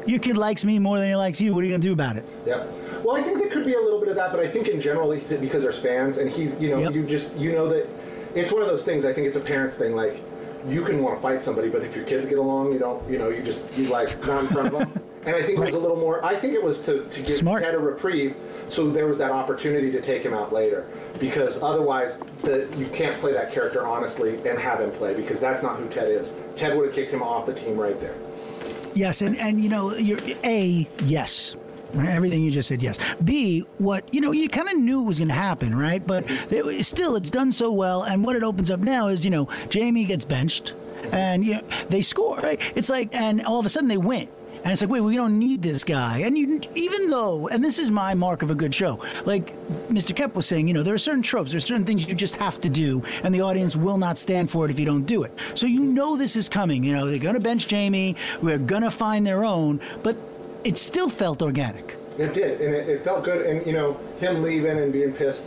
your 0.05 0.19
kid 0.19 0.37
likes 0.37 0.63
me 0.63 0.79
more 0.79 0.97
than 0.99 1.07
he 1.09 1.15
likes 1.15 1.39
you. 1.41 1.53
What 1.53 1.61
are 1.63 1.67
you 1.67 1.71
gonna 1.71 1.81
do 1.81 1.93
about 1.93 2.17
it?" 2.17 2.25
Yeah. 2.45 2.63
Well, 3.03 3.15
I 3.15 3.21
think 3.21 3.39
there 3.39 3.49
could 3.49 3.65
be 3.65 3.73
a 3.73 3.79
little 3.79 3.99
bit 3.99 4.09
of 4.09 4.15
that, 4.15 4.31
but 4.31 4.39
I 4.39 4.47
think 4.47 4.67
in 4.67 4.81
general, 4.81 5.11
it's 5.11 5.31
because 5.31 5.63
there's 5.63 5.77
fans, 5.77 6.17
and 6.17 6.29
he's, 6.29 6.59
you 6.59 6.69
know, 6.69 6.79
Yep. 6.79 6.93
you 6.93 7.03
just, 7.03 7.37
you 7.37 7.53
know 7.53 7.67
that 7.69 7.87
it's 8.35 8.51
one 8.51 8.61
of 8.61 8.67
those 8.67 8.83
things. 8.83 9.05
I 9.05 9.13
think 9.13 9.27
it's 9.27 9.37
a 9.37 9.41
parents 9.41 9.77
thing. 9.77 9.95
Like, 9.95 10.21
you 10.67 10.83
can 10.83 11.01
want 11.01 11.15
to 11.15 11.21
fight 11.21 11.41
somebody, 11.41 11.69
but 11.69 11.81
if 11.83 11.95
your 11.95 12.03
kids 12.05 12.27
get 12.27 12.37
along, 12.37 12.73
you 12.73 12.79
don't, 12.79 13.01
you 13.09 13.17
know, 13.17 13.29
you 13.29 13.41
just, 13.41 13.65
you 13.77 13.87
like 13.87 14.25
not 14.27 14.41
in 14.41 14.47
front 14.47 14.67
of 14.67 14.73
them. 14.73 14.91
and 15.25 15.35
I 15.35 15.41
think 15.41 15.57
it 15.57 15.61
was 15.65 15.75
a 15.75 15.79
little 15.79 15.95
more. 15.97 16.23
I 16.23 16.35
think 16.35 16.53
it 16.53 16.61
was 16.63 16.79
to, 16.81 17.05
to 17.05 17.21
give 17.21 17.37
Smart. 17.37 17.63
Ted 17.63 17.75
a 17.75 17.79
reprieve, 17.79 18.35
so 18.67 18.89
there 18.89 19.07
was 19.07 19.17
that 19.19 19.31
opportunity 19.31 19.89
to 19.91 20.01
take 20.01 20.21
him 20.21 20.33
out 20.33 20.51
later. 20.51 20.85
Because 21.19 21.63
otherwise, 21.63 22.21
the, 22.41 22.67
you 22.77 22.87
can't 22.87 23.17
play 23.19 23.31
that 23.33 23.53
character 23.53 23.87
honestly 23.87 24.35
and 24.45 24.59
have 24.59 24.81
him 24.81 24.91
play 24.91 25.13
because 25.13 25.39
that's 25.39 25.63
not 25.63 25.77
who 25.77 25.87
Ted 25.87 26.09
is. 26.11 26.33
Ted 26.55 26.75
would 26.77 26.87
have 26.87 26.95
kicked 26.95 27.11
him 27.11 27.23
off 27.23 27.45
the 27.45 27.53
team 27.53 27.77
right 27.77 27.99
there. 28.01 28.15
Yes, 28.93 29.21
and 29.21 29.37
and 29.37 29.61
you 29.61 29.69
know, 29.69 29.95
you're 29.95 30.19
a 30.43 30.87
yes. 31.03 31.55
Everything 31.97 32.43
you 32.43 32.51
just 32.51 32.67
said, 32.69 32.83
yes. 32.83 32.99
B, 33.23 33.65
what 33.79 34.13
you 34.13 34.21
know, 34.21 34.31
you 34.31 34.47
kind 34.47 34.69
of 34.69 34.77
knew 34.77 35.01
it 35.01 35.05
was 35.05 35.17
going 35.17 35.29
to 35.29 35.33
happen, 35.33 35.75
right? 35.75 36.05
But 36.05 36.25
it, 36.51 36.85
still, 36.85 37.15
it's 37.15 37.31
done 37.31 37.51
so 37.51 37.71
well. 37.71 38.03
And 38.03 38.23
what 38.23 38.35
it 38.35 38.43
opens 38.43 38.69
up 38.69 38.79
now 38.79 39.07
is, 39.07 39.25
you 39.25 39.31
know, 39.31 39.47
Jamie 39.69 40.05
gets 40.05 40.23
benched, 40.23 40.73
and 41.11 41.43
you 41.43 41.55
know, 41.55 41.63
they 41.89 42.03
score. 42.03 42.37
Right? 42.37 42.61
It's 42.75 42.89
like, 42.89 43.15
and 43.15 43.43
all 43.43 43.59
of 43.59 43.65
a 43.65 43.69
sudden 43.69 43.89
they 43.89 43.97
win. 43.97 44.27
And 44.63 44.73
it's 44.73 44.81
like, 44.81 44.91
wait, 44.91 45.01
we 45.01 45.15
don't 45.15 45.39
need 45.39 45.61
this 45.61 45.83
guy. 45.83 46.19
And 46.19 46.37
you, 46.37 46.61
even 46.75 47.09
though, 47.09 47.47
and 47.47 47.63
this 47.63 47.79
is 47.79 47.89
my 47.89 48.13
mark 48.13 48.41
of 48.41 48.51
a 48.51 48.55
good 48.55 48.75
show, 48.75 48.99
like 49.25 49.53
Mr. 49.87 50.15
Koepp 50.15 50.35
was 50.35 50.45
saying, 50.45 50.67
you 50.67 50.73
know, 50.73 50.83
there 50.83 50.93
are 50.93 50.99
certain 50.99 51.21
tropes, 51.21 51.51
there's 51.51 51.65
certain 51.65 51.85
things 51.85 52.07
you 52.07 52.13
just 52.13 52.35
have 52.35 52.59
to 52.61 52.69
do, 52.69 53.03
and 53.23 53.33
the 53.33 53.41
audience 53.41 53.75
will 53.75 53.97
not 53.97 54.17
stand 54.17 54.51
for 54.51 54.65
it 54.65 54.71
if 54.71 54.79
you 54.79 54.85
don't 54.85 55.05
do 55.05 55.23
it. 55.23 55.31
So 55.55 55.65
you 55.65 55.81
know 55.81 56.17
this 56.17 56.35
is 56.35 56.49
coming. 56.49 56.83
You 56.83 56.93
know, 56.93 57.07
they're 57.07 57.19
going 57.19 57.35
to 57.35 57.39
bench 57.39 57.67
Jamie, 57.67 58.15
we're 58.41 58.57
going 58.57 58.83
to 58.83 58.91
find 58.91 59.25
their 59.25 59.43
own, 59.43 59.79
but 60.03 60.17
it 60.63 60.77
still 60.77 61.09
felt 61.09 61.41
organic. 61.41 61.95
It 62.17 62.33
did, 62.33 62.59
and 62.59 62.75
it, 62.75 62.89
it 62.89 63.03
felt 63.03 63.23
good. 63.23 63.45
And 63.45 63.65
you 63.65 63.71
know, 63.71 63.93
him 64.19 64.43
leaving 64.43 64.77
and 64.77 64.91
being 64.91 65.13
pissed. 65.13 65.45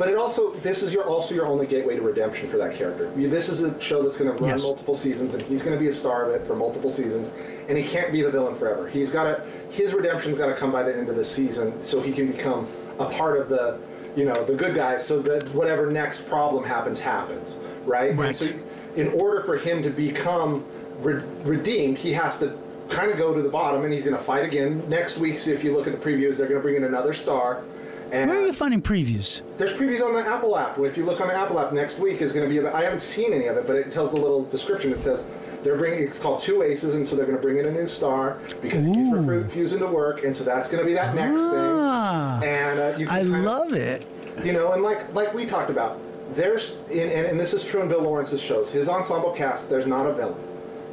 But 0.00 0.08
it 0.08 0.16
also, 0.16 0.54
this 0.60 0.82
is 0.82 0.94
your 0.94 1.04
also 1.04 1.34
your 1.34 1.46
only 1.46 1.66
gateway 1.66 1.94
to 1.94 2.00
redemption 2.00 2.48
for 2.48 2.56
that 2.56 2.74
character. 2.74 3.10
This 3.10 3.50
is 3.50 3.60
a 3.60 3.78
show 3.82 4.02
that's 4.02 4.16
going 4.16 4.34
to 4.34 4.42
run 4.42 4.52
Yes. 4.52 4.62
multiple 4.62 4.94
seasons, 4.94 5.34
and 5.34 5.42
he's 5.42 5.62
going 5.62 5.76
to 5.76 5.78
be 5.78 5.90
a 5.90 5.92
star 5.92 6.24
of 6.24 6.34
it 6.34 6.46
for 6.46 6.56
multiple 6.56 6.88
seasons. 6.88 7.28
And 7.68 7.76
he 7.76 7.84
can't 7.84 8.10
be 8.10 8.22
the 8.22 8.30
villain 8.30 8.54
forever. 8.54 8.88
He's 8.88 9.10
got 9.10 9.24
to, 9.24 9.44
his 9.68 9.92
redemption's 9.92 10.38
got 10.38 10.46
to 10.46 10.54
come 10.54 10.72
by 10.72 10.84
the 10.84 10.96
end 10.96 11.10
of 11.10 11.16
the 11.16 11.24
season, 11.24 11.84
so 11.84 12.00
he 12.00 12.12
can 12.12 12.32
become 12.32 12.66
a 12.98 13.10
part 13.10 13.38
of 13.38 13.50
the, 13.50 13.78
you 14.16 14.24
know, 14.24 14.42
the 14.42 14.54
good 14.54 14.74
guys. 14.74 15.06
So 15.06 15.20
that 15.20 15.46
whatever 15.54 15.90
next 15.90 16.26
problem 16.26 16.64
happens, 16.64 16.98
happens, 16.98 17.58
right? 17.84 18.16
Right. 18.16 18.28
And 18.28 18.36
so, 18.36 18.58
in 18.96 19.08
order 19.08 19.42
for 19.42 19.58
him 19.58 19.82
to 19.82 19.90
become 19.90 20.64
re- 21.00 21.22
redeemed, 21.44 21.98
he 21.98 22.14
has 22.14 22.38
to 22.38 22.56
kind 22.88 23.10
of 23.10 23.18
go 23.18 23.34
to 23.34 23.42
the 23.42 23.50
bottom, 23.50 23.84
and 23.84 23.92
he's 23.92 24.02
going 24.04 24.16
to 24.16 24.22
fight 24.22 24.44
again 24.46 24.82
next 24.88 25.18
week. 25.18 25.38
So 25.38 25.50
if 25.50 25.62
you 25.62 25.76
look 25.76 25.86
at 25.86 25.92
the 25.92 25.98
previews, 25.98 26.38
they're 26.38 26.48
going 26.48 26.58
to 26.58 26.62
bring 26.62 26.76
in 26.76 26.84
another 26.84 27.12
star. 27.12 27.64
And 28.12 28.28
Where 28.30 28.40
are 28.40 28.46
you 28.46 28.52
finding 28.52 28.82
previews? 28.82 29.42
there's 29.56 29.72
previews 29.72 30.02
on 30.04 30.12
the 30.14 30.26
Apple 30.26 30.56
app. 30.58 30.78
If 30.78 30.96
you 30.96 31.04
look 31.04 31.20
on 31.20 31.28
the 31.28 31.34
Apple 31.34 31.60
app, 31.60 31.72
next 31.72 31.98
week 31.98 32.20
is 32.20 32.32
going 32.32 32.44
to 32.44 32.50
be. 32.50 32.58
About, 32.58 32.74
I 32.74 32.82
haven't 32.84 33.02
seen 33.02 33.32
any 33.32 33.46
of 33.46 33.56
it, 33.56 33.66
but 33.66 33.76
it 33.76 33.92
tells 33.92 34.12
a 34.12 34.16
little 34.16 34.44
description. 34.46 34.92
It 34.92 35.02
says 35.02 35.26
they're 35.62 35.76
bringing. 35.78 36.02
It's 36.02 36.18
called 36.18 36.40
Two 36.40 36.62
Aces, 36.62 36.94
and 36.96 37.06
so 37.06 37.14
they're 37.14 37.24
going 37.26 37.36
to 37.38 37.42
bring 37.42 37.58
in 37.58 37.66
a 37.66 37.70
new 37.70 37.86
star 37.86 38.38
because 38.60 38.84
he's 38.84 38.96
Ooh. 38.96 39.14
refusing 39.14 39.78
to 39.80 39.86
work, 39.86 40.24
and 40.24 40.34
so 40.34 40.42
that's 40.42 40.68
going 40.68 40.82
to 40.82 40.86
be 40.86 40.94
that 40.94 41.14
next 41.14 41.40
Ah. 41.42 42.38
thing. 42.40 42.48
And 42.48 42.80
uh, 42.80 42.94
you 42.98 43.06
can 43.06 43.14
I 43.14 43.22
kind 43.22 43.34
of- 43.36 43.42
love 43.42 43.72
it. 43.74 44.04
you 44.44 44.52
know, 44.52 44.72
and 44.72 44.82
like 44.82 45.14
like 45.14 45.32
we 45.32 45.46
talked 45.46 45.70
about, 45.70 46.00
there's 46.34 46.72
and, 46.90 46.98
and, 47.12 47.26
and 47.26 47.38
this 47.38 47.54
is 47.54 47.64
true 47.64 47.80
in 47.82 47.88
Bill 47.88 48.02
Lawrence's 48.02 48.40
shows. 48.42 48.70
His 48.72 48.88
ensemble 48.88 49.30
cast, 49.32 49.70
there's 49.70 49.86
not 49.86 50.06
a 50.06 50.14
villain, 50.14 50.42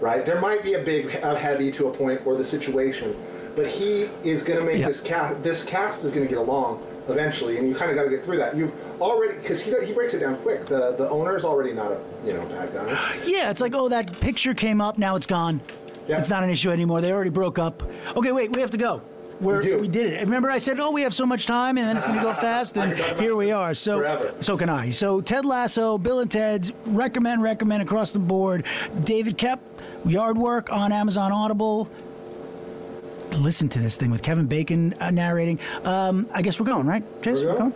right? 0.01 0.23
There 0.23 0.39
might 0.39 0.61
be 0.61 0.73
a 0.75 0.79
big 0.83 1.07
a 1.23 1.35
heavy 1.35 1.71
to 1.71 1.87
a 1.87 1.91
point 1.91 2.21
or 2.25 2.35
the 2.35 2.45
situation, 2.45 3.15
but 3.55 3.65
he 3.65 4.09
is 4.23 4.43
going 4.43 4.59
to 4.59 4.65
make 4.65 4.79
Yeah. 4.81 4.87
this 4.89 5.01
cast. 5.01 5.41
This 5.41 5.63
cast 5.63 6.03
is 6.03 6.11
going 6.11 6.27
to 6.27 6.29
get 6.29 6.37
along 6.39 6.83
eventually, 7.07 7.57
and 7.57 7.67
you 7.67 7.75
kind 7.75 7.89
of 7.91 7.95
got 7.97 8.03
to 8.03 8.09
get 8.09 8.23
through 8.23 8.37
that. 8.37 8.55
You've 8.55 8.73
already 9.01 9.37
because 9.37 9.61
he 9.61 9.73
he 9.85 9.93
breaks 9.93 10.13
it 10.13 10.19
down 10.19 10.37
quick. 10.37 10.65
The 10.65 10.93
the 10.97 11.09
owner 11.09 11.35
is 11.35 11.43
already 11.43 11.73
not 11.73 11.91
a 11.91 11.99
you 12.25 12.33
know 12.33 12.45
bad 12.45 12.73
guy. 12.73 13.17
Yeah, 13.25 13.49
it's 13.49 13.61
like, 13.61 13.75
oh, 13.75 13.89
that 13.89 14.19
picture 14.19 14.53
came 14.53 14.81
up, 14.81 14.97
now 14.97 15.15
it's 15.15 15.27
gone. 15.27 15.61
Yeah. 16.07 16.19
It's 16.19 16.29
not 16.29 16.43
an 16.43 16.49
issue 16.49 16.71
anymore. 16.71 17.01
They 17.01 17.11
already 17.11 17.29
broke 17.29 17.59
up. 17.59 17.83
Okay, 18.15 18.31
wait, 18.31 18.55
we 18.55 18.61
have 18.61 18.71
to 18.71 18.77
go. 18.77 19.01
We're, 19.41 19.61
We 19.61 19.75
we 19.75 19.87
did 19.87 20.13
it. 20.13 20.21
Remember, 20.21 20.49
I 20.49 20.57
said, 20.57 20.79
"Oh, 20.79 20.89
we 20.89 21.03
have 21.03 21.13
so 21.13 21.25
much 21.25 21.45
time, 21.45 21.77
and 21.77 21.87
then 21.87 21.95
it's 21.97 22.07
going 22.07 22.17
to 22.17 22.23
go 22.23 22.33
fast." 22.47 22.75
And 22.77 22.93
can 22.93 22.99
talk 23.01 23.11
about 23.11 23.21
here 23.21 23.35
we 23.35 23.51
are. 23.51 23.73
So, 23.75 23.99
forever. 23.99 24.33
so 24.39 24.57
can 24.57 24.69
I. 24.69 24.89
So, 24.89 25.21
Ted 25.21 25.45
Lasso, 25.45 25.97
Bill 25.99 26.21
and 26.21 26.31
Ted's 26.31 26.71
recommend, 26.87 27.43
recommend 27.43 27.83
across 27.83 28.11
the 28.11 28.19
board. 28.19 28.65
David 29.03 29.37
Koepp, 29.37 29.59
Yard 30.05 30.37
Work 30.39 30.71
on 30.71 30.91
Amazon 30.91 31.31
Audible. 31.31 31.87
Listen 33.33 33.69
to 33.69 33.79
this 33.79 33.95
thing 33.95 34.09
with 34.09 34.23
Kevin 34.23 34.47
Bacon 34.47 34.93
uh, 34.99 35.11
narrating. 35.11 35.59
Um, 35.83 36.27
I 36.33 36.41
guess 36.41 36.59
we're 36.59 36.65
going, 36.65 36.87
right, 36.87 37.03
Chase? 37.23 37.41
We're 37.43 37.57
going. 37.57 37.73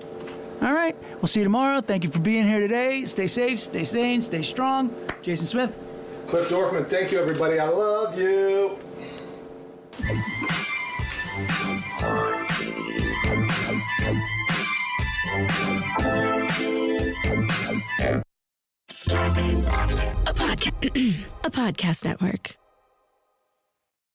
All 0.61 0.73
right. 0.73 0.95
We'll 1.15 1.27
see 1.27 1.39
you 1.39 1.43
tomorrow. 1.43 1.81
Thank 1.81 2.03
you 2.03 2.11
for 2.11 2.19
being 2.19 2.47
here 2.47 2.59
today. 2.59 3.05
Stay 3.05 3.27
safe, 3.27 3.59
stay 3.59 3.83
sane, 3.83 4.21
stay 4.21 4.41
strong. 4.41 4.93
Jason 5.21 5.47
Smith. 5.47 5.77
Cliff 6.27 6.49
Dorfman, 6.49 6.87
thank 6.87 7.11
you 7.11 7.19
everybody. 7.19 7.59
I 7.59 7.67
love 7.67 8.17
you. 8.17 8.77
A 20.27 20.33
podcast, 20.33 21.23
a 21.43 21.49
podcast 21.49 22.05
network. 22.05 22.55